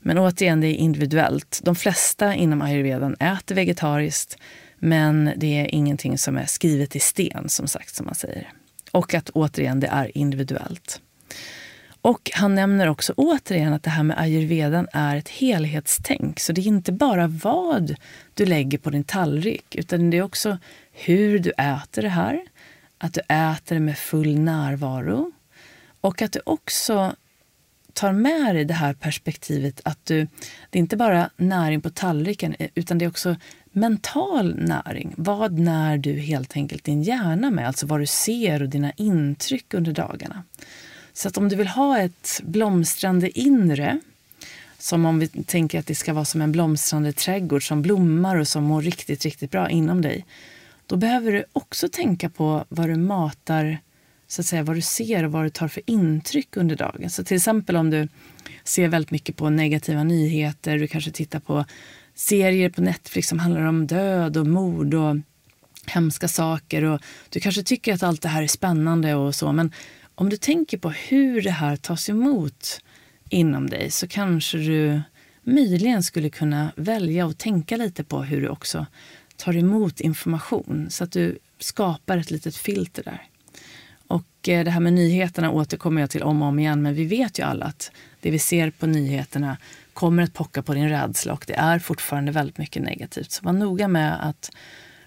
Men 0.00 0.18
återigen, 0.18 0.60
det 0.60 0.66
är 0.66 0.74
individuellt. 0.74 1.60
De 1.64 1.74
flesta 1.74 2.34
inom 2.34 2.62
ayurvedan 2.62 3.14
äter 3.14 3.54
vegetariskt 3.54 4.38
men 4.84 5.32
det 5.36 5.60
är 5.60 5.74
ingenting 5.74 6.18
som 6.18 6.36
är 6.36 6.46
skrivet 6.46 6.96
i 6.96 7.00
sten, 7.00 7.48
som 7.48 7.68
sagt, 7.68 7.94
som 7.94 8.06
man 8.06 8.14
säger. 8.14 8.52
Och 8.90 9.14
att 9.14 9.30
återigen, 9.30 9.80
det 9.80 9.86
är 9.86 10.18
individuellt. 10.18 11.00
Och 12.02 12.30
han 12.34 12.54
nämner 12.54 12.86
också 12.86 13.12
återigen 13.16 13.72
att 13.72 13.82
det 13.82 13.90
här 13.90 14.02
med 14.02 14.20
ayurvedan 14.20 14.88
är 14.92 15.16
ett 15.16 15.28
helhetstänk. 15.28 16.40
Så 16.40 16.52
det 16.52 16.60
är 16.60 16.66
inte 16.66 16.92
bara 16.92 17.26
vad 17.26 17.94
du 18.34 18.46
lägger 18.46 18.78
på 18.78 18.90
din 18.90 19.04
tallrik, 19.04 19.74
utan 19.74 20.10
det 20.10 20.16
är 20.16 20.22
också 20.22 20.58
hur 20.92 21.38
du 21.38 21.50
äter 21.50 22.02
det 22.02 22.08
här. 22.08 22.42
Att 22.98 23.14
du 23.14 23.20
äter 23.20 23.74
det 23.74 23.80
med 23.80 23.98
full 23.98 24.38
närvaro. 24.38 25.32
Och 26.00 26.22
att 26.22 26.32
du 26.32 26.40
också 26.44 27.14
tar 27.92 28.12
med 28.12 28.54
dig 28.54 28.64
det 28.64 28.74
här 28.74 28.94
perspektivet 28.94 29.80
att 29.84 30.06
du, 30.06 30.26
det 30.70 30.78
är 30.78 30.80
inte 30.80 30.96
bara 30.96 31.30
näring 31.36 31.80
på 31.80 31.90
tallriken, 31.90 32.54
eh, 32.58 32.68
utan 32.74 32.98
det 32.98 33.04
är 33.04 33.08
också 33.08 33.36
mental 33.72 34.54
näring. 34.54 35.14
Vad 35.16 35.58
när 35.58 35.98
du 35.98 36.12
helt 36.12 36.56
enkelt 36.56 36.84
din 36.84 37.02
hjärna 37.02 37.50
med? 37.50 37.66
Alltså 37.66 37.86
vad 37.86 38.00
du 38.00 38.06
ser 38.06 38.62
och 38.62 38.68
dina 38.68 38.92
intryck 38.92 39.74
under 39.74 39.92
dagarna. 39.92 40.42
Så 41.14 41.28
att 41.28 41.36
om 41.36 41.48
du 41.48 41.56
vill 41.56 41.68
ha 41.68 41.98
ett 41.98 42.40
blomstrande 42.42 43.38
inre, 43.38 44.00
som 44.78 45.04
om 45.06 45.18
vi 45.18 45.28
tänker 45.28 45.78
att 45.78 45.86
det 45.86 45.94
ska 45.94 46.12
vara 46.12 46.24
som 46.24 46.40
en 46.40 46.52
blomstrande 46.52 47.12
trädgård 47.12 47.68
som 47.68 47.82
blommar 47.82 48.36
och 48.36 48.48
som 48.48 48.64
mår 48.64 48.82
riktigt, 48.82 49.24
riktigt 49.24 49.50
bra 49.50 49.70
inom 49.70 50.02
dig. 50.02 50.26
Då 50.86 50.96
behöver 50.96 51.32
du 51.32 51.44
också 51.52 51.88
tänka 51.88 52.28
på 52.28 52.64
vad 52.68 52.88
du 52.88 52.96
matar 52.96 53.78
så 54.28 54.40
att 54.40 54.46
säga, 54.46 54.62
vad 54.62 54.76
du 54.76 54.80
ser 54.80 55.24
och 55.24 55.32
vad 55.32 55.44
du 55.44 55.50
tar 55.50 55.68
för 55.68 55.82
intryck 55.86 56.56
under 56.56 56.76
dagen. 56.76 57.10
Så 57.10 57.24
till 57.24 57.36
exempel 57.36 57.76
om 57.76 57.90
du 57.90 58.08
ser 58.64 58.88
väldigt 58.88 59.10
mycket 59.10 59.36
på 59.36 59.50
negativa 59.50 60.04
nyheter, 60.04 60.78
du 60.78 60.86
kanske 60.86 61.10
tittar 61.10 61.40
på 61.40 61.64
serier 62.14 62.70
på 62.70 62.80
Netflix 62.80 63.28
som 63.28 63.38
handlar 63.38 63.64
om 63.66 63.86
död 63.86 64.36
och 64.36 64.46
mord 64.46 64.94
och 64.94 65.16
hemska 65.86 66.28
saker 66.28 66.82
och 66.82 67.00
du 67.28 67.40
kanske 67.40 67.62
tycker 67.62 67.94
att 67.94 68.02
allt 68.02 68.22
det 68.22 68.28
här 68.28 68.42
är 68.42 68.46
spännande 68.46 69.14
och 69.14 69.34
så 69.34 69.52
men 69.52 69.72
om 70.22 70.28
du 70.28 70.36
tänker 70.36 70.78
på 70.78 70.90
hur 70.90 71.42
det 71.42 71.50
här 71.50 71.76
tas 71.76 72.08
emot 72.08 72.80
inom 73.28 73.70
dig 73.70 73.90
så 73.90 74.08
kanske 74.08 74.58
du 74.58 75.02
möjligen 75.42 76.02
skulle 76.02 76.30
kunna 76.30 76.72
välja 76.76 77.26
och 77.26 77.38
tänka 77.38 77.76
lite 77.76 78.04
på 78.04 78.22
hur 78.22 78.40
du 78.40 78.48
också 78.48 78.86
tar 79.36 79.56
emot 79.56 80.00
information 80.00 80.90
så 80.90 81.04
att 81.04 81.12
du 81.12 81.38
skapar 81.58 82.18
ett 82.18 82.30
litet 82.30 82.56
filter 82.56 83.02
där. 83.02 83.22
Och 84.06 84.48
eh, 84.48 84.64
det 84.64 84.70
här 84.70 84.80
med 84.80 84.92
nyheterna 84.92 85.50
återkommer 85.50 86.00
jag 86.00 86.10
till 86.10 86.22
om 86.22 86.42
och 86.42 86.48
om 86.48 86.58
igen 86.58 86.82
men 86.82 86.94
vi 86.94 87.04
vet 87.04 87.38
ju 87.38 87.42
alla 87.42 87.66
att 87.66 87.90
det 88.20 88.30
vi 88.30 88.38
ser 88.38 88.70
på 88.70 88.86
nyheterna 88.86 89.56
kommer 89.92 90.22
att 90.22 90.34
pocka 90.34 90.62
på 90.62 90.74
din 90.74 90.88
rädsla 90.88 91.32
och 91.32 91.44
det 91.46 91.54
är 91.54 91.78
fortfarande 91.78 92.32
väldigt 92.32 92.58
mycket 92.58 92.82
negativt. 92.82 93.30
Så 93.30 93.44
var 93.44 93.52
noga 93.52 93.88
med 93.88 94.28
att 94.28 94.50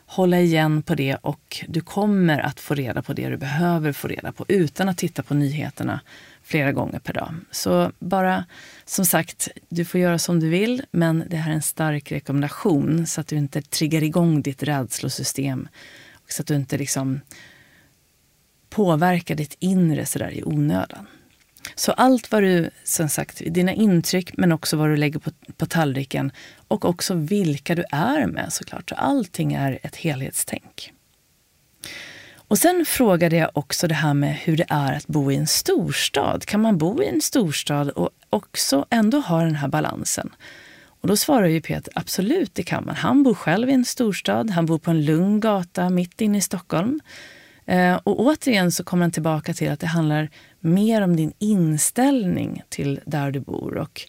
hålla 0.05 0.39
igen 0.39 0.81
på 0.81 0.95
det 0.95 1.15
och 1.15 1.65
du 1.67 1.81
kommer 1.81 2.39
att 2.39 2.59
få 2.59 2.75
reda 2.75 3.01
på 3.01 3.13
det 3.13 3.29
du 3.29 3.37
behöver 3.37 3.91
få 3.91 4.07
reda 4.07 4.31
på 4.31 4.45
utan 4.47 4.89
att 4.89 4.97
titta 4.97 5.23
på 5.23 5.33
nyheterna 5.33 5.99
flera 6.43 6.71
gånger 6.71 6.99
per 6.99 7.13
dag. 7.13 7.35
Så 7.51 7.91
bara 7.99 8.45
som 8.85 9.05
sagt, 9.05 9.47
du 9.69 9.85
får 9.85 9.99
göra 9.99 10.19
som 10.19 10.39
du 10.39 10.49
vill 10.49 10.81
men 10.91 11.23
det 11.29 11.37
här 11.37 11.51
är 11.51 11.55
en 11.55 11.61
stark 11.61 12.11
rekommendation 12.11 13.07
så 13.07 13.21
att 13.21 13.27
du 13.27 13.35
inte 13.35 13.61
triggar 13.61 14.03
igång 14.03 14.41
ditt 14.41 14.63
rädslosystem 14.63 15.67
och 16.13 16.31
så 16.31 16.41
att 16.41 16.47
du 16.47 16.55
inte 16.55 16.77
liksom 16.77 17.19
påverkar 18.69 19.35
ditt 19.35 19.55
inre 19.59 20.05
sådär 20.05 20.31
i 20.31 20.43
onödan. 20.43 21.07
Så 21.75 21.91
allt 21.91 22.31
vad 22.31 22.43
du, 22.43 22.69
som 22.83 23.09
sagt, 23.09 23.41
dina 23.45 23.73
intryck 23.73 24.37
men 24.37 24.51
också 24.51 24.77
vad 24.77 24.89
du 24.89 24.97
lägger 24.97 25.19
på, 25.19 25.31
på 25.57 25.65
tallriken 25.65 26.31
och 26.67 26.85
också 26.85 27.13
vilka 27.13 27.75
du 27.75 27.83
är 27.91 28.25
med 28.25 28.53
såklart. 28.53 28.89
Så 28.89 28.95
allting 28.95 29.53
är 29.53 29.79
ett 29.83 29.95
helhetstänk. 29.95 30.91
Och 32.47 32.57
sen 32.57 32.85
frågade 32.87 33.35
jag 33.35 33.51
också 33.53 33.87
det 33.87 33.95
här 33.95 34.13
med 34.13 34.35
hur 34.35 34.57
det 34.57 34.65
är 34.69 34.93
att 34.93 35.07
bo 35.07 35.31
i 35.31 35.35
en 35.35 35.47
storstad. 35.47 36.45
Kan 36.45 36.61
man 36.61 36.77
bo 36.77 37.03
i 37.03 37.07
en 37.07 37.21
storstad 37.21 37.89
och 37.89 38.09
också 38.29 38.85
ändå 38.89 39.19
ha 39.19 39.41
den 39.41 39.55
här 39.55 39.67
balansen? 39.67 40.29
Och 41.01 41.07
då 41.07 41.17
svarar 41.17 41.47
ju 41.47 41.61
Peter 41.61 41.93
absolut 41.95 42.55
det 42.55 42.63
kan 42.63 42.85
man. 42.85 42.95
Han 42.95 43.23
bor 43.23 43.33
själv 43.33 43.69
i 43.69 43.73
en 43.73 43.85
storstad. 43.85 44.49
Han 44.49 44.65
bor 44.65 44.77
på 44.77 44.91
en 44.91 45.05
lugn 45.05 45.39
gata 45.39 45.89
mitt 45.89 46.21
inne 46.21 46.37
i 46.37 46.41
Stockholm. 46.41 46.99
Eh, 47.65 47.95
och 48.03 48.19
återigen 48.19 48.71
så 48.71 48.83
kommer 48.83 49.03
han 49.03 49.11
tillbaka 49.11 49.53
till 49.53 49.71
att 49.71 49.79
det 49.79 49.87
handlar 49.87 50.29
mer 50.65 51.01
om 51.01 51.15
din 51.15 51.33
inställning 51.39 52.63
till 52.69 52.99
där 53.05 53.31
du 53.31 53.39
bor. 53.39 53.77
Och 53.77 54.01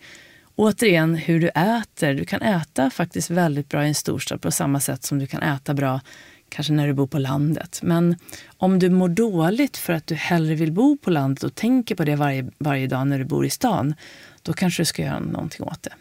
återigen 0.55 1.15
hur 1.15 1.41
du 1.41 1.49
äter. 1.49 2.15
Du 2.15 2.25
kan 2.25 2.43
äta 2.43 2.91
faktiskt 2.91 3.31
väldigt 3.31 3.69
bra 3.69 3.85
i 3.85 3.89
en 3.89 3.95
storstad 3.95 4.41
på 4.41 4.51
samma 4.51 4.81
sätt 4.81 5.05
som 5.05 5.19
du 5.19 5.27
kan 5.27 5.43
äta 5.43 5.75
bra 5.75 6.01
kanske 6.49 6.73
när 6.73 6.87
du 6.87 6.93
bor 6.93 7.07
på 7.07 7.19
landet. 7.19 7.81
Men 7.83 8.17
om 8.57 8.79
du 8.79 8.91
mår 8.91 9.09
dåligt 9.09 9.77
för 9.77 9.93
att 9.93 10.07
du 10.07 10.15
hellre 10.15 10.55
vill 10.55 10.73
bo 10.73 10.97
på 10.97 11.11
landet 11.11 11.45
och 11.45 11.55
tänker 11.55 11.95
på 11.95 12.05
det 12.05 12.17
varje, 12.17 12.51
varje 12.59 12.87
dag 12.87 13.07
när 13.07 13.19
du 13.19 13.25
bor 13.25 13.47
i 13.47 13.51
stan, 13.51 13.95
då 14.43 14.53
kanske 14.53 14.83
du 14.83 14.85
ska 14.85 15.03
göra 15.03 15.21
någonting 15.21 15.67
åt 15.67 15.83
det. 15.83 15.93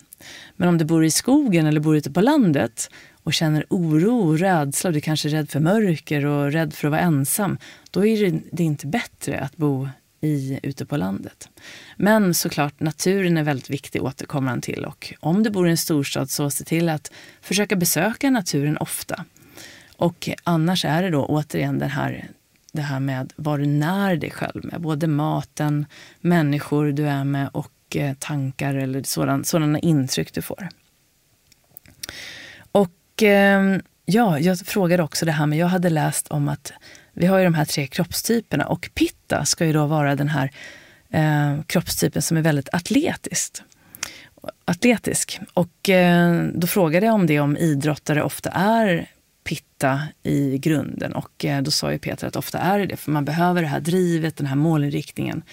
Men 0.56 0.70
om 0.70 0.78
du 0.78 0.86
bor 0.86 1.06
i 1.06 1.12
skogen 1.12 1.66
eller 1.66 1.80
bor 1.80 1.98
ute 1.98 2.12
på 2.12 2.22
landet 2.22 2.90
och 3.24 3.34
känner 3.34 3.66
oro 3.70 4.28
och 4.28 4.40
rädsla 4.40 4.88
och 4.88 4.94
du 4.94 5.02
kanske 5.02 5.30
är 5.30 5.32
rädd 5.32 5.50
för 5.50 5.60
mörker 5.60 6.26
och 6.26 6.52
rädd 6.52 6.74
för 6.74 6.88
att 6.88 6.92
vara 6.92 7.02
ensam, 7.02 7.58
då 7.92 8.06
är 8.06 8.42
det 8.52 8.64
inte 8.64 8.88
bättre 8.88 9.40
att 9.40 9.58
bo 9.58 9.90
i, 10.26 10.60
ute 10.64 10.86
på 10.86 10.98
landet. 10.98 11.50
Men 11.98 12.34
såklart, 12.34 12.80
naturen 12.80 13.38
är 13.38 13.44
väldigt 13.44 13.70
viktig 13.70 14.04
återkommer 14.04 14.50
han 14.50 14.62
till. 14.62 14.86
Och 14.86 15.14
om 15.20 15.44
du 15.44 15.50
bor 15.50 15.68
i 15.68 15.72
en 15.72 15.78
storstad 15.78 16.30
så 16.30 16.50
se 16.50 16.64
till 16.64 16.90
att 16.90 17.12
försöka 17.42 17.76
besöka 17.76 18.30
naturen 18.30 18.78
ofta. 18.78 19.26
Och 19.98 20.30
annars 20.44 20.86
är 20.86 21.04
det 21.04 21.10
då 21.10 21.26
återigen 21.26 21.80
den 21.80 21.90
här, 21.90 22.28
det 22.72 22.82
här 22.82 23.00
med 23.00 23.34
vad 23.36 23.60
du 23.60 23.66
när 23.66 24.16
dig 24.16 24.32
själv 24.32 24.66
med. 24.66 24.82
Både 24.82 25.08
maten, 25.08 25.86
människor 26.22 26.92
du 26.92 27.08
är 27.08 27.24
med 27.24 27.50
och 27.54 27.96
eh, 27.96 28.14
tankar 28.14 28.76
eller 28.76 29.04
sådan, 29.04 29.44
sådana 29.44 29.80
intryck 29.80 30.34
du 30.34 30.42
får. 30.42 30.70
Och 32.72 33.24
ehm, 33.24 33.82
ja, 34.06 34.40
jag 34.40 34.60
frågade 34.60 35.04
också 35.04 35.26
det 35.26 35.32
här 35.32 35.46
med, 35.46 35.58
jag 35.58 35.68
hade 35.68 35.90
läst 35.90 36.28
om 36.28 36.50
att 36.50 36.74
vi 37.16 37.26
har 37.26 37.38
ju 37.38 37.44
de 37.44 37.54
här 37.54 37.66
tre 37.66 37.88
kroppstyperna 37.88 38.66
och 38.66 38.90
pitta 38.94 39.46
ska 39.46 39.66
ju 39.66 39.74
då 39.74 39.86
vara 39.86 40.16
den 40.16 40.30
här 40.30 40.52
eh, 41.10 41.64
kroppstypen 41.68 42.22
som 42.22 42.38
är 42.38 42.42
väldigt 42.42 42.70
atletiskt. 42.74 43.64
atletisk. 44.66 45.40
Och 45.54 45.90
eh, 45.90 46.48
då 46.54 46.68
frågade 46.68 47.06
jag 47.06 47.16
om 47.16 47.28
det 47.28 47.40
om 47.40 47.58
idrottare 47.58 48.24
ofta 48.24 48.50
är 48.50 49.10
pitta 49.44 50.02
i 50.24 50.58
grunden 50.58 51.14
och 51.14 51.46
eh, 51.46 51.62
då 51.62 51.72
sa 51.72 51.92
ju 51.92 52.00
Peter 52.00 52.28
att 52.28 52.36
ofta 52.36 52.60
är 52.60 52.80
det 52.80 52.86
det 52.86 52.98
för 52.98 53.12
man 53.12 53.26
behöver 53.26 53.62
det 53.62 53.68
här 53.68 53.80
drivet, 53.80 54.38
den 54.38 54.48
här 54.48 54.56
målinriktningen. 54.56 55.44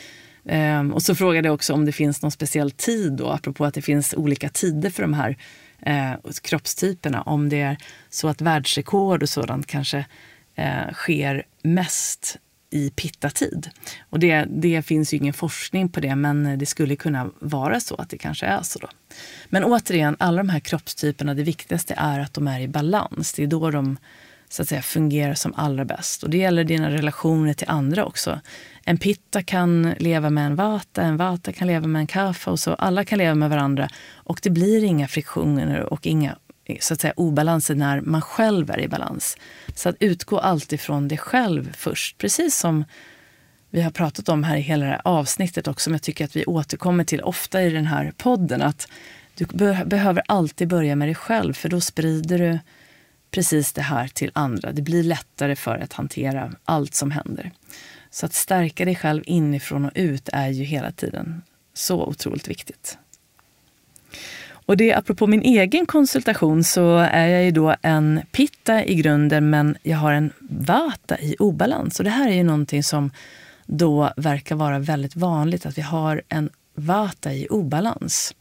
Um, 0.45 0.93
och 0.93 1.03
så 1.03 1.15
frågade 1.15 1.49
jag 1.49 1.55
också 1.55 1.75
om 1.75 1.85
det 1.85 1.93
finns 1.93 2.23
någon 2.23 2.31
speciell 2.31 2.71
tid 2.71 3.13
då, 3.13 3.29
apropå 3.29 3.65
att 3.65 3.75
det 3.75 3.83
finns 3.83 4.15
olika 4.15 4.49
tider 4.49 4.91
för 4.91 5.03
de 5.03 5.15
här 5.15 5.37
eh, 5.87 6.13
kroppstyperna. 6.43 7.23
Om 7.23 7.49
det 7.49 7.61
är 7.61 7.77
så 8.11 8.29
att 8.29 8.41
världsrekord 8.41 9.23
och 9.23 9.29
sådant 9.29 9.67
kanske 9.67 10.05
eh, 10.55 10.93
sker 10.93 11.43
mest 11.63 12.39
i 12.71 12.91
pittatid. 12.91 13.71
Och 14.11 14.19
det, 14.19 14.47
det 14.49 14.83
finns 14.83 15.15
ju 15.15 15.17
ingen 15.17 15.35
forskning 15.35 15.89
på 15.89 16.01
det, 16.01 16.17
men 16.17 16.59
det 16.59 16.67
skulle 16.67 16.97
kunna 16.97 17.31
vara 17.39 17.81
så 17.81 17.95
att 17.95 18.11
det 18.11 18.19
kanske 18.19 18.47
är 18.47 18.63
så. 18.63 18.79
Då. 18.79 18.89
Men 19.49 19.65
återigen, 19.65 20.17
alla 20.19 20.37
de 20.37 20.49
här 20.49 20.61
kroppstyperna, 20.61 21.35
det 21.35 21.43
viktigaste 21.43 21.95
är 21.97 22.21
att 22.21 22.35
de 22.35 22.49
är 22.49 22.61
i 22.61 22.69
balans. 22.69 23.33
Det 23.33 23.43
är 23.43 23.47
då 23.47 23.71
de 23.71 23.97
så 24.53 24.63
att 24.63 24.69
säga, 24.69 24.83
fungerar 24.83 25.35
som 25.35 25.55
allra 25.57 25.85
bäst. 25.85 26.23
Och 26.23 26.31
det 26.31 26.39
gäller 26.39 26.65
dina 26.65 26.91
relationer 26.91 27.55
till 27.55 27.69
andra 27.69 28.05
också. 28.05 28.41
En 28.85 28.99
pitta 28.99 29.43
kan 29.43 29.95
leva 29.99 30.31
med 30.31 30.47
en 30.47 30.57
vata, 30.57 31.03
en 31.03 31.17
vata 31.17 31.53
kan 31.53 31.69
leva 31.69 31.87
med 31.87 32.01
en 32.01 32.07
kaffe 32.07 32.51
och 32.51 32.61
så. 32.61 32.75
Alla 32.75 33.05
kan 33.05 33.19
leva 33.19 33.35
med 33.35 33.51
varandra 33.51 33.89
och 34.15 34.41
det 34.43 34.51
blir 34.51 34.85
inga 34.85 35.09
friktioner 35.09 35.93
och 35.93 36.07
inga 36.07 36.37
så 36.81 36.95
att 36.95 37.01
säga, 37.01 37.13
obalanser 37.17 37.75
när 37.75 38.01
man 38.01 38.23
själv 38.23 38.71
är 38.71 38.81
i 38.81 38.89
balans. 38.89 39.37
Så 39.75 39.89
att 39.89 39.97
utgå 40.01 40.39
alltid 40.39 40.81
från 40.81 41.09
dig 41.09 41.19
själv 41.19 41.73
först. 41.77 42.19
Precis 42.19 42.57
som 42.57 42.85
vi 43.71 43.83
har 43.83 43.91
pratat 43.91 44.29
om 44.29 44.45
här 44.45 44.57
i 44.57 44.61
hela 44.61 44.85
det 44.85 44.91
här 44.91 45.01
avsnittet 45.05 45.69
och 45.69 45.81
som 45.81 45.93
jag 45.93 46.03
tycker 46.03 46.25
att 46.25 46.37
vi 46.37 46.45
återkommer 46.45 47.05
till 47.05 47.21
ofta 47.21 47.63
i 47.63 47.71
den 47.71 47.87
här 47.87 48.13
podden. 48.17 48.63
Att 48.63 48.89
du 49.35 49.45
be 49.45 49.85
behöver 49.87 50.23
alltid 50.29 50.69
börja 50.69 50.97
med 50.97 51.09
dig 51.09 51.15
själv 51.15 51.53
för 51.53 51.69
då 51.69 51.81
sprider 51.81 52.39
du 52.39 52.59
precis 53.31 53.73
det 53.73 53.83
här 53.83 54.09
till 54.09 54.31
andra. 54.35 54.73
Det 54.73 54.83
blir 54.83 55.03
lättare 55.03 55.57
för 55.57 55.77
att 55.79 55.93
hantera 55.93 56.53
allt 56.65 56.95
som 56.95 57.11
händer. 57.11 57.51
Så 58.11 58.27
att 58.27 58.35
stärka 58.35 58.85
dig 58.85 58.95
själv 58.95 59.23
inifrån 59.27 59.85
och 59.85 59.93
ut 59.95 60.29
är 60.33 60.49
ju 60.49 60.65
hela 60.65 60.93
tiden 60.93 61.43
så 61.75 62.07
otroligt 62.07 62.49
viktigt. 62.49 62.99
Och 64.73 64.77
det 64.77 64.95
apropå 64.95 65.27
min 65.27 65.43
egen 65.43 65.87
konsultation 65.87 66.65
så 66.65 66.97
är 66.97 67.27
jag 67.27 67.45
ju 67.45 67.51
då 67.51 67.75
en 67.83 68.21
pitta 68.31 68.85
i 68.85 68.95
grunden 68.95 69.51
men 69.51 69.77
jag 69.83 69.99
har 69.99 70.13
en 70.13 70.33
vata 70.41 71.19
i 71.19 71.37
obalans. 71.39 71.99
Och 71.99 72.05
det 72.05 72.11
här 72.11 72.29
är 72.29 72.35
ju 72.35 72.43
någonting 72.43 72.83
som 72.83 73.11
då 73.67 74.13
verkar 74.17 74.57
vara 74.57 74.79
väldigt 74.79 75.17
vanligt 75.17 75.67
att 75.67 75.79
vi 75.79 75.83
har 75.83 76.23
en 76.29 76.51
vata 76.75 77.33
i 77.33 77.47
obalans. 77.51 78.35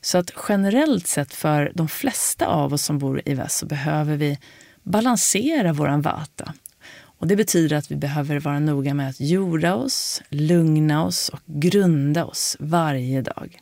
Så 0.00 0.18
att 0.18 0.30
generellt 0.48 1.06
sett 1.06 1.34
för 1.34 1.72
de 1.74 1.88
flesta 1.88 2.46
av 2.46 2.72
oss 2.72 2.82
som 2.82 2.98
bor 2.98 3.22
i 3.24 3.34
väst 3.34 3.56
så 3.56 3.66
behöver 3.66 4.16
vi 4.16 4.38
balansera 4.82 5.72
våran 5.72 6.02
vata. 6.02 6.54
Och 7.02 7.26
det 7.26 7.36
betyder 7.36 7.76
att 7.76 7.90
vi 7.90 7.96
behöver 7.96 8.40
vara 8.40 8.58
noga 8.58 8.94
med 8.94 9.08
att 9.08 9.20
jorda 9.20 9.74
oss, 9.74 10.22
lugna 10.28 11.04
oss 11.04 11.28
och 11.28 11.40
grunda 11.46 12.24
oss 12.24 12.56
varje 12.60 13.22
dag. 13.22 13.60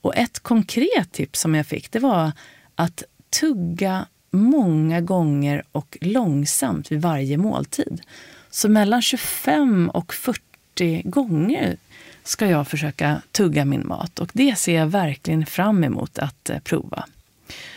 Och 0.00 0.16
ett 0.16 0.38
konkret 0.38 1.12
tips 1.12 1.40
som 1.40 1.54
jag 1.54 1.66
fick 1.66 1.90
det 1.90 1.98
var 1.98 2.32
att 2.74 3.02
tugga 3.40 4.06
många 4.30 5.00
gånger 5.00 5.62
och 5.72 5.98
långsamt 6.00 6.92
vid 6.92 7.02
varje 7.02 7.36
måltid. 7.36 8.00
Så 8.50 8.68
mellan 8.68 9.02
25 9.02 9.90
och 9.90 10.14
40 10.14 11.02
gånger 11.04 11.76
ska 12.24 12.46
jag 12.46 12.68
försöka 12.68 13.22
tugga 13.32 13.64
min 13.64 13.88
mat 13.88 14.18
och 14.18 14.30
det 14.32 14.58
ser 14.58 14.76
jag 14.76 14.86
verkligen 14.86 15.46
fram 15.46 15.84
emot 15.84 16.18
att 16.18 16.50
eh, 16.50 16.58
prova. 16.58 17.04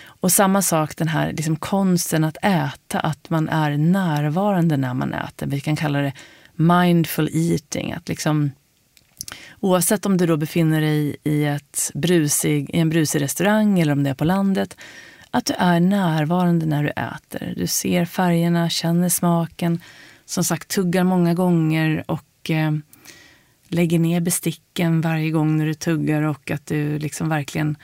Och 0.05 0.31
samma 0.31 0.61
sak 0.61 0.97
den 0.97 1.07
här 1.07 1.31
liksom 1.31 1.55
konsten 1.55 2.23
att 2.23 2.37
äta, 2.41 2.99
att 2.99 3.29
man 3.29 3.49
är 3.49 3.77
närvarande 3.77 4.77
när 4.77 4.93
man 4.93 5.13
äter. 5.13 5.47
Vi 5.47 5.59
kan 5.59 5.75
kalla 5.75 5.99
det 5.99 6.13
mindful 6.55 7.29
eating. 7.33 7.93
Att 7.93 8.09
liksom 8.09 8.51
Oavsett 9.59 10.05
om 10.05 10.17
du 10.17 10.25
då 10.25 10.37
befinner 10.37 10.81
dig 10.81 11.15
i, 11.23 11.45
ett 11.45 11.91
brusig, 11.93 12.69
i 12.69 12.79
en 12.79 12.89
brusig 12.89 13.21
restaurang 13.21 13.79
eller 13.79 13.93
om 13.93 14.03
det 14.03 14.09
är 14.09 14.13
på 14.13 14.25
landet. 14.25 14.77
Att 15.31 15.45
du 15.45 15.53
är 15.57 15.79
närvarande 15.79 16.65
när 16.65 16.83
du 16.83 16.89
äter. 16.89 17.53
Du 17.57 17.67
ser 17.67 18.05
färgerna, 18.05 18.69
känner 18.69 19.09
smaken. 19.09 19.81
som 20.25 20.43
sagt 20.43 20.67
tuggar 20.67 21.03
många 21.03 21.33
gånger 21.33 22.03
och 22.07 22.49
eh, 22.49 22.71
lägger 23.67 23.99
ner 23.99 24.21
besticken 24.21 25.01
varje 25.01 25.31
gång 25.31 25.57
när 25.57 25.65
du 25.65 25.73
tuggar 25.73 26.21
och 26.21 26.51
att 26.51 26.65
du 26.65 26.99
liksom 26.99 27.29
verkligen 27.29 27.77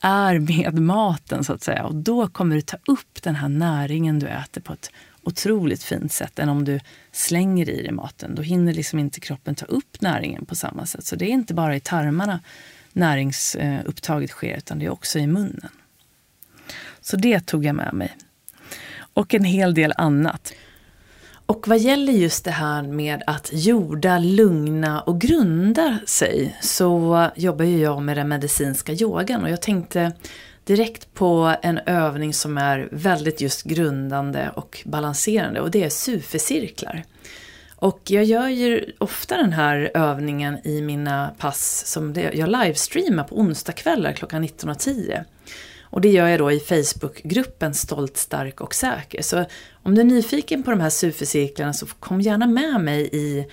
är 0.00 0.38
med 0.38 0.74
maten 0.74 1.44
så 1.44 1.52
att 1.52 1.62
säga. 1.62 1.84
Och 1.84 1.94
då 1.94 2.28
kommer 2.28 2.56
du 2.56 2.62
ta 2.62 2.76
upp 2.86 3.22
den 3.22 3.34
här 3.34 3.48
näringen 3.48 4.18
du 4.18 4.26
äter 4.26 4.60
på 4.60 4.72
ett 4.72 4.90
otroligt 5.22 5.82
fint 5.82 6.12
sätt 6.12 6.38
än 6.38 6.48
om 6.48 6.64
du 6.64 6.80
slänger 7.12 7.70
i 7.70 7.82
dig 7.82 7.92
maten. 7.92 8.34
Då 8.34 8.42
hinner 8.42 8.72
liksom 8.72 8.98
inte 8.98 9.20
kroppen 9.20 9.54
ta 9.54 9.66
upp 9.66 10.00
näringen 10.00 10.44
på 10.44 10.54
samma 10.54 10.86
sätt. 10.86 11.04
Så 11.04 11.16
det 11.16 11.24
är 11.24 11.30
inte 11.30 11.54
bara 11.54 11.76
i 11.76 11.80
tarmarna 11.80 12.40
näringsupptaget 12.92 14.30
sker 14.30 14.56
utan 14.56 14.78
det 14.78 14.84
är 14.84 14.90
också 14.90 15.18
i 15.18 15.26
munnen. 15.26 15.70
Så 17.00 17.16
det 17.16 17.40
tog 17.40 17.64
jag 17.64 17.74
med 17.74 17.94
mig. 17.94 18.16
Och 19.14 19.34
en 19.34 19.44
hel 19.44 19.74
del 19.74 19.92
annat. 19.96 20.52
Och 21.46 21.68
vad 21.68 21.78
gäller 21.78 22.12
just 22.12 22.44
det 22.44 22.50
här 22.50 22.82
med 22.82 23.22
att 23.26 23.50
jorda, 23.52 24.18
lugna 24.18 25.00
och 25.00 25.20
grunda 25.20 25.98
sig 26.06 26.58
så 26.60 27.30
jobbar 27.36 27.64
ju 27.64 27.78
jag 27.78 28.02
med 28.02 28.16
den 28.16 28.28
medicinska 28.28 28.92
yogan 28.92 29.42
och 29.42 29.50
jag 29.50 29.62
tänkte 29.62 30.12
direkt 30.64 31.14
på 31.14 31.54
en 31.62 31.78
övning 31.78 32.34
som 32.34 32.58
är 32.58 32.88
väldigt 32.92 33.40
just 33.40 33.62
grundande 33.62 34.50
och 34.54 34.82
balanserande 34.84 35.60
och 35.60 35.70
det 35.70 35.84
är 35.84 35.88
sufecirklar. 35.88 37.04
Och 37.76 38.00
jag 38.04 38.24
gör 38.24 38.48
ju 38.48 38.92
ofta 38.98 39.36
den 39.36 39.52
här 39.52 39.90
övningen 39.94 40.58
i 40.64 40.82
mina 40.82 41.34
pass 41.38 41.86
som 41.86 42.12
det, 42.12 42.30
jag 42.34 42.48
livestreamar 42.48 43.24
på 43.24 43.38
onsdagskvällar 43.38 44.12
klockan 44.12 44.44
19.10. 44.44 45.24
Och 45.82 46.00
det 46.00 46.08
gör 46.08 46.26
jag 46.28 46.40
då 46.40 46.52
i 46.52 46.60
Facebookgruppen 46.60 47.74
Stolt, 47.74 48.16
stark 48.16 48.60
och 48.60 48.74
säker. 48.74 49.22
Så 49.22 49.44
om 49.82 49.94
du 49.94 50.00
är 50.00 50.04
nyfiken 50.04 50.62
på 50.62 50.70
de 50.70 50.80
här 50.80 50.90
supercirklarna 50.90 51.72
så 51.72 51.86
kom 51.86 52.20
gärna 52.20 52.46
med 52.46 52.80
mig 52.80 53.08
i 53.12 53.46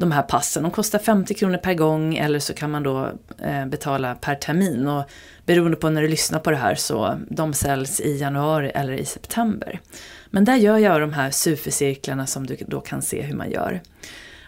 de 0.00 0.12
här 0.12 0.22
passen. 0.22 0.62
De 0.62 0.72
kostar 0.72 0.98
50 0.98 1.34
kronor 1.34 1.56
per 1.56 1.74
gång 1.74 2.16
eller 2.16 2.38
så 2.38 2.54
kan 2.54 2.70
man 2.70 2.82
då 2.82 3.12
eh, 3.38 3.66
betala 3.66 4.14
per 4.14 4.34
termin. 4.34 4.88
Och 4.88 5.04
beroende 5.46 5.76
på 5.76 5.90
när 5.90 6.02
du 6.02 6.08
lyssnar 6.08 6.38
på 6.38 6.50
det 6.50 6.56
här 6.56 6.74
så 6.74 7.18
de 7.28 7.52
säljs 7.52 8.00
i 8.00 8.16
januari 8.16 8.70
eller 8.74 8.92
i 8.92 9.04
september. 9.04 9.80
Men 10.30 10.44
där 10.44 10.56
gör 10.56 10.78
jag 10.78 11.00
de 11.00 11.12
här 11.12 11.30
supercirklarna 11.30 12.26
som 12.26 12.46
du 12.46 12.56
då 12.66 12.80
kan 12.80 13.02
se 13.02 13.22
hur 13.22 13.36
man 13.36 13.50
gör. 13.50 13.80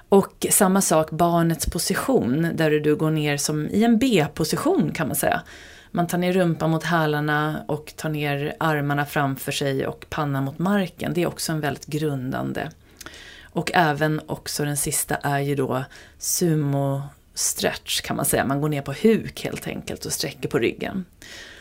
Och 0.08 0.46
samma 0.50 0.80
sak 0.80 1.10
barnets 1.10 1.66
position 1.66 2.50
där 2.54 2.70
du 2.70 2.96
går 2.96 3.10
ner 3.10 3.36
som 3.36 3.68
i 3.68 3.84
en 3.84 3.98
B-position 3.98 4.92
kan 4.92 5.06
man 5.06 5.16
säga. 5.16 5.42
Man 5.90 6.06
tar 6.06 6.18
ner 6.18 6.32
rumpan 6.32 6.70
mot 6.70 6.84
hälarna 6.84 7.64
och 7.68 7.92
tar 7.96 8.08
ner 8.08 8.56
armarna 8.60 9.06
framför 9.06 9.52
sig 9.52 9.86
och 9.86 10.06
pannan 10.10 10.44
mot 10.44 10.58
marken. 10.58 11.14
Det 11.14 11.22
är 11.22 11.26
också 11.26 11.52
en 11.52 11.60
väldigt 11.60 11.86
grundande. 11.86 12.68
Och 13.52 13.70
även 13.74 14.20
också 14.26 14.64
den 14.64 14.76
sista 14.76 15.14
är 15.14 15.40
ju 15.40 15.54
då 15.54 15.84
sumo 16.18 17.02
stretch 17.34 18.00
kan 18.00 18.16
man 18.16 18.24
säga. 18.24 18.44
Man 18.44 18.60
går 18.60 18.68
ner 18.68 18.82
på 18.82 18.92
huk 19.02 19.44
helt 19.44 19.66
enkelt 19.66 20.04
och 20.04 20.12
sträcker 20.12 20.48
på 20.48 20.58
ryggen. 20.58 21.04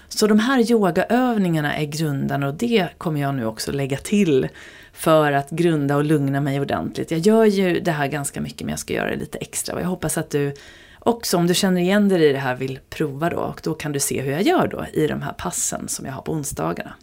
Så 0.10 0.28
de 0.28 0.40
här 0.40 0.72
yogaövningarna 0.72 1.76
är 1.76 1.86
grundande 1.86 2.48
och 2.48 2.54
det 2.54 2.88
kommer 2.98 3.22
jag 3.22 3.36
nu 3.36 3.46
också 3.46 3.72
lägga 3.72 3.98
till 3.98 4.48
för 4.94 5.32
att 5.32 5.50
grunda 5.50 5.96
och 5.96 6.04
lugna 6.04 6.42
mig 6.42 6.60
ordentligt. 6.60 7.12
Jag 7.12 7.20
gör 7.20 7.46
ju 7.46 7.80
det 7.80 7.92
här 7.92 8.08
ganska 8.08 8.42
mycket 8.42 8.62
men 8.62 8.70
jag 8.70 8.80
ska 8.80 8.94
göra 8.94 9.10
det 9.10 9.16
lite 9.16 9.38
extra 9.38 9.76
och 9.76 9.82
jag 9.82 9.88
hoppas 9.88 10.18
att 10.18 10.30
du 10.30 10.54
också 11.00 11.38
om 11.38 11.48
du 11.48 11.54
känner 11.54 11.82
igen 11.82 12.10
dig 12.10 12.30
i 12.30 12.34
det 12.34 12.40
här 12.40 12.56
vill 12.56 12.80
prova 12.90 13.30
då 13.30 13.38
och 13.38 13.62
då 13.64 13.74
kan 13.74 13.92
du 13.92 14.00
se 14.00 14.22
hur 14.22 14.32
jag 14.32 14.42
gör 14.42 14.68
då 14.68 14.86
i 14.94 15.08
de 15.08 15.22
här 15.22 15.34
passen 15.34 15.88
som 15.88 16.06
jag 16.06 16.14
har 16.14 16.22
på 16.22 16.32
onsdagarna. 16.32 16.94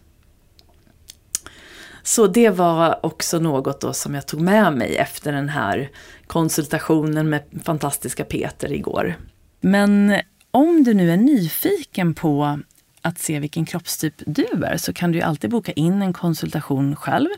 Så 2.09 2.26
det 2.26 2.51
var 2.51 3.06
också 3.06 3.39
något 3.39 3.80
då 3.80 3.93
som 3.93 4.14
jag 4.14 4.26
tog 4.26 4.40
med 4.40 4.72
mig 4.72 4.97
efter 4.97 5.32
den 5.32 5.48
här 5.48 5.90
konsultationen 6.26 7.28
med 7.28 7.43
fantastiska 7.62 8.24
Peter 8.24 8.72
igår. 8.72 9.14
Men 9.60 10.20
om 10.51 10.85
du 10.85 10.94
nu 10.94 11.10
är 11.10 11.16
nyfiken 11.16 12.14
på 12.14 12.60
att 13.02 13.18
se 13.18 13.40
vilken 13.40 13.66
kroppstyp 13.66 14.14
du 14.26 14.47
är 14.64 14.76
så 14.76 14.93
kan 14.93 15.12
du 15.12 15.20
alltid 15.20 15.51
boka 15.51 15.72
in 15.72 16.02
en 16.02 16.12
konsultation 16.12 16.97
själv. 16.97 17.28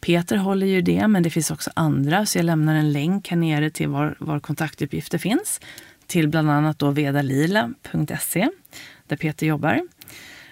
Peter 0.00 0.36
håller 0.36 0.66
ju 0.66 0.82
det, 0.82 1.08
men 1.08 1.22
det 1.22 1.30
finns 1.30 1.50
också 1.50 1.70
andra, 1.74 2.26
så 2.26 2.38
jag 2.38 2.44
lämnar 2.44 2.74
en 2.74 2.92
länk 2.92 3.28
här 3.28 3.36
nere 3.36 3.70
till 3.70 3.88
var, 3.88 4.16
var 4.18 4.40
kontaktuppgifter 4.40 5.18
finns 5.18 5.60
till 6.06 6.28
bland 6.28 6.50
annat 6.50 6.78
då 6.78 6.90
vedalila.se 6.90 8.48
där 9.06 9.16
Peter 9.16 9.46
jobbar. 9.46 9.80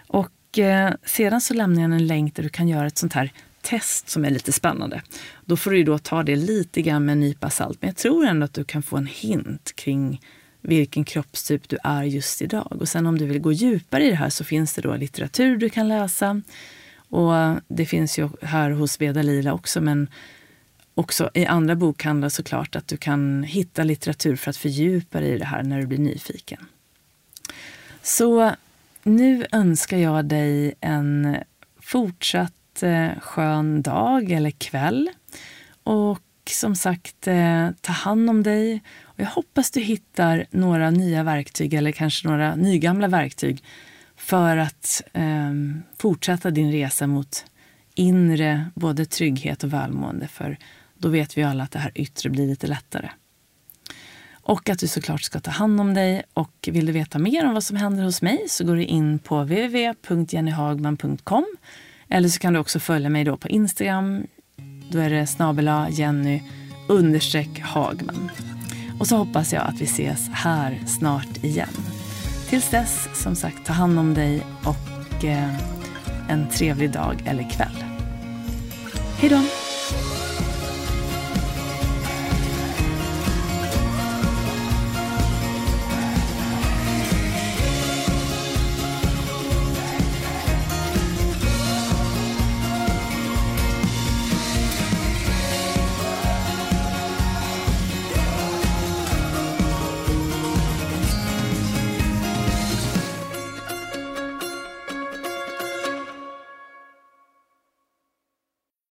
Och 0.07 0.59
eh, 0.59 0.93
sedan 1.05 1.41
så 1.41 1.55
lämnar 1.55 1.83
jag 1.83 1.93
en 1.93 2.07
länk 2.07 2.35
där 2.37 2.43
du 2.43 2.49
kan 2.49 2.69
göra 2.69 2.87
ett 2.87 2.99
sånt 2.99 3.13
här 3.13 3.33
test 3.71 4.09
som 4.09 4.25
är 4.25 4.31
lite 4.31 4.53
spännande. 4.53 5.03
Då 5.45 5.57
får 5.57 5.71
du 5.71 5.85
då 5.85 5.99
ta 5.99 6.23
det 6.23 6.37
lite 6.37 6.83
grann 6.83 7.05
med 7.05 7.13
en 7.13 7.21
nypa 7.21 7.51
salt, 7.51 7.79
men 7.81 7.89
jag 7.89 7.97
tror 7.97 8.27
ändå 8.27 8.45
att 8.45 8.55
du 8.55 8.65
kan 8.65 8.83
få 8.83 8.97
en 8.97 9.07
hint 9.07 9.73
kring 9.77 10.21
vilken 10.61 11.05
kroppstyp 11.05 11.69
du 11.69 11.79
är 11.85 12.03
just 12.03 12.43
idag. 12.43 12.77
Och 12.81 12.89
sen 12.89 13.07
om 13.07 13.19
du 13.19 13.27
vill 13.27 13.41
gå 13.41 13.53
djupare 13.53 14.05
i 14.05 14.11
det 14.11 14.17
här 14.17 14.31
så 14.31 14.45
finns 14.45 14.75
det 14.75 14.83
då 14.83 14.97
litteratur 14.97 15.57
du 15.57 15.71
kan 15.71 15.89
läsa. 15.89 16.43
Och 17.09 17.33
det 17.69 17.87
finns 17.87 18.19
ju 18.19 18.29
här 18.43 18.71
hos 18.71 19.01
Veda 19.01 19.23
Lila 19.23 19.53
också, 19.53 19.81
men 19.81 20.09
också 20.95 21.31
i 21.35 21.47
andra 21.47 21.75
bokhandlar 21.75 22.29
såklart 22.29 22.77
att 22.77 22.89
du 22.89 22.97
kan 22.97 23.43
hitta 23.43 23.85
litteratur 23.85 24.37
för 24.37 24.51
att 24.51 24.57
fördjupa 24.57 25.21
dig 25.21 25.31
i 25.31 25.39
det 25.39 25.45
här 25.45 25.63
när 25.63 25.81
du 25.81 25.87
blir 25.87 25.99
nyfiken. 25.99 26.67
Så 28.03 28.53
nu 29.03 29.47
önskar 29.53 29.97
jag 29.97 30.25
dig 30.25 30.75
en 30.81 31.37
fortsatt 31.81 32.53
Eh, 32.83 33.11
skön 33.21 33.83
dag 33.83 34.31
eller 34.31 34.51
kväll. 34.51 35.11
Och 35.83 36.21
som 36.51 36.75
sagt, 36.75 37.27
eh, 37.27 37.71
ta 37.81 37.93
hand 37.93 38.31
om 38.31 38.43
dig. 38.43 38.83
Och 39.03 39.21
jag 39.21 39.27
hoppas 39.27 39.71
du 39.71 39.81
hittar 39.81 40.47
några 40.51 40.91
nya 40.91 41.23
verktyg 41.23 41.75
eller 41.75 41.93
kanske 41.93 42.29
några 42.29 42.55
nygamla 42.55 43.09
verktyg 43.09 43.65
för 44.17 44.57
att 44.57 45.03
eh, 45.13 45.51
fortsätta 45.99 46.51
din 46.51 46.73
resa 46.73 47.07
mot 47.07 47.45
inre 47.95 48.71
både 48.75 49.07
trygghet 49.07 49.65
och 49.65 49.73
välmående. 49.73 50.29
För 50.29 50.59
då 50.99 51.09
vet 51.09 51.39
vi 51.39 51.43
alla 51.43 51.65
att 51.65 51.71
det 51.71 51.79
här 51.79 51.93
yttre 51.95 52.31
blir 52.31 52.47
lite 52.47 52.67
lättare. 52.67 53.11
Och 54.43 54.69
att 54.69 54.79
du 54.79 54.89
såklart 54.89 55.23
ska 55.23 55.41
ta 55.41 55.51
hand 55.51 55.81
om 55.81 55.95
dig. 55.95 56.23
Och 56.33 56.69
vill 56.73 56.87
du 56.87 56.93
veta 56.93 57.19
mer 57.19 57.47
om 57.47 57.55
vad 57.55 57.65
som 57.65 57.77
händer 57.77 58.05
hos 58.05 58.23
mig 58.23 58.45
så 58.49 58.65
går 58.65 58.77
du 58.77 58.85
in 58.85 59.19
på 59.19 59.43
www.jennyhagman.com 59.43 61.47
eller 62.11 62.29
så 62.29 62.39
kan 62.39 62.53
du 62.53 62.59
också 62.59 62.81
följa 62.81 63.09
mig 63.09 63.25
då 63.25 63.37
på 63.37 63.49
Instagram. 63.49 64.27
Då 64.91 64.99
är 64.99 65.11
det 65.11 65.27
snabela 65.27 65.89
Jenny 65.91 66.43
understreck 66.89 67.61
Hagman. 67.61 68.31
Och 69.01 69.07
så 69.07 69.17
hoppas 69.17 69.53
jag 69.53 69.63
att 69.63 69.81
vi 69.81 69.85
ses 69.85 70.29
här 70.33 70.79
snart 70.87 71.45
igen. 71.45 71.69
Tills 72.49 72.71
dess, 72.71 73.09
som 73.23 73.37
sagt, 73.37 73.67
ta 73.67 73.73
hand 73.73 73.99
om 73.99 74.15
dig 74.15 74.43
och 74.65 75.25
eh, 75.25 75.55
en 76.29 76.49
trevlig 76.49 76.93
dag 76.93 77.23
eller 77.27 77.51
kväll. 77.51 77.85
Hej 79.19 79.31
då! 79.31 79.70